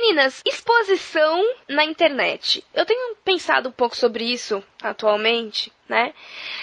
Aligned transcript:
Meninas, 0.00 0.40
exposição 0.46 1.44
na 1.68 1.84
internet. 1.84 2.64
Eu 2.72 2.86
tenho 2.86 3.14
pensado 3.22 3.68
um 3.68 3.72
pouco 3.72 3.94
sobre 3.94 4.24
isso 4.24 4.64
atualmente, 4.82 5.70
né? 5.86 6.14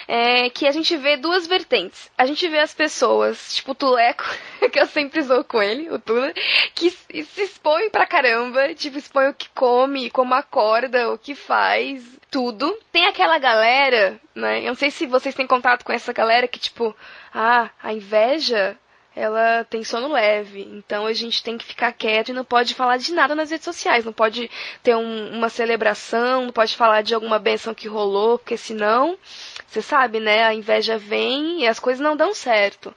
É 0.08 0.50
que 0.50 0.67
a 0.67 0.71
gente 0.71 0.97
vê 0.97 1.15
duas 1.17 1.46
vertentes. 1.46 2.10
A 2.18 2.26
gente 2.26 2.47
vê 2.47 2.58
as 2.58 2.73
pessoas, 2.73 3.54
tipo 3.54 3.73
o 3.73 3.76
Tuleco, 3.76 4.23
que 4.73 4.79
eu 4.79 4.88
sempre 4.88 5.21
zoo 5.21 5.44
com 5.44 5.62
ele, 5.62 5.88
o 5.92 6.00
Tula, 6.00 6.34
que 6.73 6.89
se 6.89 7.44
expõe 7.44 7.92
pra 7.92 8.08
caramba, 8.08 8.73
tipo, 8.73 8.97
expõe 8.97 9.29
o 9.29 9.33
que 9.36 9.49
come, 9.49 10.10
como 10.10 10.33
acorda, 10.33 11.12
o 11.12 11.17
que 11.17 11.35
faz, 11.35 12.04
tudo. 12.31 12.76
Tem 12.92 13.06
aquela 13.06 13.38
galera, 13.38 14.19
né? 14.33 14.62
Eu 14.62 14.69
não 14.69 14.76
sei 14.76 14.90
se 14.90 15.06
vocês 15.06 15.35
têm 15.35 15.46
contato 15.46 15.85
com 15.85 15.94
essa 15.94 16.12
galera 16.12 16.48
que, 16.48 16.59
tipo, 16.59 16.95
ah, 17.31 17.70
a 17.84 17.94
inveja 17.94 18.76
ela 19.18 19.63
tem 19.63 19.84
sono 19.84 20.09
leve. 20.13 20.62
Então 20.72 21.08
a 21.08 21.13
gente 21.13 21.41
tem 21.41 21.58
que 21.58 21.66
ficar 21.66 21.91
quieto 21.91 22.30
e 22.30 22.34
não 22.34 22.45
pode 22.45 22.76
falar 22.76 22.98
de 22.98 23.12
nada 23.12 23.34
nas 23.34 23.50
redes 23.50 23.66
sociais. 23.66 24.05
Não 24.05 24.13
pode 24.13 24.50
ter 24.84 24.96
um, 24.96 25.32
uma 25.36 25.50
celebração, 25.50 26.46
não 26.46 26.52
pode 26.52 26.76
falar 26.76 27.02
de 27.02 27.16
alguma 27.16 27.40
benção 27.40 27.74
que 27.74 27.88
rolou, 27.88 28.38
porque 28.38 28.55
senão, 28.55 29.18
você 29.67 29.81
sabe, 29.81 30.20
né? 30.20 30.44
A 30.44 30.53
inveja 30.53 30.98
vem 30.98 31.62
e 31.62 31.67
as 31.67 31.80
coisas 31.80 32.02
não 32.02 32.16
dão 32.16 32.34
certo. 32.34 32.94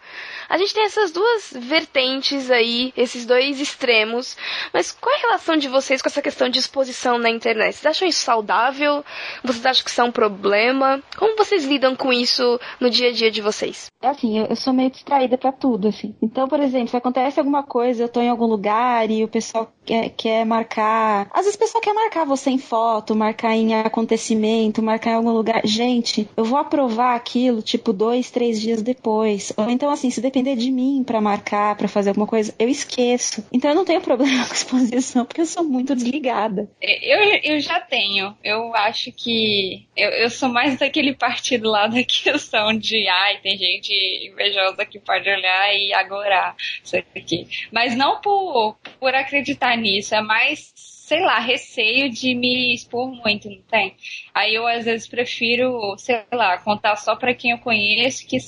A 0.48 0.56
gente 0.56 0.72
tem 0.72 0.84
essas 0.84 1.10
duas 1.10 1.52
vertentes 1.56 2.50
aí, 2.50 2.92
esses 2.96 3.26
dois 3.26 3.60
extremos. 3.60 4.36
Mas 4.72 4.92
qual 4.92 5.14
é 5.14 5.18
a 5.18 5.22
relação 5.22 5.56
de 5.56 5.68
vocês 5.68 6.00
com 6.00 6.08
essa 6.08 6.22
questão 6.22 6.48
de 6.48 6.58
exposição 6.58 7.18
na 7.18 7.28
internet? 7.28 7.74
Vocês 7.74 7.86
acham 7.86 8.08
isso 8.08 8.22
saudável? 8.22 9.04
Vocês 9.42 9.66
acham 9.66 9.84
que 9.84 9.90
isso 9.90 10.00
é 10.00 10.04
um 10.04 10.12
problema? 10.12 11.02
Como 11.18 11.36
vocês 11.36 11.64
lidam 11.64 11.96
com 11.96 12.12
isso 12.12 12.58
no 12.78 12.88
dia 12.88 13.08
a 13.08 13.12
dia 13.12 13.30
de 13.30 13.40
vocês? 13.40 13.90
É 14.02 14.08
assim, 14.08 14.38
eu, 14.38 14.56
sou 14.56 14.72
meio 14.72 14.90
distraída 14.90 15.36
para 15.36 15.52
tudo, 15.52 15.88
assim. 15.88 16.14
Então, 16.22 16.48
por 16.48 16.58
exemplo, 16.60 16.88
se 16.88 16.96
acontece 16.96 17.38
alguma 17.38 17.62
coisa, 17.62 18.04
eu 18.04 18.08
tô 18.08 18.20
em 18.20 18.30
algum 18.30 18.46
lugar 18.46 19.10
e 19.10 19.22
o 19.22 19.28
pessoal 19.28 19.70
quer, 19.84 20.08
quer 20.10 20.46
marcar. 20.46 21.28
Às 21.32 21.44
vezes 21.44 21.56
o 21.56 21.58
pessoal 21.58 21.82
quer 21.82 21.92
marcar 21.92 22.24
você 22.24 22.48
em 22.48 22.58
foto, 22.58 23.14
marcar 23.14 23.54
em 23.54 23.74
acontecimento, 23.74 24.82
marcar 24.82 25.10
em 25.10 25.14
algum 25.14 25.32
lugar. 25.32 25.60
Gente, 25.64 26.30
eu 26.36 26.44
vou 26.44 26.58
aprovar 26.60 27.14
aquilo, 27.14 27.62
tipo, 27.62 27.92
dois, 27.92 28.30
três 28.30 28.60
dias 28.60 28.82
depois. 28.82 29.52
Ou 29.56 29.68
então, 29.68 29.90
assim, 29.90 30.10
se 30.10 30.20
depender 30.20 30.56
de 30.56 30.70
mim 30.70 31.02
para 31.04 31.20
marcar, 31.20 31.76
para 31.76 31.88
fazer 31.88 32.10
alguma 32.10 32.26
coisa, 32.26 32.54
eu 32.58 32.68
esqueço. 32.68 33.44
Então 33.52 33.70
eu 33.70 33.74
não 33.74 33.84
tenho 33.84 34.00
problema 34.00 34.44
com 34.48 34.54
exposição, 34.54 35.24
porque 35.24 35.40
eu 35.40 35.46
sou 35.46 35.64
muito 35.64 35.94
desligada. 35.94 36.70
Eu, 36.80 37.18
eu 37.42 37.60
já 37.60 37.80
tenho. 37.80 38.36
Eu 38.42 38.74
acho 38.74 39.12
que 39.12 39.86
eu, 39.96 40.10
eu 40.10 40.30
sou 40.30 40.48
mais 40.48 40.78
daquele 40.78 41.14
partido 41.14 41.68
lá 41.68 41.86
da 41.86 42.02
questão 42.04 42.76
de 42.76 43.06
ai, 43.08 43.38
tem 43.38 43.56
gente 43.56 43.92
invejosa 44.30 44.84
que 44.86 44.98
pode 44.98 45.28
olhar 45.28 45.74
e 45.74 45.92
agorar 45.92 46.56
isso 46.84 46.96
aqui. 46.96 47.46
Mas 47.72 47.96
não 47.96 48.20
por, 48.20 48.76
por 48.98 49.14
acreditar 49.14 49.76
nisso, 49.76 50.14
é 50.14 50.20
mais 50.20 50.72
sei 51.10 51.22
lá, 51.22 51.40
receio 51.40 52.08
de 52.08 52.36
me 52.36 52.72
expor 52.72 53.10
muito, 53.10 53.50
não 53.50 53.60
tem? 53.62 53.96
Aí 54.32 54.54
eu 54.54 54.64
às 54.64 54.84
vezes 54.84 55.08
prefiro, 55.08 55.98
sei 55.98 56.22
lá, 56.32 56.56
contar 56.58 56.94
só 56.94 57.16
para 57.16 57.34
quem 57.34 57.50
eu 57.50 57.58
conheço, 57.58 58.24
que, 58.28 58.38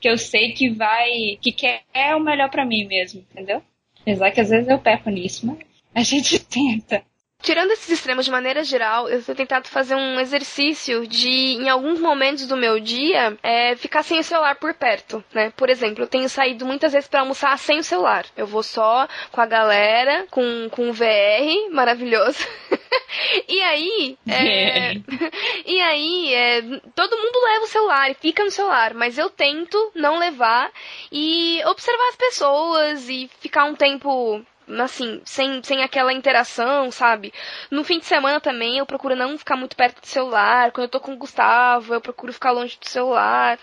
que 0.00 0.08
eu 0.08 0.16
sei 0.16 0.52
que 0.52 0.70
vai, 0.70 1.10
que 1.42 1.50
quer 1.50 1.82
o 2.14 2.20
melhor 2.20 2.48
para 2.48 2.64
mim 2.64 2.86
mesmo, 2.86 3.26
entendeu? 3.32 3.60
Apesar 4.00 4.30
que 4.30 4.40
às 4.40 4.48
vezes 4.48 4.68
eu 4.68 4.78
peco 4.78 5.10
nisso, 5.10 5.44
mas 5.44 5.58
a 5.92 6.02
gente 6.04 6.38
tenta. 6.46 7.04
Tirando 7.44 7.72
esses 7.72 7.90
extremos 7.90 8.24
de 8.24 8.30
maneira 8.30 8.64
geral, 8.64 9.06
eu 9.06 9.22
tenho 9.22 9.36
tentado 9.36 9.68
fazer 9.68 9.94
um 9.94 10.18
exercício 10.18 11.06
de, 11.06 11.28
em 11.28 11.68
alguns 11.68 12.00
momentos 12.00 12.46
do 12.46 12.56
meu 12.56 12.80
dia, 12.80 13.36
é, 13.42 13.76
ficar 13.76 14.02
sem 14.02 14.18
o 14.18 14.24
celular 14.24 14.54
por 14.54 14.72
perto, 14.72 15.22
né? 15.30 15.52
Por 15.54 15.68
exemplo, 15.68 16.02
eu 16.02 16.08
tenho 16.08 16.26
saído 16.26 16.64
muitas 16.64 16.94
vezes 16.94 17.06
para 17.06 17.20
almoçar 17.20 17.58
sem 17.58 17.80
o 17.80 17.84
celular. 17.84 18.24
Eu 18.34 18.46
vou 18.46 18.62
só 18.62 19.06
com 19.30 19.42
a 19.42 19.46
galera, 19.46 20.26
com, 20.30 20.70
com 20.70 20.88
o 20.88 20.92
VR, 20.94 21.70
maravilhoso. 21.70 22.38
e 23.46 23.60
aí, 23.60 24.16
é, 24.26 24.94
e 25.66 25.80
aí, 25.82 26.32
é, 26.32 26.62
todo 26.94 27.18
mundo 27.18 27.44
leva 27.44 27.64
o 27.64 27.68
celular 27.68 28.10
e 28.10 28.14
fica 28.14 28.42
no 28.42 28.50
celular, 28.50 28.94
mas 28.94 29.18
eu 29.18 29.28
tento 29.28 29.92
não 29.94 30.18
levar 30.18 30.72
e 31.12 31.60
observar 31.66 32.08
as 32.08 32.16
pessoas 32.16 33.06
e 33.10 33.30
ficar 33.38 33.64
um 33.64 33.74
tempo 33.74 34.42
assim, 34.82 35.20
sem, 35.24 35.62
sem 35.62 35.82
aquela 35.82 36.12
interação, 36.12 36.90
sabe? 36.90 37.32
No 37.70 37.84
fim 37.84 37.98
de 37.98 38.06
semana 38.06 38.40
também 38.40 38.78
eu 38.78 38.86
procuro 38.86 39.14
não 39.16 39.36
ficar 39.38 39.56
muito 39.56 39.76
perto 39.76 40.00
do 40.00 40.06
celular. 40.06 40.72
Quando 40.72 40.84
eu 40.84 40.90
tô 40.90 41.00
com 41.00 41.12
o 41.14 41.16
Gustavo, 41.18 41.94
eu 41.94 42.00
procuro 42.00 42.32
ficar 42.32 42.50
longe 42.52 42.78
do 42.78 42.88
celular. 42.88 43.58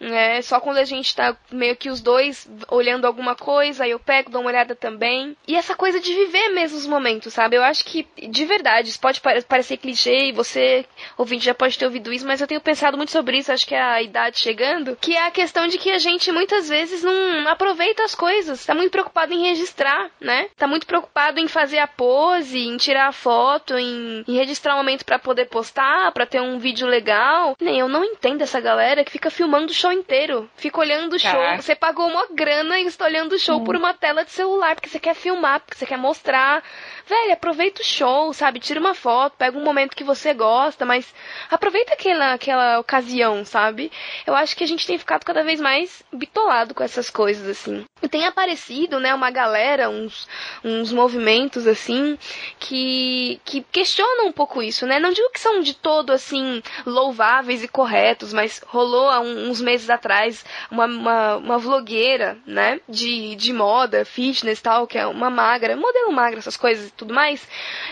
É, 0.00 0.40
só 0.40 0.58
quando 0.60 0.78
a 0.78 0.84
gente 0.84 1.14
tá 1.14 1.36
meio 1.50 1.76
que 1.76 1.90
os 1.90 2.00
dois 2.00 2.48
olhando 2.68 3.06
alguma 3.06 3.34
coisa, 3.34 3.84
aí 3.84 3.90
eu 3.90 3.98
pego, 3.98 4.30
dou 4.30 4.40
uma 4.40 4.48
olhada 4.48 4.74
também. 4.74 5.36
E 5.46 5.54
essa 5.54 5.74
coisa 5.74 6.00
de 6.00 6.12
viver 6.14 6.48
mesmo 6.48 6.78
os 6.78 6.86
momentos, 6.86 7.34
sabe? 7.34 7.56
Eu 7.56 7.62
acho 7.62 7.84
que, 7.84 8.06
de 8.28 8.44
verdade, 8.46 8.88
isso 8.88 9.00
pode 9.00 9.20
parecer 9.20 9.76
clichê 9.76 10.28
e 10.28 10.32
você, 10.32 10.86
ouvinte, 11.18 11.44
já 11.44 11.54
pode 11.54 11.78
ter 11.78 11.84
ouvido 11.84 12.12
isso, 12.12 12.26
mas 12.26 12.40
eu 12.40 12.46
tenho 12.46 12.60
pensado 12.60 12.96
muito 12.96 13.12
sobre 13.12 13.38
isso, 13.38 13.52
acho 13.52 13.66
que 13.66 13.74
é 13.74 13.82
a 13.82 14.02
idade 14.02 14.38
chegando, 14.38 14.96
que 14.96 15.14
é 15.14 15.26
a 15.26 15.30
questão 15.30 15.68
de 15.68 15.76
que 15.76 15.90
a 15.90 15.98
gente 15.98 16.32
muitas 16.32 16.68
vezes 16.68 17.02
não 17.02 17.46
aproveita 17.48 18.02
as 18.02 18.14
coisas, 18.14 18.64
tá 18.64 18.74
muito 18.74 18.90
preocupado 18.90 19.34
em 19.34 19.42
registrar, 19.42 20.10
né? 20.18 20.48
Tá 20.56 20.66
muito 20.66 20.86
preocupado 20.86 21.38
em 21.38 21.48
fazer 21.48 21.78
a 21.78 21.86
pose, 21.86 22.58
em 22.58 22.76
tirar 22.78 23.08
a 23.08 23.12
foto, 23.12 23.76
em, 23.76 24.24
em 24.26 24.36
registrar 24.36 24.72
o 24.72 24.76
um 24.76 24.78
momento 24.78 25.04
para 25.04 25.18
poder 25.18 25.46
postar, 25.46 26.10
para 26.12 26.26
ter 26.26 26.40
um 26.40 26.58
vídeo 26.58 26.86
legal. 26.86 27.54
Nem 27.60 27.78
eu 27.78 27.88
não 27.88 28.04
entendo 28.04 28.42
essa 28.42 28.60
galera 28.60 29.04
que 29.04 29.12
fica 29.12 29.30
filmando 29.30 29.74
show 29.74 29.89
show 29.90 29.92
inteiro. 29.92 30.48
Fica 30.56 30.80
olhando 30.80 31.14
o 31.14 31.18
show. 31.18 31.56
Você 31.56 31.74
pagou 31.74 32.06
uma 32.06 32.26
grana 32.32 32.78
e 32.78 32.86
está 32.86 33.04
olhando 33.04 33.32
o 33.32 33.38
show 33.38 33.58
hum. 33.58 33.64
por 33.64 33.76
uma 33.76 33.92
tela 33.92 34.24
de 34.24 34.30
celular, 34.30 34.74
porque 34.74 34.88
você 34.88 35.00
quer 35.00 35.14
filmar, 35.14 35.60
porque 35.60 35.76
você 35.76 35.86
quer 35.86 35.98
mostrar. 35.98 36.62
Velho, 37.10 37.32
aproveita 37.32 37.82
o 37.82 37.84
show, 37.84 38.32
sabe? 38.32 38.60
Tira 38.60 38.78
uma 38.78 38.94
foto, 38.94 39.34
pega 39.36 39.58
um 39.58 39.64
momento 39.64 39.96
que 39.96 40.04
você 40.04 40.32
gosta, 40.32 40.86
mas 40.86 41.12
aproveita 41.50 41.92
aquela, 41.92 42.34
aquela 42.34 42.78
ocasião, 42.78 43.44
sabe? 43.44 43.90
Eu 44.24 44.32
acho 44.32 44.56
que 44.56 44.62
a 44.62 44.66
gente 44.66 44.86
tem 44.86 44.96
ficado 44.96 45.24
cada 45.24 45.42
vez 45.42 45.60
mais 45.60 46.04
bitolado 46.12 46.72
com 46.72 46.84
essas 46.84 47.10
coisas, 47.10 47.48
assim. 47.48 47.84
E 48.00 48.08
tem 48.08 48.26
aparecido, 48.26 49.00
né, 49.00 49.12
uma 49.12 49.28
galera, 49.28 49.90
uns, 49.90 50.28
uns 50.62 50.92
movimentos, 50.92 51.66
assim, 51.66 52.16
que, 52.60 53.40
que 53.44 53.60
questionam 53.72 54.28
um 54.28 54.32
pouco 54.32 54.62
isso, 54.62 54.86
né? 54.86 55.00
Não 55.00 55.12
digo 55.12 55.32
que 55.32 55.40
são 55.40 55.60
de 55.60 55.74
todo, 55.74 56.12
assim, 56.12 56.62
louváveis 56.86 57.64
e 57.64 57.68
corretos, 57.68 58.32
mas 58.32 58.62
rolou 58.68 59.08
há 59.08 59.18
uns 59.18 59.60
meses 59.60 59.90
atrás 59.90 60.44
uma, 60.70 60.86
uma, 60.86 61.36
uma 61.38 61.58
vlogueira, 61.58 62.38
né? 62.46 62.80
De, 62.88 63.34
de 63.34 63.52
moda, 63.52 64.04
fitness 64.04 64.62
tal, 64.62 64.86
que 64.86 64.96
é 64.96 65.08
uma 65.08 65.28
magra, 65.28 65.74
modelo 65.74 66.12
magra, 66.12 66.38
essas 66.38 66.56
coisas 66.56 66.86
e 66.86 66.99
tudo 67.00 67.14
mais. 67.14 67.46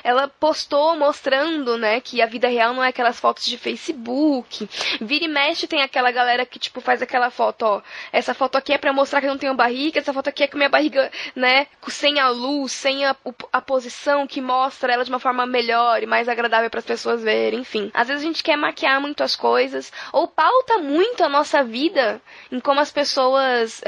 Ela 0.05 0.29
postou 0.29 0.97
mostrando, 0.97 1.77
né, 1.77 2.01
que 2.01 2.23
a 2.23 2.27
vida 2.27 2.49
real 2.49 2.75
não 2.75 2.85
é 2.85 2.89
aquelas 2.89 3.19
fotos 3.19 3.45
de 3.45 3.59
Facebook. 3.59 4.69
Vira 5.01 5.25
e 5.25 5.29
mexe 5.29 5.67
tem 5.67 5.83
aquela 5.83 6.11
galera 6.11 6.47
que, 6.47 6.59
tipo, 6.59 6.81
faz 6.81 7.03
aquela 7.03 7.31
foto, 7.31 7.63
ó. 7.63 7.83
Essa 8.13 8.35
foto 8.35 8.57
aqui 8.57 8.73
é 8.73 8.79
pra 8.79 8.93
mostrar 8.93 9.21
que 9.21 9.27
eu 9.27 9.31
não 9.31 9.39
tenho 9.39 9.55
barriga, 9.55 9.99
essa 9.99 10.13
foto 10.13 10.29
aqui 10.29 10.45
é 10.45 10.47
com 10.47 10.57
minha 10.57 10.69
barriga, 10.69 11.11
né, 11.35 11.67
sem 11.89 12.21
a 12.21 12.29
luz, 12.29 12.73
sem 12.73 13.05
a, 13.05 13.17
a 13.53 13.61
posição 13.61 14.27
que 14.27 14.41
mostra 14.41 14.93
ela 14.93 15.05
de 15.05 15.11
uma 15.11 15.19
forma 15.19 15.47
melhor 15.47 16.03
e 16.03 16.07
mais 16.07 16.29
agradável 16.29 16.71
para 16.71 16.81
as 16.81 16.87
pessoas 16.87 17.23
verem, 17.23 17.61
enfim. 17.61 17.91
Às 17.95 18.09
vezes 18.09 18.23
a 18.23 18.27
gente 18.27 18.43
quer 18.43 18.57
maquiar 18.57 19.01
muito 19.01 19.23
as 19.23 19.35
coisas, 19.35 19.91
ou 20.13 20.29
pauta 20.29 20.79
muito 20.79 21.25
a 21.25 21.29
nossa 21.29 21.65
vida 21.65 22.21
em 22.53 22.61
como 22.61 22.81
as 22.81 22.93
pessoas 22.93 23.83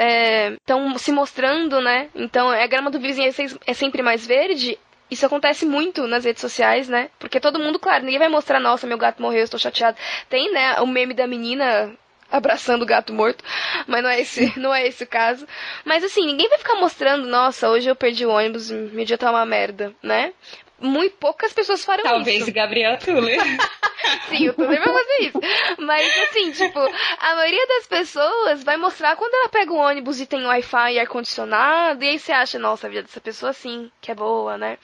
estão 0.58 0.94
é, 0.94 0.98
se 0.98 1.12
mostrando, 1.12 1.80
né? 1.80 2.08
Então, 2.14 2.48
a 2.48 2.66
grama 2.66 2.90
do 2.90 2.98
vizinho 2.98 3.30
é 3.66 3.74
sempre 3.74 4.02
mais 4.02 4.26
verde. 4.26 4.78
Isso 5.10 5.26
acontece 5.26 5.66
muito 5.66 6.06
nas 6.06 6.24
redes 6.24 6.40
sociais, 6.40 6.88
né? 6.88 7.10
Porque 7.18 7.40
todo 7.40 7.58
mundo, 7.58 7.78
claro, 7.78 8.04
ninguém 8.04 8.18
vai 8.18 8.28
mostrar, 8.28 8.60
nossa, 8.60 8.86
meu 8.86 8.98
gato 8.98 9.20
morreu, 9.20 9.42
estou 9.42 9.58
chateado. 9.58 9.96
Tem, 10.28 10.52
né, 10.52 10.80
o 10.80 10.86
meme 10.86 11.14
da 11.14 11.26
menina 11.26 11.92
abraçando 12.30 12.82
o 12.82 12.86
gato 12.86 13.12
morto, 13.12 13.42
mas 13.86 14.02
não 14.02 14.10
é 14.10 14.20
esse, 14.20 14.58
não 14.58 14.74
é 14.74 14.86
esse 14.86 15.04
o 15.04 15.06
caso. 15.06 15.46
Mas 15.84 16.04
assim, 16.04 16.24
ninguém 16.24 16.48
vai 16.48 16.58
ficar 16.58 16.76
mostrando, 16.76 17.26
nossa, 17.26 17.68
hoje 17.68 17.90
eu 17.90 17.96
perdi 17.96 18.24
o 18.24 18.30
ônibus, 18.30 18.70
meu 18.70 19.04
dia 19.04 19.18
tá 19.18 19.30
uma 19.30 19.44
merda, 19.44 19.92
né? 20.02 20.32
Muito 20.80 21.16
poucas 21.16 21.52
pessoas 21.52 21.84
farão 21.84 22.02
Talvez 22.02 22.36
isso. 22.36 22.46
Talvez 22.46 22.54
Gabriel 22.54 22.98
Tuller. 22.98 23.40
Sim, 24.28 24.48
o 24.48 24.54
Tuller 24.54 24.82
vai 24.82 24.92
fazer 24.92 25.22
isso. 25.22 25.40
Mas 25.78 26.18
assim, 26.22 26.50
tipo, 26.52 26.78
a 26.78 27.34
maioria 27.36 27.66
das 27.66 27.86
pessoas 27.86 28.64
vai 28.64 28.76
mostrar 28.76 29.16
quando 29.16 29.34
ela 29.34 29.48
pega 29.48 29.72
o 29.72 29.76
ônibus 29.76 30.20
e 30.20 30.26
tem 30.26 30.46
Wi-Fi 30.46 30.94
e 30.94 30.98
ar-condicionado, 30.98 32.02
e 32.02 32.08
aí 32.08 32.18
você 32.18 32.32
acha, 32.32 32.58
nossa, 32.58 32.86
a 32.86 32.90
vida 32.90 33.02
dessa 33.02 33.20
pessoa 33.20 33.52
sim, 33.52 33.90
que 34.00 34.10
é 34.10 34.14
boa, 34.14 34.56
né? 34.56 34.78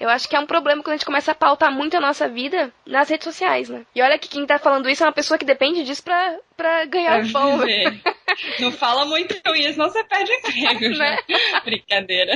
Eu 0.00 0.08
acho 0.08 0.28
que 0.28 0.34
é 0.34 0.40
um 0.40 0.46
problema 0.46 0.82
quando 0.82 0.94
a 0.94 0.96
gente 0.96 1.06
começa 1.06 1.32
a 1.32 1.34
pautar 1.34 1.70
muito 1.72 1.96
a 1.96 2.00
nossa 2.00 2.28
vida 2.28 2.72
nas 2.86 3.08
redes 3.08 3.24
sociais, 3.24 3.68
né? 3.68 3.84
E 3.94 4.02
olha 4.02 4.18
que 4.18 4.28
quem 4.28 4.46
tá 4.46 4.58
falando 4.58 4.88
isso 4.88 5.02
é 5.02 5.06
uma 5.06 5.12
pessoa 5.12 5.38
que 5.38 5.44
depende 5.44 5.84
disso 5.84 6.02
pra, 6.02 6.36
pra 6.56 6.84
ganhar 6.84 7.22
Pra 7.22 7.32
pão. 7.32 7.60
Não 8.58 8.72
fala 8.72 9.04
muito 9.04 9.34
isso, 9.54 9.78
não 9.78 9.88
você 9.88 10.02
perde 10.04 10.32
emprego. 10.32 10.94
Né? 10.98 11.18
já. 11.28 11.60
Brincadeira. 11.60 12.32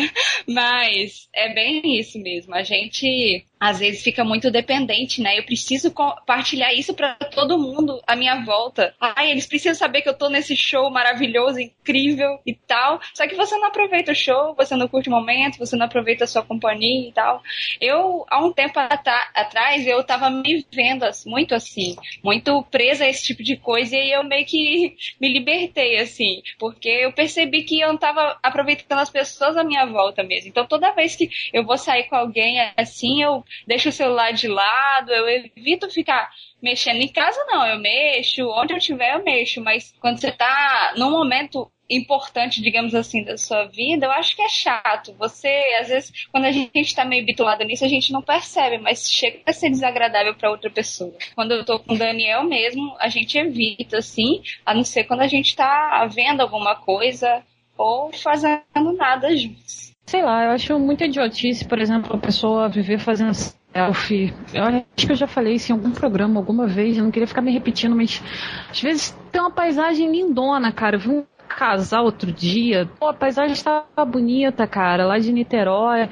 Mas 0.46 1.28
é 1.34 1.52
bem 1.52 1.98
isso 1.98 2.18
mesmo. 2.18 2.54
A 2.54 2.62
gente 2.62 3.44
às 3.60 3.78
vezes 3.78 4.02
fica 4.02 4.24
muito 4.24 4.50
dependente, 4.50 5.20
né? 5.20 5.38
Eu 5.38 5.44
preciso 5.44 5.90
compartilhar 5.90 6.72
isso 6.72 6.94
pra 6.94 7.14
todo 7.14 7.58
mundo 7.58 8.00
à 8.06 8.14
minha 8.14 8.44
volta. 8.44 8.94
Ai, 9.00 9.30
eles 9.30 9.46
precisam 9.46 9.74
saber 9.74 10.02
que 10.02 10.08
eu 10.08 10.16
tô 10.16 10.28
nesse 10.28 10.56
show 10.56 10.90
maravilhoso, 10.90 11.60
incrível 11.60 12.38
e 12.46 12.54
tal. 12.54 13.00
Só 13.14 13.26
que 13.26 13.34
você 13.34 13.56
não 13.56 13.68
aproveita 13.68 14.12
o 14.12 14.14
show, 14.14 14.54
você 14.54 14.76
não 14.76 14.88
curte 14.88 15.08
o 15.08 15.12
momento, 15.12 15.58
você 15.58 15.76
não 15.76 15.86
aproveita 15.86 16.24
a 16.24 16.26
sua 16.26 16.42
companhia 16.42 17.08
e 17.08 17.12
tal. 17.12 17.42
Eu, 17.80 18.24
há 18.30 18.44
um 18.44 18.52
tempo 18.52 18.78
atrás, 18.78 19.86
eu 19.86 20.02
tava 20.04 20.30
me 20.30 20.64
vendo 20.72 21.04
muito 21.26 21.54
assim, 21.54 21.96
muito 22.22 22.62
presa 22.64 23.04
a 23.04 23.08
esse 23.08 23.24
tipo 23.24 23.42
de 23.42 23.56
coisa 23.56 23.96
e 23.96 24.12
eu 24.12 24.22
meio 24.24 24.44
que 24.44 24.96
me 25.20 25.32
libertei, 25.32 25.98
assim, 25.98 26.42
porque 26.58 26.88
eu 26.88 27.12
percebi 27.12 27.62
que 27.62 27.80
eu 27.80 27.88
não 27.88 27.98
tava 27.98 28.38
aproveitando 28.42 28.98
as 28.98 29.10
pessoas 29.10 29.56
à 29.56 29.64
minha 29.64 29.86
volta 29.86 30.22
mesmo. 30.22 30.48
Então 30.48 30.66
toda 30.66 30.92
vez 30.92 31.16
que 31.16 31.28
eu 31.52 31.64
vou 31.64 31.78
sair 31.78 32.04
com 32.04 32.16
alguém 32.16 32.58
assim, 32.76 33.22
eu 33.22 33.44
deixo 33.66 33.88
o 33.88 33.92
celular 33.92 34.32
de 34.32 34.48
lado, 34.48 35.10
eu 35.12 35.28
evito 35.28 35.90
ficar 35.90 36.30
mexendo 36.62 37.00
em 37.00 37.08
casa 37.08 37.38
não, 37.46 37.66
eu 37.66 37.78
mexo, 37.78 38.48
onde 38.48 38.74
eu 38.74 38.78
tiver 38.78 39.14
eu 39.14 39.24
mexo, 39.24 39.62
mas 39.62 39.94
quando 40.00 40.20
você 40.20 40.32
tá 40.32 40.94
num 40.96 41.10
momento 41.10 41.70
importante, 41.90 42.60
digamos 42.60 42.94
assim, 42.94 43.24
da 43.24 43.36
sua 43.36 43.64
vida, 43.64 44.06
eu 44.06 44.10
acho 44.12 44.36
que 44.36 44.42
é 44.42 44.48
chato. 44.48 45.14
Você, 45.14 45.48
às 45.80 45.88
vezes, 45.88 46.26
quando 46.30 46.44
a 46.44 46.52
gente 46.52 46.94
tá 46.94 47.04
meio 47.04 47.24
bitolado 47.24 47.64
nisso, 47.64 47.84
a 47.84 47.88
gente 47.88 48.12
não 48.12 48.20
percebe, 48.20 48.78
mas 48.78 49.10
chega 49.10 49.40
a 49.46 49.52
ser 49.52 49.70
desagradável 49.70 50.34
para 50.34 50.50
outra 50.50 50.70
pessoa. 50.70 51.16
Quando 51.34 51.52
eu 51.52 51.64
tô 51.64 51.78
com 51.78 51.94
o 51.94 51.98
Daniel 51.98 52.44
mesmo, 52.44 52.94
a 52.98 53.08
gente 53.08 53.38
evita, 53.38 53.98
assim, 53.98 54.42
a 54.66 54.74
não 54.74 54.84
ser 54.84 55.04
quando 55.04 55.20
a 55.22 55.28
gente 55.28 55.56
tá 55.56 56.06
vendo 56.06 56.42
alguma 56.42 56.76
coisa 56.76 57.42
ou 57.76 58.12
fazendo 58.12 58.92
nada 58.96 59.34
juntos. 59.34 59.94
Sei 60.08 60.22
lá, 60.22 60.42
eu 60.46 60.52
acho 60.52 60.78
muita 60.78 61.04
idiotice, 61.04 61.66
por 61.66 61.78
exemplo, 61.78 62.16
a 62.16 62.18
pessoa 62.18 62.66
viver 62.66 62.98
fazendo 62.98 63.34
selfie. 63.34 64.32
Eu 64.54 64.64
acho 64.64 64.84
que 64.96 65.12
eu 65.12 65.14
já 65.14 65.26
falei 65.26 65.56
isso 65.56 65.70
em 65.70 65.74
algum 65.74 65.90
programa 65.90 66.40
alguma 66.40 66.66
vez, 66.66 66.96
eu 66.96 67.04
não 67.04 67.10
queria 67.10 67.26
ficar 67.26 67.42
me 67.42 67.52
repetindo, 67.52 67.94
mas 67.94 68.22
às 68.70 68.80
vezes 68.80 69.18
tem 69.30 69.38
uma 69.38 69.50
paisagem 69.50 70.10
lindona, 70.10 70.72
cara. 70.72 70.96
Eu 70.96 71.00
vi 71.00 71.10
um 71.10 71.26
casal 71.46 72.06
outro 72.06 72.32
dia, 72.32 72.88
pô, 72.98 73.08
a 73.08 73.12
paisagem 73.12 73.52
estava 73.52 74.02
bonita, 74.06 74.66
cara, 74.66 75.04
lá 75.04 75.18
de 75.18 75.30
Niterói. 75.30 76.08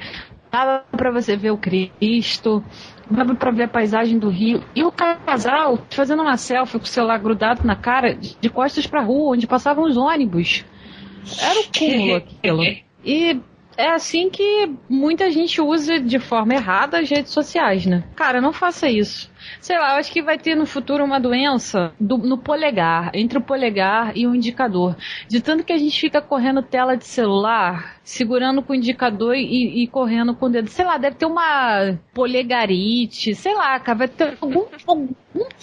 Dava 0.51 0.83
pra 0.91 1.09
você 1.09 1.35
ver 1.35 1.49
o 1.49 1.57
Cristo, 1.57 2.63
dava 3.09 3.33
pra 3.33 3.49
ver 3.49 3.63
a 3.63 3.67
paisagem 3.67 4.19
do 4.19 4.29
Rio. 4.29 4.63
E 4.75 4.83
o 4.83 4.91
casal 4.91 5.79
fazendo 5.89 6.21
uma 6.21 6.37
selfie 6.37 6.77
com 6.77 6.85
o 6.85 6.87
celular 6.87 7.17
grudado 7.17 7.65
na 7.65 7.75
cara, 7.75 8.13
de 8.13 8.47
costas 8.47 8.85
pra 8.85 9.01
rua, 9.01 9.33
onde 9.33 9.47
passavam 9.47 9.85
os 9.85 9.97
ônibus. 9.97 10.63
Era 11.41 11.59
o 11.61 11.63
cúmulo 11.75 12.15
aquilo. 12.21 12.61
E 13.03 13.41
é 13.77 13.89
assim 13.91 14.29
que 14.29 14.71
muita 14.89 15.29
gente 15.31 15.61
usa 15.61 15.99
de 15.99 16.19
forma 16.19 16.55
errada 16.55 16.99
as 16.99 17.09
redes 17.09 17.31
sociais, 17.31 17.85
né? 17.85 18.03
Cara, 18.15 18.41
não 18.41 18.51
faça 18.51 18.89
isso. 18.89 19.31
Sei 19.59 19.77
lá, 19.77 19.93
eu 19.93 19.99
acho 19.99 20.11
que 20.11 20.21
vai 20.21 20.37
ter 20.37 20.55
no 20.55 20.65
futuro 20.65 21.03
uma 21.03 21.19
doença 21.19 21.91
do- 21.99 22.17
no 22.17 22.37
polegar, 22.37 23.11
entre 23.13 23.37
o 23.37 23.41
polegar 23.41 24.11
e 24.15 24.25
o 24.27 24.35
indicador. 24.35 24.95
De 25.27 25.41
tanto 25.41 25.63
que 25.63 25.73
a 25.73 25.77
gente 25.77 25.99
fica 25.99 26.21
correndo 26.21 26.61
tela 26.61 26.95
de 26.95 27.05
celular, 27.05 27.97
segurando 28.03 28.61
com 28.61 28.73
o 28.73 28.75
indicador 28.75 29.35
e, 29.35 29.83
e 29.83 29.87
correndo 29.87 30.33
com 30.35 30.45
o 30.45 30.49
dedo. 30.49 30.69
Sei 30.69 30.85
lá, 30.85 30.97
deve 30.97 31.15
ter 31.17 31.25
uma 31.25 31.97
polegarite, 32.13 33.33
sei 33.35 33.53
lá, 33.53 33.79
cara, 33.79 33.97
vai 33.97 34.07
ter 34.07 34.37
algum, 34.39 34.65
algum 34.85 35.07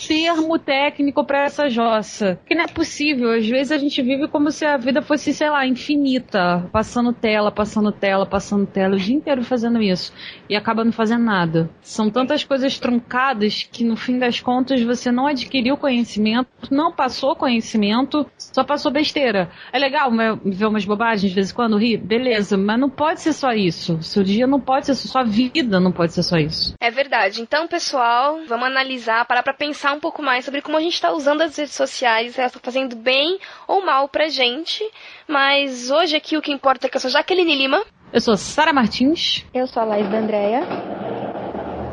termo 0.06 0.58
técnico 0.58 1.25
pra 1.25 1.44
essa 1.44 1.69
jossa. 1.69 2.38
Que 2.46 2.54
não 2.54 2.64
é 2.64 2.69
possível. 2.69 3.32
Às 3.32 3.46
vezes 3.46 3.72
a 3.72 3.78
gente 3.78 4.00
vive 4.02 4.28
como 4.28 4.50
se 4.50 4.64
a 4.64 4.76
vida 4.76 5.02
fosse, 5.02 5.32
sei 5.32 5.50
lá, 5.50 5.66
infinita. 5.66 6.69
Passando 6.72 7.12
tela, 7.12 7.50
passando 7.50 7.90
tela, 7.92 8.26
passando 8.26 8.66
tela, 8.66 8.94
o 8.96 8.98
dia 8.98 9.14
inteiro 9.16 9.42
fazendo 9.42 9.81
isso. 9.82 10.12
E 10.48 10.56
acaba 10.56 10.84
não 10.84 10.92
fazendo 10.92 11.25
nada. 11.25 11.70
São 11.81 12.10
tantas 12.10 12.44
coisas 12.44 12.78
truncadas 12.78 13.62
que 13.75 13.85
no 13.85 13.97
fim 13.97 14.19
das 14.19 14.41
contas 14.41 14.81
você 14.82 15.11
não 15.11 15.26
adquiriu 15.26 15.76
conhecimento, 15.76 16.49
não 16.71 16.93
passou 16.93 17.35
conhecimento, 17.35 18.25
só 18.38 18.62
passou 18.62 18.93
besteira. 18.93 19.50
É 19.73 19.79
legal 19.79 20.11
ver 20.44 20.67
umas 20.67 20.85
bobagens 20.85 21.29
de 21.29 21.35
vez 21.35 21.50
em 21.50 21.55
quando, 21.55 21.76
rir? 21.76 21.97
Beleza, 21.97 22.56
mas 22.56 22.79
não 22.79 22.88
pode 22.88 23.21
ser 23.21 23.32
só 23.32 23.53
isso. 23.53 24.00
Seu 24.00 24.23
dia 24.23 24.47
não 24.47 24.61
pode 24.61 24.87
ser 24.87 24.94
sua 24.94 25.25
vida 25.25 25.81
não 25.81 25.91
pode 25.91 26.12
ser 26.12 26.23
só 26.23 26.37
isso. 26.37 26.75
É 26.81 26.91
verdade. 26.91 27.41
Então, 27.41 27.67
pessoal, 27.67 28.38
vamos 28.47 28.67
analisar, 28.67 29.25
parar 29.26 29.43
pra 29.43 29.53
pensar 29.53 29.93
um 29.93 30.00
pouco 30.00 30.23
mais 30.23 30.44
sobre 30.44 30.62
como 30.62 30.77
a 30.77 30.81
gente 30.81 31.00
tá 31.00 31.12
usando 31.12 31.43
as 31.43 31.56
redes 31.56 31.75
sociais, 31.75 32.32
se 32.32 32.41
elas 32.41 32.55
estão 32.55 32.62
fazendo 32.62 32.94
bem 32.94 33.38
ou 33.67 33.85
mal 33.85 34.09
pra 34.09 34.29
gente. 34.29 34.85
Mas 35.27 35.91
hoje 35.91 36.17
aqui 36.17 36.37
o 36.37 36.43
que 36.43 36.53
importa 36.53 36.87
é 36.87 36.91
que 36.91 36.97
eu 36.97 37.00
sou 37.00 37.11
Jaqueline 37.11 37.56
Lima. 37.56 37.82
Eu 38.12 38.20
sou 38.20 38.37
Sara 38.37 38.73
Martins. 38.73 39.44
Eu 39.53 39.67
sou 39.67 39.82
a 39.82 39.87
Laís 39.87 40.09
da 40.09 40.19
Andrea. 40.19 40.61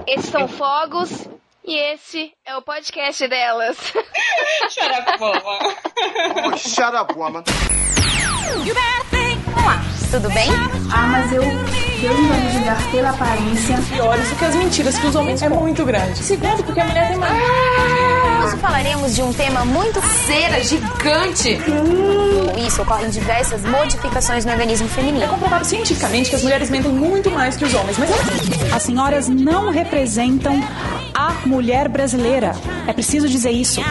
Esses 0.08 0.30
são 0.30 0.48
Fogos. 0.48 1.28
E 1.64 1.76
esse 1.94 2.32
é 2.46 2.56
o 2.58 2.62
podcast 2.62 3.28
delas. 3.28 3.78
Xarapova. 4.70 5.60
Oh, 6.48 6.58
shut 6.58 6.96
up, 6.96 7.14
woman. 7.16 7.44
Olá, 9.56 9.82
tudo 10.10 10.30
bem? 10.32 10.50
Ah, 10.92 11.08
mas 11.08 11.32
eu. 11.32 11.44
Deus 12.02 12.18
não 12.20 12.28
vai 12.30 12.40
me 12.40 12.52
julgar 12.52 12.92
pela 12.92 13.10
aparência. 13.12 13.78
piores 13.94 14.28
do 14.30 14.36
que 14.38 14.46
as 14.46 14.56
mentiras 14.56 14.98
que 14.98 15.06
os 15.06 15.16
homens 15.16 15.42
é 15.44 15.50
muito 15.50 15.86
grande. 15.86 16.18
Segundo, 16.24 16.64
porque 16.64 16.80
a 16.80 16.86
mulher 16.86 17.10
tem 17.10 17.18
mais. 17.18 17.40
Hoje 18.44 18.58
falaremos 18.58 19.14
de 19.16 19.22
um 19.22 19.32
tema 19.32 19.64
muito 19.64 20.02
Cera 20.02 20.64
gigante. 20.64 21.60
Com 21.64 22.58
isso 22.58 22.82
ocorrem 22.82 23.10
diversas 23.12 23.64
modificações 23.64 24.46
no 24.46 24.52
organismo 24.52 24.90
feminino. 24.90 25.28
Comprovado 25.28 25.64
cientificamente 25.64 26.32
que 26.32 26.36
as 26.38 26.42
mulheres 26.42 26.72
mentem 26.72 26.92
muito 26.92 27.30
mais 27.30 27.56
que 27.56 27.66
os 27.66 27.74
homens, 27.76 28.00
mas 28.00 28.10
As 28.74 28.82
senhoras 28.82 29.30
não 29.30 29.70
representam 29.70 30.60
mulher 31.46 31.90
brasileira. 31.90 32.54
É 32.88 32.94
preciso 32.94 33.28
dizer 33.28 33.52
isso. 33.52 33.82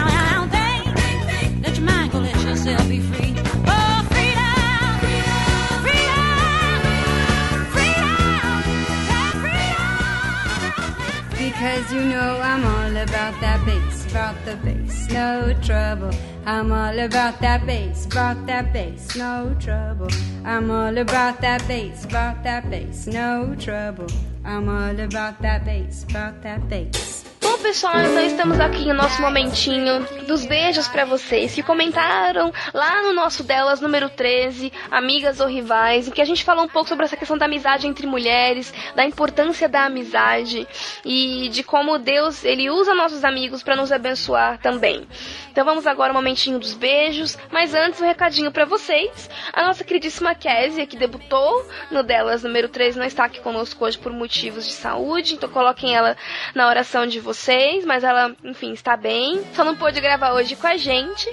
You 11.91 12.05
know 12.05 12.39
I'm 12.41 12.63
all 12.63 12.95
about 13.03 13.41
that 13.41 13.65
bass, 13.65 14.05
about 14.09 14.35
the 14.45 14.55
bass, 14.63 15.09
no 15.09 15.53
trouble. 15.61 16.11
I'm 16.45 16.71
all 16.71 16.97
about 16.97 17.41
that 17.41 17.65
bass, 17.65 18.05
about 18.05 18.45
that 18.45 18.71
bass, 18.71 19.17
no 19.17 19.53
trouble. 19.59 20.07
I'm 20.45 20.71
all 20.71 20.97
about 20.97 21.41
that 21.41 21.67
bass, 21.67 22.05
about 22.05 22.43
that 22.43 22.69
bass, 22.69 23.07
no 23.07 23.55
trouble. 23.59 24.07
I'm 24.45 24.69
all 24.69 24.97
about 24.99 25.41
that 25.41 25.65
bass, 25.65 26.05
about 26.09 26.41
that 26.43 26.69
bass. 26.69 27.30
Pessoal, 27.61 27.99
então 27.99 28.25
estamos 28.25 28.59
aqui 28.59 28.85
no 28.85 28.93
nosso 28.93 29.21
momentinho 29.21 30.05
dos 30.27 30.45
beijos 30.45 30.87
pra 30.87 31.05
vocês 31.05 31.53
que 31.55 31.63
comentaram 31.63 32.51
lá 32.73 33.01
no 33.03 33.13
nosso 33.13 33.43
delas 33.43 33.79
número 33.79 34.09
13, 34.09 34.73
Amigas 34.89 35.39
ou 35.39 35.47
Rivais, 35.47 36.07
em 36.07 36.11
que 36.11 36.21
a 36.21 36.25
gente 36.25 36.43
falou 36.43 36.65
um 36.65 36.67
pouco 36.67 36.89
sobre 36.89 37.05
essa 37.05 37.15
questão 37.15 37.37
da 37.37 37.45
amizade 37.45 37.87
entre 37.87 38.05
mulheres, 38.05 38.73
da 38.95 39.05
importância 39.05 39.69
da 39.69 39.85
amizade 39.85 40.67
e 41.05 41.49
de 41.49 41.63
como 41.63 41.97
Deus, 41.97 42.43
ele 42.43 42.69
usa 42.69 42.93
nossos 42.93 43.23
amigos 43.23 43.63
pra 43.63 43.75
nos 43.75 43.91
abençoar 43.91 44.57
também. 44.59 45.07
Então 45.51 45.63
vamos 45.63 45.85
agora 45.85 46.11
ao 46.11 46.15
momentinho 46.15 46.59
dos 46.59 46.73
beijos, 46.73 47.37
mas 47.51 47.73
antes 47.73 48.01
um 48.01 48.05
recadinho 48.05 48.51
pra 48.51 48.65
vocês. 48.65 49.29
A 49.53 49.63
nossa 49.63 49.83
queridíssima 49.83 50.33
Késia, 50.33 50.87
que 50.87 50.97
debutou 50.97 51.65
no 51.89 52.03
delas 52.03 52.43
número 52.43 52.69
13, 52.69 52.97
não 52.97 53.05
está 53.05 53.25
aqui 53.25 53.39
conosco 53.39 53.85
hoje 53.85 53.97
por 53.97 54.11
motivos 54.11 54.65
de 54.65 54.73
saúde, 54.73 55.35
então 55.35 55.49
coloquem 55.49 55.95
ela 55.95 56.17
na 56.55 56.67
oração 56.67 57.05
de 57.05 57.19
vocês, 57.19 57.50
mas 57.85 58.03
ela, 58.03 58.35
enfim, 58.43 58.73
está 58.73 58.95
bem. 58.95 59.41
Só 59.53 59.63
não 59.63 59.75
pôde 59.75 59.99
gravar 59.99 60.33
hoje 60.33 60.55
com 60.55 60.67
a 60.67 60.77
gente. 60.77 61.29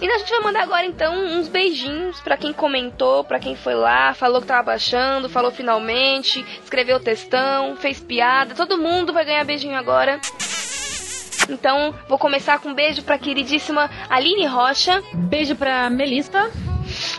E 0.00 0.08
a 0.08 0.18
gente 0.18 0.30
vai 0.30 0.40
mandar 0.40 0.62
agora 0.62 0.86
então 0.86 1.14
uns 1.14 1.48
beijinhos 1.48 2.20
pra 2.20 2.36
quem 2.36 2.52
comentou, 2.52 3.22
pra 3.24 3.38
quem 3.38 3.54
foi 3.54 3.74
lá, 3.74 4.14
falou 4.14 4.40
que 4.40 4.46
tava 4.46 4.62
baixando, 4.62 5.28
falou 5.28 5.50
finalmente, 5.50 6.44
escreveu 6.62 6.98
textão, 6.98 7.76
fez 7.76 8.00
piada. 8.00 8.54
Todo 8.54 8.78
mundo 8.78 9.12
vai 9.12 9.24
ganhar 9.24 9.44
beijinho 9.44 9.76
agora. 9.76 10.20
Então, 11.48 11.94
vou 12.08 12.18
começar 12.18 12.60
com 12.60 12.68
um 12.68 12.74
beijo 12.74 13.02
pra 13.02 13.18
queridíssima 13.18 13.90
Aline 14.08 14.46
Rocha. 14.46 15.02
Beijo 15.14 15.56
pra 15.56 15.90
Melissa. 15.90 16.50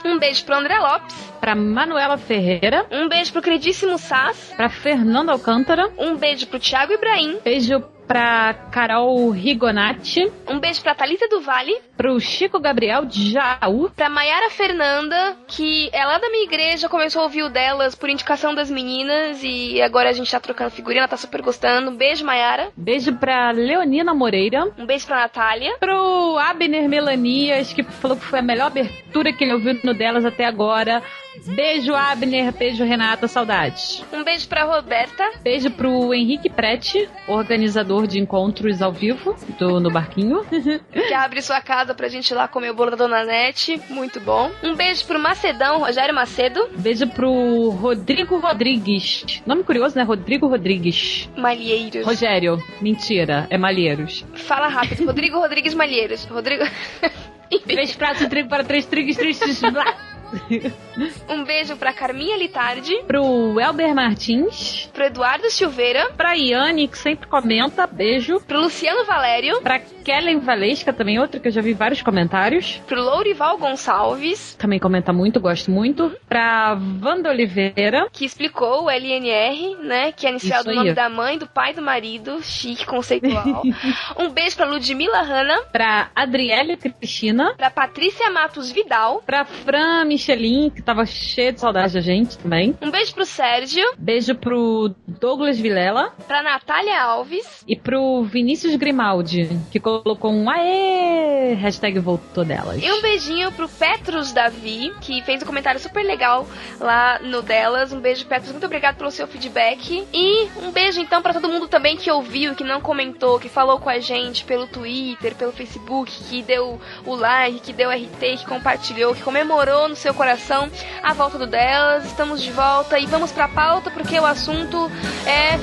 Um 0.06 0.18
beijo 0.18 0.44
pro 0.46 0.56
André 0.56 0.80
Lopes. 0.80 1.16
Pra 1.40 1.56
Manuela 1.56 2.18
Ferreira. 2.18 2.86
Um 2.92 3.10
beijo 3.10 3.32
pro 3.32 3.42
queridíssimo 3.42 3.98
Sass. 3.98 4.54
Pra 4.56 4.70
Fernanda 4.70 5.32
Alcântara. 5.32 5.92
Um 5.98 6.16
beijo 6.16 6.48
pro 6.48 6.60
Thiago 6.60 6.94
Ibrahim. 6.94 7.40
Beijo 7.44 7.84
pra 8.12 8.54
Carol 8.74 9.30
Rigonati. 9.30 10.30
Um 10.46 10.60
beijo 10.60 10.82
pra 10.82 10.94
Thalita 10.94 11.30
do 11.30 11.40
Vale. 11.40 11.74
Pro 11.96 12.20
Chico 12.20 12.60
Gabriel 12.60 13.06
de 13.06 13.32
Jaú. 13.32 13.90
Pra 13.96 14.10
Maiara 14.10 14.50
Fernanda, 14.50 15.38
que 15.48 15.90
é 15.94 16.04
lá 16.04 16.18
da 16.18 16.30
minha 16.30 16.44
igreja, 16.44 16.90
começou 16.90 17.22
a 17.22 17.24
ouvir 17.24 17.44
o 17.44 17.50
delas 17.50 17.96
por 17.96 18.10
indicação 18.10 18.54
das 18.54 18.70
meninas 18.70 19.40
e 19.42 19.82
agora 19.82 20.10
a 20.10 20.12
gente 20.12 20.30
tá 20.30 20.42
trocando 20.42 20.72
figurinha, 20.72 21.02
ela 21.02 21.08
tá 21.08 21.16
super 21.16 21.42
gostando. 21.42 21.90
Um 21.90 21.96
beijo, 21.96 22.26
Maiara. 22.26 22.70
Beijo 22.76 23.14
pra 23.14 23.52
Leonina 23.52 24.14
Moreira. 24.14 24.70
Um 24.78 24.86
beijo 24.86 25.08
pra 25.08 25.22
Natália. 25.22 25.78
Pro 25.80 26.38
Abner 26.38 26.90
Melanias, 26.90 27.72
que 27.72 27.82
falou 27.82 28.18
que 28.18 28.26
foi 28.26 28.40
a 28.40 28.44
melhor 28.44 28.68
abertura 28.68 29.32
que 29.32 29.46
ele 29.46 29.54
ouviu 29.54 29.80
no 29.86 29.94
delas 29.94 30.26
até 30.26 30.44
agora. 30.44 31.02
Beijo, 31.46 31.94
Abner. 31.94 32.52
Beijo, 32.54 32.84
Renata. 32.84 33.28
Saudades. 33.28 34.04
Um 34.12 34.24
beijo 34.24 34.48
pra 34.48 34.64
Roberta. 34.64 35.32
Beijo 35.42 35.72
pro 35.72 36.14
Henrique 36.14 36.50
Prete, 36.50 37.10
organizador 37.28 38.08
de 38.08 38.20
encontros 38.20 38.82
ao 38.82 38.92
vivo 38.92 39.36
do, 39.58 39.80
no 39.80 39.90
Barquinho. 39.90 40.46
que 40.92 41.14
abre 41.14 41.42
sua 41.42 41.62
casa 41.62 41.94
pra 41.94 42.08
gente 42.08 42.32
ir 42.32 42.36
lá 42.36 42.48
comer 42.48 42.72
o 42.72 42.74
bolo 42.74 42.92
da 42.92 42.98
Dona 42.98 43.24
Nete. 43.24 43.82
Muito 43.90 44.20
bom. 44.20 44.52
Um 44.64 44.76
beijo 44.76 45.06
pro 45.06 45.20
Macedão, 45.20 45.80
Rogério 45.80 46.14
Macedo. 46.14 46.70
Beijo 46.78 47.08
pro 47.08 47.70
Rodrigo 47.70 48.38
Rodrigues. 48.38 49.42
Nome 49.46 49.64
curioso, 49.64 49.96
né? 49.96 50.04
Rodrigo 50.04 50.48
Rodrigues. 50.48 51.30
Malheiros. 51.38 52.06
Rogério. 52.06 52.62
Mentira. 52.82 53.48
É 53.50 53.58
Malheiros. 53.58 54.26
Fala 54.34 54.68
rápido. 54.68 55.06
Rodrigo 55.06 55.40
Rodrigues 55.40 55.74
Malheiros. 55.74 56.26
Rodrigo... 56.26 56.64
Três 57.68 57.94
pratos 57.96 58.20
de 58.20 58.30
trigo 58.30 58.48
para 58.48 58.64
três 58.64 58.86
trigos, 58.86 59.18
três... 59.18 59.38
um 61.30 61.44
beijo 61.44 61.76
pra 61.78 61.94
Carminha 61.94 62.38
Litardi. 62.38 63.04
Pro 63.08 63.60
Elber 63.60 63.94
Martins. 63.94 64.90
Pro 64.94 65.06
Eduardo 65.06 65.50
Silveira. 65.50 66.12
Pra 66.16 66.34
Iane, 66.34 66.88
que 66.88 66.98
sempre 66.98 67.28
comenta. 67.28 67.88
Beijo. 67.88 68.40
Pro 68.42 68.62
Luciano 68.62 69.06
Valério. 69.06 69.62
Pra 69.62 69.80
Kellen 69.80 70.40
Valesca, 70.40 70.92
também 70.92 71.20
outra 71.20 71.40
que 71.40 71.48
eu 71.48 71.52
já 71.52 71.62
vi 71.62 71.74
vários 71.74 72.02
comentários. 72.02 72.82
Pro 72.88 73.02
Lourival 73.02 73.58
Gonçalves. 73.58 74.56
Também 74.56 74.80
comenta 74.80 75.14
muito, 75.14 75.40
gosto 75.40 75.72
muito. 75.72 76.12
Pra 76.28 76.78
Wanda 77.04 77.30
Oliveira. 77.30 78.08
Que 78.12 78.26
explicou 78.26 78.86
o 78.86 78.90
LNR, 78.90 79.76
né? 79.82 80.12
Que 80.12 80.28
é 80.28 80.30
inicial 80.30 80.64
do 80.64 80.74
nome 80.74 80.94
da 80.94 81.10
mãe, 81.10 81.38
do 81.38 81.48
pai 81.48 81.74
do 81.74 81.82
marido. 81.82 82.42
Chique, 82.42 82.86
conceitual. 82.86 83.64
um 84.18 84.30
beijo 84.30 84.56
pra 84.56 84.66
Ludmila 84.66 85.22
Hanna. 85.22 85.62
Pra 85.72 86.10
Adriele 86.16 86.78
Cristina. 86.78 87.54
Pra 87.56 87.70
Patrícia 87.70 88.30
Matos 88.30 88.72
Vidal. 88.72 89.22
Pra 89.26 89.46
Fran 89.46 90.06
Michelin, 90.22 90.70
que 90.70 90.82
tava 90.82 91.06
cheio 91.06 91.52
de 91.52 91.60
saudade 91.60 91.96
da 91.96 92.00
gente 92.00 92.38
também. 92.38 92.78
Um 92.80 92.92
beijo 92.92 93.14
pro 93.16 93.26
Sérgio. 93.26 93.84
Beijo 93.98 94.36
pro 94.36 94.94
Douglas 95.08 95.60
Vilela. 95.60 96.14
Pra 96.28 96.44
Natália 96.44 97.02
Alves. 97.02 97.64
E 97.68 97.76
pro 97.76 98.24
Vinícius 98.24 98.76
Grimaldi, 98.76 99.50
que 99.72 99.80
colocou 99.80 100.32
um 100.32 100.50
aê! 100.50 101.56
Hashtag 101.56 102.00
voltou 102.00 102.46
delas. 102.46 102.82
E 102.82 102.92
um 102.92 103.02
beijinho 103.02 103.52
pro 103.52 103.68
Petrus 103.68 104.32
Davi, 104.32 104.94
que 105.02 105.22
fez 105.24 105.42
um 105.42 105.46
comentário 105.46 105.80
super 105.80 106.04
legal 106.04 106.48
lá 106.80 107.20
no 107.20 107.42
delas. 107.42 107.92
Um 107.92 108.00
beijo, 108.00 108.26
Petrus. 108.28 108.52
Muito 108.52 108.66
obrigado 108.66 108.98
pelo 108.98 109.10
seu 109.10 109.28
feedback. 109.28 110.08
E 110.14 110.48
um 110.64 110.72
beijo 110.72 111.00
então 111.02 111.22
para 111.22 111.34
todo 111.34 111.50
mundo 111.50 111.68
também 111.68 111.98
que 111.98 112.12
ouviu, 112.12 112.54
que 112.54 112.64
não 112.64 112.80
comentou, 112.80 113.40
que 113.40 113.50
falou 113.50 113.80
com 113.80 113.90
a 113.90 114.00
gente 114.00 114.46
pelo 114.46 114.68
Twitter, 114.68 115.34
pelo 115.36 115.52
Facebook, 115.52 116.12
que 116.30 116.44
deu 116.44 116.80
o 117.06 117.16
like, 117.16 117.60
que 117.60 117.74
deu 117.74 117.90
RT, 117.90 118.38
que 118.38 118.46
compartilhou, 118.46 119.16
que 119.16 119.24
comemorou 119.24 119.90
no 119.90 119.96
seu 119.96 120.11
coração 120.14 120.70
a 121.02 121.14
volta 121.14 121.38
do 121.38 121.48
delas. 121.48 122.06
Estamos 122.06 122.42
de 122.42 122.52
volta 122.52 123.00
e 123.00 123.06
vamos 123.06 123.32
pra 123.32 123.48
pauta 123.48 123.92
porque 123.92 124.20
o 124.20 124.26
assunto 124.26 124.92
é 125.26 125.58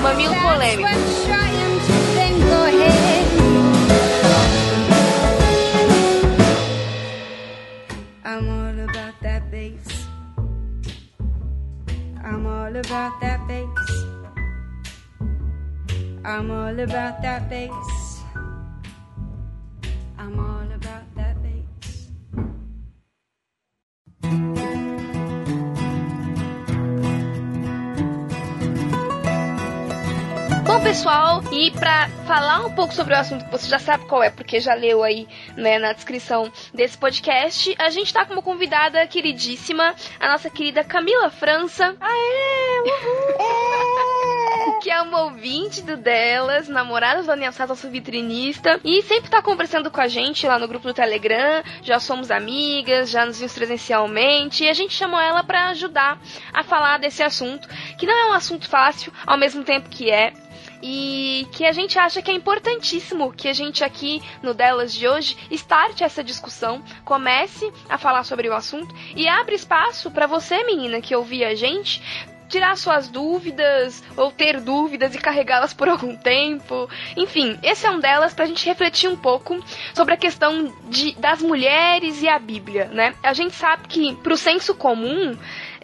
mamilo 0.00 0.34
polêmico. 0.36 0.88
I'm 8.26 8.48
all 8.48 8.80
about 8.80 9.20
that 9.22 9.50
bass. 9.50 10.06
I'm 12.24 12.46
all 12.46 12.74
about 12.76 13.20
that 13.20 13.46
bass. 13.46 14.04
I'm 16.24 16.50
all 16.50 16.80
about 16.80 17.20
that 17.22 17.48
bass. 17.50 18.03
Bom, 30.66 30.82
pessoal, 30.82 31.42
e 31.52 31.70
para 31.70 32.08
falar 32.26 32.64
um 32.66 32.74
pouco 32.74 32.94
sobre 32.94 33.14
o 33.14 33.18
assunto 33.18 33.44
que 33.44 33.50
você 33.52 33.68
já 33.68 33.78
sabe 33.78 34.06
qual 34.06 34.22
é, 34.22 34.30
porque 34.30 34.58
já 34.60 34.74
leu 34.74 35.02
aí 35.02 35.28
né, 35.56 35.78
na 35.78 35.92
descrição 35.92 36.50
desse 36.72 36.96
podcast, 36.96 37.74
a 37.78 37.90
gente 37.90 38.12
tá 38.12 38.24
com 38.24 38.32
uma 38.32 38.42
convidada 38.42 39.06
queridíssima, 39.06 39.94
a 40.18 40.28
nossa 40.28 40.48
querida 40.48 40.82
Camila 40.82 41.30
França. 41.30 41.94
Aê! 42.00 42.80
Uhul! 42.80 44.04
que 44.80 44.90
é 44.90 45.00
uma 45.00 45.22
ouvinte 45.22 45.82
do 45.82 45.96
delas, 45.96 46.68
namorada 46.68 47.22
da 47.22 47.34
Daniel 47.34 47.52
nossa 47.66 47.88
vitrinista, 47.88 48.80
e 48.84 49.02
sempre 49.02 49.30
tá 49.30 49.40
conversando 49.42 49.90
com 49.90 50.00
a 50.00 50.08
gente 50.08 50.46
lá 50.46 50.58
no 50.58 50.68
grupo 50.68 50.86
do 50.86 50.94
Telegram, 50.94 51.62
já 51.82 51.98
somos 51.98 52.30
amigas, 52.30 53.10
já 53.10 53.24
nos 53.24 53.38
vimos 53.38 53.54
presencialmente, 53.54 54.64
e 54.64 54.68
a 54.68 54.74
gente 54.74 54.94
chamou 54.94 55.20
ela 55.20 55.42
para 55.42 55.68
ajudar 55.68 56.20
a 56.52 56.62
falar 56.62 56.98
desse 56.98 57.22
assunto, 57.22 57.68
que 57.98 58.06
não 58.06 58.14
é 58.14 58.30
um 58.30 58.32
assunto 58.32 58.68
fácil, 58.68 59.12
ao 59.26 59.38
mesmo 59.38 59.64
tempo 59.64 59.88
que 59.88 60.10
é, 60.10 60.32
e 60.82 61.46
que 61.52 61.64
a 61.64 61.72
gente 61.72 61.98
acha 61.98 62.20
que 62.20 62.30
é 62.30 62.34
importantíssimo 62.34 63.32
que 63.32 63.48
a 63.48 63.54
gente 63.54 63.82
aqui 63.82 64.22
no 64.42 64.52
Delas 64.52 64.92
de 64.92 65.08
hoje 65.08 65.34
starte 65.50 66.04
essa 66.04 66.22
discussão, 66.22 66.82
comece 67.06 67.72
a 67.88 67.96
falar 67.96 68.22
sobre 68.24 68.50
o 68.50 68.54
assunto 68.54 68.94
e 69.16 69.26
abre 69.26 69.54
espaço 69.54 70.10
para 70.10 70.26
você, 70.26 70.62
menina, 70.64 71.00
que 71.00 71.16
ouvia 71.16 71.48
a 71.48 71.54
gente, 71.54 72.02
tirar 72.48 72.76
suas 72.76 73.08
dúvidas 73.08 74.02
ou 74.16 74.30
ter 74.30 74.60
dúvidas 74.60 75.14
e 75.14 75.18
carregá-las 75.18 75.72
por 75.72 75.88
algum 75.88 76.16
tempo. 76.16 76.88
Enfim, 77.16 77.58
esse 77.62 77.86
é 77.86 77.90
um 77.90 78.00
delas 78.00 78.34
pra 78.34 78.46
gente 78.46 78.66
refletir 78.66 79.08
um 79.08 79.16
pouco 79.16 79.58
sobre 79.94 80.14
a 80.14 80.16
questão 80.16 80.72
de, 80.88 81.12
das 81.16 81.42
mulheres 81.42 82.22
e 82.22 82.28
a 82.28 82.38
Bíblia, 82.38 82.86
né? 82.86 83.14
A 83.22 83.32
gente 83.32 83.54
sabe 83.54 83.88
que 83.88 84.14
pro 84.16 84.36
senso 84.36 84.74
comum 84.74 85.36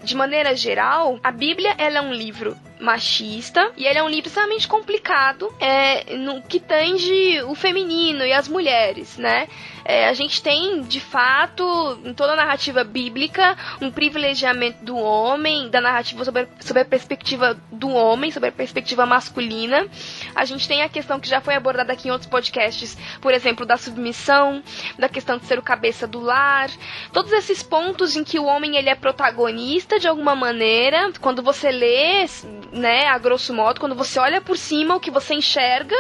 de 0.03 0.17
maneira 0.17 0.55
geral, 0.55 1.19
a 1.23 1.31
Bíblia 1.31 1.75
ela 1.77 1.99
é 1.99 2.01
um 2.01 2.13
livro 2.13 2.57
machista 2.81 3.73
e 3.77 3.85
ele 3.85 3.99
é 3.99 4.03
um 4.03 4.09
livro 4.09 4.29
extremamente 4.29 4.67
complicado 4.67 5.53
é, 5.61 6.17
no 6.17 6.41
que 6.43 6.59
tange 6.59 7.43
o 7.43 7.55
feminino 7.55 8.25
e 8.25 8.33
as 8.33 8.49
mulheres, 8.49 9.19
né? 9.19 9.47
É, 9.85 10.09
a 10.09 10.13
gente 10.13 10.43
tem, 10.43 10.83
de 10.83 11.01
fato, 11.01 11.99
em 12.05 12.13
toda 12.13 12.33
a 12.33 12.37
narrativa 12.37 12.85
bíblica, 12.85 13.57
um 13.81 13.91
privilegiamento 13.91 14.85
do 14.85 14.97
homem, 14.97 15.69
da 15.71 15.81
narrativa 15.81 16.25
sobre, 16.25 16.49
sobre 16.61 16.83
a 16.83 16.85
perspectiva 16.85 17.59
do 17.73 17.89
homem, 17.89 18.31
sobre 18.31 18.49
a 18.49 18.53
perspectiva 18.53 19.07
masculina. 19.07 19.87
A 20.35 20.45
gente 20.45 20.69
tem 20.69 20.83
a 20.83 20.89
questão 20.89 21.19
que 21.19 21.29
já 21.29 21.41
foi 21.41 21.55
abordada 21.55 21.93
aqui 21.93 22.09
em 22.09 22.11
outros 22.11 22.31
podcasts, 22.31 22.97
por 23.21 23.33
exemplo, 23.33 23.65
da 23.65 23.77
submissão, 23.77 24.63
da 24.99 25.09
questão 25.09 25.39
de 25.39 25.47
ser 25.47 25.59
o 25.59 25.63
cabeça 25.63 26.07
do 26.07 26.21
lar, 26.21 26.71
todos 27.13 27.33
esses 27.33 27.63
pontos 27.63 28.17
em 28.17 28.25
que 28.25 28.39
o 28.39 28.45
homem 28.45 28.77
ele 28.77 28.89
é 28.89 28.95
protagonista 28.95 29.99
de 29.99 30.09
alguma 30.09 30.35
maneira. 30.35 31.13
Quando 31.21 31.43
você 31.43 31.71
lê, 31.71 32.27
né, 32.73 33.07
a 33.07 33.19
grosso 33.19 33.55
modo, 33.55 33.81
quando 33.81 33.95
você 33.95 34.19
olha 34.19 34.41
por 34.41 34.57
cima, 34.57 34.97
o 34.97 35.01
que 35.01 35.11
você 35.11 35.35
enxerga 35.35 35.97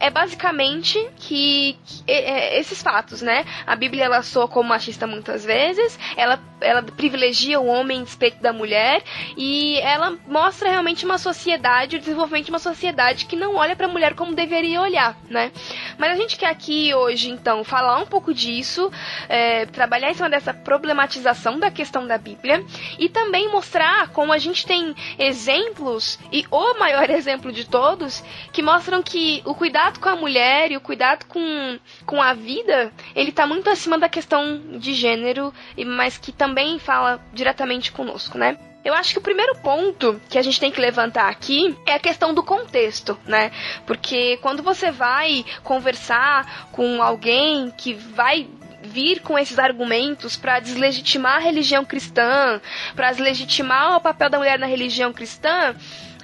é 0.00 0.08
basicamente 0.08 0.98
que, 1.16 1.76
que 1.84 2.02
é, 2.08 2.58
esses 2.58 2.82
fatos, 2.82 3.20
né? 3.20 3.44
A 3.66 3.76
Bíblia 3.76 4.06
ela 4.06 4.22
soa 4.22 4.48
como 4.48 4.70
machista 4.70 5.06
muitas 5.06 5.44
vezes, 5.44 5.98
ela, 6.16 6.40
ela 6.60 6.82
privilegia 6.82 7.60
o 7.60 7.66
homem 7.66 8.00
respeito 8.00 8.40
da 8.40 8.52
mulher 8.52 9.02
e 9.36 9.78
ela 9.80 10.16
mostra 10.26 10.70
realmente 10.70 11.04
uma 11.04 11.18
sociedade, 11.18 11.96
o 11.96 12.00
desenvolvimento 12.00 12.46
de 12.46 12.50
uma 12.50 12.58
sociedade 12.58 13.26
que 13.26 13.36
não 13.36 13.56
olha 13.56 13.76
para 13.76 13.86
a 13.86 13.90
mulher 13.90 14.14
como 14.14 14.34
deveria 14.34 14.80
olhar, 14.80 15.16
né? 15.28 15.52
Mas 15.98 16.12
a 16.12 16.16
gente 16.16 16.36
quer 16.36 16.48
aqui 16.48 16.94
hoje, 16.94 17.30
então, 17.30 17.62
falar 17.62 17.98
um 17.98 18.06
pouco 18.06 18.32
disso, 18.32 18.90
é, 19.28 19.66
trabalhar 19.66 20.10
em 20.10 20.14
cima 20.14 20.30
dessa 20.30 20.54
problematização 20.54 21.58
da 21.58 21.70
questão 21.70 22.06
da 22.06 22.16
Bíblia 22.16 22.64
e 22.98 23.08
também 23.08 23.50
mostrar 23.50 24.08
como 24.08 24.32
a 24.32 24.38
gente 24.38 24.64
tem 24.66 24.94
exemplos, 25.18 26.18
e 26.32 26.46
o 26.50 26.78
maior 26.78 27.08
exemplo 27.10 27.52
de 27.52 27.66
todos, 27.66 28.24
que 28.50 28.62
mostram 28.62 29.02
que 29.02 29.42
o 29.44 29.54
cuidado 29.54 29.89
com 29.98 30.08
a 30.08 30.16
mulher 30.16 30.70
e 30.70 30.76
o 30.76 30.80
cuidado 30.80 31.24
com, 31.26 31.78
com 32.06 32.20
a 32.20 32.32
vida, 32.34 32.92
ele 33.14 33.32
tá 33.32 33.46
muito 33.46 33.68
acima 33.68 33.98
da 33.98 34.08
questão 34.08 34.78
de 34.78 34.94
gênero, 34.94 35.52
mas 35.86 36.18
que 36.18 36.32
também 36.32 36.78
fala 36.78 37.20
diretamente 37.32 37.90
conosco, 37.90 38.38
né? 38.38 38.58
Eu 38.82 38.94
acho 38.94 39.12
que 39.12 39.18
o 39.18 39.22
primeiro 39.22 39.56
ponto 39.56 40.20
que 40.30 40.38
a 40.38 40.42
gente 40.42 40.58
tem 40.58 40.70
que 40.70 40.80
levantar 40.80 41.28
aqui 41.28 41.76
é 41.86 41.94
a 41.94 41.98
questão 41.98 42.32
do 42.32 42.42
contexto, 42.42 43.18
né? 43.26 43.52
Porque 43.86 44.38
quando 44.38 44.62
você 44.62 44.90
vai 44.90 45.44
conversar 45.62 46.70
com 46.72 47.02
alguém 47.02 47.70
que 47.76 47.92
vai 47.92 48.48
vir 48.82 49.20
com 49.20 49.38
esses 49.38 49.58
argumentos 49.58 50.36
para 50.36 50.60
deslegitimar 50.60 51.36
a 51.36 51.40
religião 51.40 51.84
cristã, 51.84 52.60
para 52.96 53.10
deslegitimar 53.10 53.98
o 53.98 54.00
papel 54.00 54.30
da 54.30 54.38
mulher 54.38 54.58
na 54.58 54.66
religião 54.66 55.12
cristã, 55.12 55.74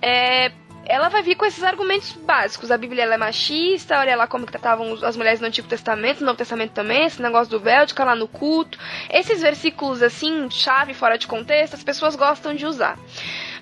é, 0.01 0.51
ela 0.89 1.09
vai 1.09 1.23
vir 1.23 1.37
com 1.37 1.45
esses 1.45 1.63
argumentos 1.63 2.13
básicos. 2.13 2.71
A 2.71 2.79
Bíblia 2.79 3.05
é 3.05 3.17
machista, 3.17 3.99
olha 3.99 4.17
lá 4.17 4.27
como 4.27 4.47
tratavam 4.47 4.93
as 5.05 5.17
mulheres 5.17 5.41
no 5.41 5.47
Antigo 5.47 5.69
Testamento, 5.69 6.21
no 6.21 6.27
Novo 6.27 6.39
Testamento 6.39 6.73
também, 6.73 7.07
esse 7.07 7.21
negócio 7.21 7.51
do 7.51 7.61
véu, 7.61 7.85
de 7.87 7.95
lá 7.99 8.15
no 8.15 8.29
culto. 8.29 8.79
Esses 9.11 9.41
versículos 9.41 10.03
assim, 10.03 10.49
chave, 10.51 10.95
fora 10.95 11.19
de 11.19 11.27
contexto, 11.27 11.75
as 11.75 11.85
pessoas 11.85 12.15
gostam 12.15 12.55
de 12.55 12.67
usar. 12.67 12.99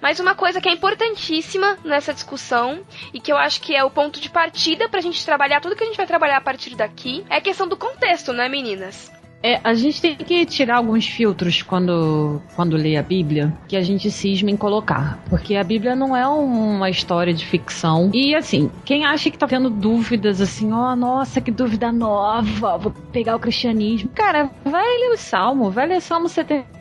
Mas 0.02 0.21
uma 0.21 0.35
coisa 0.35 0.61
que 0.61 0.69
é 0.69 0.73
importantíssima 0.73 1.78
nessa 1.85 2.12
discussão 2.12 2.85
e 3.12 3.21
que 3.21 3.33
eu 3.33 3.37
acho 3.37 3.61
que 3.61 3.75
é 3.75 3.83
o 3.83 3.90
ponto 3.90 4.21
de 4.21 4.28
partida 4.28 4.88
pra 4.88 5.00
gente 5.00 5.25
trabalhar 5.25 5.61
tudo 5.61 5.76
que 5.76 5.85
a 5.85 5.87
gente 5.87 5.97
vai 5.97 6.07
trabalhar 6.07 6.37
a 6.37 6.43
partir 6.43 6.75
daqui 6.75 7.25
é 7.31 7.37
a 7.37 7.40
questão 7.40 7.66
do 7.66 7.76
contexto, 7.76 8.33
né, 8.33 8.49
meninas? 8.49 9.11
É, 9.44 9.60
a 9.62 9.74
gente 9.74 10.00
tem 10.00 10.16
que 10.16 10.46
tirar 10.46 10.78
alguns 10.78 11.06
filtros 11.06 11.60
quando, 11.60 12.40
quando 12.56 12.78
lê 12.78 12.96
a 12.96 13.02
Bíblia 13.02 13.52
que 13.68 13.76
a 13.76 13.82
gente 13.82 14.10
cisma 14.10 14.50
em 14.50 14.56
colocar. 14.56 15.22
Porque 15.28 15.54
a 15.54 15.62
Bíblia 15.62 15.94
não 15.94 16.16
é 16.16 16.26
uma 16.26 16.88
história 16.88 17.34
de 17.34 17.44
ficção. 17.44 18.10
E 18.14 18.34
assim, 18.34 18.70
quem 18.86 19.04
acha 19.04 19.30
que 19.30 19.36
tá 19.36 19.46
tendo 19.46 19.68
dúvidas 19.68 20.40
assim, 20.40 20.72
ó, 20.72 20.92
oh, 20.92 20.96
nossa, 20.96 21.42
que 21.42 21.50
dúvida 21.50 21.92
nova, 21.92 22.78
vou 22.78 22.90
pegar 23.12 23.36
o 23.36 23.38
cristianismo. 23.38 24.08
Cara, 24.14 24.48
vai 24.64 24.82
ler 24.82 25.12
o 25.12 25.18
Salmo, 25.18 25.70
vai 25.70 25.88
ler 25.88 26.00
Salmo 26.00 26.26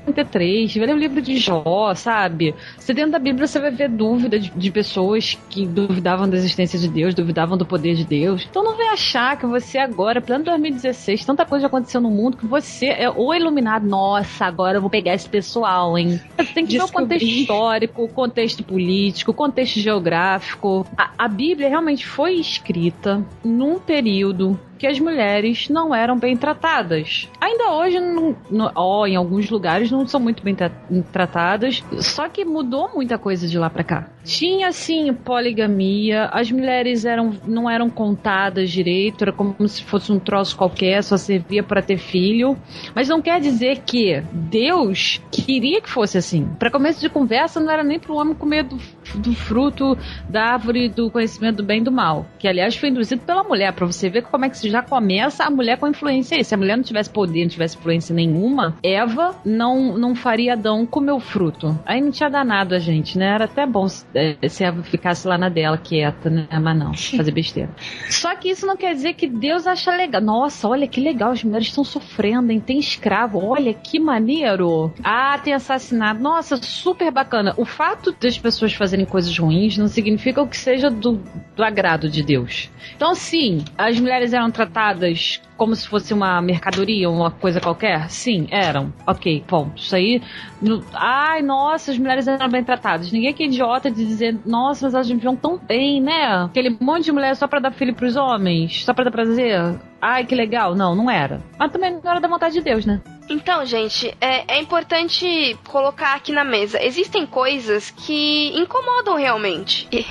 73, 0.06 0.76
vai 0.76 0.88
ler 0.88 0.96
o 0.96 0.98
livro 0.98 1.22
de 1.22 1.38
Jó, 1.38 1.94
sabe? 1.96 2.54
Você 2.78 2.94
dentro 2.94 3.12
da 3.12 3.20
Bíblia 3.20 3.48
você 3.48 3.60
vai 3.60 3.72
ver 3.72 3.90
dúvida 3.90 4.40
de, 4.40 4.50
de 4.50 4.72
pessoas 4.72 5.38
que 5.50 5.66
duvidavam 5.66 6.30
da 6.30 6.38
existência 6.38 6.78
de 6.78 6.88
Deus, 6.88 7.14
duvidavam 7.14 7.58
do 7.58 7.66
poder 7.66 7.96
de 7.96 8.06
Deus. 8.06 8.46
Então 8.50 8.64
não 8.64 8.76
vai 8.76 8.88
achar 8.88 9.38
que 9.38 9.46
você 9.46 9.78
agora, 9.78 10.22
plano 10.22 10.44
2016, 10.46 11.26
tanta 11.26 11.46
coisa 11.46 11.68
aconteceu 11.68 12.02
no 12.02 12.12
mundo 12.12 12.38
que 12.38 12.46
você 12.46 12.88
é 12.88 13.10
o 13.10 13.34
iluminado. 13.34 13.88
Nossa, 13.88 14.46
agora 14.46 14.78
eu 14.78 14.82
vou 14.82 14.90
pegar 14.90 15.14
esse 15.14 15.28
pessoal, 15.28 15.98
hein? 15.98 16.20
Você 16.38 16.54
tem 16.54 16.66
que 16.66 16.78
ver 16.78 16.84
o 16.84 16.92
contexto 16.92 17.26
histórico, 17.26 18.04
o 18.04 18.10
contexto 18.10 18.64
político, 18.64 19.32
o 19.32 19.34
contexto 19.34 19.80
geográfico. 19.80 20.86
A, 20.98 21.12
a 21.18 21.28
Bíblia 21.28 21.70
realmente 21.70 22.06
foi 22.06 22.34
escrita 22.36 23.26
num 23.44 23.80
período 23.80 24.60
que 24.84 24.88
as 24.88 25.00
mulheres 25.00 25.70
não 25.70 25.96
eram 25.96 26.20
bem 26.20 26.36
tratadas. 26.36 27.30
Ainda 27.40 27.72
hoje, 27.72 28.02
não, 28.02 28.36
não, 28.52 28.70
ó, 28.76 29.08
em 29.08 29.16
alguns 29.16 29.50
lugares, 29.50 29.90
não 29.90 30.06
são 30.06 30.20
muito 30.20 30.44
bem 30.44 30.54
tra 30.54 30.70
tratadas, 31.10 31.82
só 32.00 32.28
que 32.28 32.44
mudou 32.44 32.90
muita 32.94 33.18
coisa 33.18 33.48
de 33.48 33.58
lá 33.58 33.70
para 33.70 33.86
cá. 33.86 34.10
Tinha, 34.26 34.74
sim, 34.74 35.14
poligamia, 35.14 36.26
as 36.26 36.52
mulheres 36.52 37.06
eram, 37.06 37.34
não 37.48 37.70
eram 37.70 37.90
contadas 37.90 38.72
direito, 38.72 39.22
era 39.22 39.32
como 39.32 39.56
se 39.70 39.82
fosse 39.84 40.12
um 40.12 40.20
troço 40.20 40.58
qualquer, 40.58 41.02
só 41.02 41.16
servia 41.16 41.64
para 41.64 41.82
ter 41.82 41.98
filho. 41.98 42.58
Mas 42.94 43.08
não 43.08 43.22
quer 43.22 43.40
dizer 43.40 43.84
que 43.86 44.22
Deus 44.34 45.22
queria 45.32 45.82
que 45.82 45.90
fosse 45.90 46.18
assim. 46.18 46.46
Para 46.60 46.70
começo 46.70 47.00
de 47.00 47.08
conversa, 47.08 47.58
não 47.62 47.72
era 47.72 47.86
nem 47.86 48.00
para 48.00 48.12
o 48.12 48.18
homem 48.18 48.36
comer 48.36 48.64
do, 48.64 48.78
do 49.16 49.34
fruto 49.34 49.98
da 50.28 50.44
árvore 50.54 50.90
do 50.90 51.10
conhecimento 51.10 51.58
do 51.58 51.64
bem 51.64 51.80
e 51.80 51.84
do 51.84 51.92
mal, 51.92 52.26
que 52.38 52.50
aliás 52.50 52.76
foi 52.76 52.90
induzido 52.90 53.22
pela 53.22 53.44
mulher, 53.44 53.72
para 53.72 53.86
você 53.86 54.10
ver 54.10 54.24
como 54.24 54.44
é 54.44 54.50
que 54.50 54.58
se 54.58 54.73
já 54.74 54.82
começa 54.82 55.44
a 55.44 55.52
mulher 55.52 55.78
com 55.78 55.88
influência 55.88 56.36
aí. 56.36 56.44
Se 56.44 56.56
a 56.56 56.58
mulher 56.58 56.76
não 56.76 56.84
tivesse 56.84 57.10
poder, 57.10 57.44
não 57.44 57.50
tivesse 57.50 57.78
influência 57.78 58.14
nenhuma, 58.14 58.76
Eva 58.82 59.36
não, 59.46 59.96
não 59.98 60.16
faria 60.16 60.54
Adão 60.54 60.84
comer 60.84 61.12
o 61.12 61.20
fruto. 61.20 61.80
Aí 61.86 62.02
não 62.02 62.10
tinha 62.10 62.30
danado 62.30 62.74
a 62.74 62.80
gente, 62.80 63.18
né? 63.18 63.36
Era 63.36 63.46
até 63.46 63.68
bom 63.68 63.88
se, 63.88 64.04
é, 64.16 64.36
se 64.50 64.64
Eva 64.64 64.82
ficasse 64.82 65.28
lá 65.28 65.38
na 65.38 65.48
dela, 65.48 65.78
quieta, 65.78 66.28
né? 66.28 66.48
Mas 66.60 66.78
não, 66.78 66.94
fazer 67.16 67.32
besteira. 67.32 67.70
Só 68.10 68.36
que 68.36 68.50
isso 68.50 68.66
não 68.66 68.76
quer 68.76 68.96
dizer 68.96 69.14
que 69.14 69.28
Deus 69.28 69.68
acha 69.68 69.96
legal. 69.96 70.22
Nossa, 70.22 70.68
olha 70.68 70.88
que 70.88 71.00
legal, 71.00 71.32
as 71.32 71.44
mulheres 71.44 71.68
estão 71.68 71.84
sofrendo, 71.84 72.52
hein? 72.52 72.60
Tem 72.60 72.80
escravo, 72.80 73.46
olha 73.46 73.74
que 73.76 74.00
maneiro. 74.00 74.92
Ah, 75.04 75.38
tem 75.38 75.54
assassinato. 75.54 76.20
Nossa, 76.20 76.58
super 76.58 77.12
bacana. 77.12 77.54
O 77.58 77.66
fato 77.66 78.16
das 78.20 78.40
pessoas 78.40 78.74
fazerem 78.74 79.06
coisas 79.06 79.38
ruins 79.38 79.78
não 79.78 79.88
significa 79.88 80.46
que 80.48 80.58
seja 80.58 80.90
do, 80.90 81.22
do 81.56 81.64
agrado 81.64 82.10
de 82.10 82.24
Deus. 82.24 82.72
Então, 82.96 83.14
sim, 83.14 83.64
as 83.78 84.00
mulheres 84.00 84.34
eram 84.34 84.50
tratadas 84.54 85.42
como 85.64 85.78
se 85.78 85.88
fosse 85.88 86.14
uma 86.14 86.42
mercadoria, 86.42 87.10
uma 87.10 87.32
coisa 87.32 87.62
qualquer? 87.62 88.10
Sim, 88.10 88.50
eram. 88.52 88.92
Ok, 89.08 89.46
ponto. 89.48 89.82
Isso 89.82 89.96
aí. 89.96 90.22
No, 90.62 90.84
ai, 90.94 91.42
nossa, 91.42 91.92
as 91.92 91.98
mulheres 91.98 92.28
eram 92.28 92.50
bem 92.50 92.62
tratadas. 92.62 93.10
Ninguém 93.14 93.34
que 93.34 93.44
é 93.44 93.46
idiota 93.46 93.90
de 93.90 94.06
dizer, 94.06 94.38
nossa, 94.46 94.86
mas 94.86 94.94
elas 94.94 95.08
viviam 95.08 95.38
tão 95.38 95.58
bem, 95.58 96.02
né? 96.02 96.44
Aquele 96.44 96.76
monte 96.82 97.06
de 97.06 97.14
mulher 97.14 97.34
só 97.38 97.48
pra 97.48 97.62
dar 97.62 97.72
filho 97.72 97.96
pros 97.96 98.18
homens, 98.18 98.84
só 98.84 98.94
pra 98.94 99.06
dar 99.06 99.12
prazer. 99.12 99.80
Ai, 100.02 100.26
que 100.26 100.36
legal. 100.36 100.76
Não, 100.76 100.94
não 100.94 101.10
era. 101.10 101.42
Mas 101.58 101.72
também 101.72 101.94
não 101.94 102.12
era 102.12 102.20
da 102.20 102.28
vontade 102.28 102.56
de 102.56 102.62
Deus, 102.62 102.86
né? 102.86 103.02
Então, 103.30 103.66
gente, 103.66 104.14
é, 104.20 104.56
é, 104.56 104.60
importante 104.60 105.58
colocar 105.70 106.14
aqui 106.14 106.34
na 106.34 106.44
mesa. 106.44 106.84
Existem 106.84 107.26
coisas 107.26 107.90
que 107.90 108.52
incomodam 108.54 109.16
realmente. 109.16 109.88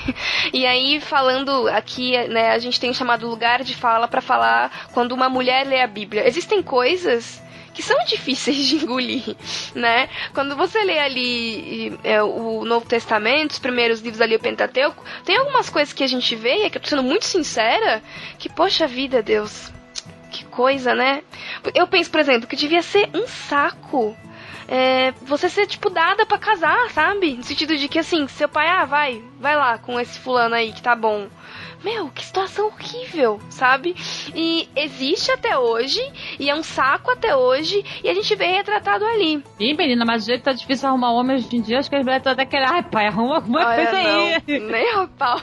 E, 0.52 0.62
e 0.62 0.66
aí, 0.66 1.00
falando 1.00 1.68
aqui, 1.68 2.16
né, 2.28 2.50
a 2.50 2.58
gente 2.58 2.78
tem 2.78 2.92
chamado 2.92 3.28
lugar 3.28 3.62
de 3.62 3.74
fala 3.74 4.06
para 4.06 4.20
falar 4.20 4.88
quando 4.92 5.12
uma 5.12 5.28
mulher 5.28 5.41
lê 5.42 5.80
a 5.80 5.86
Bíblia. 5.86 6.26
Existem 6.26 6.62
coisas 6.62 7.42
que 7.74 7.82
são 7.82 7.96
difíceis 8.04 8.66
de 8.66 8.76
engolir, 8.76 9.36
né? 9.74 10.08
Quando 10.34 10.56
você 10.56 10.82
lê 10.84 10.98
ali 10.98 11.98
é, 12.04 12.22
o 12.22 12.64
Novo 12.64 12.86
Testamento, 12.86 13.52
os 13.52 13.58
primeiros 13.58 14.00
livros 14.00 14.20
ali, 14.20 14.36
o 14.36 14.40
Pentateuco, 14.40 15.04
tem 15.24 15.36
algumas 15.36 15.70
coisas 15.70 15.92
que 15.92 16.04
a 16.04 16.08
gente 16.08 16.36
vê, 16.36 16.66
e 16.66 16.70
que 16.70 16.78
eu 16.78 16.82
tô 16.82 16.88
sendo 16.88 17.02
muito 17.02 17.24
sincera, 17.24 18.02
que, 18.38 18.48
poxa 18.48 18.86
vida, 18.86 19.22
Deus, 19.22 19.72
que 20.30 20.44
coisa, 20.44 20.94
né? 20.94 21.22
Eu 21.74 21.86
penso, 21.86 22.10
por 22.10 22.20
exemplo, 22.20 22.46
que 22.46 22.56
devia 22.56 22.82
ser 22.82 23.08
um 23.14 23.26
saco 23.26 24.16
é, 24.68 25.12
você 25.22 25.50
ser, 25.50 25.66
tipo, 25.66 25.90
dada 25.90 26.24
para 26.24 26.38
casar, 26.38 26.90
sabe? 26.90 27.34
No 27.34 27.42
sentido 27.42 27.76
de 27.76 27.88
que, 27.88 27.98
assim, 27.98 28.26
seu 28.28 28.48
pai, 28.48 28.68
ah, 28.68 28.84
vai, 28.84 29.22
vai 29.38 29.54
lá 29.56 29.76
com 29.76 29.98
esse 30.00 30.18
fulano 30.18 30.54
aí 30.54 30.72
que 30.72 30.80
tá 30.80 30.94
bom. 30.94 31.28
Meu, 31.82 32.08
que 32.10 32.24
situação 32.24 32.66
horrível, 32.66 33.40
sabe? 33.50 33.94
E 34.34 34.68
existe 34.76 35.30
até 35.32 35.58
hoje, 35.58 36.00
e 36.38 36.48
é 36.48 36.54
um 36.54 36.62
saco 36.62 37.10
até 37.10 37.34
hoje, 37.36 37.84
e 38.02 38.08
a 38.08 38.14
gente 38.14 38.34
vê 38.36 38.46
retratado 38.46 39.04
ali. 39.04 39.42
Ih, 39.58 39.74
menina, 39.74 40.04
mas 40.04 40.24
do 40.24 40.26
jeito 40.26 40.40
que 40.40 40.44
tá 40.44 40.52
difícil 40.52 40.88
arrumar 40.88 41.12
homem 41.12 41.36
hoje 41.36 41.56
em 41.56 41.60
dia, 41.60 41.78
acho 41.78 41.90
que 41.90 41.96
as 41.96 42.02
mulheres 42.02 42.20
estão 42.20 42.32
até 42.32 42.46
querendo, 42.46 42.72
ai, 42.72 42.82
pai, 42.82 43.06
arruma 43.06 43.36
alguma 43.36 43.66
Olha, 43.66 43.74
coisa 43.74 43.92
não, 43.92 44.26
aí. 44.26 44.60
Nem 44.60 44.90
a 44.92 45.08
pau. 45.08 45.40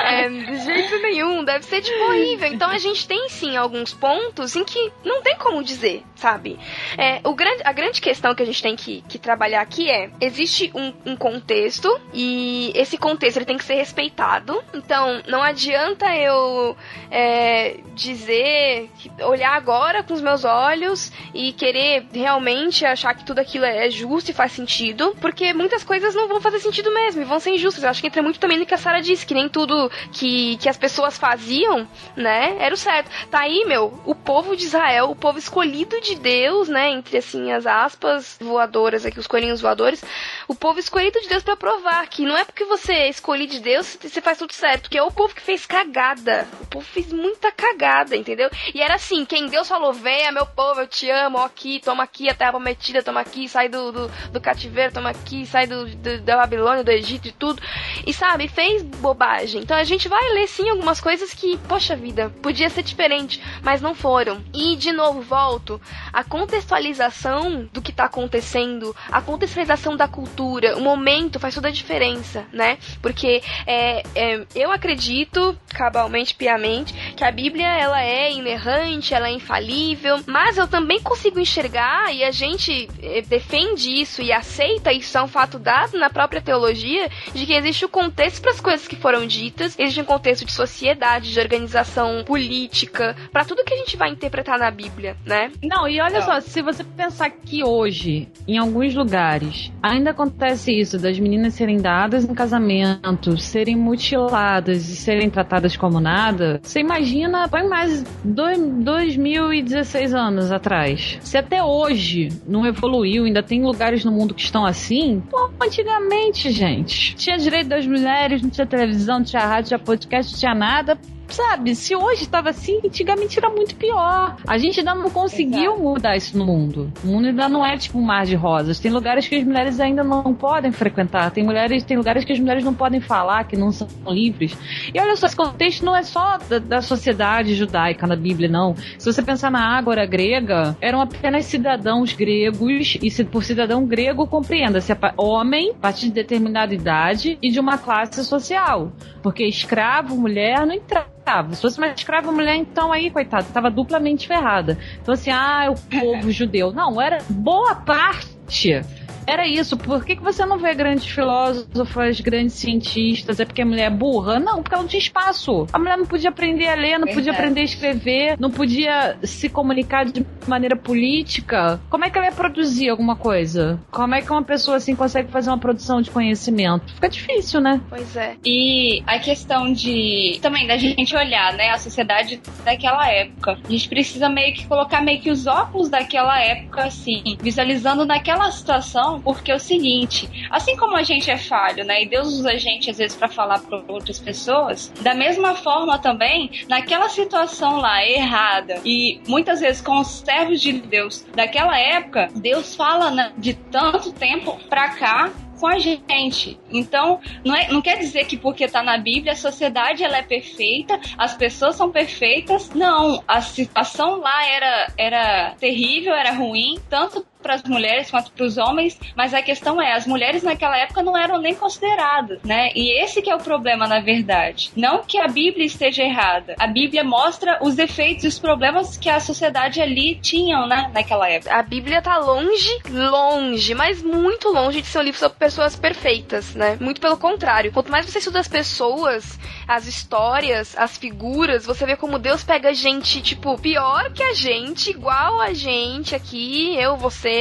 é, 0.00 0.28
de 0.28 0.58
jeito 0.64 0.98
nenhum, 1.02 1.44
deve 1.44 1.64
ser 1.64 1.80
tipo 1.80 1.98
horrível. 2.04 2.52
Então 2.52 2.68
a 2.68 2.78
gente 2.78 3.06
tem 3.06 3.28
sim 3.28 3.56
alguns 3.56 3.94
pontos 3.94 4.54
em 4.54 4.64
que 4.64 4.92
não 5.04 5.22
tem 5.22 5.36
como 5.36 5.62
dizer, 5.62 6.02
sabe? 6.14 6.58
É, 6.98 7.20
o 7.24 7.34
grande, 7.34 7.62
a 7.64 7.72
grande 7.72 8.00
questão 8.00 8.34
que 8.34 8.42
a 8.42 8.46
gente 8.46 8.62
tem 8.62 8.76
que, 8.76 9.02
que 9.08 9.18
trabalhar 9.18 9.60
aqui 9.60 9.90
é: 9.90 10.10
existe 10.20 10.70
um, 10.74 10.92
um 11.06 11.16
contexto, 11.16 12.00
e 12.12 12.72
esse 12.74 12.98
contexto 12.98 13.38
ele 13.38 13.46
tem 13.46 13.58
que 13.58 13.64
ser 13.64 13.74
respeitado. 13.74 14.62
Então, 14.74 14.91
não 15.28 15.42
adianta 15.42 16.14
eu 16.16 16.76
é, 17.10 17.80
dizer, 17.94 18.90
olhar 19.22 19.54
agora 19.54 20.02
com 20.02 20.14
os 20.14 20.20
meus 20.20 20.44
olhos 20.44 21.12
e 21.34 21.52
querer 21.52 22.06
realmente 22.12 22.84
achar 22.84 23.14
que 23.14 23.24
tudo 23.24 23.38
aquilo 23.38 23.64
é 23.64 23.90
justo 23.90 24.30
e 24.30 24.34
faz 24.34 24.52
sentido, 24.52 25.16
porque 25.20 25.52
muitas 25.52 25.84
coisas 25.84 26.14
não 26.14 26.28
vão 26.28 26.40
fazer 26.40 26.58
sentido 26.58 26.92
mesmo 26.92 27.22
e 27.22 27.24
vão 27.24 27.40
ser 27.40 27.50
injustas. 27.50 27.84
Eu 27.84 27.90
acho 27.90 28.00
que 28.00 28.06
entra 28.06 28.22
muito 28.22 28.38
também 28.40 28.58
no 28.58 28.66
que 28.66 28.74
a 28.74 28.78
Sarah 28.78 29.00
disse, 29.00 29.26
que 29.26 29.34
nem 29.34 29.48
tudo 29.48 29.90
que, 30.12 30.56
que 30.58 30.68
as 30.68 30.76
pessoas 30.76 31.18
faziam, 31.18 31.88
né, 32.16 32.56
era 32.58 32.74
o 32.74 32.78
certo. 32.78 33.10
Tá 33.30 33.40
aí, 33.40 33.64
meu, 33.66 34.00
o 34.04 34.14
povo 34.14 34.56
de 34.56 34.64
Israel, 34.64 35.10
o 35.10 35.16
povo 35.16 35.38
escolhido 35.38 36.00
de 36.00 36.16
Deus, 36.16 36.68
né, 36.68 36.90
entre 36.90 37.18
assim 37.18 37.52
as 37.52 37.66
aspas 37.66 38.38
voadoras 38.40 39.04
aqui, 39.04 39.18
os 39.18 39.26
coelhinhos 39.26 39.60
voadores, 39.60 40.04
o 40.48 40.54
povo 40.54 40.78
escolhido 40.78 41.20
de 41.20 41.28
Deus 41.28 41.42
para 41.42 41.56
provar 41.56 42.06
que 42.08 42.24
não 42.24 42.36
é 42.36 42.44
porque 42.44 42.64
você 42.64 42.92
é 42.92 43.08
escolhido 43.08 43.52
de 43.52 43.60
Deus 43.60 43.96
você 44.02 44.20
faz 44.20 44.38
tudo 44.38 44.52
certo, 44.52 44.81
que 44.88 44.98
é 44.98 45.02
o 45.02 45.10
povo 45.10 45.34
que 45.34 45.40
fez 45.40 45.66
cagada. 45.66 46.46
O 46.60 46.66
povo 46.66 46.84
fez 46.84 47.12
muita 47.12 47.52
cagada, 47.52 48.16
entendeu? 48.16 48.50
E 48.74 48.80
era 48.80 48.94
assim, 48.94 49.24
quem 49.24 49.46
Deus 49.46 49.68
falou, 49.68 49.92
venha 49.92 50.32
meu 50.32 50.46
povo, 50.46 50.80
eu 50.80 50.86
te 50.86 51.08
amo, 51.10 51.38
ó 51.38 51.44
aqui, 51.44 51.80
toma 51.80 52.02
aqui 52.02 52.28
a 52.28 52.34
terra 52.34 52.52
prometida, 52.52 53.02
toma 53.02 53.20
aqui, 53.20 53.48
sai 53.48 53.68
do, 53.68 53.92
do, 53.92 54.08
do 54.32 54.40
cativeiro, 54.40 54.92
toma 54.92 55.10
aqui, 55.10 55.46
sai 55.46 55.66
do, 55.66 55.86
do, 55.86 56.20
da 56.22 56.36
Babilônia, 56.38 56.82
do 56.82 56.90
Egito 56.90 57.28
e 57.28 57.32
tudo. 57.32 57.62
E 58.06 58.12
sabe, 58.12 58.48
fez 58.48 58.82
bobagem. 58.82 59.62
Então 59.62 59.76
a 59.76 59.84
gente 59.84 60.08
vai 60.08 60.22
ler 60.30 60.48
sim 60.48 60.68
algumas 60.68 61.00
coisas 61.00 61.32
que, 61.32 61.56
poxa 61.68 61.94
vida, 61.94 62.30
podia 62.42 62.68
ser 62.68 62.82
diferente, 62.82 63.42
mas 63.62 63.80
não 63.80 63.94
foram. 63.94 64.42
E 64.52 64.76
de 64.76 64.92
novo, 64.92 65.20
volto, 65.20 65.80
a 66.12 66.24
contextualização 66.24 67.68
do 67.72 67.82
que 67.82 67.92
tá 67.92 68.04
acontecendo, 68.04 68.94
a 69.10 69.20
contextualização 69.20 69.96
da 69.96 70.08
cultura, 70.08 70.76
o 70.76 70.80
momento 70.80 71.38
faz 71.38 71.54
toda 71.54 71.68
a 71.68 71.72
diferença, 71.72 72.46
né? 72.52 72.78
Porque 73.00 73.42
é, 73.66 74.02
é, 74.14 74.46
eu 74.54 74.71
acredito, 74.72 75.56
cabalmente, 75.72 76.34
piamente, 76.34 76.92
que 77.14 77.24
a 77.24 77.30
Bíblia 77.30 77.66
ela 77.66 78.02
é 78.02 78.32
inerrante, 78.32 79.14
ela 79.14 79.28
é 79.28 79.32
infalível, 79.32 80.20
mas 80.26 80.56
eu 80.56 80.66
também 80.66 81.00
consigo 81.00 81.38
enxergar 81.38 82.14
e 82.14 82.24
a 82.24 82.30
gente 82.30 82.88
eh, 83.02 83.22
defende 83.22 83.90
isso 83.90 84.22
e 84.22 84.32
aceita 84.32 84.92
isso 84.92 85.16
é 85.16 85.22
um 85.22 85.28
fato 85.28 85.58
dado 85.58 85.98
na 85.98 86.10
própria 86.10 86.40
teologia 86.40 87.08
de 87.34 87.46
que 87.46 87.52
existe 87.52 87.84
o 87.84 87.88
contexto 87.88 88.40
para 88.40 88.50
as 88.50 88.60
coisas 88.60 88.88
que 88.88 88.96
foram 88.96 89.26
ditas, 89.26 89.76
existe 89.78 90.00
um 90.00 90.04
contexto 90.04 90.44
de 90.44 90.52
sociedade, 90.52 91.32
de 91.32 91.40
organização 91.40 92.24
política, 92.24 93.16
para 93.32 93.44
tudo 93.44 93.64
que 93.64 93.74
a 93.74 93.78
gente 93.78 93.96
vai 93.96 94.10
interpretar 94.10 94.58
na 94.58 94.70
Bíblia, 94.70 95.16
né? 95.24 95.50
Não, 95.62 95.88
e 95.88 96.00
olha 96.00 96.22
só, 96.22 96.40
se 96.40 96.62
você 96.62 96.84
pensar 96.84 97.30
que 97.30 97.64
hoje, 97.64 98.28
em 98.46 98.58
alguns 98.58 98.94
lugares, 98.94 99.72
ainda 99.82 100.10
acontece 100.10 100.72
isso 100.72 100.98
das 100.98 101.18
meninas 101.18 101.54
serem 101.54 101.78
dadas 101.78 102.24
em 102.24 102.34
casamento, 102.34 103.38
serem 103.38 103.76
mutiladas 103.76 104.61
e 104.70 104.96
serem 104.96 105.28
tratadas 105.28 105.76
como 105.76 106.00
nada, 106.00 106.60
você 106.62 106.80
imagina, 106.80 107.48
põe 107.48 107.66
mais 107.68 108.04
dois, 108.24 108.58
2016 108.58 110.14
anos 110.14 110.52
atrás. 110.52 111.18
Se 111.20 111.36
até 111.36 111.62
hoje 111.62 112.28
não 112.46 112.66
evoluiu, 112.66 113.24
ainda 113.24 113.42
tem 113.42 113.62
lugares 113.62 114.04
no 114.04 114.12
mundo 114.12 114.34
que 114.34 114.42
estão 114.42 114.64
assim, 114.64 115.22
pô, 115.30 115.50
antigamente, 115.62 116.50
gente, 116.50 117.14
tinha 117.16 117.36
direito 117.36 117.68
das 117.68 117.86
mulheres, 117.86 118.42
não 118.42 118.50
tinha 118.50 118.66
televisão, 118.66 119.18
não 119.18 119.24
tinha 119.24 119.42
rádio, 119.42 119.62
não 119.62 119.68
tinha 119.68 119.78
podcast, 119.78 120.32
não 120.32 120.38
tinha 120.38 120.54
nada 120.54 120.98
sabe, 121.28 121.74
se 121.74 121.94
hoje 121.94 122.22
estava 122.22 122.50
assim, 122.50 122.80
antigamente 122.84 123.38
era 123.38 123.48
muito 123.48 123.74
pior. 123.76 124.36
A 124.46 124.58
gente 124.58 124.80
ainda 124.80 124.94
não 124.94 125.10
conseguiu 125.10 125.72
Exato. 125.72 125.82
mudar 125.82 126.16
isso 126.16 126.36
no 126.36 126.44
mundo. 126.44 126.92
O 127.02 127.06
mundo 127.06 127.26
ainda 127.28 127.48
não 127.48 127.64
é 127.64 127.76
tipo 127.76 127.98
um 127.98 128.02
mar 128.02 128.24
de 128.26 128.34
rosas. 128.34 128.78
Tem 128.78 128.90
lugares 128.90 129.26
que 129.26 129.36
as 129.36 129.44
mulheres 129.44 129.80
ainda 129.80 130.04
não 130.04 130.34
podem 130.34 130.72
frequentar. 130.72 131.30
Tem 131.30 131.44
mulheres, 131.44 131.84
tem 131.84 131.96
lugares 131.96 132.24
que 132.24 132.32
as 132.32 132.38
mulheres 132.38 132.64
não 132.64 132.74
podem 132.74 133.00
falar, 133.00 133.44
que 133.44 133.56
não 133.56 133.72
são 133.72 133.88
livres. 134.08 134.56
E 134.92 135.00
olha 135.00 135.16
só, 135.16 135.26
esse 135.26 135.36
contexto 135.36 135.84
não 135.84 135.96
é 135.96 136.02
só 136.02 136.38
da, 136.38 136.58
da 136.58 136.82
sociedade 136.82 137.54
judaica 137.54 138.06
na 138.06 138.16
Bíblia, 138.16 138.48
não. 138.48 138.74
Se 138.98 139.10
você 139.10 139.22
pensar 139.22 139.50
na 139.50 139.76
Ágora 139.76 140.04
grega, 140.06 140.76
eram 140.80 141.00
apenas 141.00 141.46
cidadãos 141.46 142.12
gregos, 142.12 142.98
e 143.02 143.10
se 143.10 143.24
por 143.24 143.44
cidadão 143.44 143.86
grego 143.86 144.26
compreenda-se 144.26 144.92
homem, 145.16 145.70
a 145.70 145.74
partir 145.74 146.06
de 146.06 146.12
determinada 146.12 146.74
idade 146.74 147.38
e 147.40 147.50
de 147.50 147.60
uma 147.60 147.78
classe 147.78 148.24
social. 148.24 148.92
Porque 149.22 149.44
escravo, 149.44 150.16
mulher, 150.16 150.66
não 150.66 150.74
entrava 150.74 151.12
escravo. 151.22 151.54
Se 151.54 151.62
fosse 151.62 151.78
uma 151.78 151.88
escrava 151.88 152.32
mulher, 152.32 152.56
então 152.56 152.92
aí, 152.92 153.10
coitada, 153.10 153.44
estava 153.44 153.70
duplamente 153.70 154.26
ferrada. 154.26 154.76
Então, 155.00 155.14
assim, 155.14 155.30
ah, 155.30 155.70
o 155.70 156.00
povo 156.00 156.30
judeu. 156.30 156.72
Não, 156.72 157.00
era 157.00 157.18
boa 157.30 157.74
parte 157.74 158.82
era 159.26 159.46
isso. 159.46 159.76
Por 159.76 160.04
que, 160.04 160.16
que 160.16 160.22
você 160.22 160.44
não 160.44 160.58
vê 160.58 160.74
grandes 160.74 161.06
filósofas, 161.06 162.20
grandes 162.20 162.54
cientistas? 162.54 163.40
É 163.40 163.44
porque 163.44 163.62
a 163.62 163.66
mulher 163.66 163.86
é 163.86 163.90
burra? 163.90 164.38
Não, 164.38 164.62
porque 164.62 164.74
ela 164.74 164.82
não 164.82 164.88
tinha 164.88 165.00
espaço. 165.00 165.66
A 165.72 165.78
mulher 165.78 165.96
não 165.96 166.06
podia 166.06 166.30
aprender 166.30 166.68
a 166.68 166.74
ler, 166.74 166.98
não 166.98 167.06
Verdade. 167.06 167.14
podia 167.14 167.32
aprender 167.32 167.60
a 167.60 167.64
escrever, 167.64 168.36
não 168.38 168.50
podia 168.50 169.18
se 169.22 169.48
comunicar 169.48 170.04
de 170.04 170.24
maneira 170.46 170.76
política. 170.76 171.80
Como 171.88 172.04
é 172.04 172.10
que 172.10 172.18
ela 172.18 172.26
ia 172.26 172.32
produzir 172.32 172.88
alguma 172.88 173.16
coisa? 173.16 173.80
Como 173.90 174.14
é 174.14 174.22
que 174.22 174.30
uma 174.30 174.42
pessoa 174.42 174.76
assim 174.76 174.94
consegue 174.94 175.30
fazer 175.30 175.50
uma 175.50 175.58
produção 175.58 176.00
de 176.00 176.10
conhecimento? 176.10 176.92
Fica 176.94 177.08
difícil, 177.08 177.60
né? 177.60 177.80
Pois 177.88 178.16
é. 178.16 178.36
E 178.44 179.02
a 179.06 179.18
questão 179.18 179.72
de 179.72 180.38
também 180.40 180.66
da 180.66 180.76
gente 180.76 181.14
olhar, 181.14 181.52
né, 181.54 181.70
a 181.70 181.78
sociedade 181.78 182.40
daquela 182.64 183.08
época. 183.08 183.58
A 183.64 183.70
gente 183.70 183.88
precisa 183.88 184.28
meio 184.28 184.54
que 184.54 184.66
colocar 184.66 185.00
meio 185.00 185.20
que 185.20 185.30
os 185.30 185.46
óculos 185.46 185.88
daquela 185.88 186.40
época 186.40 186.84
assim, 186.84 187.36
visualizando 187.40 188.04
naquela 188.04 188.50
situação 188.50 189.11
porque 189.20 189.50
é 189.50 189.56
o 189.56 189.60
seguinte, 189.60 190.28
assim 190.50 190.76
como 190.76 190.96
a 190.96 191.02
gente 191.02 191.30
é 191.30 191.38
falho, 191.38 191.84
né, 191.84 192.02
e 192.02 192.08
Deus 192.08 192.28
usa 192.28 192.50
a 192.50 192.56
gente 192.56 192.90
às 192.90 192.98
vezes 192.98 193.16
para 193.16 193.28
falar 193.28 193.60
para 193.60 193.82
outras 193.88 194.18
pessoas, 194.18 194.92
da 195.00 195.14
mesma 195.14 195.54
forma 195.54 195.98
também, 195.98 196.50
naquela 196.68 197.08
situação 197.08 197.76
lá 197.76 198.04
errada 198.04 198.80
e 198.84 199.20
muitas 199.26 199.60
vezes 199.60 199.80
com 199.80 199.98
os 200.00 200.08
servos 200.08 200.60
de 200.60 200.72
Deus 200.72 201.24
daquela 201.34 201.78
época, 201.78 202.28
Deus 202.34 202.74
fala 202.74 203.10
né, 203.10 203.32
de 203.36 203.54
tanto 203.54 204.12
tempo 204.12 204.58
para 204.68 204.88
cá 204.90 205.32
com 205.62 205.68
a 205.68 205.78
gente. 205.78 206.58
Então, 206.72 207.20
não, 207.44 207.54
é, 207.54 207.68
não 207.68 207.80
quer 207.80 207.96
dizer 207.96 208.26
que 208.26 208.36
porque 208.36 208.66
tá 208.66 208.82
na 208.82 208.98
Bíblia 208.98 209.32
a 209.32 209.36
sociedade 209.36 210.02
ela 210.02 210.18
é 210.18 210.22
perfeita, 210.22 210.98
as 211.16 211.34
pessoas 211.34 211.76
são 211.76 211.88
perfeitas. 211.88 212.70
Não, 212.70 213.22
a 213.28 213.40
situação 213.40 214.16
lá 214.16 214.44
era, 214.44 214.92
era 214.98 215.54
terrível, 215.60 216.14
era 216.14 216.32
ruim, 216.32 216.80
tanto 216.90 217.24
para 217.42 217.54
as 217.54 217.62
mulheres 217.64 218.10
quanto 218.10 218.32
para 218.32 218.44
os 218.44 218.56
homens, 218.56 218.98
mas 219.16 219.34
a 219.34 219.42
questão 219.42 219.80
é, 219.80 219.92
as 219.92 220.06
mulheres 220.06 220.42
naquela 220.42 220.78
época 220.78 221.02
não 221.02 221.16
eram 221.16 221.38
nem 221.40 221.54
consideradas, 221.54 222.40
né? 222.42 222.70
E 222.74 223.02
esse 223.02 223.20
que 223.20 223.30
é 223.30 223.34
o 223.34 223.38
problema 223.38 223.86
na 223.86 224.00
verdade. 224.00 224.70
Não 224.76 225.02
que 225.02 225.18
a 225.18 225.28
Bíblia 225.28 225.66
esteja 225.66 226.02
errada. 226.02 226.54
A 226.58 226.66
Bíblia 226.66 227.04
mostra 227.04 227.58
os 227.60 227.78
efeitos 227.78 228.24
e 228.24 228.28
os 228.28 228.38
problemas 228.38 228.96
que 228.96 229.10
a 229.10 229.20
sociedade 229.20 229.80
ali 229.80 230.14
tinham, 230.16 230.66
né, 230.66 230.90
naquela 230.94 231.28
época. 231.28 231.54
A 231.54 231.62
Bíblia 231.62 232.00
tá 232.00 232.18
longe, 232.18 232.70
longe, 232.88 233.74
mas 233.74 234.02
muito 234.02 234.48
longe 234.48 234.80
de 234.80 234.86
ser 234.86 235.00
um 235.00 235.02
livro 235.02 235.18
sobre 235.18 235.38
pessoas 235.38 235.76
perfeitas, 235.76 236.54
né? 236.54 236.76
Muito 236.80 237.00
pelo 237.00 237.16
contrário. 237.16 237.72
Quanto 237.72 237.90
mais 237.90 238.06
você 238.06 238.18
estuda 238.18 238.40
as 238.40 238.48
pessoas, 238.48 239.38
as 239.66 239.86
histórias, 239.86 240.76
as 240.76 240.96
figuras, 240.96 241.64
você 241.64 241.84
vê 241.84 241.96
como 241.96 242.18
Deus 242.18 242.44
pega 242.44 242.72
gente, 242.74 243.20
tipo, 243.20 243.58
pior 243.58 244.12
que 244.12 244.22
a 244.22 244.34
gente, 244.34 244.90
igual 244.90 245.40
a 245.40 245.52
gente 245.52 246.14
aqui, 246.14 246.76
eu, 246.76 246.96
você, 246.96 247.31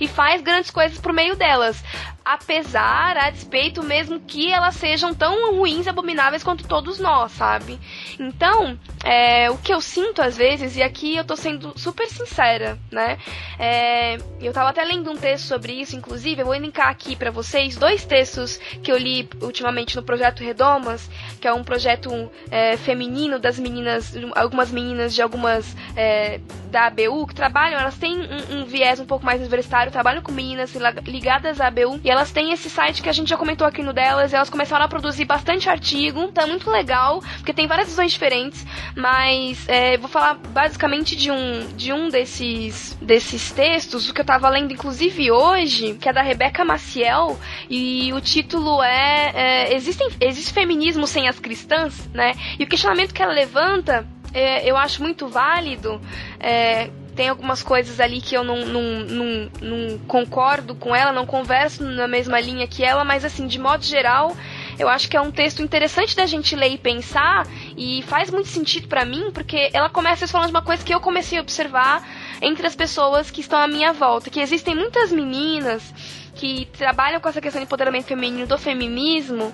e 0.00 0.08
faz 0.08 0.42
grandes 0.42 0.70
coisas 0.70 0.98
por 0.98 1.12
meio 1.12 1.36
delas 1.36 1.82
apesar, 2.24 3.16
a 3.16 3.30
despeito 3.30 3.82
mesmo 3.82 4.20
que 4.20 4.52
elas 4.52 4.76
sejam 4.76 5.14
tão 5.14 5.56
ruins 5.56 5.86
e 5.86 5.88
abomináveis 5.88 6.42
quanto 6.42 6.66
todos 6.66 6.98
nós, 6.98 7.32
sabe? 7.32 7.78
Então, 8.18 8.78
é, 9.04 9.50
o 9.50 9.58
que 9.58 9.72
eu 9.72 9.80
sinto 9.80 10.22
às 10.22 10.36
vezes, 10.36 10.76
e 10.76 10.82
aqui 10.82 11.16
eu 11.16 11.24
tô 11.24 11.36
sendo 11.36 11.72
super 11.76 12.08
sincera, 12.08 12.78
né? 12.90 13.18
É, 13.58 14.18
eu 14.40 14.52
tava 14.52 14.70
até 14.70 14.84
lendo 14.84 15.10
um 15.10 15.16
texto 15.16 15.46
sobre 15.46 15.72
isso, 15.72 15.96
inclusive, 15.96 16.42
eu 16.42 16.46
vou 16.46 16.54
linkar 16.54 16.88
aqui 16.88 17.16
para 17.16 17.30
vocês 17.30 17.76
dois 17.76 18.04
textos 18.04 18.58
que 18.82 18.92
eu 18.92 18.96
li 18.96 19.28
ultimamente 19.40 19.96
no 19.96 20.02
Projeto 20.02 20.44
Redomas, 20.44 21.10
que 21.40 21.48
é 21.48 21.52
um 21.52 21.64
projeto 21.64 22.30
é, 22.50 22.76
feminino 22.76 23.38
das 23.38 23.58
meninas, 23.58 24.14
algumas 24.36 24.70
meninas 24.70 25.14
de 25.14 25.22
algumas 25.22 25.76
é, 25.96 26.40
da 26.70 26.86
ABU 26.86 27.26
que 27.26 27.34
trabalham, 27.34 27.80
elas 27.80 27.98
têm 27.98 28.18
um, 28.18 28.60
um 28.60 28.64
viés 28.64 29.00
um 29.00 29.06
pouco 29.06 29.24
mais 29.24 29.29
universitário, 29.38 29.92
trabalham 29.92 30.22
com 30.22 30.32
meninas 30.32 30.74
ligadas 31.06 31.60
à 31.60 31.68
ABU, 31.68 32.00
e 32.02 32.10
elas 32.10 32.32
têm 32.32 32.52
esse 32.52 32.68
site 32.68 33.02
que 33.02 33.08
a 33.08 33.12
gente 33.12 33.28
já 33.28 33.36
comentou 33.36 33.66
aqui 33.66 33.82
no 33.82 33.92
delas, 33.92 34.32
e 34.32 34.36
elas 34.36 34.50
começaram 34.50 34.84
a 34.84 34.88
produzir 34.88 35.24
bastante 35.24 35.68
artigo, 35.68 36.28
tá 36.28 36.46
muito 36.46 36.70
legal, 36.70 37.20
porque 37.36 37.52
tem 37.52 37.66
várias 37.66 37.88
visões 37.88 38.12
diferentes, 38.12 38.66
mas 38.96 39.68
é, 39.68 39.96
vou 39.96 40.08
falar 40.08 40.34
basicamente 40.34 41.14
de 41.14 41.30
um, 41.30 41.66
de 41.76 41.92
um 41.92 42.08
desses, 42.08 42.96
desses 43.00 43.52
textos, 43.52 44.08
o 44.08 44.14
que 44.14 44.20
eu 44.20 44.24
tava 44.24 44.48
lendo 44.48 44.72
inclusive 44.72 45.30
hoje, 45.30 45.94
que 45.94 46.08
é 46.08 46.12
da 46.12 46.22
Rebeca 46.22 46.64
Maciel, 46.64 47.38
e 47.68 48.12
o 48.12 48.20
título 48.20 48.82
é, 48.82 49.32
é 49.34 49.74
existem, 49.74 50.08
Existe 50.20 50.52
feminismo 50.52 51.06
sem 51.06 51.28
as 51.28 51.38
cristãs, 51.38 52.08
né? 52.12 52.32
E 52.58 52.64
o 52.64 52.66
questionamento 52.66 53.14
que 53.14 53.22
ela 53.22 53.32
levanta 53.32 54.06
é, 54.32 54.68
eu 54.68 54.76
acho 54.76 55.02
muito 55.02 55.28
válido. 55.28 56.00
É, 56.38 56.90
tem 57.20 57.28
algumas 57.28 57.62
coisas 57.62 58.00
ali 58.00 58.18
que 58.18 58.34
eu 58.34 58.42
não, 58.42 58.64
não, 58.64 58.82
não, 58.82 59.50
não 59.60 59.98
concordo 60.08 60.74
com 60.74 60.96
ela, 60.96 61.12
não 61.12 61.26
converso 61.26 61.84
na 61.84 62.08
mesma 62.08 62.40
linha 62.40 62.66
que 62.66 62.82
ela, 62.82 63.04
mas 63.04 63.26
assim, 63.26 63.46
de 63.46 63.58
modo 63.58 63.84
geral, 63.84 64.34
eu 64.78 64.88
acho 64.88 65.06
que 65.06 65.18
é 65.18 65.20
um 65.20 65.30
texto 65.30 65.60
interessante 65.60 66.16
da 66.16 66.24
gente 66.24 66.56
ler 66.56 66.70
e 66.72 66.78
pensar 66.78 67.46
e 67.76 68.02
faz 68.04 68.30
muito 68.30 68.48
sentido 68.48 68.88
para 68.88 69.04
mim, 69.04 69.30
porque 69.34 69.68
ela 69.74 69.90
começa 69.90 70.26
falando 70.26 70.46
de 70.46 70.54
uma 70.54 70.62
coisa 70.62 70.82
que 70.82 70.94
eu 70.94 70.98
comecei 70.98 71.36
a 71.36 71.42
observar 71.42 72.02
entre 72.40 72.66
as 72.66 72.74
pessoas 72.74 73.30
que 73.30 73.42
estão 73.42 73.58
à 73.58 73.68
minha 73.68 73.92
volta, 73.92 74.30
que 74.30 74.40
existem 74.40 74.74
muitas 74.74 75.12
meninas 75.12 75.92
que 76.34 76.68
trabalham 76.72 77.20
com 77.20 77.28
essa 77.28 77.42
questão 77.42 77.60
de 77.60 77.66
empoderamento 77.66 78.06
feminino, 78.06 78.46
do 78.46 78.56
feminismo, 78.56 79.52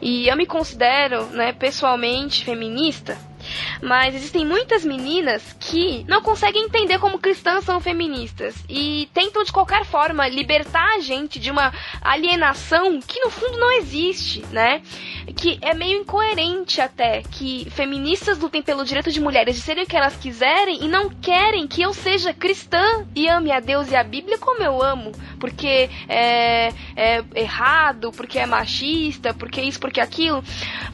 e 0.00 0.28
eu 0.28 0.36
me 0.36 0.46
considero, 0.46 1.24
né, 1.30 1.52
pessoalmente 1.52 2.44
feminista, 2.44 3.18
mas 3.82 4.14
existem 4.14 4.44
muitas 4.44 4.84
meninas 4.84 5.56
que 5.58 6.04
não 6.08 6.22
conseguem 6.22 6.64
entender 6.64 6.98
como 6.98 7.18
cristãs 7.18 7.64
são 7.64 7.80
feministas 7.80 8.54
e 8.68 9.08
tentam 9.12 9.42
de 9.44 9.52
qualquer 9.52 9.84
forma 9.84 10.28
libertar 10.28 10.96
a 10.96 11.00
gente 11.00 11.38
de 11.38 11.50
uma 11.50 11.72
alienação 12.00 13.00
que 13.00 13.20
no 13.20 13.30
fundo 13.30 13.58
não 13.58 13.72
existe, 13.72 14.44
né? 14.50 14.82
Que 15.36 15.58
é 15.62 15.74
meio 15.74 16.00
incoerente 16.00 16.80
até 16.80 17.22
que 17.22 17.68
feministas 17.70 18.38
lutem 18.38 18.62
pelo 18.62 18.84
direito 18.84 19.10
de 19.10 19.20
mulheres 19.20 19.56
de 19.56 19.62
serem 19.62 19.84
o 19.84 19.86
que 19.86 19.96
elas 19.96 20.16
quiserem 20.16 20.84
e 20.84 20.88
não 20.88 21.08
querem 21.08 21.66
que 21.66 21.82
eu 21.82 21.92
seja 21.92 22.32
cristã 22.34 23.06
e 23.14 23.28
ame 23.28 23.52
a 23.52 23.60
Deus 23.60 23.90
e 23.90 23.96
a 23.96 24.02
Bíblia 24.02 24.38
como 24.38 24.62
eu 24.62 24.82
amo, 24.82 25.12
porque 25.38 25.88
é, 26.08 26.72
é 26.96 27.24
errado, 27.34 28.12
porque 28.12 28.38
é 28.38 28.46
machista, 28.46 29.32
porque 29.34 29.60
isso, 29.60 29.80
porque 29.80 30.00
aquilo. 30.00 30.42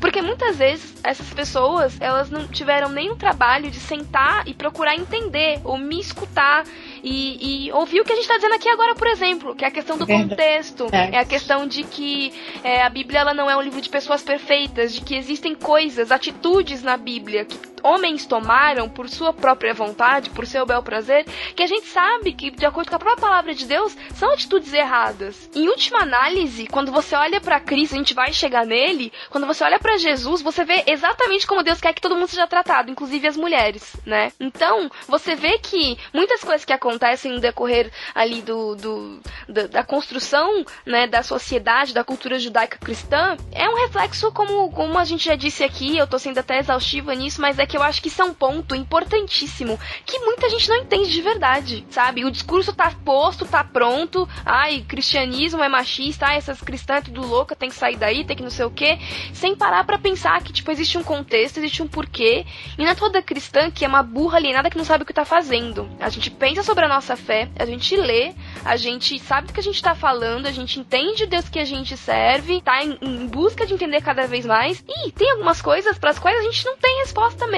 Porque 0.01 0.23
muitas 0.23 0.57
vezes 0.57 0.95
essas 1.03 1.29
pessoas, 1.33 2.01
elas 2.01 2.31
não 2.31 2.46
tiveram 2.47 2.89
nenhum 2.89 3.17
trabalho 3.17 3.71
de 3.71 3.79
sentar 3.79 4.47
e 4.47 4.55
procurar 4.55 4.95
entender 4.95 5.61
ou 5.65 5.77
me 5.77 6.01
escutar 6.01 6.65
e, 7.03 7.67
e 7.67 7.73
ouvir 7.73 8.01
o 8.01 8.05
que 8.05 8.13
a 8.13 8.17
gente 8.17 8.25
está 8.25 8.37
dizendo 8.37 8.55
aqui 8.55 8.69
agora, 8.69 8.95
por 8.95 9.07
exemplo, 9.07 9.55
que 9.55 9.65
é 9.65 9.69
a 9.69 9.71
questão 9.71 9.97
do 9.97 10.07
contexto, 10.07 10.89
é, 10.93 11.17
é 11.17 11.19
a 11.19 11.25
questão 11.25 11.67
de 11.67 11.85
que 11.85 12.33
é, 12.63 12.83
a 12.83 12.89
Bíblia 12.89 13.21
ela 13.21 13.35
não 13.35 13.51
é 13.51 13.57
um 13.57 13.61
livro 13.61 13.81
de 13.81 13.89
pessoas 13.89 14.23
perfeitas, 14.23 14.93
de 14.93 15.01
que 15.01 15.15
existem 15.15 15.55
coisas, 15.55 16.11
atitudes 16.11 16.83
na 16.83 16.97
Bíblia 16.97 17.45
que 17.45 17.76
homens 17.83 18.27
tomaram 18.27 18.89
por 18.89 19.09
sua 19.09 19.33
própria 19.33 19.75
vontade, 19.75 20.31
por 20.31 20.47
seu 20.47 20.67
bel 20.67 20.83
prazer, 20.83 21.25
que 21.55 21.63
a 21.63 21.67
gente 21.67 21.87
sabe 21.87 22.33
que, 22.33 22.51
de 22.51 22.67
acordo 22.67 22.91
com 22.91 22.97
a 22.97 22.99
própria 22.99 23.21
palavra 23.21 23.55
de 23.55 23.67
Deus, 23.67 23.97
são 24.15 24.33
atitudes 24.33 24.73
erradas. 24.73 25.49
Em 25.55 25.69
última 25.69 26.01
análise, 26.01 26.67
quando 26.67 26.93
você 26.93 27.15
olha 27.15 27.41
para 27.41 27.61
Cristo, 27.61 27.95
a 27.95 27.99
gente 27.99 28.15
vai 28.15 28.33
chegar 28.33 28.67
nele, 28.67 29.13
quando 29.31 29.47
você 29.47 29.65
olha 29.65 29.79
para 29.79 29.99
Jesus, 29.99 30.43
você 30.43 30.65
vê 30.65 30.85
exatamente 30.87 31.47
como 31.47 31.63
Deus 31.63 31.81
quer 31.81 31.93
que 31.93 32.01
todo 32.01 32.15
mundo 32.15 32.29
seja 32.29 32.47
tratado, 32.47 32.91
inclusive 32.91 33.27
as 33.27 33.37
mulheres, 33.37 33.97
né? 34.05 34.33
Então, 34.41 34.91
você 35.09 35.35
vê 35.35 35.59
que 35.59 35.99
muitas 36.13 36.43
coisas 36.43 36.65
que 36.65 36.73
acontecem 36.73 37.33
no 37.33 37.41
decorrer 37.41 37.91
ali 38.15 38.43
do, 38.43 38.75
do 38.77 39.21
da, 39.49 39.67
da, 39.67 39.85
construção, 39.85 40.65
né, 40.85 41.07
da 41.07 41.23
sociedade, 41.23 41.95
da 41.95 42.05
cultura 42.05 42.39
judaica 42.39 42.79
cristã, 42.79 43.37
é 43.53 43.69
um 43.69 43.77
reflexo, 43.77 44.33
como, 44.33 44.71
como 44.73 44.99
a 44.99 45.05
gente 45.05 45.25
já 45.25 45.35
disse 45.35 45.65
aqui, 45.65 45.97
eu 45.97 46.07
tô 46.07 46.19
sendo 46.19 46.39
até 46.39 46.59
exaustiva 46.59 47.15
nisso, 47.15 47.41
mas 47.41 47.59
é 47.59 47.66
que 47.67 47.77
eu 47.77 47.83
acho 47.83 48.01
que 48.01 48.09
isso 48.09 48.23
é 48.23 48.25
um 48.25 48.35
ponto 48.35 48.75
importantíssimo 48.75 49.79
que 50.05 50.19
muita 50.21 50.49
gente 50.49 50.69
não 50.69 50.77
entende 50.77 51.11
de 51.11 51.21
verdade, 51.21 51.87
sabe? 51.91 52.25
O 52.25 52.31
discurso 52.31 52.73
tá 52.73 52.93
posto, 53.05 53.45
tá 53.47 53.63
pronto, 53.65 54.29
ai, 54.45 54.85
cristianismo 54.87 55.63
é 55.63 55.69
machista, 55.69 56.27
ai, 56.27 56.37
essas 56.37 56.61
cristãs 56.61 56.99
é 56.99 57.03
tudo 57.03 57.27
louca, 57.27 57.57
tem 57.57 57.69
que 57.69 57.75
sair 57.75 57.97
daí, 57.97 58.25
tem 58.25 58.37
que 58.37 58.43
não 58.43 58.51
sei 58.51 58.65
o 58.65 58.71
quê, 58.71 58.99
sem 59.33 59.55
parar 59.55 59.85
para 59.85 59.99
pensar 59.99 60.43
que, 60.43 60.53
tipo, 60.53 60.71
existe 60.71 60.97
um 60.99 61.03
contexto, 61.03 61.59
existe 61.59 61.83
um 61.83 61.89
porquê, 61.89 62.47
e 62.79 62.83
não 62.83 62.91
é 62.91 62.95
toda 62.95 63.23
cristã 63.23 63.71
que 63.71 63.85
é 63.85 63.89
uma 63.89 64.03
burra 64.03 64.39
alienada 64.39 64.71
que 64.71 64.79
não 64.79 64.85
sabe 64.85 65.03
o 65.03 65.07
que 65.07 65.13
tá 65.13 65.25
fazendo. 65.25 65.89
A 66.01 66.09
gente 66.09 66.31
pensa 66.31 66.63
sobre 66.63 66.85
a 66.85 66.89
nossa 66.89 67.17
fé, 67.17 67.49
a 67.59 67.65
gente 67.65 67.97
lê, 67.97 68.35
a 68.65 68.77
gente 68.77 69.19
sabe 69.19 69.49
do 69.49 69.53
que 69.53 69.61
a 69.61 69.63
gente 69.63 69.83
tá 69.83 69.95
falando, 69.95 70.47
a 70.47 70.53
gente 70.53 70.79
entende 70.79 71.25
o 71.25 71.27
Deus 71.27 71.49
que 71.49 71.59
a 71.59 71.65
gente 71.65 71.97
serve, 71.97 72.61
tá 72.61 72.83
em, 72.83 72.99
em 73.01 73.27
busca 73.27 73.67
de 73.67 73.75
entender 73.75 74.01
cada 74.03 74.27
vez 74.27 74.45
mais, 74.47 74.85
e 74.89 75.11
tem 75.13 75.31
algumas 75.33 75.61
coisas 75.61 75.99
para 75.99 76.11
as 76.11 76.19
quais 76.19 76.39
a 76.39 76.43
gente 76.43 76.65
não 76.65 76.77
tem 76.77 76.99
resposta 77.01 77.47
mesmo, 77.47 77.56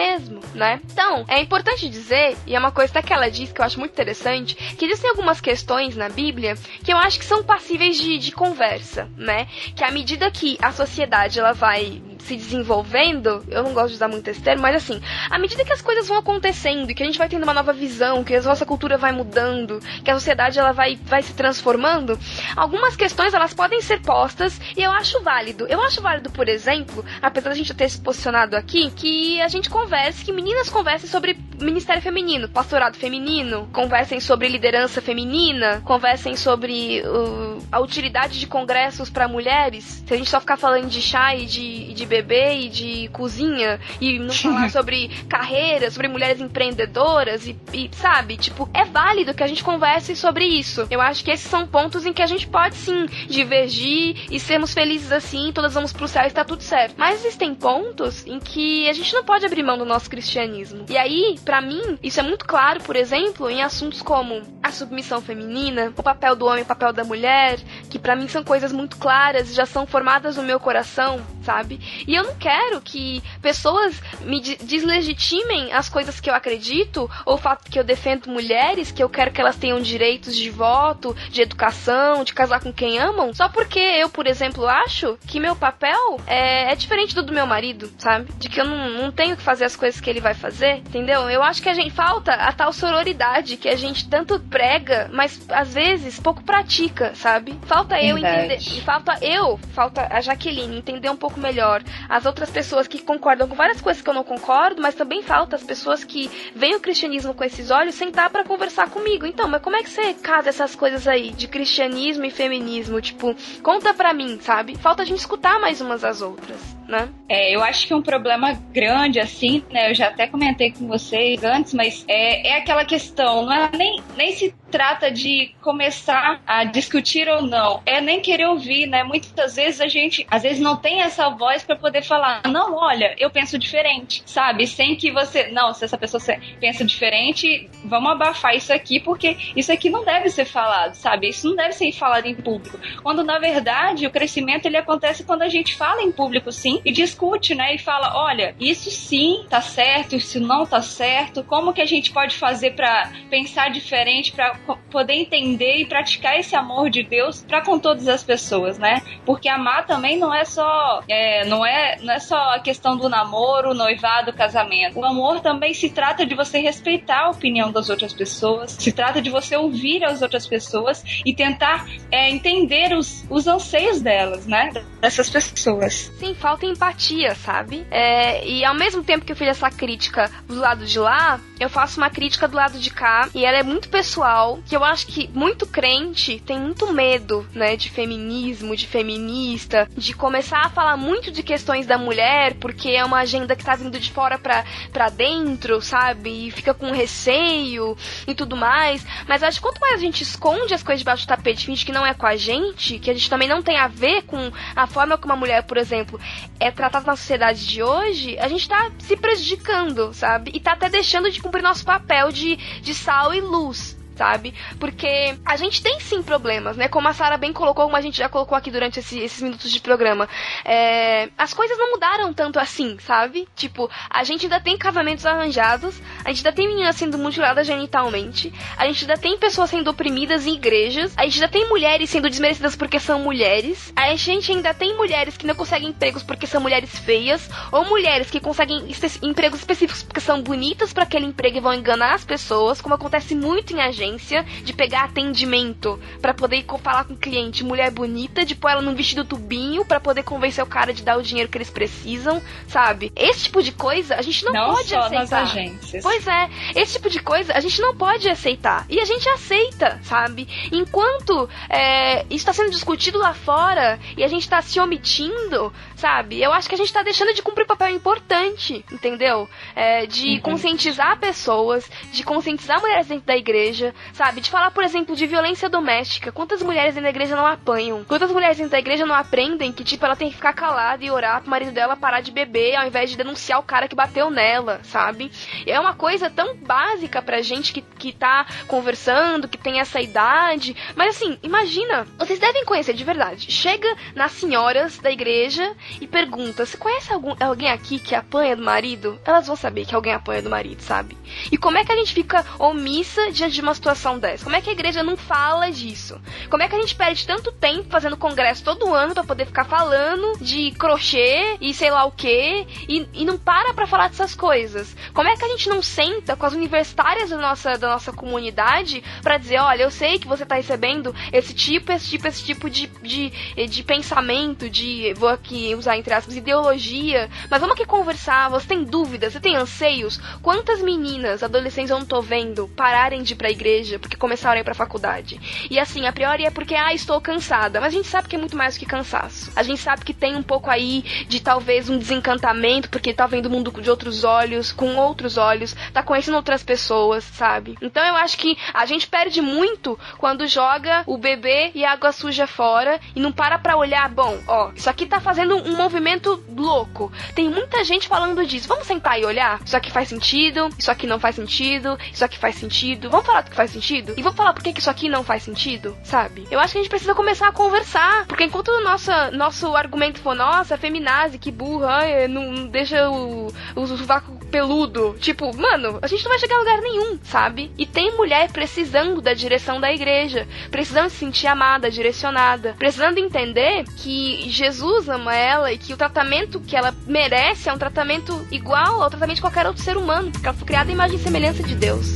né? 0.55 0.81
Então, 0.91 1.25
é 1.29 1.41
importante 1.41 1.89
dizer, 1.89 2.37
e 2.47 2.55
é 2.55 2.59
uma 2.59 2.71
coisa 2.71 3.03
que 3.03 3.13
ela 3.13 3.31
diz 3.31 3.53
que 3.53 3.61
eu 3.61 3.65
acho 3.65 3.79
muito 3.79 3.93
interessante, 3.93 4.55
que 4.55 4.85
existem 4.85 5.11
algumas 5.11 5.41
questões 5.41 5.97
na 5.97 6.09
Bíblia 6.09 6.57
que 6.83 6.93
eu 6.93 6.97
acho 6.97 7.19
que 7.19 7.25
são 7.25 7.43
passíveis 7.43 7.99
de, 7.99 8.19
de 8.19 8.33
conversa, 8.33 9.09
né? 9.17 9.47
Que 9.75 9.85
à 9.85 9.91
medida 9.91 10.31
que 10.31 10.59
a 10.61 10.73
sociedade 10.73 11.39
ela 11.39 11.53
vai 11.53 12.03
se 12.19 12.37
desenvolvendo, 12.37 13.45
eu 13.49 13.63
não 13.63 13.73
gosto 13.73 13.89
de 13.89 13.95
usar 13.95 14.09
muito 14.09 14.29
esse 14.29 14.41
termo, 14.41 14.63
mas 14.63 14.77
assim, 14.77 15.01
à 15.31 15.39
medida 15.39 15.65
que 15.65 15.73
as 15.73 15.83
coisas 15.83 16.07
vão 16.07 16.19
acontecendo, 16.19 16.93
que 16.95 17.03
a 17.03 17.07
gente 17.07 17.19
vai 17.19 17.29
tendo 17.29 17.45
uma 17.45 17.55
nova 17.55 17.73
visão, 17.73 18.25
que 18.25 18.35
a 18.35 18.43
nossa 18.43 18.67
cultura 18.67 18.97
vai 18.97 19.13
mudando, 19.13 19.81
que 20.05 20.11
a 20.11 20.15
sociedade 20.15 20.59
ela 20.59 20.73
vai, 20.73 20.97
vai 21.05 21.23
se 21.23 21.33
transformando, 21.35 22.19
algumas 22.57 22.97
questões 22.97 23.35
elas 23.35 23.55
podem 23.55 23.81
ser 23.81 24.01
postas 24.03 24.61
e 24.77 24.83
eu 24.83 24.91
acho 24.91 25.21
válido. 25.23 25.67
Eu 25.69 25.83
acho 25.83 26.01
válido, 26.01 26.31
por 26.31 26.49
exemplo, 26.49 27.05
apesar 27.23 27.51
da 27.51 27.55
gente 27.55 27.75
ter 27.75 27.89
se 27.89 28.01
posicionado 28.01 28.57
aqui, 28.57 28.91
que 28.91 29.41
a 29.41 29.49
gente 29.49 29.71
converse, 29.71 30.25
que 30.25 30.33
meninas 30.33 30.69
conversem 30.69 31.09
sobre 31.09 31.39
ministério 31.61 32.01
feminino, 32.01 32.49
pastorado 32.49 32.97
feminino, 32.97 33.69
conversem 33.73 34.21
sobre 34.21 34.49
liderança 34.49 35.01
feminina, 35.01 35.81
conversem 35.85 36.37
sobre 36.37 37.03
uh, 37.03 37.63
a 37.71 37.81
utilidade 37.81 38.39
de 38.39 38.47
congressos 38.47 39.11
para 39.11 39.29
mulheres. 39.29 40.03
Se 40.07 40.15
a 40.15 40.17
gente 40.17 40.31
só 40.31 40.41
ficar 40.41 40.57
falando 40.57 40.89
de 40.89 41.01
chá 41.01 41.35
e 41.35 41.47
de, 41.47 41.93
de 41.93 42.05
bebê 42.09 42.55
e 42.55 42.69
de 42.69 43.09
cozinha 43.13 43.79
e 44.01 44.19
não 44.19 44.33
falar 44.35 44.71
sobre 44.71 45.09
carreira, 45.29 45.91
sobre 45.91 46.09
mulheres 46.09 46.41
empreendedoras 46.41 47.47
e, 47.47 47.57
e, 47.73 47.91
sabe, 47.93 48.37
tipo, 48.37 48.69
é 48.75 48.85
válido 48.85 49.35
que 49.35 49.43
a 49.43 49.47
gente 49.47 49.63
converse 49.63 50.17
sobre 50.17 50.45
isso. 50.47 50.87
Eu 50.91 51.01
acho 51.01 51.25
que 51.25 51.31
esses 51.31 51.49
são 51.49 51.67
pontos 51.67 52.07
em 52.07 52.13
que 52.13 52.23
a 52.23 52.27
gente 52.27 52.47
pode 52.47 52.77
sim 52.77 53.07
divergir 53.29 54.27
e 54.31 54.41
sermos 54.41 54.73
felizes 54.73 55.13
assim, 55.13 55.53
todas 55.53 55.75
vamos 55.75 55.93
pro 55.93 56.09
céu 56.09 56.25
e 56.25 56.29
está 56.29 56.45
tudo 56.45 56.63
certo. 56.63 56.95
Mas 56.97 57.21
existem 57.21 57.55
pontos 57.55 58.27
em 58.27 58.41
que 58.41 58.89
a 58.89 58.93
gente 58.93 59.13
não 59.13 59.25
pode 59.25 59.45
abrir 59.45 59.63
mão 59.63 59.77
do 59.77 59.85
nosso 59.85 60.09
cristianismo. 60.09 60.87
E 60.89 60.97
aí, 60.97 61.39
para 61.45 61.61
mim, 61.61 61.99
isso 62.03 62.21
é 62.21 62.23
muito 62.23 62.45
claro, 62.47 62.81
por 62.83 62.97
exemplo, 62.97 63.51
em 63.51 63.63
assuntos 63.63 64.03
como 64.03 64.43
a 64.63 64.71
submissão 64.71 65.21
feminina, 65.21 65.93
o 65.97 66.03
papel 66.03 66.35
do 66.35 66.47
homem, 66.47 66.63
o 66.63 66.67
papel 66.67 66.93
da 66.93 67.05
mulher, 67.05 67.59
que 67.91 67.99
para 67.99 68.17
mim 68.17 68.29
são 68.29 68.43
coisas 68.43 68.73
muito 68.73 68.97
claras 68.97 69.51
e 69.51 69.55
já 69.55 69.67
são 69.67 69.87
formadas 69.87 70.37
no 70.37 70.43
meu 70.43 70.59
coração, 70.59 71.21
sabe? 71.43 71.98
E 72.07 72.15
eu 72.15 72.25
não 72.25 72.35
quero 72.35 72.81
que 72.81 73.23
pessoas 73.41 74.01
me 74.21 74.41
deslegitimem 74.41 75.73
as 75.73 75.89
coisas 75.89 76.21
que 76.21 76.29
eu 76.29 76.35
acredito, 76.35 77.11
ou 77.25 77.35
o 77.35 77.39
fato 77.39 77.71
que 77.71 77.79
eu 77.79 77.85
defendo 77.85 78.29
mulheres, 78.29 78.91
que 78.91 79.03
eu 79.03 79.09
quero 79.09 79.31
que 79.31 79.41
elas 79.41 79.57
tenham 79.57 79.81
direitos 79.81 80.37
de 80.37 80.51
voto, 80.51 81.15
de 81.31 81.43
educação, 81.43 82.25
de 82.25 82.35
casar 82.35 82.61
com 82.61 82.73
quem 82.73 82.99
amam, 82.99 83.33
só 83.33 83.49
porque 83.49 83.79
eu, 83.79 84.09
por 84.09 84.27
exemplo, 84.27 84.67
acho 84.67 85.19
que 85.27 85.39
meu 85.39 85.55
papel 85.55 86.21
é, 86.27 86.73
é 86.73 86.75
diferente 86.75 87.15
do 87.15 87.29
do 87.29 87.33
meu 87.33 87.47
marido, 87.47 87.93
sabe? 87.99 88.33
De 88.39 88.49
que 88.49 88.61
eu 88.61 88.65
não, 88.65 88.91
não 88.91 89.13
tenho 89.13 89.37
que 89.37 89.43
fazer 89.43 89.67
as 89.67 89.77
coisas 89.77 90.01
que 90.01 90.09
ele 90.09 90.21
vai 90.21 90.35
fazer, 90.35 90.79
entendeu? 90.79 91.29
Eu 91.31 91.43
acho 91.43 91.63
que 91.63 91.69
a 91.69 91.75
gente 91.75 91.91
falta 91.91 92.33
a 92.33 92.53
tal 92.53 92.73
sororidade 92.73 93.57
que 93.57 93.69
a 93.69 93.77
gente 93.77 94.09
tanto 94.09 94.41
prega, 94.41 95.11
mas 95.13 95.41
às 95.51 95.75
vezes 95.75 96.19
pouco 96.19 96.43
pratica, 96.43 97.15
sabe? 97.15 97.59
Falta 97.67 98.01
eu 98.03 98.15
Verdade. 98.15 98.55
entender, 98.55 98.81
falta 98.83 99.19
eu, 99.21 99.59
falta 99.75 100.09
a 100.11 100.21
Jaqueline 100.21 100.79
entender 100.79 101.11
um 101.11 101.17
pouco 101.17 101.39
melhor 101.39 101.83
as 102.09 102.27
outras 102.27 102.51
pessoas 102.51 102.87
que 102.87 103.01
concordam 103.01 103.49
com 103.49 103.55
várias 103.55 103.81
coisas 103.81 104.03
que 104.03 104.09
eu 104.09 104.15
não 104.15 104.25
concordo, 104.25 104.83
mas 104.83 104.95
também 104.95 105.23
falta 105.23 105.57
as 105.57 105.63
pessoas 105.63 106.05
que 106.05 106.31
veem 106.55 106.77
o 106.77 106.81
cristianismo 106.81 107.35
com 107.35 107.45
esses 107.45 107.71
olhos 107.71 107.95
sentar 107.95 108.31
para 108.31 108.45
conversar 108.45 108.91
comigo. 108.91 109.27
Então, 109.27 109.49
mas 109.49 109.63
como 109.63 109.77
é 109.77 109.83
que 109.83 109.91
você 109.91 110.15
casa 110.15 110.49
essas 110.49 110.75
coisas 110.75 111.07
aí 111.07 111.31
de 111.31 111.49
cristianismo 111.49 112.25
e 112.25 112.31
feminismo? 112.31 113.01
Tipo, 113.01 113.35
conta 113.63 113.93
pra 113.95 114.13
mim, 114.13 114.39
sabe? 114.41 114.77
Falta 114.77 115.03
a 115.03 115.07
gente 115.07 115.19
escutar 115.19 115.61
mais 115.61 115.81
umas 115.81 116.05
às 116.05 116.23
outras 116.23 116.79
né? 116.89 117.11
É, 117.29 117.55
eu 117.55 117.63
acho 117.63 117.87
que 117.87 117.95
um 117.95 118.01
problema 118.01 118.55
grande, 118.73 119.21
assim, 119.21 119.63
né? 119.71 119.91
Eu 119.91 119.95
já 119.95 120.09
até 120.09 120.27
comentei 120.27 120.73
com 120.73 120.89
vocês 120.89 121.45
antes, 121.45 121.75
mas 121.75 122.05
é, 122.09 122.49
é 122.49 122.59
aquela 122.59 122.85
questão, 122.85 123.45
não 123.45 123.53
é 123.53 123.71
nem, 123.77 124.03
nem 124.17 124.33
se 124.33 124.55
trata 124.71 125.11
de 125.11 125.55
começar 125.61 126.41
a 126.47 126.65
discutir 126.65 127.29
ou 127.29 127.43
não, 127.43 127.83
é 127.85 128.01
nem 128.01 128.21
querer 128.21 128.47
ouvir, 128.47 128.87
né? 128.87 129.05
Muitas 129.05 129.57
vezes 129.57 129.81
a 129.81 129.87
gente, 129.87 130.27
às 130.31 130.43
vezes 130.43 130.61
não 130.61 130.77
tem 130.77 131.03
essa 131.03 131.29
voz 131.29 131.63
para 131.63 131.77
poder 131.79 132.03
falar, 132.03 132.43
não, 132.47 132.75
olha, 132.75 133.15
eu 133.19 133.31
penso 133.31 133.59
diferente, 133.59 134.23
sabe? 134.27 134.67
Sem 134.67 134.97
que 134.97 135.11
você, 135.11 135.49
não, 135.49 135.73
se 135.73 135.85
essa 135.85 135.99
pessoa 135.99 136.23
pensa 136.61 136.85
diferente, 136.85 137.69
vamos 137.85 138.13
abafar 138.13 138.55
isso 138.55 138.73
aqui, 138.73 139.01
porque 139.01 139.37
isso 139.57 139.73
aqui 139.73 139.91
não 139.91 140.05
deve 140.05 140.29
ser 140.29 140.45
falado, 140.45 140.95
sabe? 140.95 141.29
Isso 141.29 141.49
não 141.49 141.57
deve 141.57 141.73
ser 141.73 141.91
falado 141.93 142.27
em 142.27 142.35
público. 142.35 142.79
Quando 143.03 143.23
na 143.23 143.39
verdade 143.39 144.07
o 144.07 144.11
crescimento 144.11 144.67
ele 144.67 144.77
acontece 144.77 145.25
quando 145.25 145.43
a 145.43 145.49
gente 145.49 145.75
fala 145.77 146.03
em 146.03 146.13
público, 146.13 146.51
sim, 146.51 146.81
e 146.85 146.93
discute, 146.93 147.55
né? 147.55 147.75
E 147.75 147.79
fala, 147.79 148.17
olha, 148.17 148.55
isso 148.59 148.91
sim 148.91 149.47
tá 149.49 149.61
certo, 149.61 150.17
isso 150.17 150.41
não 150.41 150.67
tá 150.67 150.83
certo. 150.83 151.45
Como 151.45 151.73
que 151.73 151.81
a 151.81 151.87
gente 151.87 152.13
pode 152.13 152.37
fazer 152.37 152.73
para 152.73 153.11
pensar 153.31 153.71
diferente, 153.71 154.33
para 154.33 154.55
poder 154.91 155.15
entender 155.15 155.77
e 155.77 155.87
praticar 155.87 156.39
esse 156.39 156.55
amor 156.57 156.91
de 156.91 157.03
Deus 157.03 157.43
para 157.43 157.63
com 157.63 157.79
todas 157.79 158.09
as 158.09 158.23
pessoas, 158.23 158.79
né? 158.79 159.03
Porque 159.25 159.49
amar 159.49 159.87
também 159.87 160.19
não 160.19 160.35
é 160.35 160.45
só 160.45 161.03
é, 161.09 161.45
não 161.45 161.65
é 161.65 161.68
não 162.03 162.15
é 162.15 162.19
só 162.19 162.55
a 162.55 162.61
questão 162.61 162.97
do 162.97 163.09
namoro, 163.09 163.75
noivado, 163.75 164.33
casamento. 164.33 164.99
O 164.99 165.05
amor 165.05 165.41
também 165.41 165.75
se 165.75 165.91
trata 165.91 166.25
de 166.25 166.35
você 166.35 166.59
respeitar 166.59 167.27
a 167.27 167.31
opinião 167.31 167.73
das 167.73 167.89
outras 167.89 168.13
pessoas, 168.13 168.73
se 168.73 168.93
trata 168.93 169.21
de 169.21 169.31
você 169.31 169.57
ouvir 169.57 170.05
as 170.05 170.23
outras 170.23 170.47
pessoas 170.47 171.03
e 171.25 171.35
tentar 171.35 171.87
é, 172.11 172.31
entender 172.31 172.97
os, 172.97 173.25
os 173.31 173.47
anseios 173.47 174.01
delas, 174.01 174.47
né? 174.47 174.71
Dessas 175.01 175.31
pessoas. 175.31 176.13
Sim, 176.19 176.35
falta 176.35 176.67
empatia, 176.67 177.35
sabe? 177.35 177.87
É, 177.91 178.47
e 178.47 178.65
ao 178.65 178.75
mesmo 178.75 179.03
tempo 179.03 179.25
que 179.25 179.33
eu 179.33 179.37
fiz 179.37 179.49
essa 179.49 179.71
crítica 179.71 180.31
do 180.47 180.59
lado 180.59 180.85
de 180.85 180.99
lá, 180.99 181.41
eu 181.61 181.69
faço 181.69 181.99
uma 181.99 182.11
crítica 182.11 182.47
do 182.47 182.57
lado 182.57 182.79
de 182.79 182.91
cá, 182.91 183.29
e 183.35 183.45
ela 183.45 183.59
é 183.59 183.63
muito 183.63 183.89
pessoal, 183.89 184.59
que 184.67 184.77
eu 184.77 184.85
acho 184.85 185.07
que 185.07 185.29
muito 185.33 185.67
crente 185.67 186.41
tem 186.41 186.59
muito 186.59 186.93
medo, 186.93 187.47
né, 187.53 187.77
de 187.77 187.91
feminismo, 187.91 188.77
de 188.77 188.87
feminista, 188.87 189.89
de 189.97 190.15
começar 190.15 190.67
a 190.67 190.71
falar 190.71 190.97
muito 190.97 191.31
de 191.31 191.43
questões 191.43 191.87
da 191.87 191.99
mulher, 191.99 192.55
porque 192.55 192.91
é 192.91 193.05
uma 193.05 193.19
agenda 193.19 193.57
que 193.57 193.65
tá 193.65 193.75
vindo 193.75 193.99
de 193.99 194.11
fora 194.11 194.39
pra, 194.39 194.65
dentro, 195.09 195.81
sabe? 195.81 196.49
E 196.49 196.51
fica 196.51 196.75
com 196.75 196.91
receio 196.91 197.97
e 198.27 198.35
tudo 198.35 198.57
mais. 198.57 199.05
Mas 199.27 199.43
acho 199.43 199.59
que 199.59 199.67
quanto 199.67 199.81
mais 199.81 199.95
a 199.95 199.99
gente 199.99 200.23
esconde 200.23 200.75
as 200.75 200.83
coisas 200.83 201.01
debaixo 201.01 201.25
do 201.25 201.29
tapete, 201.29 201.67
finge 201.67 201.85
que 201.85 201.93
não 201.93 202.07
é 202.07 202.15
com 202.15 202.27
a 202.27 202.37
gente, 202.37 202.99
que 202.99 203.11
a 203.11 203.15
gente 203.15 203.31
também 203.31 203.49
não 203.49 203.63
tem 203.63 203.79
a 203.79 203.89
ver 203.89 204.23
com 204.23 204.51
a 204.75 204.87
forma 204.87 205.17
como 205.17 205.33
uma 205.33 205.39
mulher, 205.39 205.63
por 205.65 205.77
exemplo, 205.77 206.21
é 206.61 206.71
tratada 206.71 207.07
na 207.07 207.17
sociedade 207.17 207.67
de 207.67 207.83
hoje, 207.83 208.39
a 208.39 208.49
gente 208.49 208.69
tá 208.69 208.91
se 208.99 209.17
prejudicando, 209.17 210.13
sabe? 210.13 210.51
E 210.55 210.61
tá 210.61 210.73
até 210.73 210.89
deixando 210.89 211.31
de 211.31 211.41
cumprir 211.49 211.63
nosso 211.63 211.85
papel 211.85 212.31
de, 212.31 212.57
de 212.83 212.95
sal 212.95 213.33
e 213.33 213.41
luz 213.41 213.97
sabe? 214.19 214.53
Porque 214.81 215.37
a 215.45 215.57
gente 215.57 215.81
tem 215.81 216.01
sim 216.01 216.23
problemas, 216.23 216.77
né? 216.77 216.89
Como 216.89 217.07
a 217.07 217.13
Sara 217.13 217.37
bem 217.37 217.53
colocou, 217.53 217.85
como 217.85 217.97
a 217.97 218.01
gente 218.01 218.19
já 218.19 218.29
colocou 218.29 218.59
aqui 218.59 218.71
durante 218.71 218.99
esse, 218.99 219.21
esses 219.21 219.41
minutos 219.41 219.71
de 219.71 219.81
programa. 219.81 220.29
É, 220.65 221.31
as 221.39 221.55
coisas 221.55 221.79
não 221.79 221.93
mudaram 221.93 222.35
tanto 222.35 222.59
assim, 222.59 222.99
sabe? 222.99 223.47
Tipo, 223.55 223.89
a 224.11 224.25
gente 224.25 224.47
ainda 224.47 224.61
tem 224.61 224.77
casamentos 224.77 225.25
arranjados, 225.25 226.01
a 226.25 226.31
gente 226.31 226.39
ainda 226.39 226.53
tem 226.53 226.67
meninas 226.67 226.97
sendo 226.97 227.17
mutiladas 227.17 227.67
genitalmente, 227.67 228.53
a 228.77 228.87
gente 228.87 229.05
ainda 229.05 229.17
tem 229.17 229.39
pessoas 229.39 229.71
sendo 229.71 229.89
oprimidas 229.89 230.47
em 230.47 230.55
igrejas, 230.55 231.15
a 231.17 231.25
gente 231.25 231.37
ainda 231.37 231.49
tem 231.49 231.69
mulheres 231.69 232.11
sendo 232.11 232.29
desmerecidas 232.29 232.75
porque 232.75 232.99
são 232.99 233.21
mulheres, 233.21 233.93
a 233.95 234.15
gente 234.17 234.51
ainda 234.51 234.75
tem 234.75 234.97
mulheres 234.97 235.37
que 235.37 235.47
não 235.47 235.55
conseguem 235.55 235.91
empregos 235.91 236.25
porque 236.25 236.47
são 236.47 236.61
mulheres 236.61 236.99
feias, 236.99 237.49
ou 237.71 237.85
mulheres 237.85 238.31
que 238.31 238.41
conseguem 238.41 238.89
empregos 239.23 239.61
específicos 239.61 240.03
porque 240.03 240.21
são 240.21 240.43
bonitas 240.43 240.93
para 240.93 241.05
aquele 241.05 241.27
emprego 241.27 241.59
e 241.59 241.61
vão 241.61 241.75
enganar 241.75 242.15
as 242.15 242.25
pessoas, 242.25 242.81
como 242.81 242.95
acontece 242.95 243.35
muito 243.35 243.73
em 243.73 243.81
agência, 244.09 244.43
de 244.65 244.73
pegar 244.73 245.05
atendimento 245.05 245.99
para 246.21 246.33
poder 246.35 246.65
falar 246.83 247.05
com 247.05 247.15
o 247.15 247.17
cliente, 247.17 247.65
mulher 247.65 247.91
bonita, 247.91 248.45
de 248.45 248.55
pôr 248.55 248.71
ela 248.71 248.83
num 248.83 248.95
vestido 248.95 249.25
tubinho 249.25 249.85
para 249.85 250.01
poder 250.01 250.23
convencer 250.23 250.63
o 250.63 250.67
cara 250.67 250.93
de 250.93 251.03
dar 251.03 251.19
o 251.19 251.23
dinheiro 251.23 251.51
que 251.51 251.59
eles 251.59 251.71
precisam, 251.71 252.43
sabe? 252.67 253.13
Esse 253.15 253.45
tipo 253.45 253.63
de 253.63 253.73
coisa 253.73 254.15
a 254.17 254.23
gente 254.23 254.45
não, 254.45 254.53
não 254.53 254.75
pode 254.75 254.89
só 254.89 254.99
aceitar. 255.01 255.19
nas 255.21 255.33
agências. 255.33 256.03
Pois 256.03 256.27
é, 256.27 256.49
esse 256.77 256.95
tipo 256.95 257.11
de 257.11 257.21
coisa 257.21 257.53
a 257.55 257.61
gente 257.61 257.81
não 257.81 257.95
pode 257.97 258.29
aceitar. 258.29 258.87
E 258.89 259.01
a 259.01 259.05
gente 259.05 259.29
aceita, 259.29 260.01
sabe? 260.03 260.49
Enquanto 260.73 261.49
é, 261.69 262.23
isso 262.25 262.37
está 262.37 262.53
sendo 262.53 262.71
discutido 262.71 263.19
lá 263.19 263.35
fora 263.35 263.99
e 264.17 264.25
a 264.25 264.29
gente 264.29 264.43
está 264.43 264.61
se 264.63 264.79
omitindo, 264.81 265.73
sabe? 265.97 266.41
Eu 266.41 266.53
acho 266.53 266.69
que 266.69 266.75
a 266.75 266.79
gente 266.79 266.87
está 266.89 267.03
deixando 267.03 267.35
de 267.35 267.43
cumprir 267.43 267.65
um 267.65 267.69
papel 267.69 267.95
importante, 267.95 268.85
entendeu? 268.91 269.49
É, 269.75 270.07
de 270.07 270.29
Uhum. 270.29 270.41
conscientizar 270.41 271.19
pessoas, 271.19 271.89
de 272.13 272.23
conscientizar 272.23 272.81
mulheres 272.81 273.07
dentro 273.07 273.27
da 273.27 273.37
igreja, 273.37 273.95
sabe? 274.13 274.41
De 274.41 274.51
falar, 274.51 274.71
por 274.71 274.85
exemplo, 274.85 275.15
de 275.15 275.27
violência 275.27 275.69
doméstica. 275.69 276.33
Quantas 276.33 276.63
mulheres 276.63 276.95
da 276.95 277.09
igreja 277.09 277.37
não 277.37 277.47
apanham? 277.47 278.05
Quantas 278.05 278.31
mulheres 278.31 278.59
da 278.69 278.79
igreja 278.79 279.07
não 279.07 279.15
aprendem 279.15 279.73
que, 279.73 279.85
tipo, 279.85 280.05
ela 280.05 280.17
tem 280.17 280.29
que 280.29 280.37
ficar 280.37 280.53
calada 280.53 281.05
e 281.05 281.11
orar 281.11 281.41
pro 281.41 281.51
marido 281.51 281.73
dela 281.73 281.97
parar 281.97 282.21
de 282.21 282.31
beber 282.31 282.77
ao 282.77 282.87
invés 282.87 283.11
de 283.11 283.17
denunciar 283.17 283.59
o 283.59 283.63
cara 283.63 283.89
que 283.89 283.95
bateu 283.95 284.31
nela, 284.31 284.81
sabe? 284.85 285.31
É 285.67 285.79
uma 285.79 285.95
coisa 285.95 286.31
tão 286.31 286.57
básica 286.57 287.21
pra 287.21 287.43
gente 287.43 287.73
que, 287.73 287.83
que 287.83 288.13
tá 288.13 288.47
conversando, 288.67 289.49
que 289.49 289.59
tem 289.59 289.81
essa 289.81 290.01
idade. 290.01 290.77
Mas 290.95 291.17
assim, 291.17 291.39
imagina, 291.43 292.07
vocês 292.19 292.39
devem 292.39 292.65
conhecer 292.65 292.95
de 292.95 293.05
verdade. 293.05 293.51
Chega 293.51 293.89
nas 294.15 294.33
senhoras 294.33 294.99
da 294.99 295.11
igreja 295.11 295.75
e 296.01 296.07
pergunta: 296.07 296.65
Você 296.65 296.77
conhece 296.77 297.13
algum, 297.13 297.35
alguém 297.41 297.71
aqui 297.71 297.99
que 297.99 298.15
apanha 298.15 298.57
do 298.57 298.63
marido? 298.63 299.19
Elas 299.25 299.47
vão 299.47 299.57
saber 299.57 299.85
que 299.85 299.95
alguém 299.95 300.13
apanha 300.13 300.43
do 300.43 300.51
marido, 300.51 300.81
sabe? 300.81 301.17
E 301.51 301.57
como 301.57 301.79
é 301.79 301.85
que 301.85 301.93
a 301.93 301.97
gente 301.97 302.15
fica 302.15 302.45
omissa 302.59 303.31
diante 303.31 303.55
de 303.55 303.61
uma 303.61 303.75
situação 303.75 303.88
dessa? 304.19 304.45
Como 304.45 304.57
é 304.57 304.61
que 304.61 304.71
a 304.71 304.73
igreja 304.73 305.03
não 305.03 305.17
fala 305.17 305.71
disso? 305.71 306.21
Como 306.51 306.63
é 306.63 306.69
que 306.69 306.75
a 306.75 306.81
gente 306.81 306.95
perde 306.95 307.27
tanto 307.27 307.53
tempo 307.53 307.91
fazendo 307.91 308.17
congresso 308.17 308.65
todo 308.65 308.93
ano 308.95 309.15
pra 309.15 309.25
poder 309.25 309.47
ficar 309.47 309.65
falando 309.65 310.39
de 310.41 310.73
crochê 310.73 311.57
e 311.61 311.73
sei 311.73 311.91
lá 311.91 312.05
o 312.05 312.13
que 312.13 312.67
e, 312.89 313.09
e 313.13 313.25
não 313.25 313.39
para 313.39 313.73
pra 313.73 313.87
falar 313.87 314.09
dessas 314.09 314.35
coisas? 314.35 314.95
Como 315.15 315.29
é 315.29 315.37
que 315.37 315.45
a 315.45 315.49
gente 315.49 315.69
não 315.69 315.83
senta 315.83 316.37
com 316.37 316.47
as 316.47 316.53
universitárias 316.53 317.31
da 317.31 317.37
nossa, 317.37 317.79
da 317.79 317.89
nossa 317.89 318.13
comunidade 318.13 319.03
pra 319.23 319.39
dizer: 319.39 319.59
olha, 319.59 319.83
eu 319.85 319.91
sei 319.91 320.19
que 320.19 320.29
você 320.29 320.45
tá 320.45 320.57
recebendo 320.57 321.15
esse 321.33 321.55
tipo, 321.55 321.93
esse 321.93 322.09
tipo, 322.09 322.29
esse 322.29 322.45
tipo 322.45 322.69
de, 322.71 322.87
de, 323.03 323.31
de 323.67 323.83
pensamento, 323.83 324.69
de, 324.69 325.15
vou 325.15 325.29
aqui 325.29 325.75
usar 325.75 325.97
entre 325.97 326.13
aspas, 326.15 326.37
ideologia, 326.37 327.29
mas 327.51 327.61
vamos 327.61 327.75
aqui 327.75 327.87
conversar. 327.87 328.51
Você 328.51 328.67
tem 328.67 328.85
dúvidas? 328.85 329.33
Você 329.33 329.41
tem 329.41 329.57
anseios? 329.57 330.19
Quantas 330.43 330.83
meninas, 330.83 331.43
adolescentes 331.43 331.91
eu 331.91 331.99
não 331.99 332.07
tô 332.07 332.21
vendo 332.21 332.69
pararem 332.69 333.23
de 333.23 333.33
ir 333.33 333.37
pra 333.37 333.51
igreja 333.51 333.78
porque 333.99 334.17
começaram 334.17 334.57
a 334.57 334.61
ir 334.61 334.65
pra 334.65 334.75
faculdade? 334.75 335.41
E 335.71 335.79
assim, 335.79 336.07
a 336.07 336.13
priori 336.13 336.45
é 336.45 336.51
porque, 336.51 336.75
ah, 336.75 336.93
estou 336.93 337.21
cansada. 337.21 337.81
Mas 337.81 337.93
a 337.93 337.97
gente 337.97 338.09
sabe 338.09 338.29
que 338.29 338.37
é 338.37 338.39
muito 338.39 338.57
mais 338.57 338.75
do 338.75 338.81
que 338.81 338.87
cansaço. 338.87 339.53
A 339.55 339.63
gente 339.63 339.81
sabe 339.81 340.05
que 340.05 340.15
tem 340.15 340.37
um 340.37 340.43
pouco 340.43 340.71
aí 340.71 341.03
de 341.29 341.41
talvez 341.41 341.89
um 341.89 341.99
desencantamento, 341.99 342.89
porque 342.89 343.13
tá 343.13 343.27
vendo 343.27 343.47
o 343.47 343.51
mundo 343.51 343.71
de 343.81 343.91
outros 343.91 344.25
olhos, 344.25 344.73
com 344.73 344.97
outros 344.97 345.37
olhos, 345.37 345.77
tá 345.93 346.03
conhecendo 346.03 346.37
outras 346.37 346.63
pessoas, 346.63 347.25
sabe? 347.25 347.77
Então 347.81 348.05
eu 348.05 348.17
acho 348.17 348.39
que 348.39 348.57
a 348.73 348.87
gente 348.87 349.07
perde 349.07 349.41
muito 349.41 349.99
quando 350.19 350.47
joga 350.47 351.03
o 351.07 351.17
bebê 351.17 351.71
e 351.75 351.85
a 351.85 351.93
água 351.93 352.13
suja 352.13 352.47
fora 352.47 353.01
e 353.15 353.21
não 353.21 353.33
para 353.33 353.59
pra 353.59 353.77
olhar, 353.77 354.09
bom, 354.09 354.39
ó, 354.47 354.71
isso 354.75 354.89
aqui 354.89 355.07
tá 355.07 355.21
fazendo 355.21 355.57
um 355.57 355.77
movimento 355.77 356.43
louco. 356.57 357.13
Tem 357.35 357.49
muita 357.49 357.85
gente 357.85 358.09
falando 358.09 358.45
disso. 358.47 358.69
Vamos 358.69 358.87
sentar 358.87 359.21
e 359.21 359.25
olhar? 359.25 359.61
Isso 359.65 359.77
aqui 359.77 359.91
faz 359.91 360.09
sentido, 360.09 360.69
isso 360.79 360.91
aqui 360.91 361.07
não 361.07 361.21
faz 361.21 361.37
sentido, 361.37 361.99
isso 362.13 362.25
aqui 362.25 362.39
faz 362.39 362.57
sentido. 362.57 363.11
Vamos 363.11 363.27
falar 363.27 363.43
do 363.43 363.51
que 363.51 363.57
faz 363.59 363.73
sentido? 363.73 364.15
E 364.17 364.23
vamos 364.23 364.37
falar 364.37 364.53
por 364.53 364.63
que 364.63 364.79
isso 364.79 364.89
aqui 364.89 365.09
não 365.09 365.25
faz 365.25 365.43
sentido, 365.43 365.97
sabe? 366.05 366.47
Eu 366.49 366.61
acho 366.61 366.73
que 366.73 366.79
a 366.79 366.83
gente 366.83 366.91
precisa 366.91 367.13
começar 367.13 367.49
a 367.49 367.53
conversar, 367.53 368.25
porque 368.27 368.45
enquanto 368.45 368.69
o 368.69 368.81
nosso, 368.85 369.75
argumento 369.75 370.21
for, 370.21 370.37
nossa, 370.37 370.79
feminazi, 370.79 371.39
que 371.39 371.51
burra, 371.51 371.89
ai, 371.97 372.29
não, 372.29 372.69
deixa 372.69 373.11
o, 373.11 373.53
o 373.75 373.87
sovaco 373.87 374.39
peludo. 374.47 375.17
Tipo, 375.19 375.55
mano, 375.57 375.99
a 376.01 376.07
gente 376.07 376.23
não 376.23 376.31
vai 376.31 376.39
chegar 376.39 376.55
a 376.55 376.59
lugar 376.61 376.81
nenhum, 376.81 377.19
sabe? 377.25 377.73
E 377.77 377.85
tem 377.85 378.17
mulher 378.17 378.49
precisando 378.53 379.21
da 379.21 379.35
direção 379.35 379.81
da 379.81 379.93
igreja, 379.93 380.47
precisando 380.71 381.11
se 381.11 381.17
sentir 381.17 381.49
amada, 381.49 381.91
direcionada, 381.91 382.77
precisando 382.79 383.19
entender 383.19 383.83
que 383.97 384.49
Jesus 384.49 385.09
ama 385.09 385.35
ela 385.35 385.73
e 385.73 385.79
que 385.79 385.93
o 385.93 385.97
tratamento 385.97 386.61
que 386.61 386.77
ela 386.77 386.95
merece 387.09 387.69
é 387.69 387.73
um 387.73 387.79
tratamento 387.79 388.47
igual 388.53 389.03
ao 389.03 389.11
tratamento 389.11 389.37
de 389.37 389.43
qualquer 389.43 389.67
outro 389.67 389.83
ser 389.83 389.97
humano, 389.97 390.31
porque 390.31 390.47
ela 390.47 390.57
foi 390.57 390.67
criada 390.67 390.91
à 390.91 390.93
imagem 390.93 391.17
e 391.17 391.21
semelhança 391.21 391.65
de 391.65 391.75
Deus. 391.75 392.15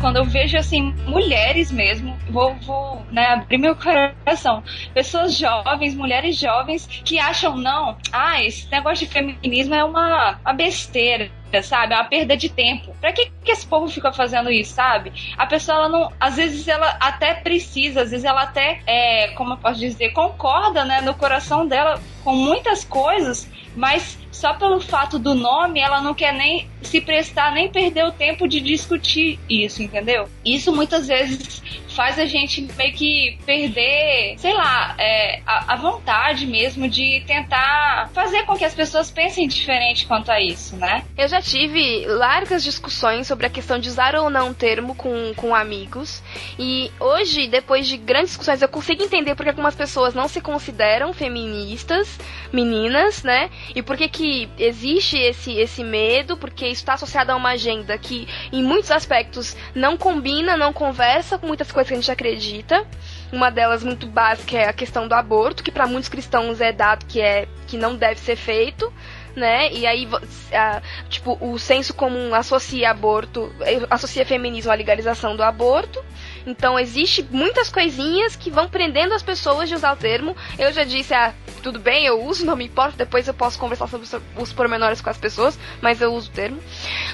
Quando 0.00 0.16
eu 0.16 0.24
vejo 0.24 0.56
assim 0.56 0.94
mulheres 1.06 1.70
mesmo 1.70 2.16
vou, 2.30 2.54
vou 2.56 3.04
né, 3.10 3.26
abrir 3.26 3.58
meu 3.58 3.76
coração 3.76 4.62
pessoas 4.94 5.36
jovens 5.36 5.94
mulheres 5.94 6.36
jovens 6.36 6.86
que 7.04 7.18
acham 7.18 7.56
não 7.56 7.96
ah 8.12 8.42
esse 8.42 8.70
negócio 8.70 9.06
de 9.06 9.12
feminismo 9.12 9.74
é 9.74 9.84
uma, 9.84 10.38
uma 10.44 10.52
besteira 10.52 11.30
sabe? 11.62 11.94
É 11.94 11.96
uma 11.96 12.04
perda 12.04 12.36
de 12.36 12.48
tempo. 12.48 12.94
Pra 13.00 13.12
que, 13.12 13.30
que 13.44 13.50
esse 13.50 13.66
povo 13.66 13.88
fica 13.88 14.12
fazendo 14.12 14.50
isso, 14.50 14.74
sabe? 14.74 15.12
A 15.36 15.46
pessoa, 15.46 15.78
ela 15.78 15.88
não. 15.88 16.12
Às 16.20 16.36
vezes 16.36 16.66
ela 16.68 16.96
até 17.00 17.34
precisa, 17.34 18.02
às 18.02 18.10
vezes 18.10 18.24
ela 18.24 18.42
até, 18.42 18.80
é, 18.86 19.28
como 19.28 19.54
eu 19.54 19.56
posso 19.56 19.80
dizer, 19.80 20.10
concorda, 20.10 20.84
né, 20.84 21.00
no 21.00 21.14
coração 21.14 21.66
dela 21.66 22.00
com 22.26 22.34
muitas 22.34 22.84
coisas, 22.84 23.48
mas 23.76 24.18
só 24.32 24.54
pelo 24.54 24.80
fato 24.80 25.16
do 25.16 25.32
nome 25.32 25.78
ela 25.78 26.00
não 26.00 26.12
quer 26.12 26.32
nem 26.32 26.68
se 26.82 27.00
prestar, 27.00 27.52
nem 27.52 27.70
perder 27.70 28.04
o 28.04 28.10
tempo 28.10 28.48
de 28.48 28.60
discutir 28.60 29.38
isso, 29.48 29.80
entendeu? 29.80 30.28
Isso 30.44 30.74
muitas 30.74 31.06
vezes 31.06 31.62
faz 31.96 32.18
a 32.18 32.26
gente 32.26 32.60
meio 32.76 32.92
que 32.92 33.38
perder, 33.46 34.34
sei 34.36 34.52
lá, 34.52 34.94
é, 34.98 35.40
a, 35.46 35.72
a 35.72 35.76
vontade 35.76 36.46
mesmo 36.46 36.86
de 36.88 37.24
tentar 37.26 38.10
fazer 38.12 38.44
com 38.44 38.54
que 38.54 38.64
as 38.66 38.74
pessoas 38.74 39.10
pensem 39.10 39.48
diferente 39.48 40.06
quanto 40.06 40.30
a 40.30 40.38
isso, 40.38 40.76
né? 40.76 41.02
Eu 41.16 41.26
já 41.26 41.40
tive 41.40 42.04
largas 42.06 42.62
discussões 42.62 43.26
sobre 43.26 43.46
a 43.46 43.50
questão 43.50 43.78
de 43.78 43.88
usar 43.88 44.14
ou 44.14 44.28
não 44.28 44.50
o 44.50 44.54
termo 44.54 44.94
com, 44.94 45.32
com 45.34 45.54
amigos. 45.54 46.22
E 46.58 46.90
hoje, 47.00 47.48
depois 47.48 47.88
de 47.88 47.96
grandes 47.96 48.30
discussões, 48.30 48.60
eu 48.60 48.68
consigo 48.68 49.02
entender 49.02 49.34
porque 49.34 49.48
algumas 49.48 49.74
pessoas 49.74 50.12
não 50.12 50.28
se 50.28 50.42
consideram 50.42 51.14
feministas, 51.14 52.15
meninas, 52.52 53.22
né? 53.22 53.50
E 53.74 53.82
por 53.82 53.96
que 53.96 54.08
que 54.08 54.48
existe 54.58 55.18
esse, 55.18 55.52
esse 55.58 55.82
medo, 55.82 56.36
porque 56.36 56.66
isso 56.66 56.82
está 56.82 56.94
associado 56.94 57.32
a 57.32 57.36
uma 57.36 57.50
agenda 57.50 57.96
que, 57.98 58.26
em 58.52 58.62
muitos 58.62 58.90
aspectos, 58.90 59.56
não 59.74 59.96
combina, 59.96 60.56
não 60.56 60.72
conversa 60.72 61.38
com 61.38 61.46
muitas 61.46 61.70
coisas 61.70 61.88
que 61.88 61.94
a 61.94 61.96
gente 61.96 62.10
acredita. 62.10 62.86
Uma 63.32 63.50
delas 63.50 63.82
muito 63.82 64.06
básica 64.06 64.56
é 64.56 64.68
a 64.68 64.72
questão 64.72 65.08
do 65.08 65.14
aborto, 65.14 65.62
que 65.62 65.70
para 65.70 65.86
muitos 65.86 66.08
cristãos 66.08 66.60
é 66.60 66.72
dado 66.72 67.06
que 67.06 67.20
é 67.20 67.48
que 67.66 67.76
não 67.76 67.96
deve 67.96 68.20
ser 68.20 68.36
feito 68.36 68.92
né? 69.36 69.70
E 69.70 69.86
aí, 69.86 70.08
a, 70.52 70.82
tipo, 71.08 71.36
o 71.40 71.58
senso 71.58 71.94
comum 71.94 72.34
associa 72.34 72.90
aborto, 72.90 73.52
associa 73.90 74.24
feminismo 74.24 74.72
à 74.72 74.74
legalização 74.74 75.36
do 75.36 75.42
aborto. 75.42 76.02
Então, 76.46 76.78
existe 76.78 77.26
muitas 77.30 77.68
coisinhas 77.68 78.36
que 78.36 78.50
vão 78.50 78.68
prendendo 78.68 79.12
as 79.12 79.22
pessoas 79.22 79.68
de 79.68 79.74
usar 79.74 79.92
o 79.92 79.96
termo. 79.96 80.36
Eu 80.56 80.72
já 80.72 80.84
disse, 80.84 81.12
ah, 81.12 81.34
tudo 81.62 81.80
bem, 81.80 82.06
eu 82.06 82.22
uso, 82.22 82.46
não 82.46 82.54
me 82.54 82.64
importa, 82.64 82.96
depois 82.96 83.26
eu 83.26 83.34
posso 83.34 83.58
conversar 83.58 83.88
sobre 83.88 84.06
os 84.36 84.52
pormenores 84.52 85.00
com 85.00 85.10
as 85.10 85.18
pessoas, 85.18 85.58
mas 85.80 86.00
eu 86.00 86.14
uso 86.14 86.30
o 86.30 86.32
termo. 86.32 86.60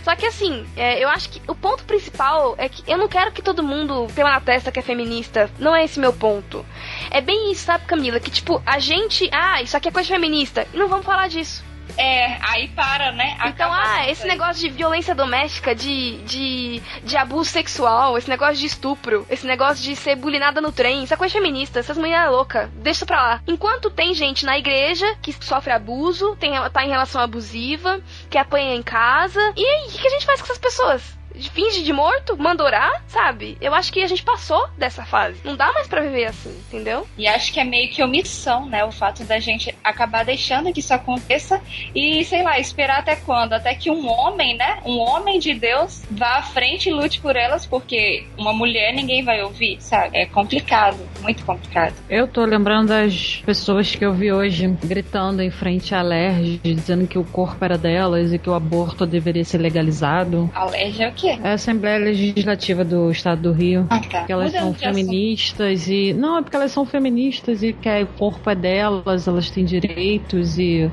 Só 0.04 0.14
que, 0.14 0.26
assim, 0.26 0.66
é, 0.76 1.02
eu 1.02 1.08
acho 1.08 1.30
que 1.30 1.40
o 1.48 1.54
ponto 1.54 1.84
principal 1.84 2.54
é 2.58 2.68
que 2.68 2.82
eu 2.90 2.98
não 2.98 3.08
quero 3.08 3.32
que 3.32 3.40
todo 3.40 3.62
mundo 3.62 4.06
tenha 4.14 4.28
na 4.28 4.40
testa 4.40 4.70
que 4.70 4.78
é 4.78 4.82
feminista. 4.82 5.50
Não 5.58 5.74
é 5.74 5.84
esse 5.84 5.98
meu 5.98 6.12
ponto. 6.12 6.64
É 7.10 7.20
bem 7.20 7.50
isso, 7.50 7.64
sabe, 7.64 7.86
Camila? 7.86 8.20
Que, 8.20 8.30
tipo, 8.30 8.62
a 8.66 8.78
gente, 8.78 9.28
ah, 9.32 9.62
isso 9.62 9.76
aqui 9.76 9.88
é 9.88 9.92
coisa 9.92 10.08
feminista. 10.08 10.66
E 10.74 10.76
não 10.76 10.88
vamos 10.88 11.06
falar 11.06 11.28
disso 11.28 11.71
É, 11.96 12.38
aí 12.40 12.68
para, 12.68 13.12
né? 13.12 13.36
Então, 13.46 13.70
ah, 13.72 14.08
esse 14.08 14.22
aí. 14.22 14.28
negócio 14.28 14.62
de 14.62 14.70
violência 14.70 15.14
doméstica, 15.14 15.74
de, 15.74 16.18
de, 16.22 16.82
de 17.02 17.16
abuso 17.16 17.50
sexual, 17.50 18.16
esse 18.16 18.28
negócio 18.28 18.56
de 18.56 18.66
estupro, 18.66 19.26
esse 19.28 19.46
negócio 19.46 19.82
de 19.82 19.94
ser 19.96 20.16
bulinada 20.16 20.60
no 20.60 20.72
trem, 20.72 21.06
é 21.10 21.16
coisa 21.16 21.34
feminista, 21.34 21.78
essas 21.78 21.98
mulheres 21.98 22.30
loucas, 22.30 22.70
deixa 22.74 22.98
isso 22.98 23.06
pra 23.06 23.22
lá. 23.22 23.42
Enquanto 23.46 23.90
tem 23.90 24.14
gente 24.14 24.46
na 24.46 24.58
igreja 24.58 25.16
que 25.20 25.32
sofre 25.32 25.72
abuso, 25.72 26.36
tem, 26.36 26.52
tá 26.70 26.84
em 26.84 26.88
relação 26.88 27.20
abusiva, 27.20 28.00
que 28.30 28.38
apanha 28.38 28.74
em 28.74 28.82
casa, 28.82 29.40
e 29.56 29.64
aí, 29.64 29.88
o 29.88 29.90
que 29.90 30.06
a 30.06 30.10
gente 30.10 30.26
faz 30.26 30.40
com 30.40 30.46
essas 30.46 30.58
pessoas? 30.58 31.21
Finge 31.52 31.82
de 31.82 31.92
morto? 31.92 32.36
Manda 32.36 32.64
orar? 32.64 33.02
Sabe? 33.06 33.56
Eu 33.60 33.74
acho 33.74 33.92
que 33.92 34.02
a 34.02 34.06
gente 34.06 34.22
passou 34.22 34.68
dessa 34.76 35.04
fase. 35.04 35.40
Não 35.44 35.56
dá 35.56 35.72
mais 35.72 35.86
pra 35.86 36.00
viver 36.00 36.26
assim, 36.26 36.54
entendeu? 36.68 37.06
E 37.16 37.26
acho 37.26 37.52
que 37.52 37.60
é 37.60 37.64
meio 37.64 37.90
que 37.90 38.02
omissão, 38.02 38.66
né? 38.66 38.84
O 38.84 38.92
fato 38.92 39.24
da 39.24 39.38
gente 39.38 39.74
acabar 39.82 40.24
deixando 40.24 40.72
que 40.72 40.80
isso 40.80 40.94
aconteça 40.94 41.60
e, 41.94 42.24
sei 42.24 42.42
lá, 42.42 42.58
esperar 42.58 43.00
até 43.00 43.16
quando? 43.16 43.52
Até 43.52 43.74
que 43.74 43.90
um 43.90 44.08
homem, 44.08 44.56
né? 44.56 44.78
Um 44.84 44.98
homem 44.98 45.38
de 45.38 45.54
Deus 45.54 46.02
vá 46.10 46.38
à 46.38 46.42
frente 46.42 46.88
e 46.88 46.92
lute 46.92 47.20
por 47.20 47.36
elas, 47.36 47.66
porque 47.66 48.24
uma 48.36 48.52
mulher 48.52 48.92
ninguém 48.94 49.24
vai 49.24 49.42
ouvir, 49.42 49.80
sabe? 49.80 50.16
É 50.16 50.26
complicado, 50.26 50.98
muito 51.20 51.44
complicado. 51.44 51.94
Eu 52.08 52.26
tô 52.26 52.44
lembrando 52.44 52.88
das 52.88 53.42
pessoas 53.44 53.94
que 53.94 54.04
eu 54.04 54.12
vi 54.12 54.32
hoje 54.32 54.66
gritando 54.84 55.42
em 55.42 55.50
frente 55.50 55.94
à 55.94 56.02
LERJ, 56.02 56.60
dizendo 56.62 57.06
que 57.06 57.18
o 57.18 57.24
corpo 57.24 57.64
era 57.64 57.78
delas 57.78 58.32
e 58.32 58.38
que 58.38 58.48
o 58.48 58.54
aborto 58.54 59.06
deveria 59.06 59.44
ser 59.44 59.58
legalizado. 59.58 60.50
Alergia 60.54 61.06
é 61.06 61.08
o 61.08 61.12
quê? 61.22 61.38
É 61.42 61.50
a 61.50 61.52
Assembleia 61.54 61.98
Legislativa 61.98 62.84
do 62.84 63.10
Estado 63.10 63.42
do 63.42 63.52
Rio. 63.52 63.86
Ah, 63.88 64.00
tá. 64.00 64.24
Que 64.24 64.32
elas 64.32 64.52
Mudando 64.52 64.62
são 64.62 64.74
feministas 64.74 65.88
e. 65.88 66.12
Não, 66.12 66.38
é 66.38 66.42
porque 66.42 66.56
elas 66.56 66.72
são 66.72 66.84
feministas 66.84 67.62
e 67.62 67.72
que 67.72 68.02
o 68.02 68.06
corpo 68.08 68.50
é 68.50 68.54
delas, 68.54 69.28
elas 69.28 69.50
têm 69.50 69.64
direitos 69.64 70.58
e 70.58 70.90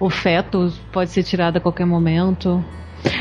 o 0.00 0.10
feto 0.10 0.72
pode 0.92 1.10
ser 1.10 1.22
tirado 1.22 1.56
a 1.56 1.60
qualquer 1.60 1.86
momento. 1.86 2.62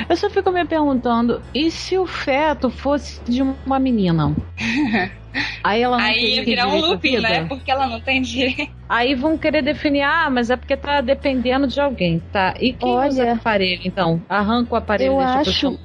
Eu 0.09 0.15
só 0.15 0.29
fico 0.29 0.51
me 0.51 0.65
perguntando, 0.65 1.41
e 1.53 1.69
se 1.71 1.97
o 1.97 2.05
feto 2.05 2.69
fosse 2.69 3.21
de 3.25 3.41
uma 3.41 3.79
menina? 3.79 4.35
Aí 5.63 5.81
ela 5.81 5.97
não 5.97 6.05
Aí 6.05 6.35
ia 6.35 6.43
virar 6.43 6.67
um 6.67 6.79
looping, 6.79 7.17
vida? 7.17 7.29
né? 7.29 7.45
Porque 7.45 7.69
ela 7.69 7.87
não 7.87 7.99
tem 7.99 8.21
direito. 8.21 8.71
Aí 8.89 9.15
vão 9.15 9.37
querer 9.37 9.61
definir, 9.61 10.01
ah, 10.01 10.29
mas 10.29 10.49
é 10.49 10.55
porque 10.55 10.77
tá 10.77 11.01
dependendo 11.01 11.67
de 11.67 11.79
alguém, 11.79 12.19
tá? 12.31 12.55
E 12.59 12.73
quem 12.73 12.89
Olha, 12.89 13.09
usa 13.09 13.31
aparelho, 13.33 13.81
então? 13.83 14.21
Arranca 14.29 14.73
o 14.73 14.77
aparelho 14.77 15.11
eu 15.11 15.19
acho-? 15.19 15.77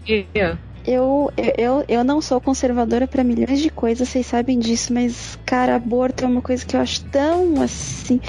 Eu, 0.85 1.31
eu, 1.57 1.85
eu 1.89 2.05
não 2.05 2.21
sou 2.21 2.41
conservadora 2.41 3.07
pra 3.07 3.23
milhões 3.23 3.61
de 3.61 3.71
coisas, 3.71 4.09
vocês 4.09 4.27
sabem 4.27 4.59
disso, 4.59 4.93
mas, 4.93 5.39
cara, 5.47 5.77
aborto 5.77 6.25
é 6.25 6.29
uma 6.29 6.43
coisa 6.43 6.65
que 6.65 6.77
eu 6.77 6.81
acho 6.81 7.05
tão 7.05 7.61
assim. 7.63 8.21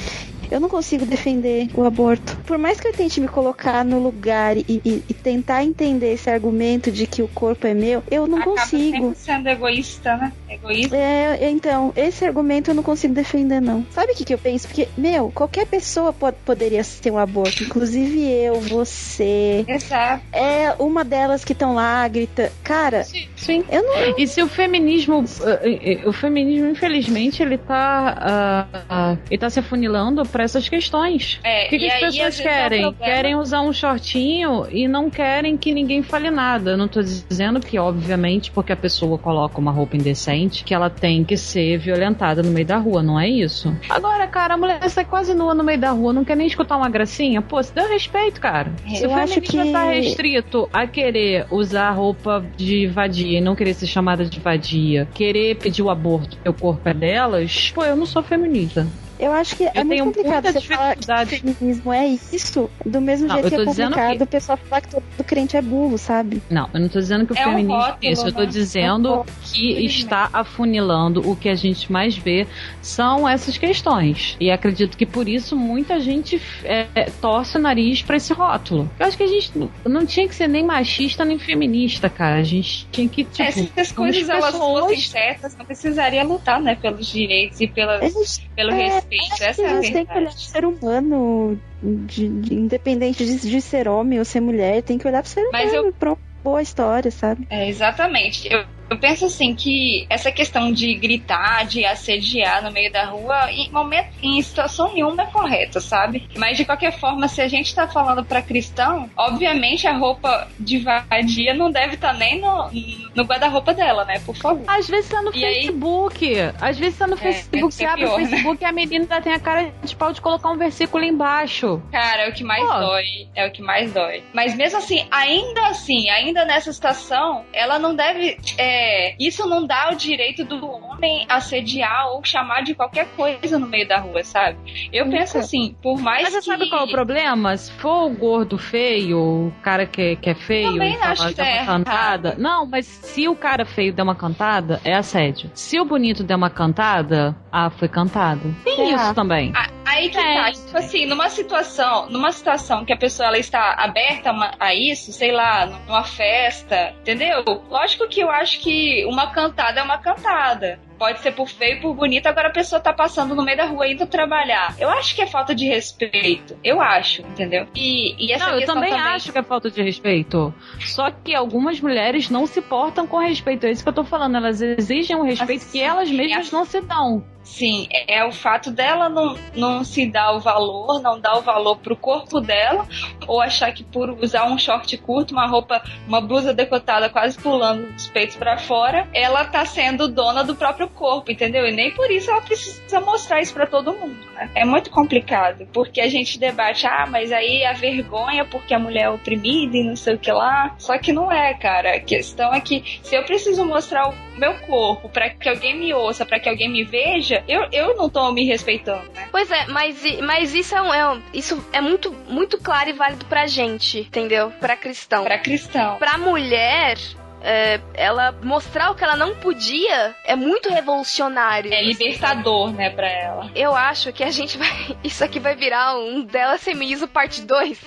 Eu 0.53 0.59
não 0.59 0.69
consigo 0.69 1.03
defender 1.05 1.67
o 1.73 1.83
aborto. 1.83 2.37
Por 2.45 2.57
mais 2.59 2.79
que 2.79 2.87
eu 2.87 2.93
tente 2.93 3.19
me 3.19 3.27
colocar 3.27 3.83
no 3.83 3.97
lugar 3.99 4.55
e, 4.55 4.63
e- 4.69 5.03
e 5.09 5.13
tentar 5.13 5.63
entender 5.63 6.13
esse 6.13 6.29
argumento 6.29 6.91
de 6.91 7.07
que 7.07 7.23
o 7.23 7.27
corpo 7.27 7.65
é 7.65 7.73
meu, 7.73 8.03
eu 8.11 8.27
não 8.27 8.37
Acaba 8.37 8.51
consigo. 8.61 9.13
sendo 9.15 9.49
egoísta, 9.49 10.15
né? 10.15 10.31
Egoísta. 10.49 10.95
É, 10.95 11.49
então, 11.49 11.91
esse 11.95 12.23
argumento 12.23 12.69
eu 12.69 12.75
não 12.75 12.83
consigo 12.83 13.13
defender, 13.15 13.59
não. 13.59 13.83
Sabe 13.89 14.11
o 14.11 14.15
que, 14.15 14.23
que 14.25 14.33
eu 14.33 14.37
penso? 14.37 14.67
Porque, 14.67 14.87
meu, 14.95 15.31
qualquer 15.31 15.65
pessoa 15.65 16.13
po- 16.13 16.31
poderia 16.45 16.81
ter 17.01 17.09
um 17.09 17.17
aborto, 17.17 17.63
inclusive 17.63 18.21
eu, 18.31 18.61
você. 18.61 19.65
Exato. 19.67 20.23
É 20.31 20.75
uma 20.79 21.03
delas 21.03 21.43
que 21.43 21.53
estão 21.53 21.73
lá, 21.73 22.07
grita. 22.07 22.51
Cara, 22.63 23.03
Sim. 23.03 23.63
eu 23.71 23.81
não. 23.81 24.17
E 24.19 24.27
se 24.27 24.41
o 24.43 24.47
feminismo, 24.47 25.23
eh, 25.63 26.01
eh, 26.03 26.07
o 26.07 26.13
feminismo, 26.13 26.69
infelizmente, 26.69 27.41
ele 27.41 27.57
tá, 27.57 28.67
ah, 28.89 29.17
ele 29.29 29.37
tá 29.39 29.49
se 29.49 29.59
afunilando 29.59 30.23
pra 30.25 30.42
essas 30.43 30.67
questões. 30.69 31.39
É, 31.43 31.65
O 31.67 31.69
que, 31.69 31.79
que 31.79 31.85
as 31.87 31.93
aí, 31.93 31.99
pessoas 32.01 32.39
é 32.39 32.43
querem? 32.43 32.93
Querem 32.93 33.35
usar 33.35 33.61
um 33.61 33.73
shortinho 33.73 34.67
e 34.71 34.87
não 34.87 35.09
querem 35.09 35.57
que 35.57 35.73
ninguém 35.73 36.01
fale 36.03 36.29
nada. 36.29 36.71
Eu 36.71 36.77
não 36.77 36.87
tô 36.87 37.01
dizendo 37.01 37.59
que, 37.59 37.77
obviamente, 37.79 38.51
porque 38.51 38.71
a 38.73 38.75
pessoa 38.77 39.17
coloca 39.17 39.59
uma 39.59 39.71
roupa 39.71 39.95
indecente, 39.97 40.63
que 40.63 40.73
ela 40.73 40.89
tem 40.89 41.23
que 41.23 41.37
ser 41.37 41.77
violentada 41.77 42.41
no 42.43 42.51
meio 42.51 42.65
da 42.65 42.77
rua, 42.77 43.01
não 43.01 43.19
é 43.19 43.27
isso. 43.27 43.75
Agora, 43.89 44.27
cara, 44.27 44.53
a 44.53 44.57
mulher 44.57 44.89
sai 44.89 45.05
quase 45.05 45.33
nua 45.33 45.53
no 45.53 45.63
meio 45.63 45.79
da 45.79 45.91
rua, 45.91 46.13
não 46.13 46.23
quer 46.25 46.35
nem 46.35 46.47
escutar 46.47 46.77
uma 46.77 46.89
gracinha. 46.89 47.41
Pô, 47.41 47.61
se 47.61 47.73
deu 47.73 47.87
respeito, 47.89 48.39
cara. 48.41 48.71
Se 48.87 49.03
Eu 49.03 49.09
o 49.09 49.13
acho 49.13 49.33
feminismo 49.35 49.63
que- 49.65 49.71
tá 49.71 49.83
restrito 49.89 50.69
a 50.73 50.87
querer 50.87 51.45
usar 51.51 51.91
roupa 51.91 52.43
de 52.57 52.87
vadia 52.87 53.37
e 53.37 53.41
não 53.41 53.55
querer 53.55 53.73
ser 53.73 53.87
chamada 53.87 54.25
de 54.25 54.39
vadia, 54.39 55.07
querer 55.13 55.55
pedir 55.55 55.81
o 55.81 55.89
aborto, 55.89 56.35
porque 56.37 56.49
o 56.49 56.53
corpo 56.53 56.87
é 56.89 56.93
delas, 56.93 57.71
pô, 57.73 57.83
eu 57.83 57.95
não 57.95 58.05
sou 58.05 58.21
feminista. 58.23 58.87
Eu 59.23 59.31
acho 59.31 59.55
que 59.55 59.63
é 59.63 59.71
Eu 59.73 59.85
muito 59.85 59.89
tenho 59.89 60.05
complicado 60.05 60.43
você 60.51 60.61
falar 60.61 60.95
que 60.95 60.99
dificuldade. 60.99 61.39
feminismo 61.39 61.93
é 61.93 62.07
isso, 62.07 62.69
do 62.85 62.99
mesmo 62.99 63.27
Não, 63.27 63.35
jeito 63.35 63.45
eu 63.45 63.49
que 63.49 63.55
é 63.55 63.57
tô 63.59 63.71
dizendo 63.71 63.91
complicado 63.93 64.17
que- 64.17 64.23
o 64.23 64.27
pessoal 64.27 64.57
falar 64.57 64.81
que 64.81 64.89
todo 64.89 65.03
crente 65.25 65.55
é 65.55 65.61
burro, 65.61 65.97
sabe? 65.97 66.41
Não, 66.49 66.69
eu 66.73 66.79
não 66.81 66.89
tô 66.89 66.99
dizendo 66.99 67.25
que 67.25 67.31
o 67.33 67.37
É 67.37 67.47
um 67.47 67.51
feminismo 67.51 67.73
é 67.81 67.85
rótulo, 67.91 68.11
isso. 68.11 68.27
Eu 68.27 68.33
tô 68.33 68.39
né? 68.41 68.45
dizendo 68.47 69.09
É 69.09 69.17
um 69.19 69.23
que 69.43 69.85
está 69.85 70.29
afunilando 70.33 71.29
o 71.29 71.35
que 71.35 71.47
a 71.47 71.55
gente 71.55 71.89
mais 71.91 72.17
vê 72.17 72.45
são 72.81 73.27
essas 73.27 73.57
questões. 73.57 74.35
E 74.39 74.51
acredito 74.51 74.97
que 74.97 75.05
por 75.05 75.27
isso 75.29 75.55
muita 75.55 75.99
gente 76.01 76.41
é, 76.63 76.85
torce 77.21 77.57
o 77.57 77.61
nariz 77.61 78.01
pra 78.01 78.17
esse 78.17 78.33
rótulo. 78.33 78.89
Eu 78.99 79.05
acho 79.05 79.15
que 79.17 79.23
a 79.23 79.27
gente 79.27 79.51
não- 79.85 80.05
tinha 80.05 80.27
que 80.27 80.35
ser 80.35 80.47
nem 80.49 80.65
machista 80.65 81.23
nem 81.23 81.39
feminista, 81.39 82.09
cara. 82.09 82.35
A 82.39 82.43
gente 82.43 82.85
tinha 82.91 83.07
que, 83.07 83.23
tipo, 83.23 83.41
É, 83.41 83.51
se 83.51 83.71
as 83.77 83.91
como 83.93 84.09
coisas 84.11 84.29
as 84.29 84.37
elas 84.37 84.55
fossem 84.57 84.99
certas, 84.99 85.55
não 85.57 85.65
precisaria 85.65 86.23
lutar, 86.23 86.61
né? 86.61 86.75
Pelos 86.75 87.07
direitos 87.07 87.59
e 87.61 87.67
pelas, 87.67 88.13
pelo 88.55 88.71
é, 88.71 88.83
respeito. 88.89 89.12
Que 89.19 89.43
Essa 89.43 89.61
é 89.61 89.65
a 89.65 89.81
gente 89.81 89.93
tem 89.93 90.05
que 90.05 90.11
olhar 90.11 90.19
verdade. 90.21 90.35
pro 90.35 90.51
ser 90.51 90.65
humano, 90.65 91.61
de- 91.81 92.29
de- 92.29 92.53
independente 92.55 93.25
de, 93.25 93.39
de 93.49 93.61
ser 93.61 93.87
homem 93.87 94.19
ou 94.19 94.25
ser 94.25 94.39
mulher, 94.41 94.81
tem 94.83 94.97
que 94.97 95.07
olhar 95.07 95.21
pro 95.21 95.31
ser 95.31 95.47
Mas 95.51 95.71
humano, 95.71 95.93
pra 95.93 96.09
uma 96.11 96.17
boa 96.43 96.61
história, 96.61 97.11
sabe? 97.11 97.47
É, 97.49 97.67
exatamente. 97.67 98.47
Eu, 98.51 98.65
eu 98.89 98.97
penso 98.97 99.25
assim 99.25 99.55
que 99.55 100.05
essa 100.09 100.31
questão 100.31 100.71
de 100.71 100.93
gritar, 100.95 101.65
de 101.65 101.85
assediar 101.85 102.63
no 102.63 102.71
meio 102.71 102.91
da 102.91 103.05
rua, 103.05 103.51
em 103.51 103.69
momento, 103.71 104.07
em 104.21 104.41
situação 104.41 104.93
nenhuma 104.93 105.23
é 105.23 105.25
correta, 105.27 105.79
sabe? 105.79 106.27
Mas 106.37 106.57
de 106.57 106.65
qualquer 106.65 106.91
forma, 106.99 107.27
se 107.27 107.41
a 107.41 107.47
gente 107.47 107.73
tá 107.73 107.87
falando 107.87 108.23
pra 108.23 108.41
cristão, 108.41 109.09
obviamente 109.17 109.87
a 109.87 109.93
roupa 109.97 110.47
de 110.59 110.79
vadia 110.79 111.53
não 111.53 111.71
deve 111.71 111.95
estar 111.95 112.13
nem 112.13 112.39
no, 112.39 112.69
no 113.15 113.23
guarda-roupa 113.23 113.73
dela, 113.73 114.05
né? 114.05 114.19
Por 114.25 114.35
favor. 114.35 114.63
Às 114.67 114.87
vezes 114.87 115.09
tá 115.09 115.21
no 115.21 115.35
E 115.35 115.43
aí- 115.43 115.53
Facebook. 115.63 116.33
Às 116.61 116.77
vezes 116.77 116.97
tá 116.99 117.07
no 117.07 117.17
Facebook. 117.17 117.67
isso 117.69 117.77
Você 117.77 117.83
é 117.85 117.87
abre 117.87 118.03
pior, 118.05 118.15
o 118.15 118.17
né? 118.19 118.27
Facebook 118.27 118.63
e 118.63 118.65
a 118.65 118.71
menina 118.71 119.03
ainda 119.05 119.21
tem 119.21 119.33
a 119.33 119.39
cara 119.39 119.71
de 119.83 119.95
pau 119.95 120.11
de 120.13 120.21
colocar 120.21 120.49
um 120.51 120.57
versículo 120.57 121.03
embaixo. 121.03 121.81
Cara, 121.91 122.23
é 122.23 122.29
o 122.29 122.33
que 122.33 122.43
mais 122.43 122.61
Pô. 122.63 122.73
dói. 122.79 123.03
É 123.35 123.47
o 123.47 123.51
que 123.51 123.61
mais 123.61 123.91
dói. 123.93 124.23
Mas 124.33 124.55
mesmo 124.55 124.77
assim, 124.77 125.05
ainda 125.11 125.67
assim, 125.67 126.09
ainda 126.09 126.45
nessa 126.45 126.71
situação, 126.71 127.43
ela 127.53 127.79
não 127.79 127.95
deve. 127.95 128.37
é, 128.57 128.72
isso 129.19 129.47
não 129.47 129.65
dá 129.65 129.89
o 129.91 129.95
direito 129.95 130.43
do 130.43 130.65
homem 130.65 131.25
assediar 131.29 132.07
ou 132.11 132.23
chamar 132.23 132.61
de 132.63 132.73
qualquer 132.73 133.07
coisa 133.15 133.57
no 133.59 133.67
meio 133.67 133.87
da 133.87 133.99
rua, 133.99 134.23
sabe? 134.23 134.57
Eu 134.91 135.09
penso 135.09 135.37
assim, 135.37 135.75
por 135.81 135.99
mais 135.99 136.23
Mas 136.23 136.33
você 136.33 136.39
que. 136.39 136.45
sabe 136.45 136.69
qual 136.69 136.81
é 136.81 136.85
o 136.85 136.91
problema? 136.91 137.55
Se 137.57 137.71
for 137.73 138.05
o 138.05 138.09
gordo 138.09 138.57
feio, 138.57 139.47
o 139.47 139.53
cara 139.61 139.85
que, 139.85 140.15
que 140.17 140.29
é 140.29 140.35
feio, 140.35 140.71
Também 140.71 140.93
fala, 140.97 141.11
acho 141.11 141.27
que 141.29 141.33
dá 141.35 141.45
é 141.45 141.57
uma 141.61 141.65
cantada. 141.65 142.35
Não, 142.37 142.65
mas 142.65 142.85
se 142.85 143.27
o 143.27 143.35
cara 143.35 143.65
feio 143.65 143.93
der 143.93 144.03
uma 144.03 144.15
cantada, 144.15 144.79
é 144.83 144.93
assédio. 144.95 145.49
Se 145.53 145.79
o 145.79 145.85
bonito 145.85 146.23
der 146.23 146.35
uma 146.35 146.49
cantada, 146.49 147.35
ah, 147.51 147.69
foi 147.69 147.87
cantado. 147.87 148.55
Tem 148.63 148.91
É. 148.91 148.95
isso 148.95 149.13
também. 149.13 149.51
Aí 149.85 150.09
que 150.09 150.17
É. 150.17 150.33
tá, 150.35 150.51
tipo 150.51 150.77
assim, 150.77 151.05
numa 151.05 151.29
situação, 151.29 152.09
numa 152.09 152.31
situação 152.31 152.83
que 152.85 152.91
a 152.93 152.97
pessoa 152.97 153.27
ela 153.27 153.37
está 153.37 153.75
aberta 153.77 154.31
a 154.59 154.73
isso, 154.73 155.11
sei 155.11 155.31
lá, 155.31 155.65
numa 155.87 156.03
festa, 156.03 156.93
entendeu? 157.01 157.43
Lógico 157.69 158.07
que 158.07 158.21
eu 158.21 158.29
acho 158.31 158.59
que 158.59 158.62
uma 159.07 159.31
cantada 159.31 159.79
é 159.79 159.83
uma 159.83 159.97
cantada. 159.97 160.79
Pode 160.97 161.19
ser 161.19 161.33
por 161.33 161.49
feio, 161.49 161.81
por 161.81 161.93
bonito, 161.93 162.27
agora 162.27 162.47
a 162.47 162.51
pessoa 162.51 162.79
tá 162.79 162.93
passando 162.93 163.35
no 163.35 163.43
meio 163.43 163.57
da 163.57 163.65
rua 163.65 163.87
indo 163.87 164.05
trabalhar. 164.05 164.75
Eu 164.79 164.89
acho 164.89 165.15
que 165.15 165.21
é 165.21 165.27
falta 165.27 165.53
de 165.53 165.65
respeito. 165.65 166.57
Eu 166.63 166.79
acho, 166.79 167.21
entendeu? 167.23 167.67
E, 167.75 168.15
e 168.25 168.31
essa 168.31 168.45
Não, 168.45 168.53
eu 168.53 168.57
questão 168.59 168.75
também, 168.75 168.93
acho 168.93 169.31
que 169.31 169.37
é 169.37 169.43
falta 169.43 169.69
de 169.69 169.81
respeito. 169.81 170.53
Só 170.79 171.11
que 171.11 171.35
algumas 171.35 171.81
mulheres 171.81 172.29
não 172.29 172.45
se 172.45 172.61
portam 172.61 173.05
com 173.05 173.17
respeito. 173.17 173.65
É 173.65 173.71
isso 173.71 173.83
que 173.83 173.89
eu 173.89 173.93
tô 173.93 174.03
falando. 174.03 174.37
Elas 174.37 174.61
exigem 174.61 175.15
um 175.15 175.23
respeito 175.23 175.63
Assim, 175.63 175.71
que 175.71 175.83
elas 175.83 176.09
mesmas 176.09 176.51
não 176.51 176.63
se 176.63 176.79
dão. 176.81 177.23
Sim, 177.43 177.87
é, 177.91 178.19
é 178.19 178.25
o 178.25 178.31
fato 178.31 178.71
dela 178.71 179.09
não, 179.09 179.37
não 179.55 179.83
se 179.83 180.05
dar 180.05 180.31
o 180.33 180.39
valor, 180.39 181.01
não 181.01 181.19
dar 181.19 181.37
o 181.37 181.41
valor 181.41 181.77
pro 181.77 181.95
corpo 181.95 182.39
dela, 182.39 182.87
ou 183.27 183.41
achar 183.41 183.71
que 183.73 183.83
por 183.83 184.09
usar 184.09 184.45
um 184.45 184.57
short 184.57 184.97
curto, 184.97 185.33
uma 185.33 185.47
roupa, 185.47 185.81
uma 186.07 186.21
blusa 186.21 186.53
decotada 186.53 187.09
quase 187.09 187.37
pulando 187.37 187.87
os 187.95 188.07
peitos 188.07 188.35
pra 188.35 188.57
fora, 188.57 189.07
ela 189.13 189.45
tá 189.45 189.65
sendo 189.65 190.07
dona 190.07 190.43
do 190.43 190.55
próprio 190.55 190.87
corpo, 190.89 191.31
entendeu? 191.31 191.67
E 191.67 191.71
nem 191.71 191.91
por 191.91 192.09
isso 192.09 192.31
ela 192.31 192.41
precisa 192.41 192.99
mostrar 193.01 193.41
isso 193.41 193.53
pra 193.53 193.67
todo 193.67 193.93
mundo, 193.93 194.17
né? 194.33 194.49
É 194.55 194.65
muito 194.65 194.89
complicado, 194.89 195.67
porque 195.73 195.99
a 196.01 196.07
gente 196.07 196.39
debate, 196.39 196.87
ah, 196.87 197.05
mas 197.09 197.31
aí 197.31 197.65
a 197.65 197.73
vergonha 197.73 198.45
porque 198.45 198.73
a 198.73 198.79
mulher 198.79 199.03
é 199.03 199.09
oprimida 199.09 199.77
e 199.77 199.83
não 199.83 199.95
sei 199.95 200.15
o 200.15 200.19
que 200.19 200.31
lá. 200.31 200.75
Só 200.77 200.97
que 200.97 201.11
não 201.11 201.31
é, 201.31 201.53
cara. 201.53 201.95
A 201.95 201.99
questão 201.99 202.53
é 202.53 202.59
que 202.61 202.99
se 203.01 203.15
eu 203.15 203.23
preciso 203.23 203.65
mostrar 203.65 204.09
o 204.09 204.13
meu 204.37 204.53
corpo 204.59 205.09
pra 205.09 205.29
que 205.29 205.49
alguém 205.49 205.77
me 205.77 205.93
ouça, 205.93 206.25
pra 206.25 206.39
que 206.39 206.49
alguém 206.49 206.69
me 206.69 206.83
veja, 206.83 207.32
seja, 207.33 207.43
eu, 207.47 207.67
eu 207.71 207.95
não 207.95 208.09
tô 208.09 208.31
me 208.31 208.45
respeitando, 208.45 209.09
né? 209.13 209.27
Pois 209.31 209.49
é, 209.49 209.65
mas, 209.67 210.01
mas 210.21 210.53
isso 210.53 210.75
é, 210.75 210.81
um, 210.81 210.93
é 210.93 211.09
um, 211.13 211.21
isso 211.33 211.65
é 211.71 211.81
muito, 211.81 212.11
muito 212.27 212.57
claro 212.57 212.89
e 212.89 212.93
válido 212.93 213.25
pra 213.25 213.47
gente, 213.47 213.99
entendeu? 213.99 214.51
Pra 214.59 214.75
cristão. 214.75 215.23
Pra 215.23 215.37
cristão. 215.37 215.97
Pra 215.97 216.17
mulher, 216.17 216.97
é, 217.43 217.79
ela 217.93 218.31
mostrar 218.41 218.89
o 218.89 218.95
que 218.95 219.03
ela 219.03 219.17
não 219.17 219.35
podia 219.35 220.15
é 220.23 220.35
muito 220.35 220.69
revolucionário. 220.69 221.73
É 221.73 221.83
libertador, 221.83 222.71
né, 222.71 222.89
pra 222.89 223.07
ela. 223.07 223.51
Eu 223.53 223.75
acho 223.75 224.13
que 224.13 224.23
a 224.23 224.31
gente 224.31 224.57
vai. 224.57 224.69
Isso 225.03 225.23
aqui 225.23 225.39
vai 225.39 225.55
virar 225.55 225.97
um 225.97 226.23
dela 226.23 226.57
feminismo 226.57 227.07
parte 227.07 227.41
2. 227.41 227.79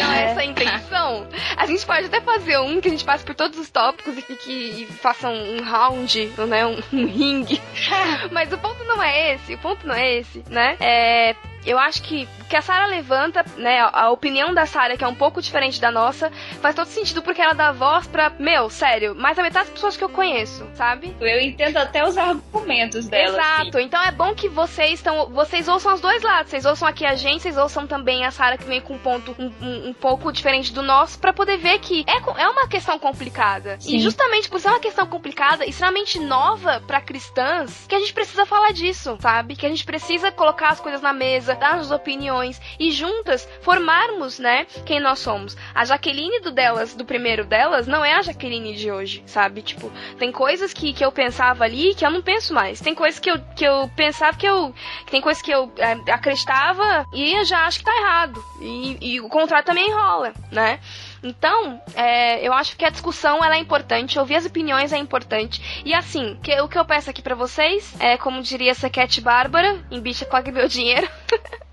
Não 0.00 0.12
é 0.12 0.24
essa 0.24 0.40
a 0.40 0.44
intenção. 0.44 1.26
A 1.56 1.66
gente 1.66 1.86
pode 1.86 2.06
até 2.06 2.20
fazer 2.20 2.58
um 2.58 2.80
que 2.80 2.88
a 2.88 2.90
gente 2.90 3.04
passe 3.04 3.24
por 3.24 3.34
todos 3.34 3.58
os 3.58 3.70
tópicos 3.70 4.18
e 4.18 4.22
fique 4.22 4.52
e 4.82 4.86
faça 4.86 5.28
um, 5.28 5.58
um 5.58 5.62
round, 5.62 6.32
né? 6.48 6.66
Um, 6.66 6.78
um 6.92 7.06
ringue. 7.06 7.60
Mas 8.32 8.52
o 8.52 8.58
ponto 8.58 8.82
não 8.84 9.02
é 9.02 9.34
esse. 9.34 9.54
O 9.54 9.58
ponto 9.58 9.86
não 9.86 9.94
é 9.94 10.16
esse, 10.16 10.42
né? 10.50 10.76
É 10.80 11.36
eu 11.66 11.78
acho 11.78 12.02
que 12.02 12.28
o 12.40 12.44
que 12.44 12.56
a 12.56 12.62
Sara 12.62 12.86
levanta, 12.86 13.44
né, 13.56 13.80
a 13.92 14.10
opinião 14.10 14.54
da 14.54 14.66
Sara, 14.66 14.96
que 14.96 15.04
é 15.04 15.08
um 15.08 15.14
pouco 15.14 15.42
diferente 15.42 15.80
da 15.80 15.90
nossa, 15.90 16.30
faz 16.60 16.74
todo 16.74 16.86
sentido 16.86 17.22
porque 17.22 17.42
ela 17.42 17.54
dá 17.54 17.72
voz 17.72 18.06
pra, 18.06 18.30
meu, 18.38 18.70
sério, 18.70 19.14
mais 19.14 19.36
da 19.36 19.42
metade 19.42 19.66
das 19.66 19.74
pessoas 19.74 19.96
que 19.96 20.04
eu 20.04 20.08
conheço, 20.08 20.66
sabe? 20.74 21.14
Eu 21.20 21.40
entendo 21.40 21.76
até 21.76 22.06
os 22.06 22.16
argumentos 22.16 23.08
dela. 23.08 23.38
Exato. 23.38 23.78
Assim. 23.78 23.86
Então 23.86 24.02
é 24.02 24.12
bom 24.12 24.34
que 24.34 24.48
vocês 24.48 24.94
estão, 24.94 25.28
vocês 25.30 25.66
ouçam 25.66 25.94
os 25.94 26.00
dois 26.00 26.22
lados. 26.22 26.50
Vocês 26.50 26.64
ouçam 26.64 26.86
aqui 26.86 27.04
a 27.04 27.14
gente, 27.14 27.42
vocês 27.42 27.56
ouçam 27.56 27.86
também 27.86 28.24
a 28.24 28.30
Sara 28.30 28.56
que 28.56 28.64
vem 28.64 28.80
com 28.80 28.94
um 28.94 28.98
ponto 28.98 29.34
um, 29.38 29.52
um, 29.60 29.88
um 29.88 29.92
pouco 29.92 30.32
diferente 30.32 30.72
do 30.72 30.82
nosso 30.82 31.18
para 31.18 31.32
poder 31.32 31.56
ver 31.56 31.78
que 31.80 32.04
é, 32.06 32.42
é 32.42 32.48
uma 32.48 32.68
questão 32.68 32.98
complicada. 32.98 33.76
Sim. 33.80 33.96
E 33.96 34.00
justamente 34.00 34.48
por 34.48 34.60
ser 34.60 34.68
uma 34.68 34.80
questão 34.80 35.06
complicada, 35.06 35.66
extremamente 35.66 36.20
nova 36.20 36.80
para 36.86 37.00
cristãs, 37.00 37.86
que 37.88 37.94
a 37.94 37.98
gente 37.98 38.12
precisa 38.12 38.46
falar 38.46 38.72
disso, 38.72 39.16
sabe? 39.20 39.56
Que 39.56 39.66
a 39.66 39.68
gente 39.68 39.84
precisa 39.84 40.30
colocar 40.30 40.68
as 40.68 40.80
coisas 40.80 41.00
na 41.00 41.12
mesa, 41.12 41.55
dar 41.56 41.76
as 41.76 41.90
opiniões 41.90 42.60
e 42.78 42.90
juntas 42.90 43.48
formarmos, 43.60 44.38
né, 44.38 44.66
quem 44.84 45.00
nós 45.00 45.18
somos. 45.18 45.56
A 45.74 45.84
Jaqueline 45.84 46.40
do 46.40 46.50
delas, 46.50 46.94
do 46.94 47.04
primeiro 47.04 47.44
delas, 47.44 47.86
não 47.86 48.04
é 48.04 48.14
a 48.14 48.22
Jaqueline 48.22 48.74
de 48.74 48.90
hoje, 48.90 49.22
sabe? 49.26 49.62
Tipo, 49.62 49.90
tem 50.18 50.30
coisas 50.32 50.72
que, 50.72 50.92
que 50.92 51.04
eu 51.04 51.12
pensava 51.12 51.64
ali 51.64 51.94
que 51.94 52.04
eu 52.04 52.10
não 52.10 52.22
penso 52.22 52.52
mais. 52.54 52.80
Tem 52.80 52.94
coisas 52.94 53.18
que 53.20 53.30
eu, 53.30 53.40
que 53.56 53.64
eu 53.64 53.90
pensava 53.96 54.36
que 54.36 54.46
eu. 54.46 54.74
Tem 55.10 55.20
coisas 55.20 55.42
que 55.42 55.50
eu 55.50 55.72
é, 55.78 56.12
acreditava 56.12 57.06
e 57.12 57.34
eu 57.34 57.44
já 57.44 57.66
acho 57.66 57.78
que 57.78 57.84
tá 57.84 57.96
errado. 57.96 58.44
E, 58.60 58.98
e 59.00 59.20
o 59.20 59.28
contrário 59.28 59.66
também 59.66 59.90
rola, 59.92 60.32
né? 60.50 60.80
Então, 61.26 61.82
é, 61.96 62.46
eu 62.46 62.52
acho 62.52 62.76
que 62.76 62.84
a 62.84 62.90
discussão 62.90 63.44
ela 63.44 63.56
é 63.56 63.58
importante, 63.58 64.18
ouvir 64.18 64.36
as 64.36 64.46
opiniões 64.46 64.92
é 64.92 64.98
importante. 64.98 65.82
E 65.84 65.92
assim, 65.92 66.38
que, 66.40 66.60
o 66.60 66.68
que 66.68 66.78
eu 66.78 66.84
peço 66.84 67.10
aqui 67.10 67.20
para 67.20 67.34
vocês 67.34 67.94
é, 67.98 68.16
como 68.16 68.42
diria 68.42 68.70
essa 68.70 68.88
Cat 68.88 69.20
Bárbara, 69.20 69.84
em 69.90 70.00
bicha 70.00 70.24
cogue 70.24 70.52
meu 70.52 70.68
dinheiro. 70.68 71.08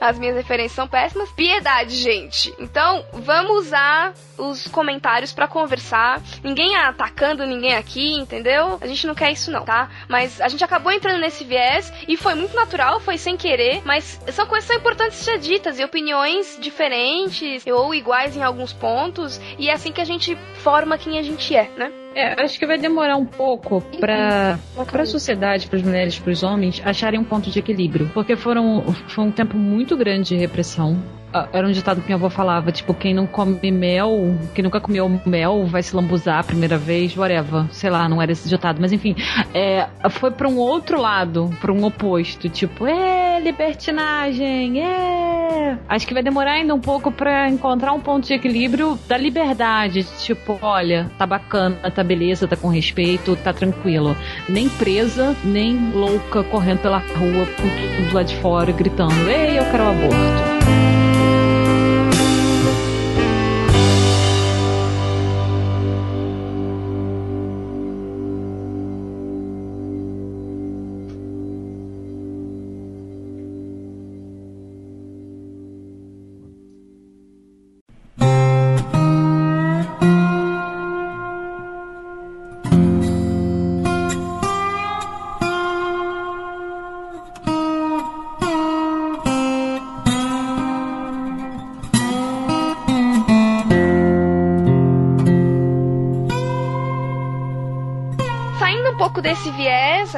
As 0.00 0.18
minhas 0.18 0.36
referências 0.36 0.72
são 0.72 0.88
péssimas. 0.88 1.30
Piedade, 1.32 1.94
gente. 1.96 2.54
Então, 2.58 3.04
vamos 3.12 3.66
usar 3.66 4.14
os 4.38 4.66
comentários 4.68 5.32
para 5.32 5.46
conversar. 5.46 6.22
Ninguém 6.42 6.74
atacando 6.76 7.46
ninguém 7.46 7.74
aqui, 7.74 8.14
entendeu? 8.14 8.78
A 8.80 8.86
gente 8.86 9.06
não 9.06 9.14
quer 9.14 9.30
isso 9.32 9.50
não, 9.50 9.64
tá? 9.64 9.90
Mas 10.08 10.40
a 10.40 10.48
gente 10.48 10.64
acabou 10.64 10.90
entrando 10.90 11.20
nesse 11.20 11.44
viés 11.44 11.92
e 12.08 12.16
foi 12.16 12.34
muito 12.34 12.56
natural, 12.56 13.00
foi 13.00 13.18
sem 13.18 13.36
querer, 13.36 13.82
mas 13.84 14.20
são 14.32 14.46
coisas 14.46 14.66
que 14.68 14.72
são 14.72 14.80
importantes 14.80 15.18
ser 15.18 15.38
ditas 15.38 15.78
e 15.78 15.84
opiniões 15.84 16.58
diferentes 16.60 17.64
ou 17.66 17.94
iguais 17.94 18.36
em 18.36 18.42
alguns 18.42 18.72
pontos 18.72 19.40
e 19.58 19.68
é 19.68 19.72
assim 19.72 19.92
que 19.92 20.00
a 20.00 20.04
gente 20.04 20.36
forma 20.62 20.98
quem 20.98 21.18
a 21.18 21.22
gente 21.22 21.54
é, 21.54 21.68
né? 21.76 21.99
É, 22.14 22.42
acho 22.42 22.58
que 22.58 22.66
vai 22.66 22.76
demorar 22.76 23.16
um 23.16 23.24
pouco 23.24 23.80
para 23.98 24.58
para 24.90 25.02
a 25.02 25.06
sociedade, 25.06 25.68
para 25.68 25.78
as 25.78 25.82
mulheres, 25.82 26.18
para 26.18 26.32
os 26.32 26.42
homens 26.42 26.82
acharem 26.84 27.20
um 27.20 27.24
ponto 27.24 27.50
de 27.50 27.58
equilíbrio, 27.58 28.10
porque 28.12 28.34
foram 28.36 28.82
foi 29.08 29.24
um 29.24 29.30
tempo 29.30 29.56
muito 29.56 29.96
grande 29.96 30.30
de 30.30 30.36
repressão 30.36 31.00
era 31.52 31.66
um 31.66 31.70
ditado 31.70 32.00
que 32.00 32.06
minha 32.06 32.16
avó 32.16 32.28
falava, 32.28 32.72
tipo, 32.72 32.92
quem 32.94 33.14
não 33.14 33.26
come 33.26 33.70
mel, 33.70 34.36
quem 34.54 34.62
nunca 34.62 34.80
comeu 34.80 35.20
mel 35.24 35.64
vai 35.66 35.82
se 35.82 35.94
lambuzar 35.94 36.38
a 36.40 36.44
primeira 36.44 36.76
vez, 36.76 37.16
whatever. 37.16 37.66
Sei 37.70 37.90
lá, 37.90 38.08
não 38.08 38.20
era 38.20 38.32
esse 38.32 38.48
ditado, 38.48 38.78
mas 38.80 38.92
enfim, 38.92 39.14
é, 39.54 39.88
foi 40.10 40.30
para 40.30 40.48
um 40.48 40.56
outro 40.56 41.00
lado, 41.00 41.50
para 41.60 41.72
um 41.72 41.84
oposto, 41.84 42.48
tipo, 42.48 42.86
é 42.86 43.40
libertinagem, 43.40 44.82
é. 44.82 45.78
Acho 45.88 46.06
que 46.06 46.14
vai 46.14 46.22
demorar 46.22 46.52
ainda 46.52 46.74
um 46.74 46.80
pouco 46.80 47.10
para 47.10 47.48
encontrar 47.48 47.92
um 47.92 48.00
ponto 48.00 48.26
de 48.26 48.34
equilíbrio 48.34 48.98
da 49.08 49.16
liberdade, 49.16 50.04
tipo, 50.18 50.58
olha, 50.62 51.10
tá 51.18 51.26
bacana, 51.26 51.76
tá 51.90 52.02
beleza, 52.02 52.46
tá 52.46 52.56
com 52.56 52.68
respeito, 52.68 53.36
tá 53.36 53.52
tranquilo. 53.52 54.16
Nem 54.48 54.68
presa, 54.68 55.36
nem 55.44 55.90
louca 55.92 56.42
correndo 56.44 56.80
pela 56.80 56.98
rua 56.98 57.46
com 57.56 58.02
tudo 58.02 58.14
lá 58.14 58.22
de 58.22 58.36
fora 58.36 58.72
gritando, 58.72 59.28
ei, 59.28 59.58
eu 59.58 59.64
quero 59.70 59.88
aborto. 59.88 60.89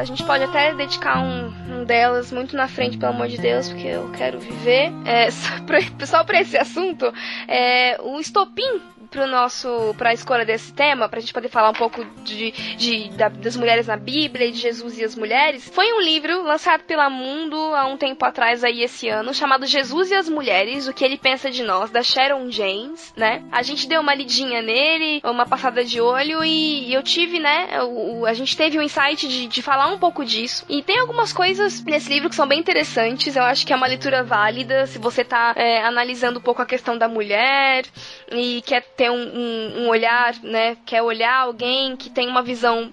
A 0.03 0.05
gente 0.05 0.25
pode 0.25 0.43
até 0.43 0.75
dedicar 0.75 1.21
um, 1.21 1.53
um, 1.69 1.85
delas 1.85 2.33
muito 2.33 2.57
na 2.57 2.67
frente, 2.67 2.99
pelo 2.99 3.13
amor 3.13 3.29
de 3.29 3.39
Deus, 3.39 3.69
porque 3.69 3.87
eu 3.87 4.11
quero 4.11 4.41
viver. 4.41 4.93
É, 5.05 5.31
só, 5.31 5.61
pra, 5.63 5.79
só 6.07 6.25
pra 6.25 6.41
esse 6.41 6.59
assunto, 6.59 7.13
é, 7.47 8.01
o 8.03 8.19
estopim 8.19 8.81
pro 9.13 9.27
nosso 9.27 9.95
para 9.97 10.11
a 10.11 10.15
escolha 10.15 10.45
desse 10.45 10.73
tema, 10.73 11.09
pra 11.09 11.21
gente 11.21 11.33
poder 11.33 11.49
falar 11.49 11.71
um 11.71 11.75
pouco 11.75 12.05
de, 12.25 12.51
de 12.77 13.11
da, 13.11 13.29
das 13.29 13.57
mulheres 13.57 13.87
na 13.87 13.97
Bíblia 13.97 14.47
e 14.47 14.53
de 14.53 14.59
Jesus 14.59 14.99
e 14.99 15.05
as 15.05 15.15
mulheres, 15.15 15.71
foi 15.73 15.93
um 15.93 16.01
livro 16.01 16.43
lançado 16.43 16.83
pela 16.85 17.11
Mundo 17.11 17.57
há 17.75 17.85
um 17.85 17.97
tempo 17.97 18.25
atrás 18.25 18.65
aí 18.65 18.83
esse 18.83 19.09
ano, 19.09 19.35
chamado 19.35 19.67
Jesus 19.67 20.11
e 20.11 20.15
as 20.15 20.29
Mulheres, 20.29 20.89
o 20.89 20.95
que 20.95 21.05
ele 21.05 21.19
pensa 21.19 21.51
de 21.51 21.63
nós, 21.63 21.91
da 21.91 22.03
Sharon 22.03 22.51
James, 22.51 23.13
né? 23.15 23.45
A 23.53 23.63
gente 23.63 23.87
deu 23.87 24.01
uma 24.01 24.15
lidinha 24.15 24.63
nele, 24.63 25.21
uma 25.25 25.45
passada 25.45 25.85
de 25.85 26.01
olho 26.01 26.43
e, 26.43 26.93
eu 26.93 27.03
tive, 27.03 27.39
né, 27.39 27.83
o, 27.83 28.25
a 28.25 28.33
gente 28.33 28.57
teve 28.57 28.79
o 28.79 28.83
insight 28.83 29.29
de, 29.29 29.47
de 29.47 29.63
falar 29.63 29.89
um 29.89 29.99
pouco 29.99 30.25
disso. 30.25 30.65
E 30.69 30.83
tem 30.83 30.99
algumas 30.99 31.33
coisas 31.33 31.85
nesse 31.85 32.09
livro 32.09 32.31
que 32.31 32.35
são 32.35 32.47
bem 32.47 32.59
interessantes, 32.59 33.37
eu 33.37 33.43
acho 33.43 33.67
que 33.67 33.73
é 33.73 33.77
uma 33.77 33.87
leitura 33.87 34.25
válida 34.25 34.87
se 34.87 34.99
você 34.99 35.23
tá 35.23 35.53
é, 35.55 35.83
analisando 35.85 36.39
um 36.39 36.43
pouco 36.43 36.63
a 36.63 36.67
questão 36.67 36.97
da 36.97 37.09
mulher 37.09 37.85
e 38.31 38.63
quer 38.63 38.83
ter 39.03 39.11
um, 39.11 39.17
um, 39.17 39.83
um 39.83 39.89
olhar, 39.89 40.33
né? 40.45 40.77
Quer 40.87 41.03
olhar 41.03 41.35
alguém 41.41 41.97
que 41.97 42.09
tem 42.09 42.29
uma 42.29 42.41
visão 42.41 42.93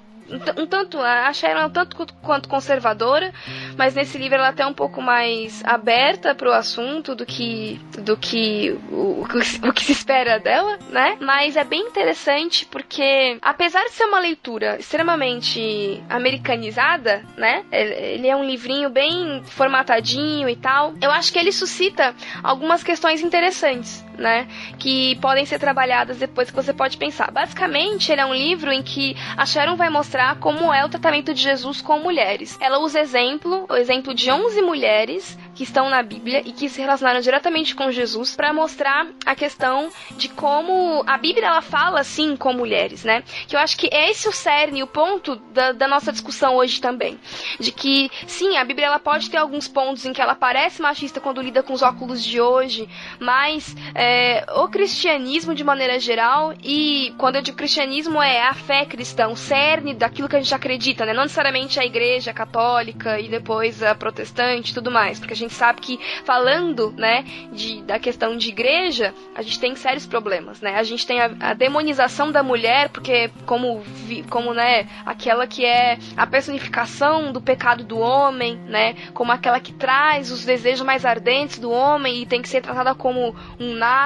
um 0.57 0.65
tanto, 0.67 0.99
a 0.99 1.31
Sharon 1.33 1.61
é 1.61 1.65
um 1.65 1.69
tanto 1.69 1.95
quanto 2.21 2.47
conservadora, 2.47 3.33
mas 3.75 3.95
nesse 3.95 4.17
livro 4.17 4.35
ela 4.35 4.47
é 4.47 4.49
até 4.49 4.65
um 4.65 4.73
pouco 4.73 5.01
mais 5.01 5.63
aberta 5.65 6.35
para 6.35 6.49
o 6.49 6.53
assunto 6.53 7.15
do 7.15 7.25
que 7.25 7.79
do 8.03 8.15
que 8.15 8.77
o, 8.91 9.23
o, 9.23 9.73
que 9.73 9.83
se 9.83 9.91
espera 9.91 10.39
dela, 10.39 10.77
né? 10.89 11.17
Mas 11.19 11.55
é 11.55 11.63
bem 11.63 11.81
interessante 11.81 12.65
porque 12.65 13.39
apesar 13.41 13.83
de 13.85 13.91
ser 13.91 14.05
uma 14.05 14.19
leitura 14.19 14.77
extremamente 14.79 16.03
americanizada, 16.07 17.23
né? 17.35 17.63
Ele 17.71 18.27
é 18.27 18.35
um 18.35 18.45
livrinho 18.45 18.89
bem 18.89 19.41
formatadinho 19.45 20.47
e 20.47 20.55
tal. 20.55 20.93
Eu 21.01 21.09
acho 21.11 21.33
que 21.33 21.39
ele 21.39 21.51
suscita 21.51 22.13
algumas 22.43 22.83
questões 22.83 23.21
interessantes, 23.21 24.05
né? 24.19 24.47
Que 24.77 25.15
podem 25.17 25.45
ser 25.45 25.59
trabalhadas 25.59 26.17
depois 26.17 26.49
que 26.49 26.55
você 26.55 26.73
pode 26.73 26.97
pensar. 26.97 27.31
Basicamente, 27.31 28.11
ele 28.11 28.21
é 28.21 28.25
um 28.25 28.33
livro 28.33 28.71
em 28.71 28.83
que 28.83 29.15
a 29.37 29.45
Sharon 29.45 29.75
vai 29.75 29.89
mostrar 29.89 30.37
como 30.39 30.73
é 30.73 30.85
o 30.85 30.89
tratamento 30.89 31.33
de 31.33 31.41
Jesus 31.41 31.81
com 31.81 31.99
mulheres. 31.99 32.57
Ela 32.61 32.79
usa 32.79 32.99
exemplo, 32.99 33.65
o 33.69 33.75
exemplo 33.75 34.13
de 34.13 34.29
11 34.29 34.61
mulheres 34.61 35.37
que 35.55 35.63
estão 35.63 35.89
na 35.89 36.01
Bíblia 36.01 36.41
e 36.45 36.51
que 36.51 36.69
se 36.69 36.79
relacionaram 36.79 37.19
diretamente 37.19 37.75
com 37.75 37.91
Jesus 37.91 38.35
para 38.35 38.53
mostrar 38.53 39.07
a 39.25 39.35
questão 39.35 39.89
de 40.17 40.29
como 40.29 41.03
a 41.05 41.17
Bíblia 41.17 41.47
ela 41.47 41.61
fala 41.61 41.99
assim 41.99 42.35
com 42.35 42.53
mulheres, 42.53 43.03
né? 43.03 43.23
Que 43.47 43.55
eu 43.55 43.59
acho 43.59 43.77
que 43.77 43.89
é 43.91 44.09
esse 44.09 44.27
o 44.27 44.31
cerne, 44.31 44.83
o 44.83 44.87
ponto 44.87 45.35
da, 45.35 45.71
da 45.71 45.87
nossa 45.87 46.11
discussão 46.11 46.55
hoje 46.55 46.79
também, 46.79 47.19
de 47.59 47.71
que 47.71 48.09
sim, 48.25 48.57
a 48.57 48.63
Bíblia 48.63 48.87
ela 48.87 48.99
pode 48.99 49.29
ter 49.29 49.37
alguns 49.37 49.67
pontos 49.67 50.05
em 50.05 50.13
que 50.13 50.21
ela 50.21 50.35
parece 50.35 50.81
machista 50.81 51.19
quando 51.19 51.41
lida 51.41 51.61
com 51.61 51.73
os 51.73 51.81
óculos 51.81 52.23
de 52.23 52.39
hoje, 52.39 52.87
mas 53.19 53.75
é, 53.93 54.08
o 54.55 54.67
cristianismo 54.67 55.53
de 55.53 55.63
maneira 55.63 55.99
geral 55.99 56.53
e 56.63 57.13
quando 57.17 57.35
eu 57.35 57.41
digo 57.41 57.57
cristianismo 57.57 58.21
é 58.21 58.41
a 58.41 58.53
fé 58.53 58.85
cristã, 58.85 59.27
o 59.27 59.35
cerne 59.35 59.93
daquilo 59.93 60.29
que 60.29 60.35
a 60.35 60.39
gente 60.39 60.53
acredita, 60.53 61.05
né? 61.05 61.13
Não 61.13 61.23
necessariamente 61.23 61.79
a 61.79 61.85
igreja 61.85 62.33
católica 62.33 63.19
e 63.19 63.27
depois 63.27 63.81
a 63.83 63.93
protestante 63.95 64.71
e 64.71 64.73
tudo 64.73 64.91
mais, 64.91 65.19
porque 65.19 65.33
a 65.33 65.37
gente 65.37 65.53
sabe 65.53 65.81
que 65.81 65.99
falando, 66.23 66.91
né, 66.97 67.23
de, 67.51 67.81
da 67.83 67.99
questão 67.99 68.37
de 68.37 68.49
igreja, 68.49 69.13
a 69.35 69.41
gente 69.41 69.59
tem 69.59 69.75
sérios 69.75 70.05
problemas, 70.05 70.61
né? 70.61 70.75
A 70.75 70.83
gente 70.83 71.05
tem 71.05 71.19
a, 71.19 71.31
a 71.39 71.53
demonização 71.53 72.31
da 72.31 72.41
mulher, 72.41 72.89
porque 72.89 73.29
como, 73.45 73.83
como, 74.29 74.53
né, 74.53 74.87
aquela 75.05 75.45
que 75.47 75.65
é 75.65 75.97
a 76.15 76.25
personificação 76.25 77.31
do 77.31 77.41
pecado 77.41 77.83
do 77.83 77.99
homem, 77.99 78.55
né? 78.55 78.95
Como 79.13 79.31
aquela 79.31 79.59
que 79.59 79.73
traz 79.73 80.31
os 80.31 80.45
desejos 80.45 80.85
mais 80.85 81.05
ardentes 81.05 81.59
do 81.59 81.71
homem 81.71 82.21
e 82.21 82.25
tem 82.25 82.41
que 82.41 82.49
ser 82.49 82.61
tratada 82.61 82.95
como 82.95 83.35
um 83.59 83.73
nada, 83.73 83.98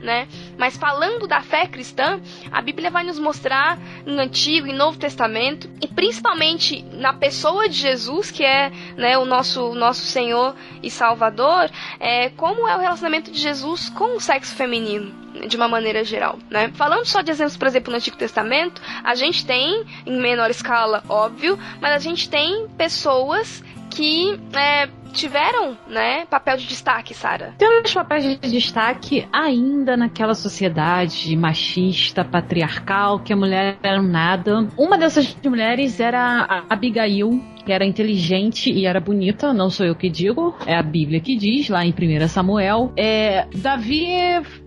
né? 0.00 0.28
Mas 0.58 0.76
falando 0.76 1.26
da 1.26 1.40
fé 1.40 1.66
cristã, 1.66 2.20
a 2.50 2.60
Bíblia 2.60 2.90
vai 2.90 3.04
nos 3.04 3.18
mostrar 3.18 3.78
no 4.06 4.20
Antigo 4.20 4.66
e 4.66 4.72
Novo 4.72 4.98
Testamento, 4.98 5.68
e 5.80 5.86
principalmente 5.86 6.82
na 6.92 7.12
pessoa 7.12 7.68
de 7.68 7.76
Jesus, 7.76 8.30
que 8.30 8.44
é 8.44 8.70
né, 8.96 9.18
o 9.18 9.24
nosso, 9.24 9.74
nosso 9.74 10.02
Senhor 10.02 10.54
e 10.82 10.90
Salvador, 10.90 11.70
é, 11.98 12.30
como 12.30 12.68
é 12.68 12.76
o 12.76 12.80
relacionamento 12.80 13.30
de 13.30 13.38
Jesus 13.38 13.88
com 13.90 14.16
o 14.16 14.20
sexo 14.20 14.54
feminino 14.54 15.20
de 15.46 15.56
uma 15.56 15.68
maneira 15.68 16.02
geral, 16.04 16.38
né? 16.50 16.70
Falando 16.74 17.06
só 17.06 17.20
de 17.22 17.30
exemplos, 17.30 17.56
por 17.56 17.68
exemplo, 17.68 17.90
no 17.90 17.96
Antigo 17.96 18.16
Testamento, 18.16 18.82
a 19.02 19.14
gente 19.14 19.46
tem, 19.46 19.84
em 20.04 20.20
menor 20.20 20.50
escala, 20.50 21.04
óbvio, 21.08 21.58
mas 21.80 21.92
a 21.92 21.98
gente 21.98 22.28
tem 22.28 22.68
pessoas 22.76 23.62
que 23.90 24.38
é, 24.52 24.88
tiveram, 25.10 25.76
né, 25.88 26.24
papel 26.26 26.56
de 26.56 26.66
destaque, 26.66 27.14
Sara. 27.14 27.54
Tem 27.58 27.82
os 27.82 27.92
papéis 27.92 28.24
de 28.24 28.50
destaque 28.50 29.26
ainda 29.32 29.96
naquela 29.96 30.34
sociedade 30.34 31.36
machista, 31.36 32.24
patriarcal, 32.24 33.20
que 33.20 33.32
a 33.32 33.36
mulher 33.36 33.76
era 33.82 34.02
nada. 34.02 34.68
Uma 34.76 34.96
dessas 34.96 35.36
mulheres 35.44 36.00
era 36.00 36.42
a 36.42 36.64
Abigail, 36.70 37.40
que 37.64 37.72
era 37.72 37.84
inteligente 37.84 38.70
e 38.70 38.86
era 38.86 39.00
bonita, 39.00 39.52
não 39.52 39.70
sou 39.70 39.86
eu 39.86 39.94
que 39.94 40.08
digo, 40.08 40.54
é 40.66 40.74
a 40.74 40.82
Bíblia 40.82 41.20
que 41.20 41.36
diz, 41.36 41.68
lá 41.68 41.84
em 41.84 41.92
1 41.92 42.28
Samuel. 42.28 42.92
É, 42.96 43.46
Davi 43.54 44.06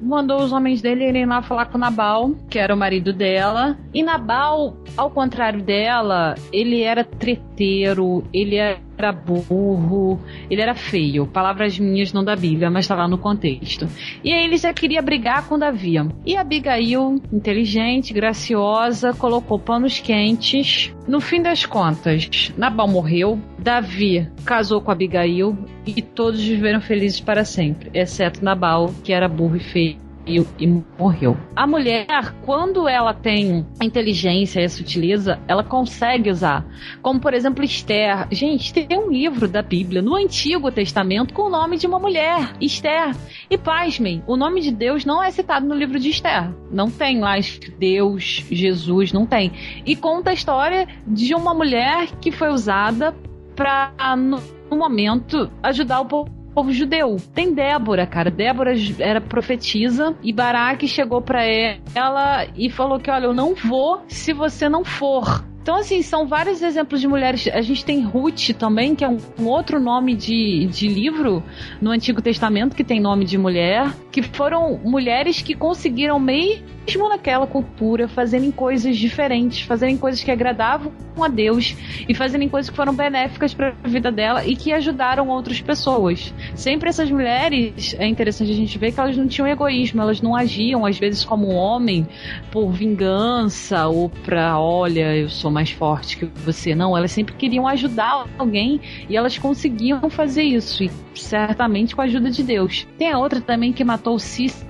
mandou 0.02 0.42
os 0.42 0.52
homens 0.52 0.82
dele 0.82 1.08
irem 1.08 1.26
lá 1.26 1.42
falar 1.42 1.66
com 1.66 1.78
Nabal, 1.78 2.32
que 2.50 2.60
era 2.60 2.74
o 2.74 2.78
marido 2.78 3.12
dela, 3.12 3.78
e 3.94 4.04
Nabal, 4.04 4.78
ao 4.96 5.10
contrário 5.10 5.62
dela, 5.62 6.36
ele 6.52 6.82
era 6.82 7.04
treteiro, 7.04 8.24
ele 8.34 8.56
era 8.56 9.12
burro, 9.12 10.20
ele 10.50 10.62
era 10.62 10.76
feio. 10.76 11.26
Palavras 11.26 11.78
minhas 11.80 12.14
não 12.14 12.24
da 12.24 12.36
Bíblia, 12.36 12.70
mas 12.70 12.88
tá 12.88 12.96
lá 12.96 13.08
no 13.08 13.18
contexto. 13.18 13.88
E 14.24 14.32
aí 14.32 14.44
ele 14.44 14.58
já 14.58 14.74
queria 14.74 15.02
brigar 15.02 15.48
com 15.48 15.58
Davi. 15.58 15.94
E 16.26 16.36
Abigail, 16.36 17.22
inteligente, 17.32 18.14
graciosa, 18.14 19.14
colocou 19.14 19.60
panos 19.60 20.00
quentes. 20.00 20.94
No 21.08 21.20
fim 21.20 21.42
das 21.42 21.66
contas, 21.66 22.52
Nabal 22.58 22.88
morreu, 22.88 23.40
Davi 23.60 24.30
casou 24.46 24.82
com 24.82 24.92
Abigail 24.92 25.58
e 25.86 26.02
todos 26.02 26.42
viveram 26.42 26.82
felizes 26.82 27.20
para 27.20 27.44
sempre, 27.44 27.92
exceto 27.94 28.44
Nabal, 28.44 28.94
que 29.04 29.12
era 29.12 29.28
burro 29.28 29.58
e 29.58 29.60
feio 29.60 30.13
e, 30.26 30.46
e, 30.60 30.84
morreu. 30.98 31.38
A 31.56 31.68
mulher, 31.68 32.34
quando 32.46 32.88
ela 32.88 33.14
tem 33.14 33.66
inteligência 33.82 34.64
e 34.64 34.70
se 34.70 34.82
utiliza, 34.82 35.40
ela 35.48 35.64
consegue 35.64 36.30
usar. 36.30 36.66
Como, 37.02 37.20
por 37.20 37.34
exemplo, 37.34 37.64
Esther. 37.64 38.28
Gente, 38.32 38.74
tem 38.74 38.98
um 38.98 39.12
livro 39.12 39.48
da 39.48 39.62
Bíblia 39.62 40.02
no 40.02 40.16
Antigo 40.16 40.72
Testamento 40.72 41.34
com 41.34 41.44
o 41.44 41.50
nome 41.50 41.78
de 41.78 41.88
uma 41.88 42.00
mulher, 42.00 42.54
Esther. 42.62 43.16
E 43.50 43.58
pasmem, 43.58 44.24
o 44.28 44.36
nome 44.36 44.62
de 44.62 44.72
Deus 44.72 45.06
não 45.06 45.22
é 45.22 45.32
citado 45.32 45.68
no 45.68 45.76
livro 45.76 46.00
de 46.00 46.10
Esther. 46.10 46.52
Não 46.72 46.90
tem 46.90 47.20
lá 47.20 47.34
Deus, 47.78 48.46
Jesus, 48.50 49.12
não 49.12 49.26
tem. 49.26 49.52
E 49.86 49.96
conta 49.96 50.30
a 50.30 50.34
história 50.34 50.88
de 51.06 51.34
uma 51.34 51.54
mulher 51.54 52.08
que 52.22 52.32
foi 52.32 52.50
usada 52.50 53.14
para, 53.56 54.16
no 54.16 54.78
momento, 54.78 55.52
ajudar 55.62 56.02
o 56.02 56.06
povo 56.06 56.43
povo 56.54 56.72
judeu. 56.72 57.18
Tem 57.34 57.54
Débora, 57.54 58.06
cara. 58.06 58.30
Débora 58.30 58.74
era 59.00 59.20
profetisa 59.20 60.16
e 60.22 60.32
Baraque 60.32 60.88
chegou 60.88 61.22
para 61.22 61.44
ela 61.44 62.48
e 62.56 62.70
falou 62.70 63.00
que, 63.00 63.10
olha, 63.10 63.26
eu 63.26 63.34
não 63.34 63.56
vou 63.56 64.02
se 64.08 64.34
você 64.34 64.70
não 64.70 64.86
for. 64.86 65.44
Então, 65.64 65.78
assim, 65.78 66.02
são 66.02 66.28
vários 66.28 66.62
exemplos 66.62 67.00
de 67.00 67.08
mulheres. 67.08 67.48
A 67.48 67.62
gente 67.62 67.86
tem 67.86 68.02
Ruth 68.02 68.50
também, 68.60 68.94
que 68.94 69.06
é 69.06 69.08
um, 69.08 69.18
um, 69.40 69.48
outro 69.48 69.80
nome 69.80 70.14
de, 70.14 70.66
de 70.66 70.90
livro 70.90 71.42
no 71.82 71.90
Antigo 71.90 72.22
Testamento 72.22 72.76
que 72.76 72.84
tem 72.84 73.00
nome 73.00 73.24
de 73.24 73.38
mulher, 73.38 73.90
que 74.12 74.22
foram 74.22 74.78
mulheres 74.84 75.42
que 75.42 75.56
conseguiram 75.56 76.20
mesmo 76.20 77.08
naquela 77.08 77.48
cultura 77.48 78.10
fazerem 78.10 78.52
coisas 78.52 78.98
diferentes, 78.98 79.62
fazerem 79.62 79.98
coisas 79.98 80.22
que 80.22 80.30
agradavam 80.30 80.92
a 81.22 81.30
Deus 81.30 81.78
e 82.10 82.14
fazerem 82.14 82.50
coisas 82.50 82.70
que 82.70 82.76
foram 82.76 82.94
benéficas 82.94 83.54
para 83.54 83.74
a 83.84 83.88
vida 83.88 84.12
dela 84.12 84.46
e 84.46 84.58
que 84.58 84.74
ajudaram 84.74 85.30
outras 85.30 85.62
pessoas. 85.62 86.34
Sempre 86.56 86.90
essas 86.90 87.10
mulheres, 87.10 87.96
é 87.98 88.06
interessante 88.06 88.52
a 88.52 88.56
gente 88.56 88.78
ver 88.78 88.92
que 88.92 89.00
elas 89.00 89.16
não 89.16 89.28
tinham 89.28 89.48
egoísmo, 89.48 90.02
elas 90.02 90.22
não 90.22 90.36
agiam 90.36 90.86
às 90.86 91.00
vezes 91.00 91.24
como 91.24 91.54
um 91.54 91.56
homem 91.56 92.06
por 92.52 92.70
vingança 92.70 93.88
ou 93.88 94.10
para, 94.10 94.60
olha, 94.60 95.16
eu 95.16 95.30
sou 95.30 95.53
mais 95.54 95.72
forte 95.72 96.18
que 96.18 96.26
você. 96.26 96.76
Não, 96.76 96.98
elas 96.98 97.12
sempre 97.12 97.34
queriam 97.36 97.68
ajudar 97.68 98.28
alguém 98.38 98.82
e 99.08 99.16
elas 99.16 99.38
conseguiam 99.38 100.10
fazer 100.10 100.44
isso, 100.44 100.84
e 100.84 100.92
certamente 101.16 101.96
com 101.96 102.02
a 102.02 102.06
ajuda 102.06 102.30
de 102.30 102.44
Deus. 102.44 102.88
Tem 102.98 103.12
a 103.12 103.20
outra 103.20 103.40
também 103.40 103.72
que 103.72 103.84
matou 103.84 104.18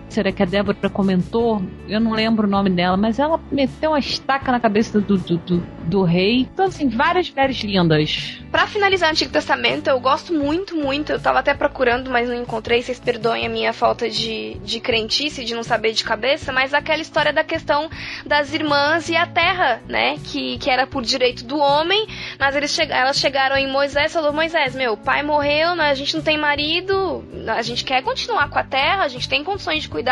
Cícera, 0.10 0.32
que 0.32 0.44
a 0.44 0.46
Débora 0.46 0.90
comentou, 0.90 1.62
eu 1.88 2.00
não 2.00 2.12
lembro 2.12 2.48
o 2.48 2.50
nome 2.50 2.70
dela, 2.70 2.96
mas 2.96 3.18
ela 3.18 3.40
meteu 3.52 3.92
uma 3.92 4.00
estaca 4.00 4.52
na 4.52 4.60
cabeça 4.60 5.02
do, 5.02 5.18
do, 5.18 5.38
do, 5.38 5.68
do 5.86 6.04
rei. 6.04 6.42
Então, 6.54 6.66
assim, 6.66 6.88
várias 6.88 7.30
mulheres 7.30 7.64
lindas. 7.64 8.40
Para 8.52 8.68
finalizar 8.68 9.10
o 9.10 9.12
Antigo 9.12 9.32
Testamento, 9.32 9.88
eu 9.88 10.00
gosto 10.00 10.34
muito, 10.34 10.76
muito. 10.76 11.12
Eu 11.12 11.20
tava 11.20 11.40
até 11.40 11.54
procurando, 11.54 12.12
mas 12.12 12.30
não 12.30 12.36
encontrei. 12.36 12.82
Vocês 12.82 13.00
perdoem 13.00 13.48
a 13.48 13.50
minha 13.50 13.74
falta 13.74 14.10
de, 14.10 14.56
de 14.64 14.80
crentice, 14.80 15.44
de 15.44 15.56
não 15.56 15.64
saber 15.64 15.94
de 15.94 16.04
cabeça, 16.04 16.52
mas 16.52 16.74
aquela 16.74 17.02
história 17.02 17.34
da 17.34 17.44
questão 17.44 17.90
das 18.26 18.54
irmãs 18.54 19.10
e 19.10 19.16
a 19.16 19.26
terra, 19.26 19.82
né? 19.88 20.18
Que, 20.24 20.58
que 20.60 20.70
era 20.70 20.86
por 20.86 21.02
direito 21.02 21.44
do 21.44 21.58
homem, 21.58 22.08
mas 22.40 22.56
eles 22.56 22.74
che 22.74 22.84
elas 22.84 23.18
chegaram 23.18 23.56
em 23.56 23.68
Moisés 23.68 24.12
e 24.12 24.14
falou: 24.14 24.32
Moisés, 24.32 24.76
meu 24.76 24.96
pai 24.96 25.24
morreu, 25.24 25.76
né, 25.76 25.90
a 25.90 25.94
gente 25.94 26.16
não 26.16 26.22
tem 26.22 26.38
marido, 26.38 27.24
a 27.48 27.62
gente 27.62 27.84
quer 27.84 28.04
continuar 28.04 28.50
com 28.50 28.60
a 28.60 28.64
terra, 28.64 29.04
a 29.04 29.08
gente 29.08 29.28
tem 29.28 29.44
condições 29.44 29.84
de 29.84 29.90
cuidar. 29.90 30.03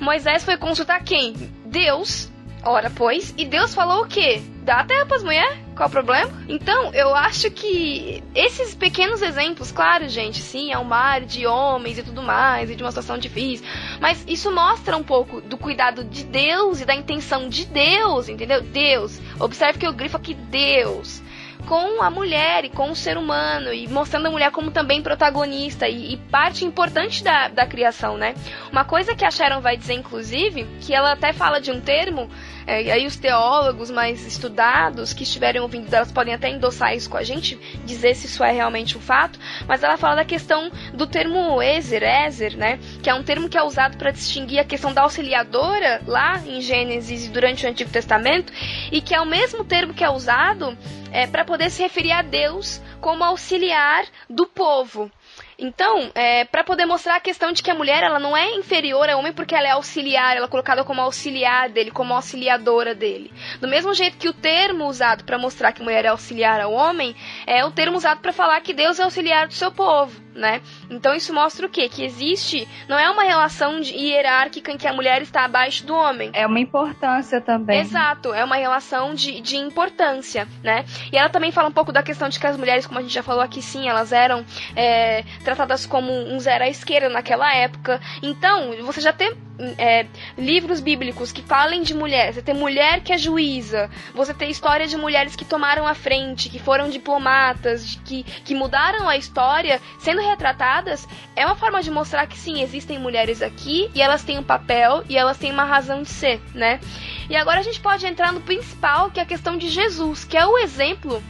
Moisés 0.00 0.44
foi 0.44 0.56
consultar 0.56 1.02
quem? 1.02 1.34
Deus. 1.64 2.30
Ora, 2.64 2.90
pois, 2.90 3.34
e 3.36 3.44
Deus 3.44 3.74
falou 3.74 4.04
o 4.04 4.06
quê? 4.06 4.40
Dá 4.62 4.80
a 4.80 4.84
terra 4.84 5.04
pras 5.04 5.24
mulheres? 5.24 5.58
Qual 5.74 5.88
o 5.88 5.90
problema? 5.90 6.30
Então, 6.48 6.94
eu 6.94 7.12
acho 7.12 7.50
que 7.50 8.22
esses 8.34 8.72
pequenos 8.72 9.20
exemplos, 9.20 9.72
claro, 9.72 10.08
gente, 10.08 10.40
sim, 10.40 10.72
é 10.72 10.78
um 10.78 10.84
mar 10.84 11.22
de 11.22 11.44
homens 11.44 11.98
e 11.98 12.04
tudo 12.04 12.22
mais, 12.22 12.70
e 12.70 12.76
de 12.76 12.82
uma 12.84 12.90
situação 12.92 13.18
difícil, 13.18 13.66
mas 14.00 14.24
isso 14.28 14.52
mostra 14.54 14.96
um 14.96 15.02
pouco 15.02 15.40
do 15.40 15.58
cuidado 15.58 16.04
de 16.04 16.22
Deus 16.22 16.80
e 16.80 16.84
da 16.84 16.94
intenção 16.94 17.48
de 17.48 17.66
Deus, 17.66 18.28
entendeu? 18.28 18.60
Deus. 18.60 19.20
Observe 19.40 19.80
que 19.80 19.86
eu 19.86 19.92
grifo 19.92 20.16
aqui 20.16 20.34
Deus 20.34 21.20
com 21.72 22.02
a 22.02 22.10
mulher 22.10 22.66
e 22.66 22.68
com 22.68 22.90
o 22.90 22.94
ser 22.94 23.16
humano 23.16 23.72
e 23.72 23.88
mostrando 23.88 24.26
a 24.26 24.30
mulher 24.30 24.50
como 24.50 24.70
também 24.70 25.00
protagonista 25.00 25.88
e, 25.88 26.12
e, 26.12 26.16
parte 26.18 26.66
importante 26.66 27.24
da, 27.24 27.48
da 27.48 27.64
criação, 27.64 28.18
né? 28.18 28.34
Uma 28.70 28.84
coisa 28.84 29.16
que 29.16 29.24
a 29.24 29.30
Sharon 29.30 29.62
vai 29.62 29.74
dizer, 29.74 29.94
inclusive, 29.94 30.66
que 30.82 30.94
ela 30.94 31.12
até 31.12 31.32
fala 31.32 31.62
de 31.62 31.70
um 31.70 31.80
termo, 31.80 32.28
é, 32.66 32.82
e 32.82 32.90
aí 32.90 33.06
os 33.06 33.16
teólogos 33.16 33.90
mais 33.90 34.26
estudados 34.26 35.12
que 35.12 35.22
estiverem 35.22 35.60
ouvindo, 35.60 35.92
elas 35.92 36.12
podem 36.12 36.34
até 36.34 36.48
endossar 36.48 36.94
isso 36.94 37.10
com 37.10 37.16
a 37.16 37.22
gente, 37.22 37.58
dizer 37.84 38.14
se 38.14 38.26
isso 38.26 38.42
é 38.44 38.52
realmente 38.52 38.96
um 38.96 39.00
fato, 39.00 39.38
mas 39.66 39.82
ela 39.82 39.96
fala 39.96 40.16
da 40.16 40.24
questão 40.24 40.70
do 40.94 41.06
termo 41.06 41.62
Ezer, 41.62 42.02
Ezer, 42.02 42.56
né? 42.56 42.78
Que 43.02 43.10
é 43.10 43.14
um 43.14 43.22
termo 43.22 43.48
que 43.48 43.58
é 43.58 43.62
usado 43.62 43.96
para 43.96 44.10
distinguir 44.10 44.58
a 44.58 44.64
questão 44.64 44.92
da 44.92 45.02
auxiliadora 45.02 46.02
lá 46.06 46.40
em 46.46 46.60
Gênesis 46.60 47.26
e 47.26 47.28
durante 47.30 47.66
o 47.66 47.68
Antigo 47.68 47.90
Testamento, 47.90 48.52
e 48.90 49.00
que 49.00 49.14
é 49.14 49.20
o 49.20 49.26
mesmo 49.26 49.64
termo 49.64 49.94
que 49.94 50.04
é 50.04 50.10
usado 50.10 50.76
é, 51.12 51.26
para 51.26 51.44
poder 51.44 51.70
se 51.70 51.82
referir 51.82 52.12
a 52.12 52.22
Deus 52.22 52.80
como 53.00 53.24
auxiliar 53.24 54.04
do 54.28 54.46
povo. 54.46 55.10
Então, 55.62 56.10
é, 56.16 56.44
para 56.44 56.64
poder 56.64 56.86
mostrar 56.86 57.14
a 57.14 57.20
questão 57.20 57.52
de 57.52 57.62
que 57.62 57.70
a 57.70 57.74
mulher 57.74 58.02
ela 58.02 58.18
não 58.18 58.36
é 58.36 58.50
inferior 58.50 59.08
ao 59.08 59.20
homem 59.20 59.32
porque 59.32 59.54
ela 59.54 59.68
é 59.68 59.70
auxiliar, 59.70 60.36
ela 60.36 60.46
é 60.46 60.48
colocada 60.48 60.82
como 60.82 61.00
auxiliar 61.00 61.68
dele, 61.68 61.92
como 61.92 62.12
auxiliadora 62.12 62.96
dele. 62.96 63.32
Do 63.60 63.68
mesmo 63.68 63.94
jeito 63.94 64.18
que 64.18 64.28
o 64.28 64.32
termo 64.32 64.86
usado 64.86 65.22
para 65.22 65.38
mostrar 65.38 65.70
que 65.70 65.80
a 65.80 65.84
mulher 65.84 66.04
é 66.04 66.08
auxiliar 66.08 66.60
ao 66.60 66.72
homem 66.72 67.14
é 67.46 67.64
o 67.64 67.70
termo 67.70 67.96
usado 67.96 68.20
para 68.20 68.32
falar 68.32 68.60
que 68.60 68.74
Deus 68.74 68.98
é 68.98 69.04
auxiliar 69.04 69.46
do 69.46 69.54
seu 69.54 69.70
povo. 69.70 70.21
Né? 70.34 70.60
Então 70.90 71.14
isso 71.14 71.32
mostra 71.32 71.66
o 71.66 71.68
quê? 71.68 71.88
Que 71.88 72.04
existe, 72.04 72.66
não 72.88 72.98
é 72.98 73.10
uma 73.10 73.22
relação 73.22 73.80
de 73.80 73.94
hierárquica 73.94 74.72
em 74.72 74.78
que 74.78 74.86
a 74.86 74.92
mulher 74.92 75.22
está 75.22 75.44
abaixo 75.44 75.86
do 75.86 75.94
homem. 75.94 76.30
É 76.32 76.46
uma 76.46 76.60
importância 76.60 77.40
também. 77.40 77.80
Exato, 77.80 78.32
é 78.32 78.44
uma 78.44 78.56
relação 78.56 79.14
de, 79.14 79.40
de 79.40 79.56
importância, 79.56 80.46
né? 80.62 80.84
E 81.12 81.16
ela 81.16 81.28
também 81.28 81.52
fala 81.52 81.68
um 81.68 81.72
pouco 81.72 81.92
da 81.92 82.02
questão 82.02 82.28
de 82.28 82.38
que 82.38 82.46
as 82.46 82.56
mulheres, 82.56 82.86
como 82.86 82.98
a 82.98 83.02
gente 83.02 83.14
já 83.14 83.22
falou 83.22 83.42
aqui, 83.42 83.62
sim, 83.62 83.88
elas 83.88 84.12
eram 84.12 84.44
é, 84.74 85.24
tratadas 85.44 85.86
como 85.86 86.12
um 86.12 86.38
zero 86.40 86.64
à 86.64 86.68
esquerda 86.68 87.08
naquela 87.08 87.52
época. 87.54 88.00
Então, 88.22 88.72
você 88.82 89.00
já 89.00 89.12
tem 89.12 89.36
é, 89.78 90.06
livros 90.36 90.80
bíblicos 90.80 91.32
que 91.32 91.42
falem 91.42 91.82
de 91.82 91.94
mulher, 91.94 92.32
você 92.32 92.42
tem 92.42 92.54
mulher 92.54 93.00
que 93.00 93.12
é 93.12 93.18
juíza, 93.18 93.90
você 94.14 94.32
tem 94.34 94.50
história 94.50 94.86
de 94.86 94.96
mulheres 94.96 95.36
que 95.36 95.44
tomaram 95.44 95.86
a 95.86 95.94
frente, 95.94 96.48
que 96.48 96.58
foram 96.58 96.88
diplomatas, 96.88 97.98
que, 98.04 98.22
que 98.22 98.54
mudaram 98.54 99.08
a 99.08 99.16
história, 99.16 99.80
sendo 99.98 100.21
retratadas, 100.22 101.06
é 101.36 101.44
uma 101.44 101.54
forma 101.54 101.82
de 101.82 101.90
mostrar 101.90 102.26
que 102.26 102.38
sim, 102.38 102.62
existem 102.62 102.98
mulheres 102.98 103.42
aqui 103.42 103.90
e 103.94 104.00
elas 104.00 104.22
têm 104.22 104.38
um 104.38 104.42
papel 104.42 105.04
e 105.08 105.16
elas 105.16 105.38
têm 105.38 105.52
uma 105.52 105.64
razão 105.64 106.02
de 106.02 106.08
ser, 106.08 106.40
né? 106.54 106.80
E 107.28 107.36
agora 107.36 107.60
a 107.60 107.62
gente 107.62 107.80
pode 107.80 108.06
entrar 108.06 108.32
no 108.32 108.40
principal, 108.40 109.10
que 109.10 109.20
é 109.20 109.22
a 109.22 109.26
questão 109.26 109.56
de 109.56 109.68
Jesus, 109.68 110.24
que 110.24 110.36
é 110.36 110.46
o 110.46 110.58
exemplo 110.58 111.22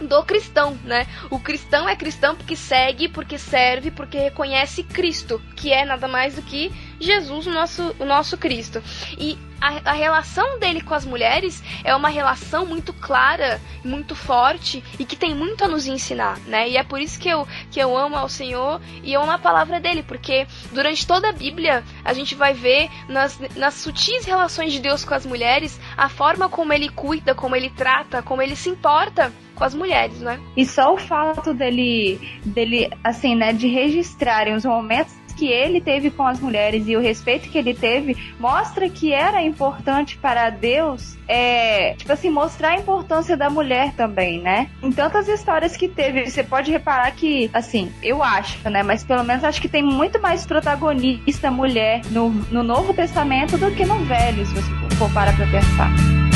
do 0.00 0.22
cristão, 0.24 0.76
né? 0.84 1.06
O 1.30 1.38
cristão 1.38 1.88
é 1.88 1.94
cristão 1.94 2.34
porque 2.34 2.56
segue, 2.56 3.08
porque 3.08 3.38
serve, 3.38 3.90
porque 3.90 4.18
reconhece 4.18 4.82
Cristo, 4.82 5.40
que 5.56 5.72
é 5.72 5.84
nada 5.84 6.08
mais 6.08 6.34
do 6.34 6.42
que 6.42 6.72
Jesus, 7.02 7.46
o 7.46 7.50
nosso, 7.50 7.94
o 7.98 8.04
nosso 8.04 8.36
Cristo. 8.38 8.82
E 9.18 9.38
a, 9.62 9.90
a, 9.90 9.92
relação 9.92 10.58
dele 10.58 10.80
com 10.80 10.92
as 10.92 11.04
mulheres 11.04 11.62
é 11.84 11.94
uma 11.94 12.08
relação 12.08 12.66
muito 12.66 12.92
clara, 12.92 13.60
muito 13.84 14.16
forte 14.16 14.82
e 14.98 15.04
que 15.04 15.14
tem 15.14 15.34
muito 15.34 15.64
a 15.64 15.68
nos 15.68 15.86
ensinar, 15.86 16.38
né? 16.46 16.68
E 16.68 16.76
é 16.76 16.82
por 16.82 17.00
isso 17.00 17.18
que 17.18 17.28
eu, 17.28 17.46
que 17.70 17.78
eu 17.78 17.96
amo 17.96 18.16
ao 18.16 18.28
Senhor 18.28 18.80
e 19.04 19.12
eu 19.12 19.22
amo 19.22 19.30
a 19.30 19.38
palavra 19.38 19.78
dele, 19.78 20.02
porque 20.02 20.46
durante 20.72 21.06
toda 21.06 21.28
a 21.28 21.32
Bíblia 21.32 21.84
a 22.04 22.12
gente 22.12 22.34
vai 22.34 22.52
ver 22.52 22.90
nas, 23.08 23.38
nas 23.54 23.74
sutis 23.74 24.24
relações 24.24 24.72
de 24.72 24.80
Deus 24.80 25.04
com 25.04 25.14
as 25.14 25.24
mulheres 25.24 25.80
a 25.96 26.08
forma 26.08 26.48
como 26.48 26.72
ele 26.72 26.88
cuida, 26.88 27.34
como 27.34 27.54
ele 27.54 27.70
trata, 27.70 28.22
como 28.22 28.42
ele 28.42 28.56
se 28.56 28.68
importa 28.68 29.32
com 29.54 29.64
as 29.64 29.74
mulheres, 29.74 30.18
né? 30.20 30.40
E 30.56 30.64
só 30.66 30.94
o 30.94 30.98
fato 30.98 31.54
dele, 31.54 32.20
dele 32.44 32.90
assim, 33.04 33.36
né, 33.36 33.52
de 33.52 33.68
registrarem 33.68 34.54
os 34.54 34.64
momentos 34.64 35.14
que 35.42 35.48
ele 35.48 35.80
teve 35.80 36.08
com 36.08 36.24
as 36.24 36.38
mulheres 36.38 36.86
e 36.86 36.96
o 36.96 37.00
respeito 37.00 37.48
que 37.48 37.58
ele 37.58 37.74
teve 37.74 38.16
mostra 38.38 38.88
que 38.88 39.12
era 39.12 39.42
importante 39.42 40.16
para 40.16 40.50
Deus 40.50 41.16
é, 41.26 41.94
tipo 41.94 42.12
assim, 42.12 42.30
mostrar 42.30 42.68
a 42.68 42.76
importância 42.76 43.36
da 43.36 43.50
mulher 43.50 43.92
também, 43.94 44.40
né? 44.40 44.70
Em 44.80 44.92
tantas 44.92 45.26
histórias 45.26 45.76
que 45.76 45.88
teve, 45.88 46.30
você 46.30 46.44
pode 46.44 46.70
reparar 46.70 47.10
que, 47.10 47.50
assim, 47.52 47.90
eu 48.00 48.22
acho, 48.22 48.56
né? 48.70 48.84
Mas 48.84 49.02
pelo 49.02 49.24
menos 49.24 49.42
acho 49.42 49.60
que 49.60 49.68
tem 49.68 49.82
muito 49.82 50.20
mais 50.20 50.46
protagonista 50.46 51.50
mulher 51.50 52.02
no, 52.10 52.28
no 52.28 52.62
Novo 52.62 52.94
Testamento 52.94 53.58
do 53.58 53.72
que 53.72 53.84
no 53.84 53.98
Velho, 54.04 54.46
se 54.46 54.54
você 54.54 54.96
for 54.96 55.12
parar 55.12 55.34
pra 55.34 55.46
pensar. 55.46 56.31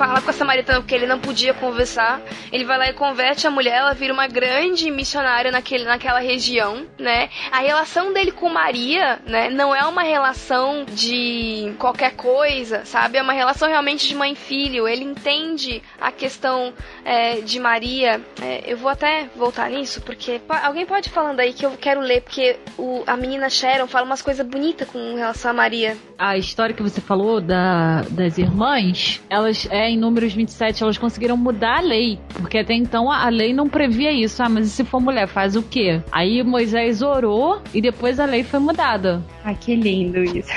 Fala 0.00 0.22
com 0.22 0.32
a 0.60 0.70
samaritana 0.70 0.80
porque 0.80 0.94
ele 0.94 1.06
não 1.06 1.18
podia 1.18 1.54
conversar. 1.54 2.20
Ele 2.52 2.64
vai 2.64 2.78
lá 2.78 2.88
e 2.88 2.92
converte 2.92 3.46
a 3.46 3.50
mulher, 3.50 3.78
ela 3.78 3.94
vira 3.94 4.12
uma 4.12 4.26
grande 4.26 4.90
missionária 4.90 5.50
naquele, 5.50 5.84
naquela 5.84 6.20
região, 6.20 6.86
né? 6.98 7.30
A 7.50 7.60
relação 7.60 8.12
dele 8.12 8.32
com 8.32 8.48
Maria, 8.48 9.20
né, 9.26 9.48
não 9.50 9.74
é 9.74 9.84
uma 9.84 10.02
relação 10.02 10.84
de 10.84 11.72
qualquer 11.78 12.14
coisa, 12.16 12.84
sabe? 12.84 13.18
É 13.18 13.22
uma 13.22 13.32
relação 13.32 13.68
realmente 13.68 14.06
de 14.06 14.14
mãe 14.14 14.32
e 14.32 14.36
filho. 14.36 14.86
Ele 14.86 15.04
entende 15.04 15.82
a 16.00 16.12
questão 16.12 16.72
é, 17.04 17.40
de 17.40 17.58
Maria. 17.58 18.20
É, 18.42 18.64
eu 18.66 18.76
vou 18.76 18.90
até 18.90 19.28
voltar 19.36 19.70
nisso, 19.70 20.00
porque 20.02 20.40
alguém 20.62 20.86
pode 20.86 21.08
ir 21.08 21.12
falando 21.12 21.40
aí 21.40 21.52
que 21.52 21.64
eu 21.64 21.72
quero 21.72 22.00
ler, 22.00 22.22
porque 22.22 22.58
o, 22.76 23.02
a 23.06 23.16
menina 23.16 23.48
Sharon 23.48 23.86
fala 23.86 24.04
umas 24.04 24.22
coisas 24.22 24.46
bonitas 24.46 24.88
com 24.88 25.14
relação 25.14 25.50
a 25.50 25.54
Maria. 25.54 25.96
A 26.18 26.36
história 26.36 26.74
que 26.74 26.82
você 26.82 27.00
falou 27.00 27.40
da 27.40 28.02
das 28.10 28.38
irmãs, 28.38 29.20
elas, 29.28 29.66
é, 29.70 29.88
em 29.88 29.98
Números 29.98 30.34
27, 30.50 30.82
elas 30.82 30.98
conseguiram 30.98 31.36
mudar 31.36 31.78
a 31.78 31.80
lei. 31.80 32.18
Porque 32.34 32.58
até 32.58 32.74
então 32.74 33.10
a, 33.10 33.28
lei 33.28 33.52
não 33.54 33.68
previa 33.68 34.12
isso. 34.12 34.42
Ah, 34.42 34.48
mas 34.48 34.66
e 34.66 34.70
se 34.70 34.84
for 34.84 35.00
mulher, 35.00 35.26
faz 35.28 35.56
o 35.56 35.62
quê? 35.62 36.02
Aí 36.10 36.42
Moisés 36.42 37.02
orou 37.02 37.60
e 37.72 37.80
depois 37.80 38.18
a 38.18 38.24
lei 38.24 38.42
foi 38.42 38.58
mudada. 38.60 39.22
Ai, 39.44 39.56
que 39.58 39.74
lindo 39.74 40.22
isso. 40.22 40.50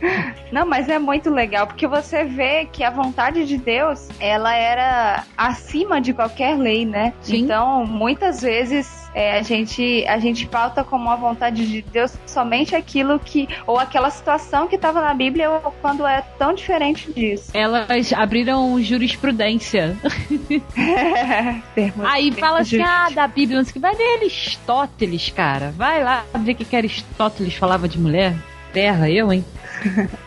não, 0.50 0.66
mas 0.66 0.88
é 0.88 0.98
muito 0.98 1.30
legal, 1.30 1.66
porque 1.66 1.86
você 1.86 2.24
vê 2.24 2.66
que 2.66 2.82
a 2.82 2.90
vontade 2.90 3.46
de 3.46 3.56
Deus, 3.56 4.08
ela 4.18 4.54
era 4.54 5.24
acima 5.36 6.00
de 6.00 6.12
qualquer 6.12 6.56
lei, 6.56 6.84
né? 6.84 7.12
Sim. 7.22 7.38
Então, 7.38 7.86
muitas 7.86 8.42
vezes 8.42 9.04
é, 9.14 9.38
a, 9.38 9.42
gente, 9.42 10.04
a 10.08 10.18
gente 10.18 10.44
pauta 10.46 10.82
como 10.82 11.08
a 11.08 11.14
vontade 11.14 11.64
de 11.66 11.82
Deus 11.82 12.18
somente 12.26 12.74
aquilo 12.74 13.20
que, 13.20 13.48
ou 13.66 13.78
aquela 13.78 14.10
situação 14.10 14.66
que 14.66 14.74
estava 14.74 15.00
na 15.00 15.14
Bíblia, 15.14 15.48
ou 15.50 15.72
quando 15.80 16.04
é 16.04 16.20
tão 16.36 16.52
diferente 16.52 17.12
disso. 17.12 17.52
Elas 17.54 18.12
abriram 18.12 18.82
jurisprudência. 18.82 19.96
Aí 22.04 22.32
fala 22.32 22.58
assim, 22.60 22.82
ah, 22.82 23.08
da 23.10 23.28
Bíblia, 23.28 23.58
não 23.58 23.64
sei 23.64 23.74
que, 23.74 23.78
vai 23.78 23.94
ler 23.94 24.18
Aristóteles, 24.18 25.30
cara. 25.30 25.72
Vai 25.76 26.02
lá 26.02 26.24
ver 26.40 26.52
o 26.52 26.56
que, 26.56 26.64
que 26.64 26.74
Aristóteles 26.74 27.54
falava 27.54 27.88
de 27.88 27.98
mulher. 27.98 28.33
Terra, 28.74 29.08
eu, 29.08 29.32
hein? 29.32 29.44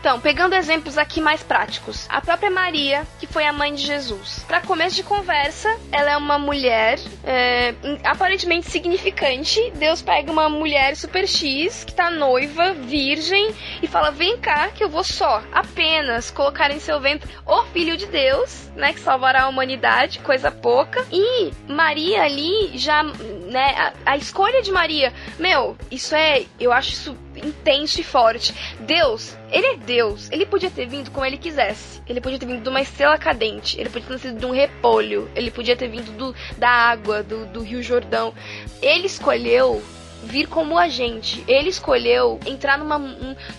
então, 0.00 0.18
pegando 0.20 0.54
exemplos 0.54 0.96
aqui 0.96 1.20
mais 1.20 1.42
práticos. 1.42 2.06
A 2.08 2.18
própria 2.18 2.50
Maria, 2.50 3.06
que 3.20 3.26
foi 3.26 3.44
a 3.44 3.52
mãe 3.52 3.74
de 3.74 3.82
Jesus. 3.82 4.42
Para 4.48 4.62
começo 4.62 4.96
de 4.96 5.02
conversa, 5.02 5.68
ela 5.92 6.12
é 6.12 6.16
uma 6.16 6.38
mulher 6.38 6.98
é, 7.22 7.74
aparentemente 8.02 8.70
significante. 8.70 9.70
Deus 9.76 10.00
pega 10.00 10.32
uma 10.32 10.48
mulher 10.48 10.96
super 10.96 11.28
X, 11.28 11.84
que 11.84 11.92
tá 11.92 12.10
noiva, 12.10 12.72
virgem, 12.72 13.54
e 13.82 13.86
fala: 13.86 14.10
Vem 14.10 14.38
cá, 14.38 14.68
que 14.68 14.82
eu 14.82 14.88
vou 14.88 15.04
só, 15.04 15.42
apenas 15.52 16.30
colocar 16.30 16.70
em 16.70 16.80
seu 16.80 16.98
ventre 16.98 17.28
o 17.44 17.64
Filho 17.64 17.98
de 17.98 18.06
Deus, 18.06 18.67
né? 18.78 18.92
Que 18.92 19.00
salvará 19.00 19.42
a 19.42 19.48
humanidade, 19.48 20.20
coisa 20.20 20.50
pouca. 20.50 21.04
E 21.12 21.52
Maria 21.68 22.22
ali 22.22 22.78
já, 22.78 23.02
né? 23.02 23.74
A, 23.76 24.12
a 24.12 24.16
escolha 24.16 24.62
de 24.62 24.72
Maria, 24.72 25.12
meu, 25.38 25.76
isso 25.90 26.14
é. 26.14 26.44
Eu 26.58 26.72
acho 26.72 26.90
isso 26.90 27.18
intenso 27.36 28.00
e 28.00 28.04
forte. 28.04 28.54
Deus, 28.80 29.36
ele 29.50 29.66
é 29.66 29.76
Deus. 29.76 30.30
Ele 30.30 30.46
podia 30.46 30.70
ter 30.70 30.86
vindo 30.86 31.10
como 31.10 31.26
ele 31.26 31.36
quisesse. 31.36 32.00
Ele 32.06 32.20
podia 32.20 32.38
ter 32.38 32.46
vindo 32.46 32.62
de 32.62 32.68
uma 32.68 32.80
estrela 32.80 33.18
cadente. 33.18 33.78
Ele 33.78 33.90
podia 33.90 34.08
ter 34.08 34.18
sido 34.18 34.38
de 34.38 34.46
um 34.46 34.52
repolho. 34.52 35.28
Ele 35.34 35.50
podia 35.50 35.76
ter 35.76 35.88
vindo 35.88 36.10
do, 36.16 36.34
da 36.56 36.70
água, 36.70 37.22
do, 37.22 37.46
do 37.46 37.60
Rio 37.60 37.82
Jordão. 37.82 38.32
Ele 38.80 39.06
escolheu 39.06 39.82
vir 40.22 40.46
como 40.48 40.78
a 40.78 40.88
gente. 40.88 41.44
Ele 41.46 41.68
escolheu 41.68 42.38
entrar 42.46 42.78
numa, 42.78 42.98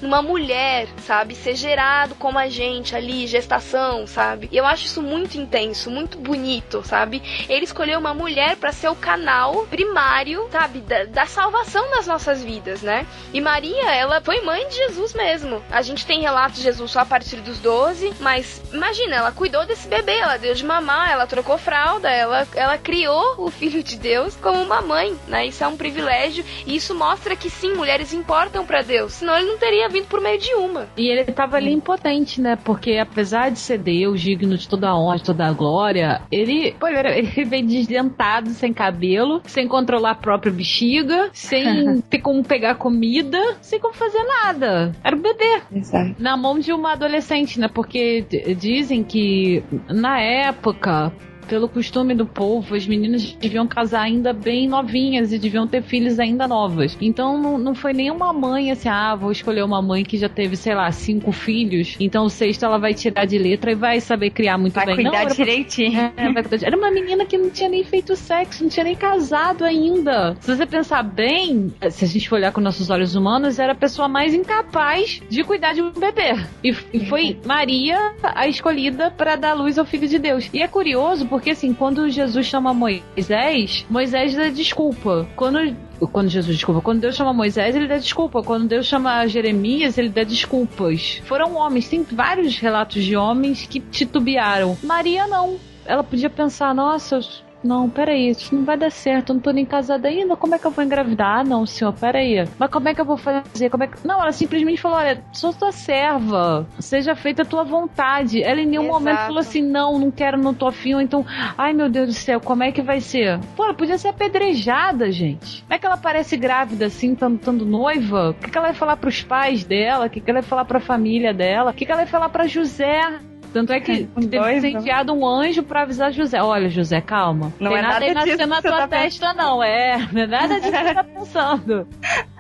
numa 0.02 0.22
mulher, 0.22 0.88
sabe? 1.06 1.36
Ser 1.36 1.56
gerado 1.56 2.16
como 2.16 2.38
a 2.38 2.48
gente 2.48 2.96
ali, 2.96 3.28
gestação, 3.28 4.06
sabe? 4.08 4.50
E 4.52 4.58
eu 4.58 4.66
acho 4.66 4.86
isso 4.86 5.02
muito 5.02 5.38
intenso, 5.38 5.90
muito 5.90 6.18
bonito, 6.18 6.84
sabe? 6.84 7.22
Ele 7.48 7.66
escolheu 7.66 8.00
uma 8.00 8.14
mulher 8.14 8.56
para 8.58 8.72
ser 8.72 8.90
o 8.90 8.96
canal 8.96 9.66
primário, 9.68 10.48
sabe? 10.52 10.80
Da, 10.82 11.06
da, 11.06 11.26
salvação 11.26 11.90
das 11.92 12.08
nossas 12.08 12.44
vidas, 12.44 12.82
né? 12.82 13.06
E 13.34 13.40
Maria, 13.40 13.94
ela 13.94 14.22
foi 14.22 14.42
mãe 14.42 14.68
de 14.68 14.76
Jesus 14.76 15.14
mesmo. 15.14 15.64
A 15.70 15.82
gente 15.82 16.06
tem 16.06 16.22
relatos 16.22 16.58
de 16.58 16.64
Jesus 16.64 16.92
só 16.92 17.02
a 17.02 17.06
partir 17.06 17.38
dos 17.38 17.60
12, 17.60 18.14
mas 18.20 18.62
imagina, 18.74 19.16
ela 19.16 19.32
cuidou 19.32 19.66
desse 19.66 19.88
bebê, 19.88 20.18
ela 20.18 20.38
deu 20.38 20.54
de 20.54 20.66
mamar, 20.66 21.12
ela 21.12 21.28
trocou 21.28 21.58
fralda, 21.58 22.10
ela, 22.10 22.48
ela 22.56 22.78
criou 22.78 23.36
o 23.38 23.50
filho 23.52 23.84
de 23.84 23.98
Deus 23.98 24.36
como 24.36 24.62
uma 24.62 24.82
mãe, 24.82 25.18
né? 25.28 25.46
Isso 25.46 25.64
é 25.64 25.68
um 25.68 25.78
privilégio 25.78 26.44
e 26.66 26.76
isso 26.76 26.96
mostra 26.96 27.36
que 27.36 27.50
sim, 27.50 27.74
mulheres 27.74 28.14
importam 28.14 28.66
para 28.66 28.82
Deus. 28.82 29.14
Senão 29.14 29.38
ele 29.38 29.48
não 29.48 29.58
teria 29.58 29.90
vindo 29.90 30.08
por 30.08 30.22
meio 30.22 30.40
de 30.40 30.54
uma. 30.54 30.88
E 30.98 31.08
ele 31.08 31.26
tava 31.26 31.58
ali 31.58 31.72
impotente, 31.72 32.42
né? 32.42 32.56
Porque 32.56 32.98
apesar 32.98 33.50
de 33.50 33.60
ser 33.60 33.78
Deus, 33.80 34.22
digno 34.22 34.58
de 34.58 34.68
toda 34.68 34.90
a 34.90 34.98
honra, 34.98 35.18
de 35.18 35.24
toda 35.24 35.48
a 35.48 35.52
glória, 35.52 36.22
ele, 36.32 36.76
pô, 36.80 36.88
ele 36.88 37.46
veio 37.46 37.66
desdentado, 37.66 38.50
sem 38.52 38.74
cabelo, 38.74 39.42
sem 39.46 39.68
controlar 39.68 40.12
a 40.12 40.16
própria 40.16 40.52
bexiga, 40.52 41.30
sem 41.34 42.02
ter 42.10 42.20
como 42.20 42.44
pegar 42.44 42.76
comida, 42.76 43.58
sem 43.62 43.80
como 43.80 43.94
fazer 43.94 44.24
nada. 44.24 44.92
Era 45.04 45.16
o 45.16 45.20
bebê. 45.20 45.62
Exato. 45.72 46.16
Na 46.20 46.36
mão 46.36 46.60
de 46.60 46.72
uma 46.72 46.94
adolescente, 46.94 47.60
né? 47.60 47.68
Porque 47.68 48.26
dizem 48.58 49.04
que 49.04 49.64
na 49.88 50.20
época 50.20 51.12
pelo 51.50 51.68
costume 51.68 52.14
do 52.14 52.26
povo, 52.26 52.76
as 52.76 52.86
meninas 52.86 53.34
deviam 53.34 53.68
casar 53.68 54.02
ainda 54.02 54.32
bem 54.32 54.68
novinhas 54.68 55.34
e 55.34 55.40
deviam 55.40 55.68
ter 55.68 55.82
filhos 55.82 56.20
ainda 56.20 56.48
novas. 56.48 56.96
Então 57.02 57.42
não, 57.42 57.58
não 57.58 57.76
foi 57.76 57.92
nenhuma 57.92 58.32
mãe 58.32 58.72
assim, 58.72 58.88
ah, 58.88 59.16
vou 59.16 59.32
escolher 59.32 59.64
uma 59.64 59.82
mãe 59.82 60.04
que 60.04 60.18
já 60.18 60.30
teve, 60.30 60.56
sei 60.56 60.76
lá, 60.76 60.92
cinco 60.92 61.32
filhos, 61.32 61.96
então 62.00 62.26
o 62.26 62.30
sexto 62.30 62.64
ela 62.64 62.78
vai 62.78 62.94
tirar 62.94 63.26
de 63.26 63.38
letra 63.38 63.72
e 63.72 63.76
vai 63.76 64.00
saber 64.00 64.30
criar 64.30 64.58
muito 64.58 64.76
vai 64.76 64.86
bem. 64.86 64.96
Cuidar 64.96 65.12
não, 65.12 65.18
era 65.18 65.34
direitinho. 65.34 66.00
É, 66.16 66.32
vai 66.32 66.44
cuidar 66.44 66.58
de... 66.58 66.66
Era 66.66 66.78
uma 66.78 66.92
menina 66.92 67.26
que 67.26 67.38
não 67.38 67.50
tinha 67.50 67.70
nem 67.70 67.84
feito 67.84 68.16
sexo, 68.16 68.64
não 68.64 68.70
tinha 68.70 68.84
nem 68.84 68.96
casado 68.96 69.64
ainda. 69.64 70.36
Se 70.40 70.56
você 70.56 70.66
pensar 70.66 71.02
bem, 71.04 71.74
se 71.90 72.06
a 72.06 72.08
gente 72.08 72.30
for 72.30 72.36
olhar 72.36 72.52
com 72.52 72.62
nossos 72.62 72.90
olhos 72.90 73.16
humanos, 73.16 73.58
era 73.58 73.74
a 73.74 73.76
pessoa 73.76 74.08
mais 74.08 74.34
incapaz 74.34 75.22
de 75.30 75.44
cuidar 75.44 75.74
de 75.74 75.82
um 75.82 75.92
bebê. 75.92 76.36
E, 76.64 76.76
e 76.94 77.06
foi 77.06 77.38
Maria 77.46 78.14
a 78.22 78.48
escolhida 78.48 79.10
para 79.10 79.36
dar 79.36 79.54
luz 79.54 79.80
ao 79.80 79.86
Filho 79.86 80.08
de 80.08 80.20
Deus. 80.20 80.50
E 80.54 80.62
é 80.62 80.68
curioso 80.68 81.26
porque, 81.28 81.39
assim, 81.48 81.74
quando 81.74 82.10
Jesus 82.10 82.46
chama 82.46 82.74
Moisés, 82.74 83.86
Moisés 83.90 84.36
dá 84.36 84.50
desculpa. 84.50 85.28
Quando 85.36 85.76
quando 86.08 86.30
Jesus 86.30 86.56
desculpa, 86.56 86.82
quando 86.82 87.02
Deus 87.02 87.16
chama 87.16 87.34
Moisés, 87.34 87.76
ele 87.76 87.88
dá 87.88 87.98
desculpa. 87.98 88.42
Quando 88.42 88.68
Deus 88.68 88.86
chama 88.86 89.28
Jeremias, 89.28 89.98
ele 89.98 90.10
dá 90.10 90.24
desculpas. 90.24 91.22
Foram 91.26 91.56
homens, 91.56 91.90
tem 91.90 92.04
vários 92.04 92.58
relatos 92.58 93.04
de 93.04 93.16
homens 93.16 93.68
que 93.68 93.80
titubearam. 93.80 94.78
Maria 94.84 95.28
não. 95.28 95.58
Ela 95.86 96.04
podia 96.04 96.30
pensar, 96.30 96.74
nossa, 96.74 97.20
não, 97.64 97.90
peraí, 97.90 98.30
isso 98.30 98.56
não 98.56 98.64
vai 98.64 98.78
dar 98.78 98.92
certo, 98.92 99.30
eu 99.30 99.36
não 99.36 99.42
tô 99.42 99.52
nem 99.52 99.66
casada 99.66 100.08
ainda, 100.08 100.36
como 100.36 100.56
é 100.56 100.60
que 100.60 100.66
eu 100.66 100.72
vou 100.72 100.84
engravidar? 100.84 101.40
Ah, 101.40 101.44
não, 101.44 101.66
senhor, 101.66 101.94
peraí. 101.94 102.48
Mas 102.58 102.70
como 102.70 102.88
é 102.88 102.96
que 102.96 103.02
eu 103.02 103.06
vou 103.06 103.18
fazer? 103.18 103.70
Como 103.70 103.84
é 103.84 103.88
que... 103.88 104.08
Não, 104.08 104.22
ela 104.22 104.32
simplesmente 104.32 104.82
falou: 104.82 104.98
olha, 104.98 105.24
sou 105.34 105.54
tua 105.54 105.72
serva, 105.72 106.66
seja 106.80 107.16
feita 107.16 107.42
a 107.42 107.46
tua 107.46 107.64
vontade. 107.64 108.42
Ela 108.42 108.62
em 108.62 108.66
nenhum 108.66 108.84
Exato. 108.84 109.00
momento 109.00 109.18
falou 109.20 109.40
assim: 109.40 109.62
não, 109.62 110.00
não 110.00 110.12
quero, 110.12 110.38
não 110.38 110.54
tô 110.54 110.68
afim, 110.68 110.94
ou 110.94 111.02
então, 111.02 111.26
ai 111.58 111.74
meu 111.74 111.90
Deus 111.90 112.08
do 112.08 112.14
céu, 112.14 112.40
como 112.40 112.64
é 112.64 112.72
que 112.72 112.82
vai 112.82 113.00
ser? 113.02 113.40
Pô, 113.56 113.66
ela 113.66 113.74
podia 113.74 113.98
ser 113.98 114.10
apedrejada, 114.10 115.12
gente. 115.12 115.62
Como 115.64 115.74
é 115.74 115.80
que 115.80 115.86
ela 115.86 115.98
parece 115.98 116.38
grávida 116.38 116.86
assim, 116.86 117.14
estando 117.14 117.66
noiva? 117.66 118.30
O 118.30 118.34
que, 118.34 118.50
que 118.50 118.58
ela 118.58 118.68
vai 118.68 118.76
falar 118.76 118.98
pros 118.98 119.22
pais 119.22 119.64
dela? 119.64 120.06
O 120.06 120.10
que, 120.10 120.20
que 120.22 120.30
ela 120.30 120.42
vai 120.42 120.50
falar 120.50 120.66
pra 120.66 120.80
família 120.80 121.34
dela? 121.34 121.72
O 121.72 121.74
que, 121.74 121.86
que 121.86 121.92
ela 121.92 122.02
vai 122.02 122.10
falar 122.10 122.30
pra 122.30 122.48
José? 122.48 123.20
Tanto 123.54 123.74
é 123.74 123.80
que 123.80 123.92
é, 123.92 123.96
teve 123.96 124.54
que 124.54 124.62
ser 124.62 124.70
enviado 124.70 125.14
um 125.14 125.26
anjo 125.26 125.64
pra 125.64 125.84
avisar 125.84 126.12
José. 126.12 126.42
Olha, 126.42 126.70
José, 126.70 127.02
calma. 127.02 127.54
Não 127.60 127.72
Tem 127.72 127.80
é 127.80 127.82
nada, 127.82 128.00
nada 128.00 128.14
nascendo 128.14 128.48
na 128.48 128.62
tua 128.62 128.78
tá 128.78 128.88
testa, 128.88 129.34
não. 129.34 129.64
É, 129.64 129.98
não 130.12 130.22
é 130.22 130.28
nada 130.28 130.60
disso 130.60 130.72
que 130.72 130.78
você 130.78 130.94
tá 130.94 131.04
pensando. 131.04 131.88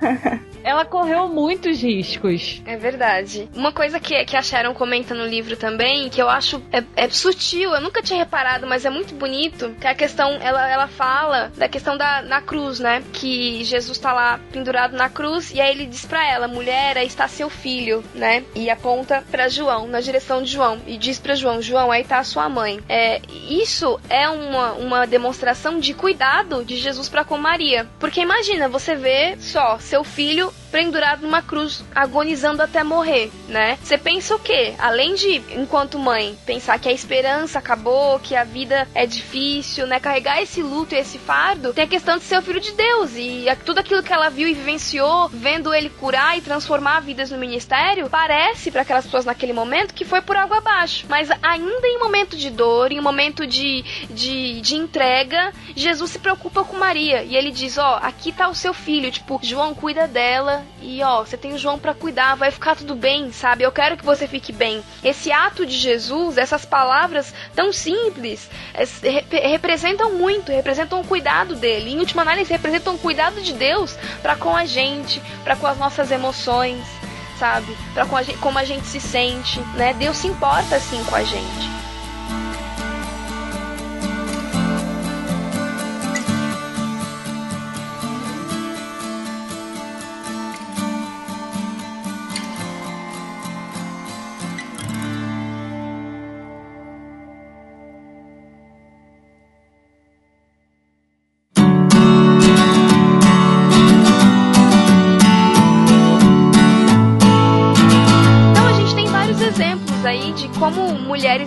ela 0.64 0.86
correu 0.86 1.28
muitos 1.28 1.82
riscos. 1.82 2.62
É 2.66 2.78
verdade. 2.78 3.50
Uma 3.56 3.72
coisa 3.72 4.00
que, 4.00 4.24
que 4.26 4.38
a 4.38 4.42
Sharon 4.42 4.74
comenta 4.74 5.14
no 5.14 5.26
livro 5.26 5.56
também, 5.56 6.10
que 6.10 6.22
eu 6.22 6.30
acho 6.30 6.62
é, 6.72 6.84
é, 6.96 7.10
sutil, 7.10 7.74
eu 7.74 7.82
nunca 7.82 8.02
tinha 8.02 8.20
reparado, 8.20 8.68
mas 8.68 8.86
é 8.86 8.90
muito 8.90 9.14
bonito, 9.16 9.76
que 9.80 9.88
é 9.88 9.92
a 9.92 9.96
questão, 9.96 10.38
ela, 10.42 10.70
ela 10.70 10.88
fala 10.88 11.52
da 11.58 11.68
questão 11.68 11.98
da 11.98 12.22
na 12.22 12.42
cruz, 12.42 12.80
né? 12.80 13.04
Que 13.14 13.64
Jesus 13.64 13.98
tá 13.98 14.14
lá 14.14 14.40
pendurado 14.52 14.96
na 14.96 15.10
cruz, 15.10 15.52
e 15.52 15.62
aí 15.62 15.72
ele 15.72 15.86
diz 15.86 16.06
pra 16.06 16.28
ela, 16.28 16.48
mulher, 16.48 16.98
aí 16.98 17.08
está 17.08 17.28
seu 17.28 17.50
filho, 17.50 18.04
né? 18.14 18.44
E 18.56 18.70
aponta 18.70 19.24
para 19.32 19.48
João, 19.48 19.88
na 19.88 20.00
direção 20.02 20.42
de 20.44 20.52
João, 20.52 20.80
e 20.86 20.98
diz 21.00 21.18
para 21.18 21.36
João, 21.36 21.62
João, 21.62 21.92
aí 21.92 22.04
tá 22.04 22.20
a 22.20 22.24
sua 22.24 22.50
mãe. 22.50 22.80
É, 22.88 23.22
isso 23.50 24.00
é 24.10 24.30
uma, 24.30 24.74
uma 24.74 25.08
demonstração 25.08 25.80
de 25.80 25.94
cuidado 25.94 26.64
de 26.64 26.78
Jesus 26.78 27.10
para 27.10 27.24
com 27.24 27.38
Maria. 27.38 27.88
Porque 28.00 28.22
imagina, 28.22 28.68
você 28.68 28.96
vê 28.96 29.38
só 29.40 29.80
seu 29.80 30.04
filho 30.04 30.54
pendurado 30.72 31.22
numa 31.22 31.42
cruz, 31.42 31.84
agonizando 31.96 32.62
até 32.62 32.84
morrer, 32.84 33.32
né? 33.48 33.78
Você 33.82 33.98
pensa 33.98 34.36
o 34.36 34.40
quê? 34.40 34.74
Além 34.78 35.16
de, 35.16 35.42
enquanto 35.58 35.98
mãe, 35.98 36.38
pensar 36.46 36.80
que 36.80 36.88
a 36.88 36.92
esperança 36.92 37.60
acabou, 37.60 38.20
que 38.20 38.36
a 38.36 38.44
vida 38.44 38.88
é 38.94 39.06
difícil, 39.06 39.88
né? 39.88 40.00
Carregar 40.00 40.42
esse 40.42 40.62
luto 40.62 40.94
e 40.94 40.98
esse 41.00 41.18
fardo, 41.18 41.74
tem 41.74 41.86
a 41.86 41.88
questão 41.88 42.18
de 42.18 42.24
ser 42.24 42.38
o 42.38 42.42
filho 42.42 42.60
de 42.60 42.74
Deus 42.74 43.12
e 43.16 43.46
tudo 43.66 43.80
aquilo 43.80 44.04
que 44.04 44.14
ela 44.14 44.30
viu 44.30 44.48
e 44.48 44.54
vivenciou, 44.54 45.28
vendo 45.30 45.74
ele 45.74 45.90
curar 45.90 46.38
e 46.38 46.42
transformar 46.42 47.00
vidas 47.00 47.32
no 47.32 47.38
ministério, 47.38 48.10
parece 48.10 48.70
para 48.72 48.84
aquelas 48.84 49.06
pessoas 49.06 49.26
naquele 49.26 49.54
momento 49.54 49.94
que 49.94 50.06
foi 50.06 50.22
por 50.22 50.38
água 50.38 50.58
abaixo. 50.58 50.89
Mas 51.08 51.30
ainda 51.42 51.88
em 51.88 52.00
momento 52.00 52.38
de 52.38 52.50
dor, 52.50 52.92
em 52.92 53.02
momento 53.02 53.46
de, 53.46 53.84
de, 54.10 54.62
de 54.62 54.76
entrega, 54.76 55.54
Jesus 55.76 56.12
se 56.12 56.20
preocupa 56.20 56.64
com 56.64 56.78
Maria 56.78 57.24
e 57.24 57.36
ele 57.36 57.52
diz: 57.52 57.78
Ó, 57.78 57.94
oh, 57.94 58.06
aqui 58.06 58.32
tá 58.32 58.48
o 58.48 58.56
seu 58.56 58.74
filho, 58.74 59.12
tipo, 59.12 59.40
João 59.42 59.74
cuida 59.74 60.08
dela 60.08 60.66
e 60.82 61.02
ó, 61.04 61.24
você 61.24 61.38
tem 61.38 61.54
o 61.54 61.58
João 61.58 61.78
para 61.78 61.94
cuidar, 61.94 62.36
vai 62.36 62.52
ficar 62.52 62.76
tudo 62.76 62.96
bem, 62.96 63.32
sabe? 63.32 63.64
Eu 63.64 63.72
quero 63.72 63.98
que 63.98 64.06
você 64.06 64.28
fique 64.28 64.52
bem. 64.52 64.84
Esse 65.04 65.32
ato 65.32 65.66
de 65.66 65.78
Jesus, 65.78 66.38
essas 66.38 66.66
palavras 66.66 67.34
tão 67.56 67.72
simples, 67.72 68.50
é, 68.74 69.48
representam 69.48 70.14
muito, 70.14 70.52
representam 70.52 71.02
o 71.02 71.06
cuidado 71.06 71.56
dele. 71.56 71.92
Em 71.92 72.00
última 72.00 72.22
análise, 72.22 72.52
representam 72.52 72.96
o 72.96 73.00
cuidado 73.00 73.42
de 73.42 73.54
Deus 73.54 73.96
para 74.22 74.36
com 74.36 74.56
a 74.56 74.66
gente, 74.66 75.22
para 75.44 75.56
com 75.56 75.68
as 75.68 75.78
nossas 75.78 76.12
emoções, 76.12 76.99
sabe? 77.40 77.76
Para 77.94 78.06
com 78.06 78.18
a 78.18 78.22
gente, 78.22 78.38
como 78.40 78.60
a 78.60 78.64
gente 78.64 78.86
se 78.86 79.00
sente, 79.00 79.60
né? 79.76 79.94
Deus 79.94 80.18
se 80.18 80.28
importa 80.28 80.76
assim 80.76 81.04
com 81.06 81.16
a 81.16 81.24
gente. 81.24 81.70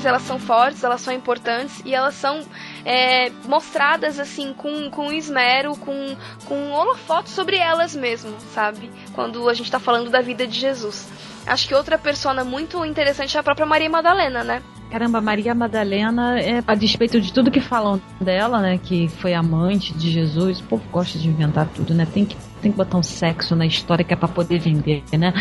Elas 0.05 0.23
são 0.23 0.39
fortes, 0.39 0.83
elas 0.83 1.01
são 1.01 1.13
importantes 1.13 1.83
e 1.85 1.95
elas 1.95 2.15
são 2.15 2.41
é, 2.85 3.31
mostradas 3.49 4.19
assim 4.19 4.53
com, 4.53 4.91
com 4.91 5.13
esmero, 5.13 5.77
com, 5.77 6.17
com 6.45 6.71
holofote 6.71 7.31
sobre 7.31 7.57
elas 7.57 7.95
mesmo, 7.95 8.35
sabe? 8.53 8.91
Quando 9.15 9.49
a 9.49 9.55
gente 9.55 9.71
tá 9.71 9.79
falando 9.79 10.11
da 10.11 10.21
vida 10.21 10.47
de 10.47 10.59
Jesus. 10.59 11.09
Acho 11.47 11.67
que 11.67 11.75
outra 11.75 11.99
persona 11.99 12.45
muito 12.45 12.85
interessante 12.85 13.37
é 13.37 13.41
a 13.41 13.43
própria 13.43 13.67
Maria 13.67 13.91
Madalena, 13.91 14.45
né? 14.45 14.63
Caramba, 14.91 15.23
Maria 15.23 15.55
Madalena, 15.55 16.39
é, 16.39 16.63
a 16.67 16.75
despeito 16.75 17.19
de 17.19 17.33
tudo 17.33 17.51
que 17.51 17.63
falam 17.63 17.99
dela, 18.21 18.61
né, 18.61 18.77
que 18.77 19.09
foi 19.09 19.33
amante 19.33 19.95
de 19.95 20.11
Jesus, 20.11 20.61
o 20.61 20.65
povo 20.65 20.85
gosta 20.93 21.19
de 21.19 21.29
inventar 21.29 21.67
tudo, 21.69 21.95
né? 21.95 22.07
Tem 22.13 22.27
que 22.27 22.37
tem 22.61 22.71
que 22.71 22.79
botar 22.79 22.97
um 22.97 23.03
sexo 23.03 23.57
na 23.57 23.67
história 23.67 24.05
que 24.05 24.15
é 24.15 24.17
pra 24.17 24.29
poder 24.29 24.61
vender, 24.61 25.03
né? 25.19 25.33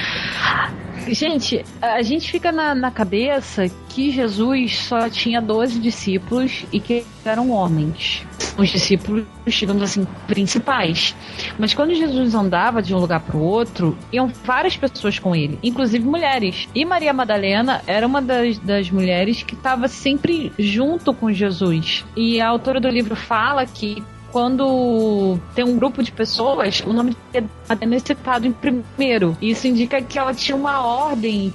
Gente, 1.08 1.66
a 1.82 2.02
gente 2.02 2.32
fica 2.32 2.52
na, 2.52 2.76
na 2.76 2.92
cabeça 2.92 3.68
que 3.90 4.12
Jesus 4.12 4.78
só 4.78 5.10
tinha 5.10 5.42
12 5.42 5.80
discípulos 5.80 6.66
e 6.72 6.80
que 6.80 7.06
eram 7.26 7.52
homens. 7.52 8.26
Os 8.58 8.70
discípulos, 8.70 9.26
digamos 9.46 9.84
assim, 9.84 10.06
principais. 10.28 11.16
Mas 11.58 11.74
quando 11.74 11.94
Jesus 11.94 12.36
andava 12.36 12.82
de 12.82 12.94
um 12.94 13.00
lugar 13.00 13.22
para 13.22 13.38
o 13.38 13.42
outro, 13.42 13.98
iam 14.12 14.28
várias 14.28 14.78
pessoas 14.78 15.18
com 15.20 15.36
ele, 15.36 15.58
inclusive 15.64 16.06
mulheres. 16.06 16.68
E 16.76 16.86
Maria 16.86 17.14
Madalena 17.14 17.82
era 17.88 18.06
uma 18.06 18.22
das, 18.22 18.58
das 18.60 18.90
mulheres 18.92 19.44
que 19.44 19.56
estava 19.56 19.88
sempre 19.88 20.52
junto 20.58 21.14
com 21.14 21.32
Jesus. 21.32 22.06
E 22.16 22.40
a 22.40 22.48
autora 22.48 22.80
do 22.80 22.90
livro 22.90 23.16
fala 23.16 23.66
que 23.66 24.04
quando 24.32 25.38
tem 25.54 25.64
um 25.66 25.76
grupo 25.76 26.02
de 26.02 26.12
pessoas, 26.12 26.82
o 26.86 26.94
nome 26.94 27.16
de 27.34 27.44
Madalena 27.68 27.96
é 27.96 28.00
citado 28.00 28.48
em 28.48 28.52
primeiro. 28.52 29.38
Isso 29.42 29.68
indica 29.68 30.02
que 30.02 30.18
ela 30.18 30.34
tinha 30.34 30.56
uma 30.56 30.86
ordem 30.86 31.54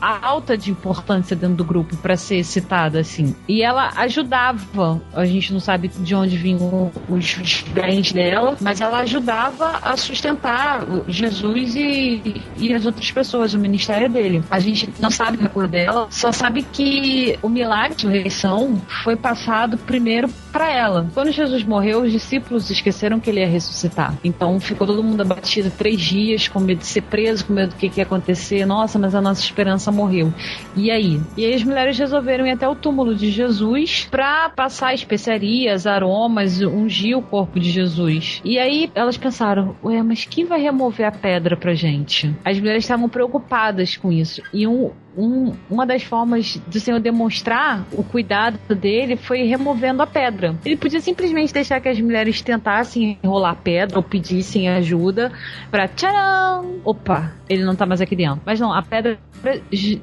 alta 0.00 0.56
de 0.56 0.70
importância 0.70 1.36
dentro 1.36 1.56
do 1.56 1.64
grupo 1.64 1.96
para 1.96 2.16
ser 2.16 2.44
citada 2.44 3.00
assim. 3.00 3.34
E 3.48 3.62
ela 3.62 3.90
ajudava, 3.96 5.00
a 5.12 5.24
gente 5.24 5.52
não 5.52 5.60
sabe 5.60 5.88
de 5.88 6.14
onde 6.14 6.36
vinham 6.36 6.90
os 7.08 7.64
bens 7.72 8.12
dela, 8.12 8.56
mas 8.60 8.80
ela 8.80 8.98
ajudava 9.00 9.78
a 9.82 9.96
sustentar 9.96 10.84
Jesus 11.08 11.74
e, 11.74 12.42
e 12.56 12.72
as 12.72 12.86
outras 12.86 13.10
pessoas, 13.10 13.54
o 13.54 13.58
ministério 13.58 14.08
dele. 14.08 14.42
A 14.50 14.58
gente 14.58 14.88
não 14.98 15.10
sabe 15.10 15.44
a 15.44 15.48
cor 15.48 15.68
dela, 15.68 16.06
só 16.10 16.32
sabe 16.32 16.62
que 16.62 17.38
o 17.42 17.48
milagre 17.48 17.96
de 17.96 18.06
ressurreição 18.06 18.80
foi 19.02 19.16
passado 19.16 19.76
primeiro 19.78 20.28
para 20.52 20.70
ela. 20.70 21.08
Quando 21.14 21.30
Jesus 21.30 21.64
morreu, 21.64 21.79
morreu, 21.80 22.02
os 22.02 22.12
discípulos 22.12 22.70
esqueceram 22.70 23.18
que 23.18 23.30
ele 23.30 23.40
ia 23.40 23.48
ressuscitar. 23.48 24.14
Então 24.22 24.60
ficou 24.60 24.86
todo 24.86 25.02
mundo 25.02 25.22
abatido 25.22 25.70
três 25.70 25.98
dias, 25.98 26.46
com 26.46 26.60
medo 26.60 26.78
de 26.78 26.86
ser 26.86 27.00
preso, 27.00 27.46
com 27.46 27.54
medo 27.54 27.70
do 27.70 27.76
que, 27.76 27.88
que 27.88 28.00
ia 28.00 28.04
acontecer. 28.04 28.66
Nossa, 28.66 28.98
mas 28.98 29.14
a 29.14 29.20
nossa 29.20 29.40
esperança 29.40 29.90
morreu. 29.90 30.32
E 30.76 30.90
aí? 30.90 31.18
E 31.36 31.44
aí 31.44 31.54
as 31.54 31.64
mulheres 31.64 31.98
resolveram 31.98 32.46
ir 32.46 32.50
até 32.50 32.68
o 32.68 32.74
túmulo 32.74 33.14
de 33.14 33.30
Jesus 33.30 34.06
para 34.10 34.50
passar 34.50 34.92
especiarias, 34.92 35.86
aromas, 35.86 36.60
ungir 36.60 37.16
o 37.16 37.22
corpo 37.22 37.58
de 37.58 37.70
Jesus. 37.70 38.42
E 38.44 38.58
aí 38.58 38.90
elas 38.94 39.16
pensaram, 39.16 39.74
ué, 39.82 40.02
mas 40.02 40.26
quem 40.26 40.44
vai 40.44 40.60
remover 40.60 41.06
a 41.06 41.12
pedra 41.12 41.56
pra 41.56 41.74
gente? 41.74 42.34
As 42.44 42.58
mulheres 42.58 42.84
estavam 42.84 43.08
preocupadas 43.08 43.96
com 43.96 44.12
isso. 44.12 44.42
E 44.52 44.66
um, 44.66 44.90
um, 45.16 45.52
uma 45.68 45.86
das 45.86 46.02
formas 46.02 46.56
do 46.66 46.78
Senhor 46.78 47.00
demonstrar 47.00 47.84
o 47.92 48.02
cuidado 48.02 48.58
dele 48.74 49.16
foi 49.16 49.42
removendo 49.42 50.02
a 50.02 50.06
pedra. 50.06 50.56
Ele 50.64 50.76
podia 50.76 51.00
simplesmente 51.00 51.52
deixar 51.52 51.80
que 51.80 51.88
as 51.88 52.00
mulheres 52.00 52.40
tentassem 52.40 53.18
enrolar 53.22 53.52
a 53.52 53.56
pedra 53.56 53.98
ou 53.98 54.02
pedissem 54.02 54.68
ajuda 54.68 55.32
para 55.70 55.88
tcharam! 55.88 56.80
Opa, 56.84 57.32
ele 57.48 57.64
não 57.64 57.74
tá 57.74 57.86
mais 57.86 58.00
aqui 58.00 58.14
dentro. 58.14 58.40
Mas 58.44 58.60
não, 58.60 58.72
a 58.72 58.82
pedra 58.82 59.18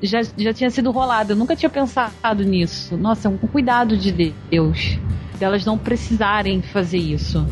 já, 0.02 0.22
já 0.38 0.54
tinha 0.54 0.70
sido 0.70 0.92
rolada. 0.92 1.34
Eu 1.34 1.38
nunca 1.38 1.56
tinha 1.56 1.70
pensado 1.70 2.44
nisso. 2.44 2.98
Nossa, 2.98 3.28
é 3.28 3.32
um 3.32 3.38
cuidado 3.38 3.98
de 3.98 4.34
Deus. 4.52 4.98
Delas 5.40 5.66
não 5.66 5.78
precisarem 5.78 6.62
fazer 6.62 6.98
isso. 6.98 7.46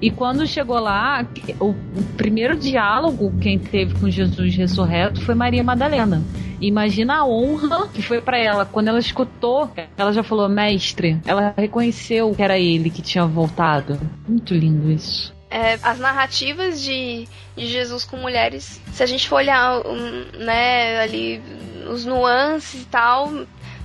E 0.00 0.10
quando 0.10 0.46
chegou 0.46 0.78
lá, 0.78 1.26
o, 1.60 1.74
primeiro 2.16 2.56
diálogo 2.56 3.32
quem 3.40 3.58
teve 3.58 3.94
com 3.98 4.08
Jesus 4.08 4.56
ressurreto 4.56 5.20
foi 5.22 5.34
Maria 5.34 5.62
Madalena. 5.62 6.22
Imagina 6.60 7.18
a 7.18 7.26
honra 7.26 7.88
que 7.88 8.02
foi 8.02 8.20
para 8.20 8.38
ela. 8.38 8.64
Quando 8.64 8.88
ela 8.88 8.98
escutou, 8.98 9.70
ela 9.96 10.12
já 10.12 10.22
falou, 10.22 10.48
mestre. 10.48 11.18
Ela 11.26 11.54
reconheceu 11.56 12.34
que 12.34 12.42
era 12.42 12.58
ele 12.58 12.90
que 12.90 13.02
tinha 13.02 13.26
voltado. 13.26 13.98
Muito 14.28 14.54
lindo 14.54 14.90
isso. 14.90 15.34
É, 15.50 15.78
as 15.82 15.98
narrativas 15.98 16.80
de, 16.80 17.26
de, 17.56 17.66
Jesus 17.66 18.04
com 18.04 18.16
mulheres, 18.16 18.80
se 18.92 19.02
a 19.02 19.06
gente 19.06 19.28
for 19.28 19.36
olhar, 19.36 19.84
um, 19.84 20.38
né, 20.38 21.00
ali 21.00 21.42
os 21.90 22.04
nuances 22.04 22.82
e 22.82 22.86
tal, 22.86 23.32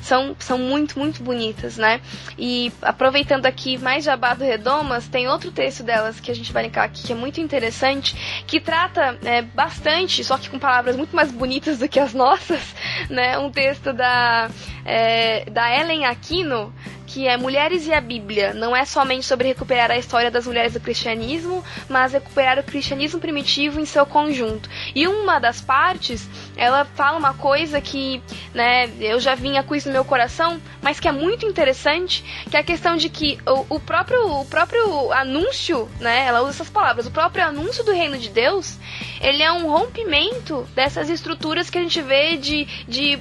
são, 0.05 0.35
são 0.37 0.57
muito, 0.59 0.99
muito 0.99 1.23
bonitas, 1.23 1.77
né? 1.77 1.99
E 2.37 2.71
aproveitando 2.81 3.47
aqui 3.47 3.75
mais 3.77 4.03
Jabá 4.03 4.35
do 4.35 4.43
Redomas, 4.43 5.07
tem 5.07 5.27
outro 5.27 5.51
texto 5.51 5.81
delas 5.83 6.19
que 6.19 6.29
a 6.29 6.35
gente 6.35 6.53
vai 6.53 6.63
linkar 6.63 6.85
aqui 6.85 7.01
que 7.01 7.11
é 7.11 7.15
muito 7.15 7.41
interessante, 7.41 8.43
que 8.45 8.59
trata 8.59 9.17
é, 9.23 9.41
bastante, 9.41 10.23
só 10.23 10.37
que 10.37 10.49
com 10.49 10.59
palavras 10.59 10.95
muito 10.95 11.15
mais 11.15 11.31
bonitas 11.31 11.79
do 11.79 11.89
que 11.89 11.99
as 11.99 12.13
nossas, 12.15 12.75
né? 13.09 13.37
Um 13.39 13.49
texto 13.49 13.91
da, 13.93 14.49
é, 14.85 15.49
da 15.49 15.75
Ellen 15.75 16.05
Aquino, 16.05 16.71
que 17.05 17.27
é 17.27 17.37
Mulheres 17.37 17.87
e 17.87 17.93
a 17.93 18.01
Bíblia. 18.01 18.53
Não 18.53 18.75
é 18.75 18.85
somente 18.85 19.25
sobre 19.25 19.47
recuperar 19.47 19.91
a 19.91 19.97
história 19.97 20.31
das 20.31 20.47
mulheres 20.47 20.73
do 20.73 20.79
cristianismo, 20.79 21.63
mas 21.89 22.13
recuperar 22.13 22.59
o 22.59 22.63
cristianismo 22.63 23.19
primitivo 23.19 23.79
em 23.79 23.85
seu 23.85 24.05
conjunto. 24.05 24.69
E 24.93 25.07
uma 25.07 25.39
das 25.39 25.61
partes, 25.61 26.27
ela 26.55 26.85
fala 26.85 27.17
uma 27.17 27.33
coisa 27.33 27.79
que, 27.81 28.21
né, 28.53 28.89
eu 28.99 29.19
já 29.19 29.35
vinha 29.35 29.63
com 29.63 29.75
isso 29.75 29.87
no 29.87 29.93
meu 29.93 30.05
coração, 30.05 30.59
mas 30.81 30.99
que 30.99 31.07
é 31.07 31.11
muito 31.11 31.45
interessante, 31.45 32.23
que 32.49 32.57
é 32.57 32.59
a 32.59 32.63
questão 32.63 32.95
de 32.95 33.09
que 33.09 33.39
o, 33.45 33.75
o 33.75 33.79
próprio 33.79 34.41
o 34.41 34.45
próprio 34.45 35.11
anúncio, 35.11 35.89
né, 35.99 36.25
ela 36.25 36.41
usa 36.41 36.51
essas 36.51 36.69
palavras, 36.69 37.05
o 37.05 37.11
próprio 37.11 37.43
anúncio 37.45 37.83
do 37.83 37.91
reino 37.91 38.17
de 38.17 38.29
Deus, 38.29 38.77
ele 39.21 39.43
é 39.43 39.51
um 39.51 39.67
rompimento 39.69 40.67
dessas 40.75 41.09
estruturas 41.09 41.69
que 41.69 41.77
a 41.77 41.81
gente 41.81 42.01
vê 42.01 42.37
de, 42.37 42.65
de 42.87 43.19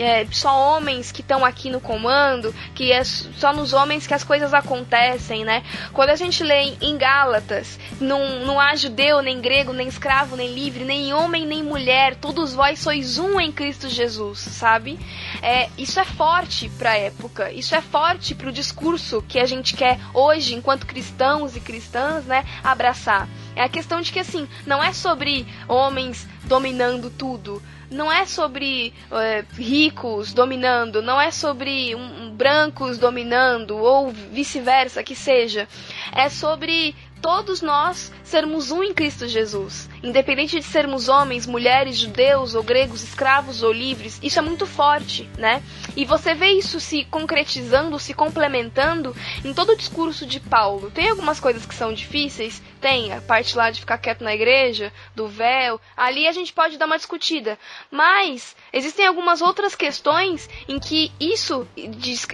é, 0.00 0.26
só 0.30 0.76
homens 0.76 1.12
que 1.12 1.20
estão 1.20 1.44
aqui 1.44 1.68
no 1.68 1.80
comando, 1.80 2.54
que 2.74 2.90
é 2.90 3.04
só 3.04 3.52
nos 3.52 3.72
homens 3.72 4.06
que 4.06 4.14
as 4.14 4.24
coisas 4.24 4.54
acontecem, 4.54 5.44
né? 5.44 5.62
Quando 5.92 6.10
a 6.10 6.16
gente 6.16 6.42
lê 6.42 6.74
em 6.80 6.96
Gálatas, 6.96 7.78
não, 8.00 8.40
não 8.46 8.58
há 8.58 8.74
judeu, 8.74 9.20
nem 9.20 9.40
grego, 9.40 9.72
nem 9.72 9.88
escravo, 9.88 10.36
nem 10.36 10.54
livre, 10.54 10.84
nem 10.84 11.12
homem, 11.12 11.46
nem 11.46 11.62
mulher, 11.62 12.16
todos 12.16 12.54
vós 12.54 12.78
sois 12.78 13.18
um 13.18 13.38
em 13.38 13.52
Cristo 13.52 13.88
Jesus, 13.88 14.38
sabe? 14.38 14.98
É, 15.42 15.68
isso 15.76 16.00
é 16.00 16.04
forte 16.04 16.70
para 16.78 16.92
a 16.92 16.96
época, 16.96 17.52
isso 17.52 17.74
é 17.74 17.80
forte 17.80 18.34
para 18.34 18.48
o 18.48 18.52
discurso 18.52 19.22
que 19.28 19.38
a 19.38 19.46
gente 19.46 19.76
quer 19.76 19.98
hoje, 20.14 20.54
enquanto 20.54 20.86
cristãos 20.86 21.56
e 21.56 21.60
cristãs, 21.60 22.24
né, 22.24 22.44
abraçar. 22.64 23.28
É 23.54 23.62
a 23.62 23.68
questão 23.68 24.00
de 24.00 24.12
que, 24.12 24.18
assim, 24.18 24.48
não 24.66 24.82
é 24.82 24.92
sobre 24.92 25.46
homens 25.68 26.26
dominando 26.44 27.10
tudo, 27.10 27.62
não 27.90 28.10
é 28.10 28.24
sobre 28.24 28.94
é, 29.10 29.44
ricos 29.54 30.32
dominando, 30.32 31.02
não 31.02 31.20
é 31.20 31.30
sobre 31.30 31.94
um, 31.94 32.24
um, 32.24 32.30
brancos 32.30 32.98
dominando, 32.98 33.76
ou 33.76 34.10
vice-versa, 34.10 35.02
que 35.02 35.16
seja. 35.16 35.68
É 36.12 36.28
sobre 36.28 36.94
todos 37.20 37.60
nós 37.60 38.12
sermos 38.22 38.70
um 38.70 38.82
em 38.82 38.94
Cristo 38.94 39.28
Jesus. 39.28 39.88
Independente 40.02 40.58
de 40.58 40.64
sermos 40.64 41.08
homens, 41.08 41.46
mulheres, 41.46 41.96
judeus 41.96 42.54
ou 42.54 42.62
gregos, 42.62 43.02
escravos 43.02 43.62
ou 43.62 43.72
livres, 43.72 44.18
isso 44.22 44.38
é 44.38 44.42
muito 44.42 44.66
forte, 44.66 45.28
né? 45.36 45.62
E 45.96 46.04
você 46.04 46.34
vê 46.34 46.52
isso 46.52 46.80
se 46.80 47.04
concretizando, 47.04 47.98
se 47.98 48.14
complementando 48.14 49.14
em 49.44 49.52
todo 49.52 49.72
o 49.72 49.76
discurso 49.76 50.26
de 50.26 50.40
Paulo. 50.40 50.90
Tem 50.90 51.08
algumas 51.08 51.40
coisas 51.40 51.66
que 51.66 51.74
são 51.74 51.92
difíceis, 51.92 52.62
tem 52.80 53.12
a 53.12 53.20
parte 53.20 53.56
lá 53.56 53.70
de 53.70 53.80
ficar 53.80 53.98
quieto 53.98 54.24
na 54.24 54.34
igreja, 54.34 54.92
do 55.14 55.28
véu, 55.28 55.80
ali 55.96 56.26
a 56.26 56.32
gente 56.32 56.52
pode 56.52 56.78
dar 56.78 56.86
uma 56.86 56.96
discutida. 56.96 57.58
Mas 57.90 58.56
existem 58.72 59.06
algumas 59.06 59.42
outras 59.42 59.74
questões 59.74 60.48
em 60.68 60.78
que 60.78 61.12
isso 61.20 61.66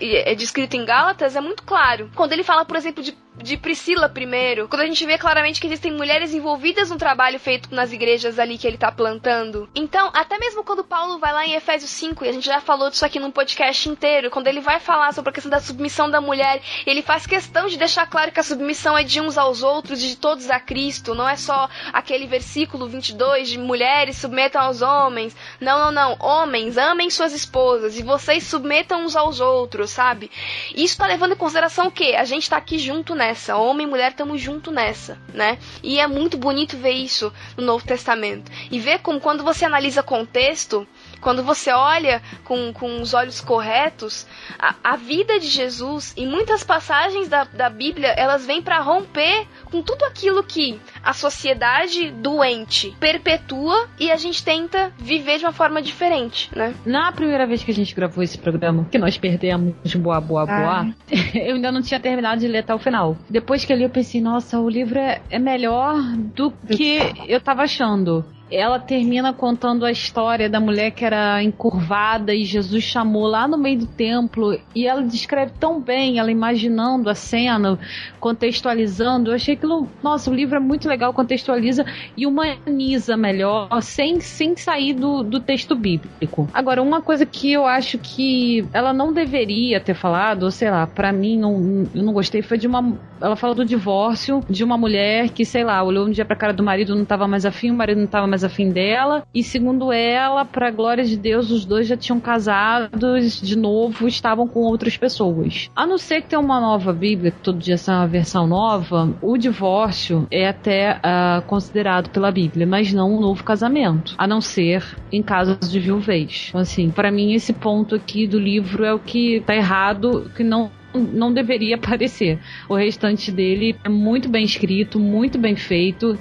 é 0.00 0.34
descrito 0.34 0.76
em 0.76 0.84
Gálatas 0.84 1.34
é 1.34 1.40
muito 1.40 1.62
claro. 1.62 2.10
Quando 2.14 2.32
ele 2.32 2.44
fala, 2.44 2.64
por 2.64 2.76
exemplo, 2.76 3.02
de 3.02 3.12
de 3.36 3.56
Priscila 3.56 4.08
primeiro, 4.08 4.68
quando 4.68 4.82
a 4.82 4.86
gente 4.86 5.04
vê 5.04 5.18
claramente 5.18 5.60
que 5.60 5.66
existem 5.66 5.92
mulheres 5.92 6.32
envolvidas 6.32 6.90
no 6.90 6.96
trabalho 6.96 7.38
feito 7.38 7.74
nas 7.74 7.92
igrejas 7.92 8.38
ali 8.38 8.58
que 8.58 8.66
ele 8.66 8.78
tá 8.78 8.90
plantando. 8.90 9.68
Então, 9.74 10.10
até 10.14 10.38
mesmo 10.38 10.64
quando 10.64 10.84
Paulo 10.84 11.18
vai 11.18 11.32
lá 11.32 11.46
em 11.46 11.54
Efésios 11.54 11.90
5, 11.90 12.24
e 12.24 12.28
a 12.28 12.32
gente 12.32 12.46
já 12.46 12.60
falou 12.60 12.90
disso 12.90 13.04
aqui 13.04 13.18
num 13.18 13.30
podcast 13.30 13.88
inteiro, 13.88 14.30
quando 14.30 14.46
ele 14.46 14.60
vai 14.60 14.80
falar 14.80 15.12
sobre 15.12 15.30
a 15.30 15.32
questão 15.32 15.50
da 15.50 15.60
submissão 15.60 16.10
da 16.10 16.20
mulher, 16.20 16.60
ele 16.86 17.02
faz 17.02 17.26
questão 17.26 17.66
de 17.66 17.76
deixar 17.76 18.06
claro 18.06 18.32
que 18.32 18.40
a 18.40 18.42
submissão 18.42 18.96
é 18.96 19.02
de 19.02 19.20
uns 19.20 19.36
aos 19.36 19.62
outros 19.62 20.02
e 20.02 20.08
de 20.08 20.16
todos 20.16 20.50
a 20.50 20.58
Cristo, 20.58 21.14
não 21.14 21.28
é 21.28 21.36
só 21.36 21.68
aquele 21.92 22.26
versículo 22.26 22.88
22 22.88 23.48
de 23.48 23.58
mulheres 23.58 24.16
submetam 24.16 24.60
aos 24.60 24.82
homens. 24.82 25.36
Não, 25.60 25.78
não, 25.78 25.92
não. 25.92 26.16
Homens, 26.20 26.78
amem 26.78 27.10
suas 27.10 27.32
esposas 27.32 27.98
e 27.98 28.02
vocês 28.02 28.44
submetam 28.44 29.04
uns 29.04 29.16
aos 29.16 29.40
outros, 29.40 29.90
sabe? 29.90 30.30
Isso 30.74 30.96
tá 30.96 31.06
levando 31.06 31.32
em 31.32 31.36
consideração 31.36 31.88
o 31.88 31.90
quê? 31.90 32.14
A 32.18 32.24
gente 32.24 32.48
tá 32.48 32.56
aqui 32.56 32.78
junto, 32.78 33.14
né? 33.14 33.25
Nessa. 33.26 33.56
Homem 33.56 33.86
e 33.86 33.90
mulher 33.90 34.12
estamos 34.12 34.40
junto 34.40 34.70
nessa, 34.70 35.18
né? 35.34 35.58
E 35.82 35.98
é 35.98 36.06
muito 36.06 36.38
bonito 36.38 36.76
ver 36.76 36.92
isso 36.92 37.32
no 37.56 37.64
Novo 37.64 37.84
Testamento. 37.84 38.50
E 38.70 38.78
ver 38.78 39.00
como 39.00 39.20
quando 39.20 39.42
você 39.42 39.64
analisa 39.64 40.02
contexto, 40.02 40.86
quando 41.20 41.42
você 41.42 41.70
olha 41.72 42.22
com, 42.44 42.72
com 42.72 43.00
os 43.00 43.14
olhos 43.14 43.40
corretos, 43.40 44.26
a, 44.58 44.74
a 44.82 44.96
vida 44.96 45.38
de 45.38 45.46
Jesus 45.46 46.14
e 46.16 46.26
muitas 46.26 46.62
passagens 46.62 47.28
da, 47.28 47.44
da 47.44 47.68
Bíblia, 47.68 48.08
elas 48.08 48.46
vêm 48.46 48.62
para 48.62 48.80
romper 48.80 49.46
com 49.64 49.82
tudo 49.82 50.04
aquilo 50.04 50.42
que 50.42 50.80
a 51.02 51.12
sociedade 51.12 52.10
doente 52.10 52.94
perpetua 52.98 53.88
e 53.98 54.10
a 54.10 54.16
gente 54.16 54.44
tenta 54.44 54.92
viver 54.98 55.38
de 55.38 55.44
uma 55.44 55.52
forma 55.52 55.82
diferente, 55.82 56.50
né? 56.54 56.74
Na 56.84 57.12
primeira 57.12 57.46
vez 57.46 57.62
que 57.62 57.70
a 57.70 57.74
gente 57.74 57.94
gravou 57.94 58.22
esse 58.22 58.38
programa, 58.38 58.86
que 58.90 58.98
nós 58.98 59.16
perdemos 59.18 59.74
boa, 59.96 60.20
boa, 60.20 60.46
boa, 60.46 60.80
ah. 60.80 60.86
eu 61.34 61.56
ainda 61.56 61.72
não 61.72 61.82
tinha 61.82 62.00
terminado 62.00 62.40
de 62.40 62.48
ler 62.48 62.58
até 62.58 62.74
o 62.74 62.78
final. 62.78 63.16
Depois 63.28 63.64
que 63.64 63.72
eu 63.72 63.76
li, 63.76 63.84
eu 63.84 63.90
pensei, 63.90 64.20
nossa, 64.20 64.58
o 64.58 64.68
livro 64.68 64.98
é, 64.98 65.20
é 65.30 65.38
melhor 65.38 65.96
do 66.34 66.50
que 66.50 66.98
eu 67.28 67.40
tava 67.40 67.62
achando 67.62 68.24
ela 68.50 68.78
termina 68.78 69.32
contando 69.32 69.84
a 69.84 69.90
história 69.90 70.48
da 70.48 70.60
mulher 70.60 70.92
que 70.92 71.04
era 71.04 71.42
encurvada 71.42 72.34
e 72.34 72.44
Jesus 72.44 72.84
chamou 72.84 73.26
lá 73.26 73.48
no 73.48 73.58
meio 73.58 73.80
do 73.80 73.86
templo 73.86 74.58
e 74.74 74.86
ela 74.86 75.02
descreve 75.02 75.52
tão 75.58 75.80
bem, 75.80 76.18
ela 76.18 76.30
imaginando 76.30 77.10
a 77.10 77.14
cena, 77.14 77.78
contextualizando. 78.20 79.30
Eu 79.30 79.34
achei 79.34 79.54
aquilo, 79.54 79.88
nossa, 80.02 80.30
o 80.30 80.34
livro 80.34 80.56
é 80.56 80.60
muito 80.60 80.88
legal, 80.88 81.12
contextualiza 81.12 81.84
e 82.16 82.26
humaniza 82.26 83.16
melhor, 83.16 83.68
sem, 83.82 84.20
sem 84.20 84.56
sair 84.56 84.94
do, 84.94 85.22
do 85.22 85.40
texto 85.40 85.74
bíblico. 85.74 86.48
Agora, 86.54 86.82
uma 86.82 87.02
coisa 87.02 87.26
que 87.26 87.52
eu 87.52 87.66
acho 87.66 87.98
que 87.98 88.66
ela 88.72 88.92
não 88.92 89.12
deveria 89.12 89.80
ter 89.80 89.94
falado, 89.94 90.44
ou 90.44 90.50
sei 90.50 90.70
lá, 90.70 90.86
para 90.86 91.12
mim 91.12 91.38
não, 91.38 91.86
eu 91.94 92.02
não 92.02 92.12
gostei, 92.12 92.42
foi 92.42 92.58
de 92.58 92.66
uma. 92.66 92.96
Ela 93.20 93.34
fala 93.34 93.54
do 93.54 93.64
divórcio 93.64 94.40
de 94.48 94.62
uma 94.62 94.76
mulher 94.76 95.30
que, 95.30 95.44
sei 95.44 95.64
lá, 95.64 95.82
olhou 95.82 96.06
um 96.06 96.10
dia 96.10 96.24
pra 96.24 96.36
cara 96.36 96.52
do 96.52 96.62
marido, 96.62 96.94
não 96.94 97.04
tava 97.04 97.26
mais 97.26 97.46
afim, 97.46 97.70
o 97.70 97.74
marido 97.74 98.00
não 98.00 98.06
tava 98.06 98.26
mais 98.26 98.35
mais 98.36 98.44
afim 98.44 98.70
dela. 98.70 99.24
E 99.34 99.42
segundo 99.42 99.90
ela, 99.90 100.44
pra 100.44 100.70
glória 100.70 101.04
de 101.04 101.16
Deus, 101.16 101.50
os 101.50 101.64
dois 101.64 101.86
já 101.86 101.96
tinham 101.96 102.20
casados 102.20 103.40
de 103.40 103.56
novo, 103.56 104.06
estavam 104.06 104.46
com 104.46 104.60
outras 104.60 104.96
pessoas. 104.96 105.70
A 105.74 105.86
não 105.86 105.96
ser 105.96 106.20
que 106.20 106.28
tenha 106.28 106.40
uma 106.40 106.60
nova 106.60 106.92
Bíblia, 106.92 107.30
que 107.30 107.40
todo 107.40 107.58
dia 107.58 107.78
sai 107.78 107.96
uma 107.96 108.06
versão 108.06 108.46
nova, 108.46 109.14
o 109.22 109.38
divórcio 109.38 110.26
é 110.30 110.48
até 110.48 110.98
uh, 110.98 111.42
considerado 111.46 112.10
pela 112.10 112.30
Bíblia, 112.30 112.66
mas 112.66 112.92
não 112.92 113.16
um 113.16 113.20
novo 113.20 113.42
casamento. 113.42 114.14
A 114.18 114.26
não 114.26 114.40
ser 114.40 114.84
em 115.10 115.22
casos 115.22 115.70
de 115.70 115.80
viuvez. 115.80 116.46
Então, 116.48 116.60
assim, 116.60 116.90
para 116.90 117.10
mim, 117.10 117.32
esse 117.32 117.52
ponto 117.52 117.94
aqui 117.94 118.26
do 118.26 118.38
livro 118.38 118.84
é 118.84 118.92
o 118.92 118.98
que 118.98 119.42
tá 119.46 119.54
errado, 119.54 120.30
que 120.36 120.44
não 120.44 120.70
não 120.94 121.30
deveria 121.30 121.76
aparecer. 121.76 122.38
O 122.68 122.74
restante 122.74 123.30
dele 123.30 123.76
é 123.84 123.88
muito 123.88 124.30
bem 124.30 124.44
escrito, 124.44 124.98
muito 124.98 125.38
bem 125.38 125.54
feito 125.54 126.18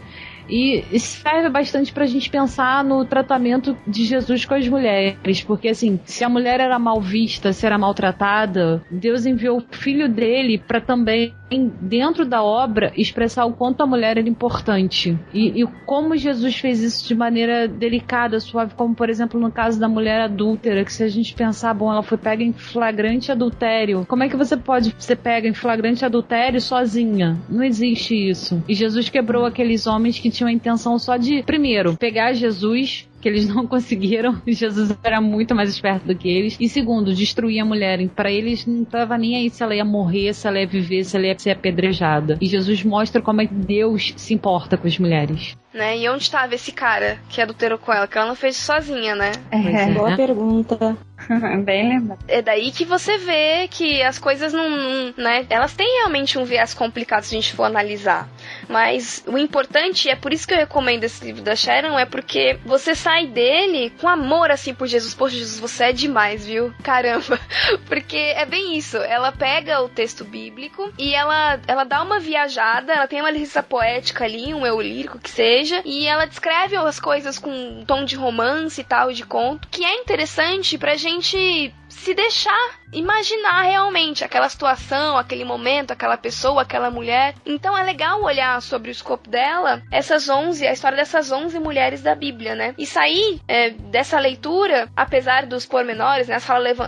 E 0.50 0.84
serve 1.00 1.50
bastante 1.50 1.92
pra 1.92 2.06
gente 2.06 2.30
pensar 2.30 2.84
no 2.84 3.06
tratamento 3.06 3.78
de 3.88 4.06
Jesus 4.06 4.46
com 4.46 4.54
as 4.54 4.68
mulheres, 4.68 5.44
porque 5.44 5.70
assim, 5.70 6.00
se 6.06 6.24
a 6.24 6.30
mulher 6.30 6.60
era 6.60 6.78
mal 6.80 7.02
vista, 7.02 7.54
se 7.54 7.66
era 7.66 7.78
maltratada, 7.78 8.84
Deus 8.90 9.26
enviou 9.26 9.58
o 9.58 9.76
filho 9.76 10.10
dele 10.10 10.58
para 10.58 10.82
também 10.82 11.34
dentro 11.80 12.26
da 12.26 12.44
obra 12.44 12.92
expressar 12.98 13.46
o 13.46 13.54
quanto 13.54 13.82
a 13.82 13.88
mulher 13.88 14.18
era 14.18 14.28
importante 14.28 15.18
e, 15.34 15.62
e, 15.62 15.68
como 15.86 16.18
Jesus 16.18 16.56
fez 16.56 16.82
isso 16.82 17.08
de 17.08 17.16
maneira 17.16 17.68
delicada, 17.68 18.40
suave, 18.40 18.74
como 18.76 18.96
por 18.96 19.10
exemplo 19.10 19.40
no 19.40 19.52
caso 19.52 19.80
da 19.80 19.88
mulher 19.88 20.22
adúltera, 20.22 20.84
que 20.84 20.92
se 20.92 21.04
a 21.04 21.08
gente 21.08 21.34
pensar, 21.34 21.74
bom, 21.74 21.92
ela 21.92 22.04
foi 22.04 22.18
pega 22.18 22.44
em 22.44 22.52
flagrante 22.52 23.32
adultério, 23.32 24.06
como 24.08 24.24
é 24.24 24.30
que 24.30 24.36
você 24.36 24.58
pode 24.58 24.96
ser 24.98 25.16
pega 25.16 25.48
em 25.48 25.54
flagrante 25.54 26.04
adultério 26.04 26.60
sozinha? 26.60 27.38
Não 27.50 27.64
existe 27.64 28.16
isso. 28.16 28.64
E 28.68 28.74
Jesus 28.74 29.10
quebrou 29.10 29.46
aqueles 29.46 29.88
homens 29.88 30.20
que 30.20 30.30
tinham 30.36 30.50
a 30.50 30.54
intenção 30.54 31.00
só 31.00 31.18
de, 31.18 31.44
primeiro, 31.44 31.96
pegar 31.98 32.34
Jesus 32.34 33.08
que 33.26 33.30
eles 33.30 33.48
não 33.50 33.66
conseguiram. 33.66 34.40
Jesus 34.46 34.96
era 35.04 35.20
muito 35.20 35.56
mais 35.56 35.70
esperto 35.70 36.06
do 36.06 36.16
que 36.16 36.30
eles. 36.30 36.56
E 36.60 36.70
segundo, 36.70 37.14
destruir 37.14 37.60
a 37.60 37.66
mulher. 37.66 38.08
Para 38.10 38.32
eles 38.32 38.68
não 38.68 38.84
estava 38.84 39.18
nem 39.18 39.36
aí 39.36 39.50
se 39.50 39.64
ela 39.64 39.76
ia 39.76 39.84
morrer, 39.84 40.32
se 40.34 40.48
ela 40.48 40.60
ia 40.60 40.68
viver, 40.68 41.04
se 41.04 41.18
ela 41.18 41.26
ia 41.26 41.40
ser 41.40 41.52
apedrejada. 41.52 42.38
E 42.40 42.46
Jesus 42.46 42.84
mostra 42.84 43.24
como 43.24 43.42
é 43.42 43.48
que 43.48 43.54
Deus 43.54 44.14
se 44.16 44.34
importa 44.34 44.78
com 44.78 44.88
as 44.88 45.00
mulheres. 45.00 45.56
Né? 45.74 45.98
E 45.98 46.08
onde 46.08 46.24
estava 46.24 46.56
esse 46.56 46.72
cara 46.72 47.18
que 47.28 47.42
adulterou 47.42 47.78
com 47.78 47.92
ela? 47.92 48.08
Que 48.08 48.18
ela 48.18 48.28
não 48.28 48.36
fez 48.36 48.56
sozinha, 48.56 49.16
né? 49.16 49.32
É, 49.52 49.58
é. 49.58 49.92
boa 49.92 50.16
pergunta. 50.16 50.96
Bem 51.66 51.90
lembrado. 51.90 52.20
É 52.28 52.42
daí 52.42 52.72
que 52.72 52.86
você 52.86 53.18
vê 53.18 53.68
que 53.70 54.02
as 54.02 54.18
coisas 54.18 54.54
não, 54.54 55.14
né? 55.18 55.46
Elas 55.50 55.74
têm 55.74 55.98
realmente 55.98 56.38
um 56.38 56.46
viés 56.46 56.74
complicado 56.74 57.24
se 57.24 57.36
a 57.36 57.42
gente 57.42 57.54
for 57.54 57.64
analisar. 57.64 58.30
Mas 58.68 59.24
o 59.28 59.38
importante, 59.38 60.10
é 60.10 60.16
por 60.16 60.34
isso 60.34 60.48
que 60.48 60.54
eu 60.54 60.58
recomendo 60.58 61.04
esse 61.04 61.24
livro 61.24 61.42
da 61.42 61.56
Sharon, 61.56 61.98
é 61.98 62.06
porque 62.06 62.60
você 62.66 62.96
sai 62.96 63.28
dele 63.28 63.92
com 64.00 64.08
amor 64.08 64.52
assim 64.52 64.74
por 64.74 64.88
Jesus. 64.88 65.14
Poxa, 65.14 65.36
Jesus, 65.36 65.60
você 65.60 65.86
é 65.86 65.94
demais, 65.94 66.46
viu? 66.46 66.74
Caramba. 66.84 67.40
Porque 67.88 68.18
é 68.18 68.46
bem 68.46 68.78
isso. 68.78 68.98
Ela 68.98 69.32
pega 69.32 69.82
o 69.82 69.90
texto 69.90 70.24
bíblico 70.24 70.92
e 70.98 71.14
ela, 71.14 71.60
ela 71.68 71.84
dá 71.84 72.02
uma 72.02 72.20
viajada, 72.20 72.94
ela 72.94 73.08
tem 73.08 73.22
uma 73.22 73.32
licença 73.32 73.64
poética 73.64 74.26
ali, 74.26 74.54
um 74.54 74.66
eu 74.66 74.82
lírico 74.82 75.20
que 75.20 75.30
seja, 75.30 75.82
e 75.86 76.06
ela 76.06 76.26
descreve 76.26 76.76
as 76.76 77.00
coisas 77.00 77.38
com 77.38 77.50
um 77.50 77.86
tom 77.86 78.06
de 78.06 78.16
romance 78.16 78.80
e 78.80 78.84
tal, 78.84 79.12
de 79.12 79.26
conto, 79.26 79.68
que 79.70 79.84
é 79.84 79.96
interessante 80.02 80.78
pra 80.78 80.96
gente 80.96 81.74
se 81.96 82.14
deixar 82.14 82.80
imaginar 82.94 83.64
realmente 83.64 84.24
aquela 84.24 84.48
situação, 84.48 85.18
aquele 85.18 85.44
momento, 85.44 85.92
aquela 85.92 86.18
pessoa, 86.18 86.62
aquela 86.62 86.90
mulher. 86.90 87.36
Então 87.46 87.78
é 87.78 87.84
legal 87.84 88.22
olhar 88.22 88.62
sobre 88.62 88.90
o 88.90 88.92
escopo 88.92 89.30
dela 89.30 89.82
essas 89.92 90.30
11, 90.30 90.66
a 90.66 90.72
história 90.72 90.98
dessas 90.98 91.32
11 91.32 91.60
mulheres 91.60 92.02
da 92.02 92.16
Bíblia, 92.16 92.56
né? 92.56 92.74
E 92.78 92.86
sair 92.86 93.42
é, 93.48 93.72
dessa 93.72 94.20
leitura, 94.20 94.90
apesar 94.96 95.46
dos 95.46 95.66
pormenores, 95.66 96.28
né? 96.28 96.38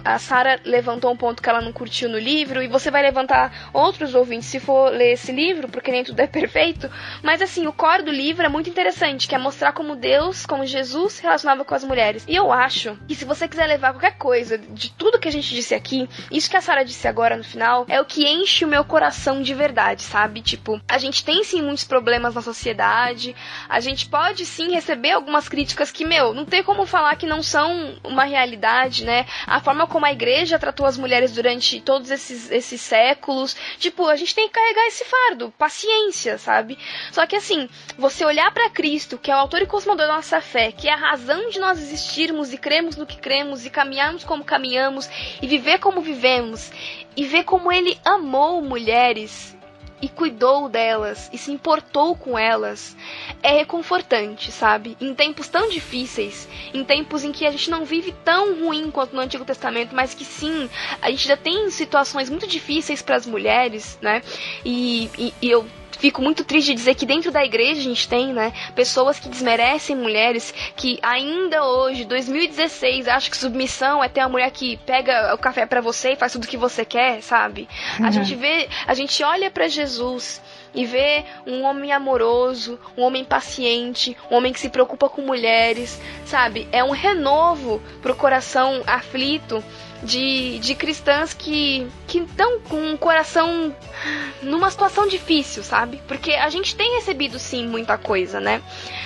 A 0.06 0.20
Sara 0.20 0.60
levantou 0.64 1.12
um 1.12 1.18
ponto 1.18 1.42
que 1.42 1.50
ela 1.50 1.62
não 1.62 1.74
curtiu 1.74 2.10
no 2.10 2.18
livro 2.18 2.62
e 2.62 2.68
você 2.68 2.90
vai 2.90 3.02
levantar 3.02 3.70
outros 3.74 4.16
ouvintes 4.16 4.48
se 4.48 4.60
for 4.60 4.92
ler 4.92 5.14
esse 5.14 5.32
livro, 5.32 5.68
porque 5.68 5.92
nem 5.92 6.04
tudo 6.04 6.20
é 6.20 6.28
perfeito. 6.28 6.90
Mas 7.22 7.42
assim, 7.42 7.68
o 7.68 7.74
core 7.74 8.04
do 8.04 8.12
livro 8.12 8.46
é 8.46 8.50
muito 8.50 8.70
interessante, 8.70 9.28
que 9.28 9.36
é 9.36 9.38
mostrar 9.38 9.74
como 9.74 9.96
Deus, 9.96 10.46
como 10.46 10.66
Jesus 10.66 11.14
se 11.14 11.24
relacionava 11.24 11.66
com 11.66 11.76
as 11.76 11.84
mulheres. 11.84 12.24
E 12.28 12.36
eu 12.36 12.52
acho 12.52 12.98
que 13.08 13.16
se 13.16 13.26
você 13.26 13.48
quiser 13.48 13.68
levar 13.68 13.94
qualquer 13.94 14.18
coisa 14.18 14.58
de 14.58 14.90
tudo 14.98 15.20
que 15.20 15.28
a 15.28 15.32
gente 15.32 15.54
disse 15.54 15.76
aqui, 15.76 16.10
isso 16.32 16.50
que 16.50 16.58
a 16.58 16.62
Sara 16.62 16.84
disse 16.84 17.08
agora 17.08 17.38
no 17.38 17.44
final 17.44 17.86
é 17.88 18.02
o 18.02 18.06
que 18.06 18.28
enche 18.28 18.66
o 18.66 18.68
meu 18.68 18.84
coração 18.84 19.42
de 19.42 19.54
verdade, 19.54 20.02
sabe? 20.02 20.42
Tipo, 20.42 20.82
a 20.88 20.98
gente 20.98 21.24
tem 21.24 21.44
sim 21.44 21.62
muitos 21.62 21.84
problemas 21.84 22.34
na 22.34 22.42
sociedade, 22.42 23.36
a 23.70 23.80
gente 23.80 24.08
pode 24.08 24.46
sim 24.46 24.72
receber 24.72 25.12
algumas 25.12 25.48
críticas 25.48 25.92
que, 25.92 26.04
meu, 26.04 26.34
não 26.34 26.46
tem 26.46 26.64
como 26.64 26.86
falar 26.86 27.16
que 27.16 27.28
não 27.28 27.44
são 27.44 28.00
uma 28.04 28.24
realidade, 28.24 29.06
né? 29.06 29.26
A 29.46 29.60
forma 29.60 29.86
como 29.86 30.06
a 30.06 30.12
igreja 30.12 30.58
tratou 30.58 30.86
as 30.86 30.98
mulheres 30.98 31.32
durante 31.32 31.80
todos 31.80 32.10
esses, 32.10 32.50
esses 32.50 32.82
séculos, 32.82 33.56
tipo, 33.78 34.08
a 34.08 34.16
gente 34.16 34.34
tem 34.34 34.48
que 34.48 34.56
carregar 34.56 34.88
esse 34.88 35.06
fardo, 35.06 35.54
paciência, 35.58 36.38
sabe? 36.38 36.78
Só 37.12 37.26
que 37.28 37.36
assim, 37.36 37.70
você 37.98 38.26
olhar 38.26 38.52
para 38.52 38.70
Cristo, 38.70 39.18
que 39.18 39.30
é 39.30 39.36
o 39.36 39.40
autor 39.40 39.62
e 39.62 39.68
consumador 39.68 40.08
da 40.08 40.16
nossa 40.16 40.42
fé, 40.42 40.72
que 40.72 40.88
é 40.88 40.94
a 40.94 40.98
razão 40.98 41.50
de 41.50 41.60
nós 41.60 41.80
existirmos 41.80 42.52
e 42.52 42.58
cremos 42.58 42.96
no 42.96 43.06
que 43.06 43.18
cremos 43.18 43.66
e 43.66 43.70
caminharmos 43.70 44.24
como 44.24 44.44
caminhamos 44.44 44.87
e 45.42 45.48
viver 45.48 45.80
como 45.80 46.02
vivemos 46.02 46.72
e 47.16 47.26
ver 47.26 47.44
como 47.44 47.72
ele 47.72 47.98
amou 48.06 48.62
mulheres 48.62 49.58
e 50.02 50.08
cuidou 50.08 50.70
delas 50.70 51.30
e 51.34 51.38
se 51.38 51.52
importou 51.52 52.16
com 52.16 52.38
elas 52.38 52.96
é 53.42 53.52
reconfortante, 53.58 54.52
sabe? 54.52 54.96
Em 55.02 55.14
tempos 55.14 55.48
tão 55.48 55.70
difíceis, 55.70 56.48
em 56.74 56.84
tempos 56.84 57.24
em 57.24 57.32
que 57.32 57.46
a 57.46 57.52
gente 57.52 57.70
não 57.70 57.84
vive 57.84 58.14
tão 58.24 58.60
ruim 58.60 58.92
quanto 58.92 59.16
no 59.16 59.22
Antigo 59.22 59.46
Testamento, 59.46 59.96
mas 59.96 60.14
que 60.14 60.24
sim, 60.24 60.70
a 61.02 61.10
gente 61.10 61.28
já 61.28 61.38
tem 61.38 61.70
situações 61.72 62.30
muito 62.30 62.48
difíceis 62.48 63.02
para 63.02 63.16
as 63.16 63.26
mulheres, 63.26 63.98
né? 64.02 64.22
E, 64.64 65.10
e, 65.18 65.34
e 65.42 65.50
eu 65.50 65.66
fico 65.98 66.22
muito 66.22 66.44
triste 66.44 66.68
de 66.68 66.76
dizer 66.76 66.96
que 66.96 67.06
dentro 67.06 67.32
da 67.32 67.44
igreja 67.44 67.80
a 67.82 67.84
gente 67.84 68.08
tem, 68.08 68.34
né, 68.34 68.54
pessoas 68.76 69.20
que 69.20 69.30
desmerecem 69.30 69.96
mulheres, 69.96 70.54
que 70.76 71.00
ainda 71.02 71.64
hoje, 71.64 72.06
2016, 72.06 73.08
acham 73.08 73.32
que 73.32 73.38
submissão 73.38 74.04
é 74.04 74.10
ter 74.10 74.22
a 74.22 74.30
mulher 74.30 74.52
que 74.52 74.78
pega 74.78 75.34
o 75.34 75.38
café 75.38 75.66
para 75.66 75.82
você 75.82 76.14
e 76.14 76.16
faz 76.16 76.32
tudo 76.32 76.46
o 76.46 76.48
que 76.48 76.58
você 76.58 76.86
quer, 76.86 77.22
sabe? 77.22 77.68
Uhum. 78.00 78.06
A 78.06 78.12
gente 78.12 78.36
vê, 78.36 78.68
a 78.86 78.94
gente 78.94 79.24
olha 79.24 79.50
para 79.50 79.68
Jesus 79.68 80.42
e 80.74 80.86
vê 80.86 81.26
um 81.46 81.64
homem 81.64 81.92
amoroso, 81.92 82.80
um 82.96 83.02
homem 83.02 83.24
paciente, 83.24 84.16
um 84.30 84.36
homem 84.36 84.54
que 84.54 84.60
se 84.60 84.70
preocupa 84.70 85.10
com 85.10 85.22
mulheres, 85.22 86.00
sabe? 86.26 86.68
É 86.72 86.84
um 86.84 86.92
renovo 86.92 87.82
pro 88.02 88.16
coração 88.16 88.84
aflito 88.86 89.64
de, 90.04 90.60
de 90.60 90.76
cristãs 90.76 91.34
que 91.34 91.88
que 92.08 92.20
estão 92.20 92.60
com 92.62 92.82
um 92.82 92.98
coração 92.98 93.76
numa 94.42 94.70
situação 94.72 95.08
difícil, 95.08 95.64
sabe? 95.64 96.02
Porque 96.08 96.34
a 96.34 96.50
gente 96.50 96.76
tem 96.76 96.96
recebido 96.96 97.38
sim 97.40 97.68
muita 97.68 97.98
coisa, 97.98 98.40
né? 98.40 98.62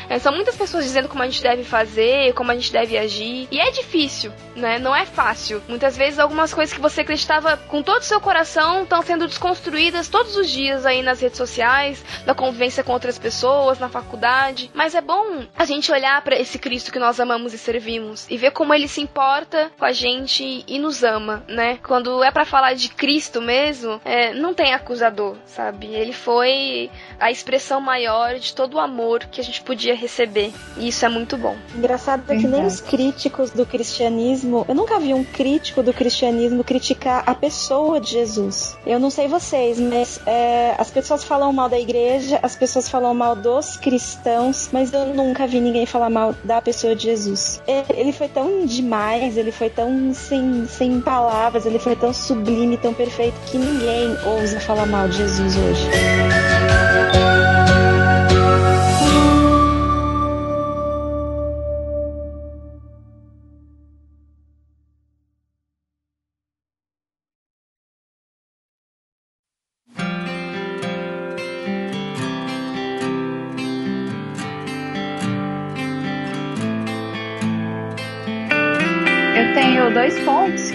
É, 0.09 0.19
são 0.19 0.33
muitas 0.33 0.55
pessoas 0.55 0.83
dizendo 0.83 1.07
como 1.07 1.23
a 1.23 1.25
gente 1.25 1.41
deve 1.41 1.63
fazer, 1.63 2.33
como 2.33 2.51
a 2.51 2.55
gente 2.55 2.71
deve 2.71 2.97
agir. 2.97 3.47
E 3.49 3.59
é 3.59 3.71
difícil, 3.71 4.31
né? 4.55 4.77
Não 4.77 4.95
é 4.95 5.05
fácil. 5.05 5.61
Muitas 5.67 5.95
vezes 5.95 6.19
algumas 6.19 6.53
coisas 6.53 6.73
que 6.73 6.81
você 6.81 7.01
acreditava 7.01 7.55
com 7.55 7.81
todo 7.81 8.01
o 8.01 8.05
seu 8.05 8.19
coração 8.19 8.83
estão 8.83 9.01
sendo 9.01 9.27
desconstruídas 9.27 10.09
todos 10.09 10.35
os 10.35 10.49
dias 10.49 10.85
aí 10.85 11.01
nas 11.01 11.21
redes 11.21 11.37
sociais, 11.37 12.03
na 12.25 12.35
convivência 12.35 12.83
com 12.83 12.91
outras 12.91 13.17
pessoas, 13.17 13.79
na 13.79 13.89
faculdade. 13.89 14.69
Mas 14.73 14.93
é 14.95 15.01
bom 15.01 15.45
a 15.57 15.65
gente 15.65 15.91
olhar 15.91 16.21
para 16.21 16.37
esse 16.37 16.59
Cristo 16.59 16.91
que 16.91 16.99
nós 16.99 17.19
amamos 17.19 17.53
e 17.53 17.57
servimos 17.57 18.27
e 18.29 18.37
ver 18.37 18.51
como 18.51 18.73
ele 18.73 18.87
se 18.87 19.01
importa 19.01 19.71
com 19.79 19.85
a 19.85 19.91
gente 19.91 20.63
e 20.67 20.77
nos 20.82 21.03
ama, 21.03 21.43
né? 21.47 21.77
Quando 21.84 22.23
é 22.23 22.32
para 22.32 22.45
falar 22.45 22.73
de 22.73 22.89
Cristo 22.89 23.41
mesmo, 23.41 24.01
é, 24.03 24.34
não 24.34 24.53
tem 24.53 24.73
acusador, 24.73 25.38
sabe? 25.45 25.88
Ele 25.88 26.13
foi 26.13 26.89
a 27.19 27.32
expressão 27.32 27.79
maior 27.79 28.36
de 28.36 28.53
todo 28.53 28.75
o 28.75 28.79
amor 28.79 29.25
que 29.25 29.39
a 29.39 29.43
gente 29.43 29.61
podia 29.61 29.95
receber. 29.95 30.51
E 30.77 30.88
isso 30.88 31.05
é 31.05 31.09
muito 31.09 31.38
bom. 31.38 31.55
Engraçado 31.75 32.23
é 32.32 32.36
que 32.36 32.47
nem 32.47 32.65
os 32.65 32.82
críticos 32.82 33.51
do 33.51 33.65
cristianismo, 33.65 34.65
eu 34.67 34.75
nunca 34.75 34.99
vi 34.99 35.13
um 35.13 35.23
crítico 35.23 35.84
do 35.84 35.93
cristianismo 35.93 36.63
criticar 36.63 37.23
a 37.25 37.36
pessoa 37.36 37.99
de 37.99 38.11
Jesus. 38.11 38.77
Eu 38.86 38.99
não 38.99 39.09
sei 39.09 39.27
vocês, 39.27 39.79
mas 39.79 40.19
é, 40.25 40.75
as 40.77 40.89
pessoas 40.89 41.23
falam 41.23 41.53
mal 41.53 41.69
da 41.69 41.79
igreja, 41.79 42.39
as 42.41 42.55
pessoas 42.55 42.89
falam 42.89 43.13
mal 43.13 43.36
dos 43.36 43.77
cristãos, 43.77 44.69
mas 44.71 44.91
eu 44.91 45.05
nunca 45.13 45.45
vi 45.45 45.59
ninguém 45.59 45.86
falar 45.86 46.09
mal 46.09 46.34
da 46.43 46.61
pessoa 46.61 46.95
de 46.95 47.03
Jesus. 47.03 47.61
Ele 47.95 48.11
foi 48.11 48.27
tão 48.27 48.65
demais, 48.65 49.38
ele 49.38 49.51
foi 49.51 49.69
tão 49.69 50.13
sem, 50.13 50.65
sem 50.78 51.01
palavras, 51.01 51.65
ele 51.65 51.78
foi 51.78 51.95
tão 51.95 52.13
sublime, 52.13 52.78
tão 52.78 52.93
perfeito 52.93 53.36
que 53.45 53.57
ninguém 53.57 54.17
ousa 54.26 54.59
falar 54.59 54.86
mal 54.86 55.07
de 55.07 55.17
Jesus 55.17 55.55
hoje. 55.57 55.89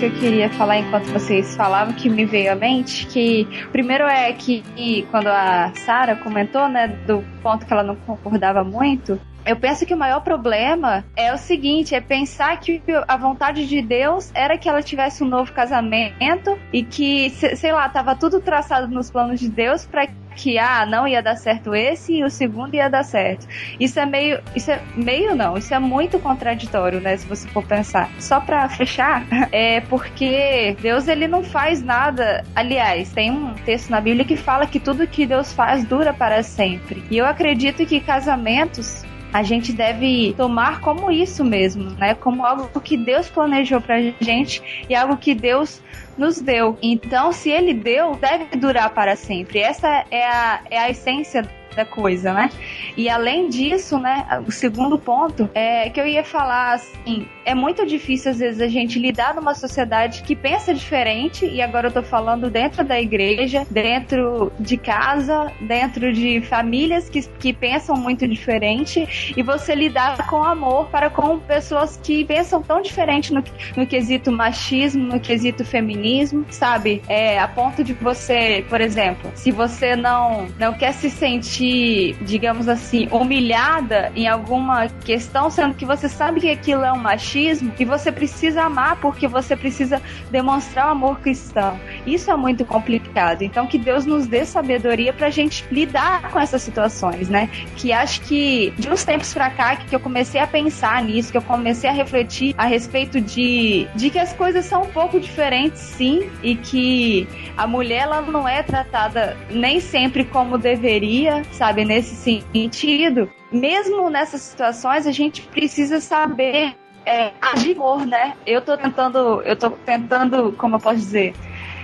Eu 0.07 0.13
queria 0.21 0.49
falar 0.51 0.79
enquanto 0.79 1.07
vocês 1.07 1.57
falavam 1.57 1.93
que 1.93 2.09
me 2.09 2.25
veio 2.25 2.53
à 2.53 2.55
mente, 2.55 3.07
que 3.07 3.45
primeiro 3.73 4.05
é 4.05 4.33
que 4.33 4.63
quando 5.11 5.27
a 5.27 5.73
Sara 5.75 6.15
comentou, 6.15 6.69
né, 6.69 6.87
do 7.07 7.25
ponto 7.43 7.67
que 7.67 7.73
ela 7.73 7.83
não 7.83 7.97
concordava 7.97 8.63
muito, 8.63 9.21
eu 9.47 9.57
penso 9.57 9.87
que 9.87 9.95
o 9.95 9.97
maior 9.97 10.21
problema 10.21 11.05
é 11.15 11.33
o 11.33 11.39
seguinte: 11.39 11.95
é 11.95 12.01
pensar 12.01 12.59
que 12.59 12.83
a 13.07 13.17
vontade 13.17 13.67
de 13.67 13.81
Deus 13.81 14.31
era 14.35 14.59
que 14.59 14.69
ela 14.69 14.83
tivesse 14.83 15.23
um 15.23 15.29
novo 15.29 15.53
casamento 15.53 16.59
e 16.73 16.83
que, 16.83 17.31
sei 17.31 17.73
lá, 17.73 17.89
tava 17.89 18.17
tudo 18.17 18.41
traçado 18.41 18.89
nos 18.89 19.11
planos 19.11 19.39
de 19.39 19.49
Deus 19.49 19.87
para 19.87 20.09
que 20.37 20.59
ah, 20.59 20.85
não 20.85 21.09
ia 21.09 21.23
dar 21.23 21.37
certo 21.37 21.75
esse 21.75 22.13
e 22.13 22.25
o 22.25 22.31
segundo 22.31 22.75
ia 22.75 22.89
dar 22.89 23.03
certo. 23.03 23.47
Isso 23.81 23.99
é 23.99 24.05
meio, 24.05 24.41
isso 24.55 24.71
é 24.71 24.81
meio 24.95 25.35
não, 25.35 25.57
isso 25.57 25.73
é 25.73 25.79
muito 25.79 26.19
contraditório, 26.19 27.01
né, 27.01 27.17
se 27.17 27.27
você 27.27 27.49
for 27.49 27.65
pensar. 27.65 28.11
Só 28.19 28.39
para 28.39 28.69
fechar, 28.69 29.25
é 29.51 29.81
porque 29.81 30.77
Deus 30.81 31.09
ele 31.09 31.27
não 31.27 31.43
faz 31.43 31.83
nada. 31.83 32.45
Aliás, 32.55 33.11
tem 33.13 33.31
um 33.31 33.55
texto 33.55 33.89
na 33.89 34.01
Bíblia 34.01 34.25
que 34.25 34.37
fala 34.37 34.67
que 34.67 34.79
tudo 34.79 35.07
que 35.07 35.25
Deus 35.25 35.53
faz 35.53 35.85
dura 35.85 36.13
para 36.13 36.43
sempre. 36.43 37.03
E 37.11 37.17
eu 37.17 37.25
acredito 37.25 37.87
que 37.87 37.99
casamentos 37.99 39.06
a 39.33 39.43
gente 39.43 39.73
deve 39.73 40.35
tomar 40.37 40.81
como 40.81 41.11
isso 41.11 41.45
mesmo, 41.45 41.91
né? 41.91 42.15
Como 42.15 42.45
algo 42.45 42.81
que 42.81 42.97
Deus 42.97 43.29
planejou 43.29 43.81
pra 43.81 44.01
gente 44.21 44.63
e 44.89 44.95
algo 44.95 45.17
que 45.17 45.35
Deus 45.35 45.83
nos 46.17 46.41
deu. 46.41 46.79
Então, 46.83 47.33
se 47.33 47.51
ele 47.51 47.75
deu, 47.75 48.17
deve 48.17 48.57
durar 48.57 48.91
para 48.91 49.17
sempre. 49.17 49.59
Essa 49.59 50.05
é 50.11 50.27
a, 50.27 50.61
é 50.71 50.79
a 50.79 50.91
essência 50.91 51.49
da 51.77 51.85
coisa, 51.85 52.33
né? 52.33 52.51
E 52.97 53.09
além 53.09 53.49
disso, 53.49 53.99
né, 53.99 54.27
o 54.47 54.51
segundo 54.51 54.99
ponto 54.99 55.49
é 55.55 55.91
que 55.91 56.01
eu 56.01 56.07
ia 56.07 56.25
falar 56.25 56.73
assim, 56.75 57.29
é 57.45 57.55
muito 57.55 57.87
difícil 57.87 58.33
às 58.33 58.39
vezes 58.39 58.61
a 58.61 58.69
gente 58.69 58.99
lidar 58.99 59.35
numa 59.35 59.55
sociedade 59.55 60.23
que 60.23 60.35
pensa 60.35 60.75
diferente, 60.75 61.47
e 61.47 61.61
agora 61.61 61.89
eu 61.89 61.93
tô 61.93 62.03
falando 62.03 62.51
dentro 62.51 62.83
da 62.83 63.01
igreja, 63.01 63.67
dentro 63.71 64.51
de 64.59 64.77
casa, 64.77 65.53
dentro 65.61 66.13
de 66.13 66.41
famílias 66.41 67.09
que, 67.09 67.23
que 67.23 67.53
pensam 67.53 67.97
muito 67.97 68.27
diferente, 68.27 69.35
e 69.37 69.43
você 69.43 69.75
lidar 69.75 70.27
com 70.29 70.43
amor 70.43 70.87
para 70.87 71.11
com 71.11 71.39
pessoas 71.39 72.01
que 72.03 72.25
pensam 72.25 72.63
tão 72.63 72.81
diferente 72.81 73.33
no, 73.33 73.45
no 73.77 73.87
quesito 73.87 74.33
machismo, 74.33 75.05
no 75.05 75.21
quesito 75.21 75.65
feminismo, 75.65 76.47
sabe? 76.51 77.03
É, 77.09 77.39
a 77.39 77.47
ponto 77.47 77.85
de 77.85 77.93
você, 77.93 78.65
por 78.69 78.81
exemplo, 78.81 79.31
se 79.35 79.51
você 79.51 79.95
não, 79.95 80.49
não 80.59 80.73
quer 80.73 80.93
se 80.93 81.11
sentir 81.11 81.66
sentir, 81.67 82.17
digamos 82.23 82.69
assim, 82.69 83.09
humilhada 83.11 84.13
em 84.15 84.29
alguma 84.29 84.89
questão, 84.89 85.51
sendo 85.51 85.75
que 85.75 85.85
você 85.85 86.09
sabe 86.09 86.41
que 86.41 86.51
aquilo 86.51 86.85
é 86.85 86.93
um 86.93 86.99
machismo 86.99 87.73
e 87.79 87.85
você 87.85 88.13
precisa 88.13 88.63
amar 88.63 88.97
porque 88.97 89.27
você 89.27 89.57
precisa 89.57 90.01
demonstrar 90.31 90.89
o 90.89 90.91
amor 90.91 91.21
cristão. 91.21 91.79
Isso 92.07 92.31
é 92.31 92.37
muito 92.37 92.65
complicado. 92.65 93.43
Então, 93.43 93.67
que 93.67 93.79
Deus 93.79 94.07
nos 94.07 94.27
dê 94.27 94.45
sabedoria 94.45 95.13
pra 95.13 95.31
gente 95.31 95.65
lidar 95.71 96.31
com 96.31 96.39
essas 96.39 96.63
situações, 96.63 97.29
né? 97.29 97.49
Que 97.77 97.93
acho 97.93 98.21
que 98.23 98.73
de 98.79 98.89
uns 98.89 99.05
tempos 99.05 99.33
pra 99.33 99.51
cá 99.51 99.77
que 99.77 99.95
eu 99.95 100.01
comecei 100.01 100.41
a 100.41 100.47
pensar 100.47 101.03
nisso, 101.03 101.33
que 101.33 101.39
eu 101.39 101.43
comecei 101.43 101.89
a 101.89 101.93
refletir 101.93 102.55
a 102.57 102.67
respeito 102.67 103.21
de, 103.21 103.87
de 103.95 104.11
que 104.11 104.19
as 104.19 104.33
coisas 104.33 104.65
são 104.65 104.83
um 104.83 104.91
pouco 104.91 105.19
diferentes, 105.19 105.81
sim, 105.81 106.29
e 106.43 106.55
que 106.55 107.29
a 107.57 107.67
mulher 107.67 107.97
ela 108.03 108.21
não 108.21 108.47
é 108.47 108.63
tratada 108.63 109.37
nem 109.51 109.81
sempre 109.81 110.25
como 110.25 110.59
deveria, 110.59 111.43
sabe? 111.57 111.85
Nesse 111.85 112.15
sentido, 112.15 113.31
mesmo 113.51 114.09
nessas 114.11 114.43
situações, 114.43 115.07
a 115.07 115.13
gente 115.13 115.43
precisa 115.43 116.01
saber 116.01 116.75
é, 117.05 117.33
agir, 117.41 117.77
né? 118.07 118.35
Eu 118.47 118.61
tô 118.61 118.77
tentando, 118.77 119.41
eu 119.43 119.57
tô 119.57 119.71
tentando, 119.71 120.53
como 120.53 120.77
eu 120.77 120.81
posso 120.81 120.99
dizer, 120.99 121.35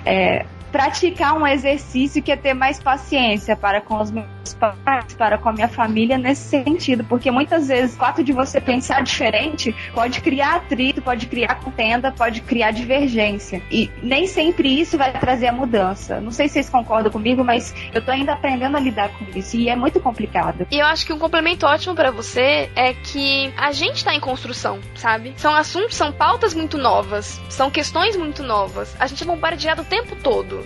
é, 0.04 0.44
praticar 0.72 1.34
um 1.34 1.46
exercício 1.46 2.22
que 2.22 2.32
é 2.32 2.36
ter 2.36 2.54
mais 2.54 2.80
paciência 2.80 3.54
para 3.54 3.80
com 3.80 4.00
os 4.00 4.10
meus 4.10 4.54
pais, 4.54 5.14
para 5.14 5.38
com 5.38 5.50
a 5.50 5.52
minha 5.52 5.68
família 5.68 6.16
nesse 6.16 6.48
sentido, 6.48 7.04
porque 7.04 7.30
muitas 7.30 7.68
vezes 7.68 7.94
o 7.94 7.98
fato 7.98 8.24
de 8.24 8.32
você 8.32 8.60
pensar 8.60 9.02
diferente 9.02 9.74
pode 9.94 10.20
criar 10.20 10.56
atrito, 10.56 11.02
pode 11.02 11.26
criar 11.26 11.56
contenda, 11.56 12.10
pode 12.10 12.40
criar 12.40 12.70
divergência. 12.70 13.62
E 13.70 13.90
nem 14.02 14.26
sempre 14.26 14.80
isso 14.80 14.96
vai 14.96 15.12
trazer 15.12 15.48
a 15.48 15.52
mudança. 15.52 16.20
Não 16.20 16.30
sei 16.30 16.48
se 16.48 16.54
vocês 16.54 16.70
concordam 16.70 17.12
comigo, 17.12 17.44
mas 17.44 17.74
eu 17.92 18.02
tô 18.02 18.10
ainda 18.10 18.32
aprendendo 18.32 18.76
a 18.76 18.80
lidar 18.80 19.10
com 19.10 19.38
isso 19.38 19.56
e 19.56 19.68
é 19.68 19.76
muito 19.76 20.00
complicado. 20.00 20.66
E 20.70 20.78
eu 20.78 20.86
acho 20.86 21.04
que 21.04 21.12
um 21.12 21.18
complemento 21.18 21.66
ótimo 21.66 21.94
para 21.94 22.10
você 22.10 22.70
é 22.74 22.94
que 22.94 23.52
a 23.56 23.72
gente 23.72 24.04
tá 24.04 24.14
em 24.14 24.20
construção, 24.20 24.80
sabe? 24.94 25.34
São 25.36 25.54
assuntos, 25.54 25.96
são 25.96 26.12
pautas 26.12 26.54
muito 26.54 26.78
novas, 26.78 27.40
são 27.48 27.70
questões 27.70 28.16
muito 28.16 28.42
novas. 28.42 28.96
A 28.98 29.06
gente 29.06 29.22
é 29.22 29.26
bombardeado 29.26 29.82
o 29.82 29.84
tempo 29.84 30.16
todo. 30.16 30.61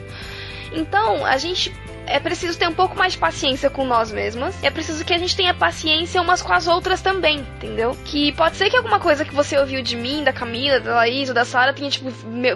Então, 0.73 1.24
a 1.24 1.36
gente 1.39 1.73
é 2.07 2.20
preciso 2.20 2.59
ter 2.59 2.69
um 2.69 2.74
pouco 2.74 2.97
mais 2.97 3.12
de 3.12 3.19
paciência 3.19 3.69
com 3.69 3.85
nós 3.85 4.11
mesmas. 4.12 4.62
É 4.62 4.70
preciso 4.70 5.05
que 5.05 5.12
a 5.12 5.19
gente 5.19 5.37
tenha 5.37 5.53
paciência 5.53 6.20
umas 6.20 6.43
com 6.43 6.53
as 6.53 6.66
outras 6.66 7.03
também, 7.03 7.41
entendeu? 7.41 7.97
Que 8.05 8.33
pode 8.33 8.57
ser 8.57 8.70
que 8.70 8.77
alguma 8.77 9.01
coisa 9.01 9.24
que 9.24 9.35
você 9.35 9.59
ouviu 9.59 9.83
de 9.83 9.97
mim, 9.97 10.23
da 10.23 10.33
Camila, 10.33 10.81
da 10.81 10.95
Laís 10.97 11.28
ou 11.28 11.35
da 11.35 11.45
Sara 11.45 11.73
tenha, 11.73 11.91
tipo, 11.91 12.11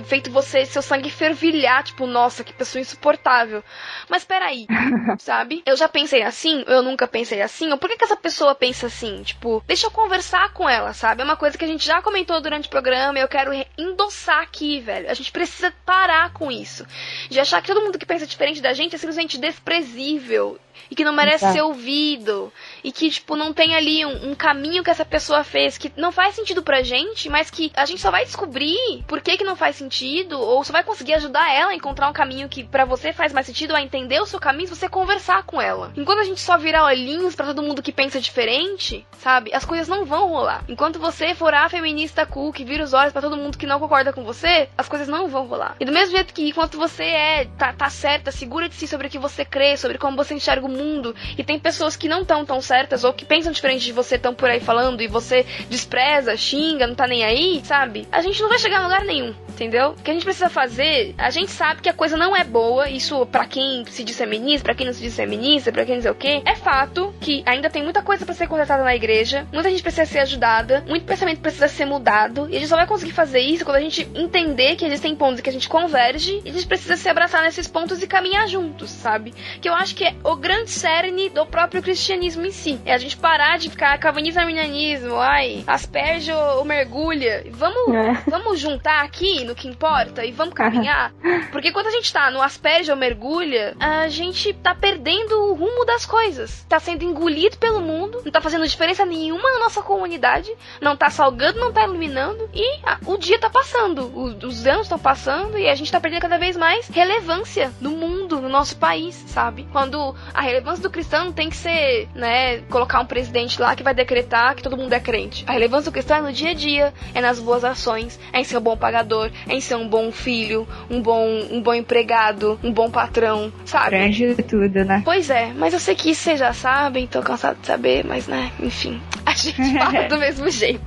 feito 0.04 0.30
você, 0.30 0.64
seu 0.64 0.82
sangue 0.82 1.10
fervilhar, 1.10 1.82
tipo, 1.82 2.06
nossa, 2.06 2.44
que 2.44 2.52
pessoa 2.52 2.80
insuportável. 2.80 3.62
Mas 4.08 4.24
peraí, 4.24 4.66
sabe? 5.18 5.62
Eu 5.66 5.76
já 5.76 5.88
pensei 5.88 6.22
assim, 6.22 6.64
eu 6.66 6.82
nunca 6.82 7.06
pensei 7.08 7.42
assim, 7.42 7.70
ou 7.70 7.78
por 7.78 7.88
que, 7.88 7.96
que 7.96 8.04
essa 8.04 8.16
pessoa 8.16 8.54
pensa 8.54 8.86
assim? 8.86 9.22
Tipo, 9.22 9.62
deixa 9.66 9.86
eu 9.86 9.90
conversar 9.90 10.52
com 10.52 10.68
ela, 10.68 10.92
sabe? 10.92 11.22
É 11.22 11.24
uma 11.24 11.36
coisa 11.36 11.58
que 11.58 11.64
a 11.64 11.68
gente 11.68 11.84
já 11.84 12.00
comentou 12.00 12.40
durante 12.40 12.68
o 12.68 12.70
programa 12.70 13.18
e 13.18 13.22
eu 13.22 13.28
quero 13.28 13.50
endossar 13.76 14.42
aqui, 14.42 14.80
velho. 14.80 15.10
A 15.10 15.14
gente 15.14 15.32
precisa 15.32 15.72
parar 15.84 16.32
com 16.32 16.50
isso. 16.50 16.86
De 17.28 17.40
achar 17.40 17.60
que 17.60 17.68
todo 17.68 17.82
mundo 17.82 17.98
que 17.98 18.06
pensa 18.06 18.26
diferente 18.26 18.60
da 18.60 18.72
gente 18.72 18.94
é 18.94 18.98
simplesmente 18.98 19.39
desprezível 19.40 20.58
e 20.90 20.94
que 20.94 21.04
não 21.04 21.12
merece 21.12 21.44
Exato. 21.44 21.54
ser 21.54 21.62
ouvido 21.62 22.52
e 22.82 22.92
que, 22.92 23.10
tipo, 23.10 23.36
não 23.36 23.52
tem 23.52 23.74
ali 23.74 24.04
um, 24.04 24.30
um, 24.30 24.34
caminho 24.34 24.82
que 24.82 24.90
essa 24.90 25.04
pessoa 25.04 25.44
fez 25.44 25.76
que 25.78 25.92
não 25.96 26.12
faz 26.12 26.34
sentido 26.34 26.62
pra 26.62 26.82
gente, 26.82 27.28
mas 27.28 27.50
que 27.50 27.70
a 27.74 27.84
gente 27.84 28.00
só 28.00 28.10
vai 28.10 28.24
descobrir 28.24 29.04
por 29.06 29.20
que 29.20 29.36
que 29.36 29.44
não 29.44 29.56
faz 29.56 29.76
sentido 29.76 30.40
ou 30.40 30.62
só 30.64 30.72
vai 30.72 30.84
conseguir 30.84 31.14
ajudar 31.14 31.52
ela 31.52 31.70
a 31.70 31.74
encontrar 31.74 32.08
um 32.08 32.12
caminho 32.12 32.48
que 32.48 32.64
para 32.64 32.84
você 32.84 33.12
faz 33.12 33.32
mais 33.32 33.46
sentido, 33.46 33.74
a 33.74 33.82
entender 33.82 34.20
o 34.20 34.26
seu 34.26 34.40
caminho 34.40 34.68
se 34.68 34.76
você 34.76 34.88
conversar 34.88 35.42
com 35.44 35.60
ela. 35.60 35.92
Enquanto 35.96 36.20
a 36.20 36.24
gente 36.24 36.40
só 36.40 36.56
virar 36.56 36.84
olhinhos 36.84 37.34
para 37.34 37.46
todo 37.46 37.62
mundo 37.62 37.82
que 37.82 37.92
pensa 37.92 38.20
diferente, 38.20 39.06
sabe? 39.18 39.52
As 39.54 39.64
coisas 39.64 39.88
não 39.88 40.04
vão 40.04 40.28
rolar. 40.28 40.64
Enquanto 40.68 40.98
você 40.98 41.34
for 41.34 41.54
a 41.54 41.68
feminista 41.68 42.26
cool 42.26 42.52
que 42.52 42.64
vira 42.64 42.84
os 42.84 42.92
olhos 42.92 43.12
para 43.12 43.22
todo 43.22 43.36
mundo 43.36 43.58
que 43.58 43.66
não 43.66 43.80
concorda 43.80 44.12
com 44.12 44.24
você, 44.24 44.68
as 44.76 44.88
coisas 44.88 45.08
não 45.08 45.28
vão 45.28 45.46
rolar. 45.46 45.76
E 45.80 45.84
do 45.84 45.92
mesmo 45.92 46.14
jeito 46.14 46.34
que 46.34 46.48
enquanto 46.48 46.78
você 46.78 47.04
é 47.04 47.44
tá, 47.58 47.72
tá 47.72 47.90
certa, 47.90 48.30
segura 48.30 48.68
de 48.68 48.74
si 48.74 48.86
sobre 48.86 49.06
o 49.06 49.10
que 49.10 49.18
você 49.18 49.44
crê, 49.44 49.76
sobre 49.76 49.98
como 49.98 50.16
você 50.16 50.34
enxerga 50.34 50.66
o 50.66 50.70
mundo, 50.70 51.14
e 51.36 51.44
tem 51.44 51.58
pessoas 51.58 51.96
que 51.96 52.08
não 52.08 52.22
estão 52.22 52.44
tão 52.44 52.60
certas 52.70 53.02
ou 53.02 53.12
que 53.12 53.24
pensam 53.24 53.50
diferente 53.50 53.84
de 53.84 53.92
você, 53.92 54.14
estão 54.14 54.32
por 54.32 54.48
aí 54.48 54.60
falando 54.60 55.02
e 55.02 55.08
você 55.08 55.44
despreza, 55.68 56.36
xinga, 56.36 56.86
não 56.86 56.94
tá 56.94 57.04
nem 57.04 57.24
aí, 57.24 57.60
sabe? 57.64 58.06
A 58.12 58.22
gente 58.22 58.40
não 58.40 58.48
vai 58.48 58.60
chegar 58.60 58.78
a 58.78 58.84
lugar 58.84 59.04
nenhum, 59.04 59.34
entendeu? 59.48 59.90
O 59.90 60.02
que 60.02 60.08
a 60.08 60.14
gente 60.14 60.22
precisa 60.22 60.48
fazer, 60.48 61.12
a 61.18 61.30
gente 61.30 61.50
sabe 61.50 61.82
que 61.82 61.88
a 61.88 61.92
coisa 61.92 62.16
não 62.16 62.36
é 62.36 62.44
boa, 62.44 62.88
isso 62.88 63.26
para 63.26 63.44
quem 63.44 63.84
se 63.86 64.04
diz 64.04 64.16
feminista, 64.16 64.62
para 64.62 64.74
quem 64.76 64.86
não 64.86 64.92
se 64.92 65.02
diz 65.02 65.16
feminista, 65.16 65.72
para 65.72 65.84
quem 65.84 65.96
não 65.96 66.02
sei 66.02 66.10
o 66.12 66.14
que, 66.14 66.42
é 66.44 66.54
fato 66.54 67.12
que 67.20 67.42
ainda 67.44 67.68
tem 67.68 67.82
muita 67.82 68.02
coisa 68.02 68.24
para 68.24 68.34
ser 68.34 68.46
consertada 68.46 68.84
na 68.84 68.94
igreja, 68.94 69.48
muita 69.52 69.68
gente 69.68 69.82
precisa 69.82 70.06
ser 70.06 70.20
ajudada, 70.20 70.84
muito 70.86 71.04
pensamento 71.04 71.40
precisa 71.40 71.66
ser 71.66 71.86
mudado, 71.86 72.48
e 72.48 72.56
a 72.56 72.60
gente 72.60 72.68
só 72.68 72.76
vai 72.76 72.86
conseguir 72.86 73.12
fazer 73.12 73.40
isso 73.40 73.64
quando 73.64 73.78
a 73.78 73.80
gente 73.80 74.08
entender 74.14 74.76
que 74.76 74.84
existem 74.84 75.16
pontos 75.16 75.40
que 75.40 75.50
a 75.50 75.52
gente 75.52 75.68
converge 75.68 76.40
e 76.44 76.50
a 76.50 76.52
gente 76.52 76.68
precisa 76.68 76.96
se 76.96 77.08
abraçar 77.08 77.42
nesses 77.42 77.66
pontos 77.66 78.00
e 78.00 78.06
caminhar 78.06 78.46
juntos, 78.46 78.90
sabe? 78.90 79.34
Que 79.60 79.68
eu 79.68 79.74
acho 79.74 79.96
que 79.96 80.04
é 80.04 80.14
o 80.22 80.36
grande 80.36 80.70
cerne 80.70 81.28
do 81.30 81.44
próprio 81.44 81.82
cristianismo 81.82 82.46
em 82.46 82.52
si. 82.52 82.59
É 82.84 82.92
a 82.92 82.98
gente 82.98 83.16
parar 83.16 83.58
de 83.58 83.70
ficar 83.70 83.96
calvinista 83.98 84.40
arminianismo, 84.40 85.16
ai, 85.16 85.64
asperge 85.66 86.30
ou 86.30 86.64
mergulha. 86.64 87.44
Vamos, 87.50 87.94
é. 87.94 88.12
vamos 88.28 88.58
juntar 88.58 89.02
aqui 89.02 89.44
no 89.44 89.54
que 89.54 89.68
importa 89.68 90.24
e 90.24 90.32
vamos 90.32 90.54
caminhar. 90.54 91.12
Porque 91.50 91.72
quando 91.72 91.86
a 91.86 91.90
gente 91.90 92.12
tá 92.12 92.30
no 92.30 92.42
asperge 92.42 92.90
ou 92.90 92.96
mergulha, 92.96 93.74
a 93.80 94.08
gente 94.08 94.52
tá 94.52 94.74
perdendo 94.74 95.32
o 95.32 95.54
rumo 95.54 95.84
das 95.86 96.04
coisas. 96.04 96.64
Tá 96.68 96.78
sendo 96.78 97.04
engolido 97.04 97.56
pelo 97.56 97.80
mundo, 97.80 98.20
não 98.24 98.32
tá 98.32 98.40
fazendo 98.40 98.66
diferença 98.66 99.06
nenhuma 99.06 99.50
na 99.52 99.60
nossa 99.60 99.82
comunidade, 99.82 100.52
não 100.80 100.96
tá 100.96 101.08
salgando, 101.08 101.58
não 101.58 101.72
tá 101.72 101.84
iluminando 101.84 102.48
e 102.52 102.80
ah, 102.84 102.98
o 103.06 103.16
dia 103.16 103.38
tá 103.38 103.48
passando, 103.48 104.10
os, 104.14 104.42
os 104.44 104.66
anos 104.66 104.82
estão 104.82 104.98
passando 104.98 105.56
e 105.56 105.68
a 105.68 105.74
gente 105.74 105.90
tá 105.90 106.00
perdendo 106.00 106.22
cada 106.22 106.38
vez 106.38 106.56
mais 106.56 106.88
relevância 106.88 107.72
no 107.80 107.90
mundo, 107.90 108.40
no 108.40 108.48
nosso 108.48 108.76
país, 108.76 109.14
sabe? 109.28 109.66
Quando 109.72 110.14
a 110.34 110.40
relevância 110.40 110.82
do 110.82 110.90
cristão 110.90 111.32
tem 111.32 111.48
que 111.48 111.56
ser, 111.56 112.08
né, 112.14 112.49
colocar 112.68 113.00
um 113.00 113.06
presidente 113.06 113.60
lá 113.60 113.74
que 113.74 113.82
vai 113.82 113.94
decretar 113.94 114.54
que 114.54 114.62
todo 114.62 114.76
mundo 114.76 114.92
é 114.92 115.00
crente. 115.00 115.44
A 115.46 115.52
relevância 115.52 115.90
do 115.90 115.92
cristão 115.92 116.18
é 116.18 116.22
no 116.22 116.32
dia 116.32 116.50
a 116.50 116.54
dia, 116.54 116.94
é 117.14 117.20
nas 117.20 117.38
boas 117.38 117.64
ações, 117.64 118.18
é 118.32 118.40
em 118.40 118.44
ser 118.44 118.58
um 118.58 118.60
bom 118.60 118.76
pagador, 118.76 119.30
é 119.48 119.54
em 119.54 119.60
ser 119.60 119.74
um 119.74 119.88
bom 119.88 120.10
filho, 120.12 120.66
um 120.88 121.00
bom, 121.00 121.26
um 121.50 121.60
bom 121.60 121.74
empregado, 121.74 122.58
um 122.62 122.72
bom 122.72 122.90
patrão, 122.90 123.52
sabe? 123.64 123.90
Grande 123.90 124.34
tudo, 124.42 124.84
né? 124.84 125.02
Pois 125.04 125.30
é, 125.30 125.52
mas 125.54 125.74
eu 125.74 125.80
sei 125.80 125.94
que 125.94 126.10
isso 126.10 126.20
vocês 126.30 126.38
já 126.38 126.52
sabem, 126.52 127.06
tô 127.06 127.22
cansado 127.22 127.58
de 127.60 127.66
saber, 127.66 128.04
mas 128.04 128.26
né, 128.26 128.52
enfim. 128.60 129.00
A 129.26 129.32
gente 129.32 129.78
fala 129.78 130.08
do 130.08 130.18
mesmo 130.18 130.50
jeito. 130.50 130.80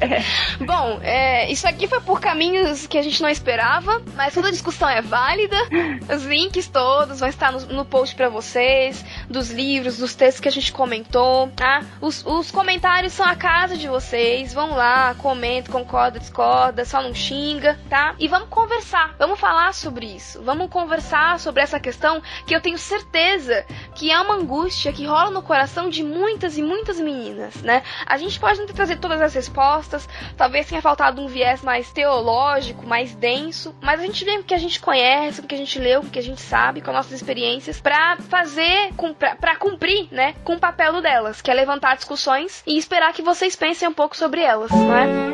Bom, 0.60 1.00
é, 1.02 1.50
isso 1.52 1.68
aqui 1.68 1.88
foi 1.88 2.02
por 2.02 2.20
caminhos 2.20 2.86
que 2.88 2.98
a 2.98 3.02
gente 3.02 3.22
não 3.22 3.30
esperava, 3.30 4.02
mas 4.16 4.34
toda 4.34 4.52
discussão 4.52 4.90
é 4.90 5.02
válida. 5.02 5.56
Os 6.14 6.26
links 6.26 6.68
todos 6.68 7.22
vão 7.22 7.30
estar 7.30 7.52
no, 7.54 7.60
no 7.68 7.86
post 7.86 8.16
pra 8.16 8.28
vocês, 8.28 9.06
dos 9.30 9.50
livros, 9.50 9.98
dos 9.98 10.14
textos 10.14 10.42
que 10.42 10.50
a 10.50 10.52
gente 10.52 10.74
comentou, 10.74 11.48
tá? 11.56 11.84
Os, 12.02 12.26
os 12.26 12.52
comentários 12.52 13.14
são 13.14 13.26
a 13.26 13.36
casa 13.36 13.78
de 13.78 13.88
vocês. 13.88 14.54
Vão 14.54 14.76
lá, 14.76 15.16
comenta, 15.16 15.72
concorda, 15.72 16.20
discorda, 16.20 16.86
só 16.86 17.02
não 17.02 17.14
xinga, 17.14 17.80
tá? 17.90 18.16
E 18.20 18.28
vamos 18.28 18.50
conversar, 18.50 19.16
vamos 19.18 19.40
falar 19.40 19.74
sobre 19.74 20.06
isso. 20.06 20.42
Vamos 20.44 20.70
conversar 20.70 21.40
sobre 21.40 21.62
essa 21.62 21.80
questão 21.80 22.22
que 22.46 22.56
eu 22.56 22.62
tenho 22.62 22.78
certeza 22.78 23.66
que 23.96 24.12
é 24.12 24.20
uma 24.20 24.36
angústia 24.36 24.92
que 24.92 25.06
rola 25.06 25.30
no 25.30 25.42
coração 25.42 25.90
de 25.90 26.04
muitas 26.04 26.58
e 26.58 26.64
muitas 26.64 27.00
meninas, 27.00 27.62
né? 27.62 27.84
A 28.06 28.18
gente 28.18 28.40
pode 28.40 28.60
não 28.60 28.68
trazido 28.68 29.02
todas 29.02 29.22
as 29.22 29.34
respostas, 29.34 30.08
talvez 30.36 30.68
tenha 30.68 30.82
faltado 30.82 31.22
um 31.22 31.28
viés 31.28 31.62
mais 31.62 31.92
teológico, 31.92 32.86
mais 32.86 33.14
denso, 33.16 33.76
mas 33.82 34.00
a 34.00 34.04
gente 34.04 34.26
vem 34.26 34.38
com 34.38 34.44
o 34.44 34.46
que 34.46 34.54
a 34.54 34.60
gente 34.60 34.80
conhece, 34.80 35.42
com 35.42 35.46
o 35.46 35.48
que 35.48 35.56
a 35.56 35.58
gente 35.58 35.80
leu, 35.80 36.02
com 36.02 36.08
o 36.08 36.12
que 36.12 36.20
a 36.20 36.24
gente 36.24 36.42
sabe, 36.42 36.82
com 36.82 36.90
as 36.90 36.96
nossas 36.96 37.14
experiências, 37.14 37.80
pra 37.80 38.18
fazer, 38.30 38.92
pra 39.40 39.56
cumprir, 39.56 40.08
né, 40.12 40.34
com 40.44 40.56
o 40.56 40.60
papel 40.60 41.02
delas, 41.02 41.42
que 41.44 41.52
é 41.52 41.54
levantar 41.54 41.96
discussões 41.96 42.64
e 42.66 42.78
esperar 42.78 43.14
que 43.14 43.22
vocês 43.22 43.56
pensem 43.56 43.88
um 43.88 43.94
pouco 43.94 44.16
sobre 44.16 44.42
elas, 44.42 44.72
não 44.72 44.96
é? 44.96 45.34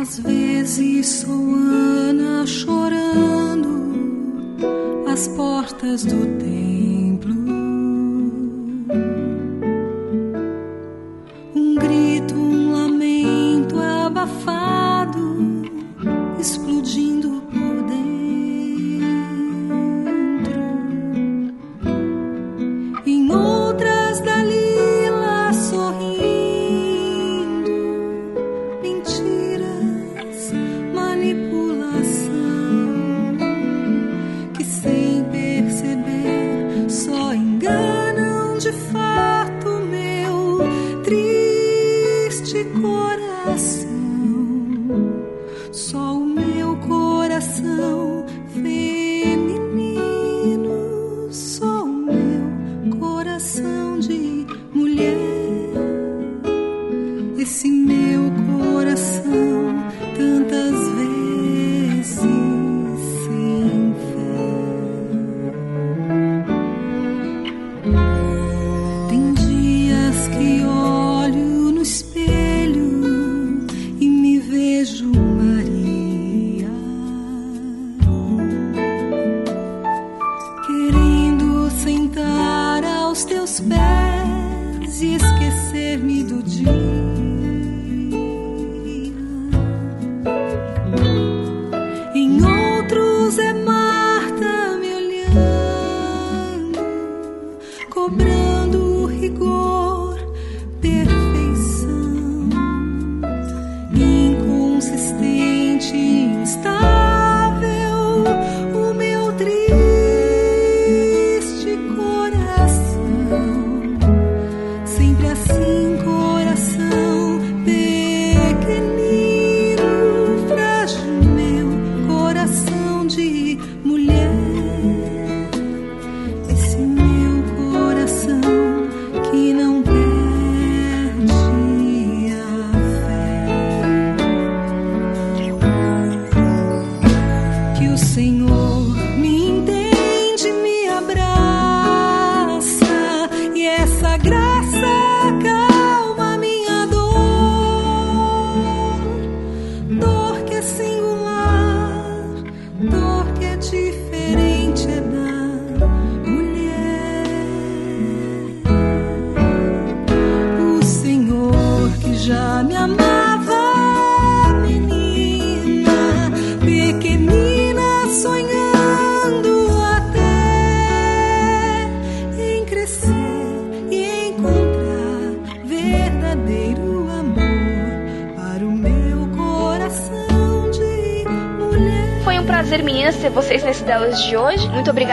Às 0.00 0.18
vezes 0.20 1.06
sou 1.06 1.54
Ana 1.54 2.46
chorando 2.46 3.76
às 5.12 5.28
portas 5.28 6.04
do 6.04 6.38
templo. 6.38 6.95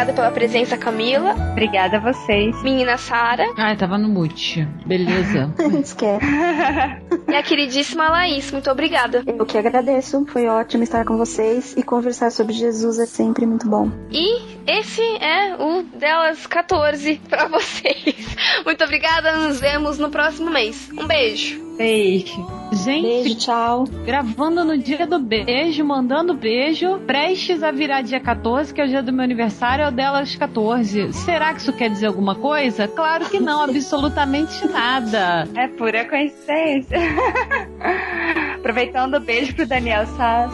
Obrigada 0.03 0.13
pela 0.13 0.31
presença, 0.31 0.77
Camila. 0.77 1.33
Obrigada 1.51 1.97
a 1.97 1.99
vocês. 1.99 2.61
Menina 2.61 2.97
Sara. 2.97 3.45
Ai, 3.57 3.77
tava 3.77 3.97
no 3.97 4.09
mute. 4.09 4.67
Beleza. 4.85 5.53
Esquece. 5.81 6.25
E 7.25 7.35
a 7.35 7.41
queridíssima 7.41 8.09
Laís. 8.09 8.51
Muito 8.51 8.69
obrigada. 8.69 9.23
Eu 9.25 9.45
que 9.45 9.57
agradeço. 9.57 10.23
Foi 10.27 10.45
ótimo 10.47 10.83
estar 10.83 11.03
com 11.03 11.17
vocês 11.17 11.73
e 11.75 11.81
conversar 11.81 12.31
sobre 12.31 12.53
Jesus 12.53 12.99
é 12.99 13.07
sempre 13.07 13.45
muito 13.45 13.67
bom. 13.67 13.89
E 14.11 14.39
esse 14.67 15.01
é 15.01 15.55
o 15.55 15.83
delas 15.97 16.45
14 16.45 17.19
pra 17.27 17.47
vocês. 17.49 18.35
Muito 18.63 18.83
obrigada. 18.83 19.35
Nos 19.37 19.59
vemos 19.59 19.97
no 19.97 20.11
próximo 20.11 20.51
mês. 20.51 20.89
Um 20.91 21.07
beijo. 21.07 21.59
Beijo. 21.75 22.62
Gente, 22.73 23.01
Beijo, 23.23 23.35
tchau. 23.35 23.83
gravando 24.05 24.63
no 24.65 24.77
dia 24.77 25.05
do 25.05 25.19
beijo, 25.19 25.83
mandando 25.85 26.33
beijo, 26.33 26.97
prestes 27.05 27.61
a 27.61 27.71
virar 27.71 28.01
dia 28.01 28.19
14, 28.19 28.73
que 28.73 28.81
é 28.81 28.85
o 28.85 28.87
dia 28.87 29.03
do 29.03 29.13
meu 29.13 29.23
aniversário, 29.23 29.85
é 29.85 29.87
o 29.87 29.91
delas 29.91 30.35
14. 30.35 31.13
Será 31.13 31.53
que 31.53 31.61
isso 31.61 31.73
quer 31.73 31.89
dizer 31.89 32.07
alguma 32.07 32.35
coisa? 32.35 32.87
Claro 32.87 33.25
que 33.29 33.39
não, 33.39 33.61
absolutamente 33.63 34.65
nada. 34.67 35.47
É 35.55 35.67
pura 35.67 36.05
coincidência. 36.05 36.97
Aproveitando 38.55 39.15
o 39.15 39.19
beijo 39.19 39.53
pro 39.55 39.67
Daniel 39.67 40.05
Sass. 40.07 40.51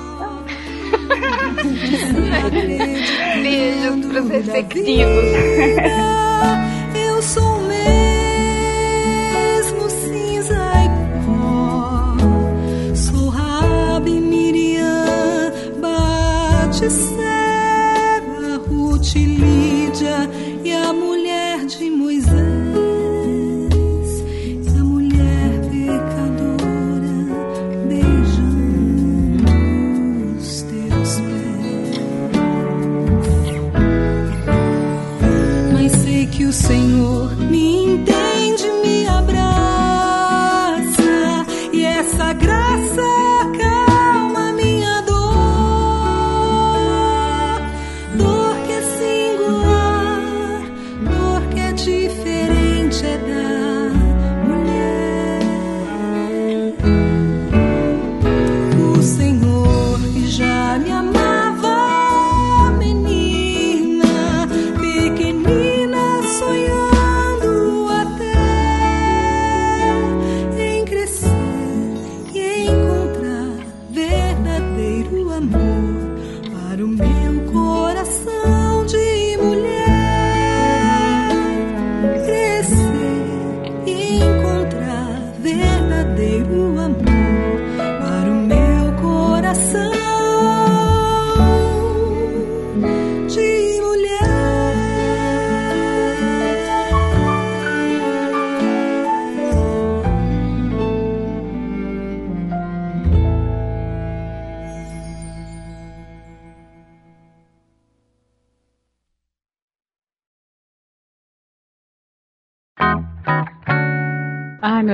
Beijos 3.42 4.06
pros 4.08 4.30
respectivos. 4.30 5.24
Eu 6.96 7.22
sou 7.22 7.58
o 7.58 7.62
Sarah, 16.90 18.58
Ruth, 18.68 19.14
Lídia 19.16 20.30
e 20.64 20.72
a 20.72 20.92
mulher 20.92 21.66
de 21.66 21.90
Moisés. 21.90 22.29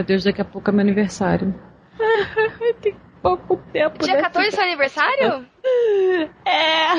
Deus, 0.06 0.24
daqui 0.24 0.42
a 0.42 0.46
pouco 0.46 0.70
é 0.70 0.74
meu 0.74 0.82
aniversário. 0.82 1.54
Tem 2.82 2.96
pouco 3.22 3.58
tempo. 3.72 4.04
Dia 4.04 4.16
né? 4.16 4.22
14 4.22 4.48
é 4.48 4.52
seu 4.52 4.64
aniversário? 4.64 5.46
É. 6.46 6.94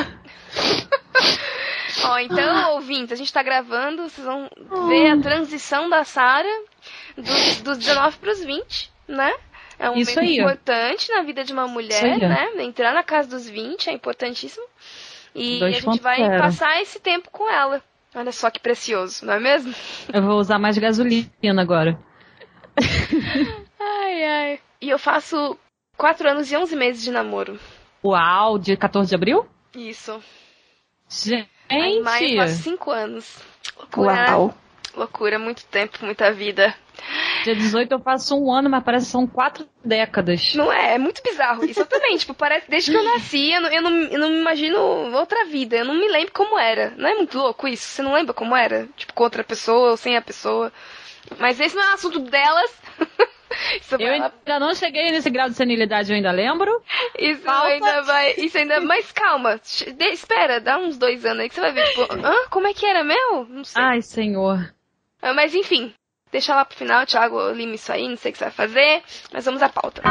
Ó, 2.05 2.19
então, 2.19 2.75
ouvintes, 2.75 3.13
a 3.13 3.17
gente 3.17 3.33
tá 3.33 3.43
gravando, 3.43 4.03
vocês 4.03 4.27
vão 4.27 4.51
ver 4.89 5.11
a 5.11 5.21
transição 5.21 5.89
da 5.89 6.05
Sara 6.05 6.49
dos, 7.17 7.63
dos 7.63 7.79
19 7.79 8.19
pros 8.19 8.45
20, 8.45 8.93
né? 9.09 9.33
É 9.79 9.89
um 9.89 9.97
Isso 9.97 10.11
momento 10.11 10.29
aí, 10.29 10.39
importante 10.39 11.11
na 11.13 11.23
vida 11.23 11.45
de 11.45 11.53
uma 11.53 11.65
Isso 11.65 11.73
mulher, 11.73 12.19
né? 12.19 12.65
Entrar 12.65 12.93
na 12.93 13.03
casa 13.03 13.29
dos 13.29 13.49
20 13.49 13.89
é 13.89 13.93
importantíssimo. 13.93 14.65
E 15.35 15.61
Dois 15.61 15.77
a 15.77 15.81
gente 15.81 16.03
vai 16.03 16.39
passar 16.39 16.81
esse 16.83 16.99
tempo 16.99 17.31
com 17.31 17.49
ela. 17.49 17.83
Olha 18.15 18.33
só 18.33 18.51
que 18.51 18.59
precioso, 18.59 19.25
não 19.27 19.35
é 19.35 19.41
mesmo? 19.41 19.75
Eu 20.13 20.23
vou 20.23 20.39
usar 20.39 20.59
mais 20.59 20.79
gasolina 20.79 21.29
agora. 21.61 21.99
Ai, 23.79 24.25
ai. 24.25 24.61
E 24.81 24.89
eu 24.89 24.99
faço 24.99 25.57
4 25.97 26.29
anos 26.29 26.51
e 26.51 26.57
11 26.57 26.77
meses 26.77 27.03
de 27.03 27.11
namoro. 27.11 27.59
Uau, 28.05 28.59
dia 28.59 28.77
14 28.77 29.09
de 29.09 29.15
abril? 29.15 29.47
Isso. 29.75 30.23
Gente! 31.09 31.49
Aí, 31.69 31.99
em 31.99 32.03
maio 32.03 32.29
eu 32.29 32.37
faço 32.37 32.63
5 32.63 32.91
anos. 32.91 33.39
Loucura, 33.77 34.13
né? 34.13 34.31
Uau. 34.31 34.55
Loucura, 34.95 35.39
muito 35.39 35.65
tempo, 35.67 35.99
muita 36.03 36.33
vida. 36.33 36.75
Dia 37.45 37.55
18 37.55 37.93
eu 37.93 38.01
faço 38.01 38.35
um 38.35 38.51
ano, 38.51 38.71
mas 38.71 38.83
parece 38.83 39.07
que 39.07 39.13
são 39.13 39.27
quatro 39.27 39.69
décadas. 39.85 40.55
Não 40.55 40.73
é? 40.73 40.95
É 40.95 40.99
muito 40.99 41.23
bizarro. 41.23 41.65
Isso 41.65 41.81
eu 41.81 41.87
também, 41.87 42.17
tipo, 42.19 42.33
parece 42.33 42.69
desde 42.69 42.91
que 42.91 42.97
eu 42.97 43.05
nasci, 43.05 43.53
eu 43.53 43.61
não, 43.61 43.69
eu, 43.71 43.83
não, 43.83 43.91
eu 43.91 44.19
não 44.19 44.31
me 44.31 44.41
imagino 44.41 44.79
outra 45.15 45.45
vida. 45.45 45.77
Eu 45.77 45.85
não 45.85 45.95
me 45.95 46.09
lembro 46.09 46.33
como 46.33 46.59
era. 46.59 46.95
Não 46.97 47.09
é 47.09 47.15
muito 47.15 47.37
louco 47.37 47.69
isso? 47.69 47.87
Você 47.87 48.03
não 48.03 48.15
lembra 48.15 48.33
como 48.33 48.57
era? 48.57 48.89
Tipo, 48.97 49.13
com 49.13 49.25
outra 49.25 49.45
pessoa 49.45 49.91
ou 49.91 49.97
sem 49.97 50.17
a 50.17 50.23
pessoa. 50.23 50.73
Mas 51.39 51.59
esse 51.61 51.75
não 51.77 51.83
é 51.91 51.95
assunto 51.95 52.19
delas. 52.21 52.71
Isso 53.81 53.95
Eu 53.95 53.99
vai- 53.99 54.21
ainda 54.21 54.61
não 54.61 54.75
cheguei 54.75 55.11
nesse 55.11 55.31
grau 55.31 55.49
de 55.49 55.55
senilidade, 55.55 56.11
eu 56.11 56.17
ainda 56.17 56.31
lembro. 56.31 56.71
Isso 57.19 57.41
Falta- 57.43 57.69
ainda 57.69 58.03
vai. 58.03 58.35
Isso 58.37 58.59
ainda. 58.59 58.81
Mas 58.81 59.11
calma. 59.13 59.59
de- 59.97 60.05
espera, 60.13 60.61
dá 60.61 60.79
uns 60.79 60.99
dois 60.99 61.25
anos 61.25 61.41
aí 61.41 61.49
que 61.49 61.55
você 61.55 61.61
vai 61.63 61.73
ver, 61.73 61.87
tipo, 61.89 62.03
hã? 62.27 62.35
Como 62.51 62.67
é 62.67 62.75
que 62.75 62.85
era 62.85 63.03
meu? 63.03 63.47
Não 63.49 63.65
sei. 63.65 63.83
Ai, 63.83 64.03
senhor. 64.03 64.75
Ah, 65.23 65.33
Mas 65.33 65.55
enfim, 65.55 65.95
deixa 66.31 66.55
lá 66.55 66.65
pro 66.65 66.77
final, 66.77 67.07
Thiago 67.07 67.51
lima 67.53 67.75
isso 67.77 67.91
aí, 67.93 68.07
não 68.09 68.17
sei 68.17 68.31
o 68.31 68.33
que 68.33 68.39
você 68.39 68.45
vai 68.45 68.53
fazer. 68.53 69.03
Mas 69.33 69.45
vamos 69.45 69.63
à 69.63 69.69
pauta. 69.69 70.03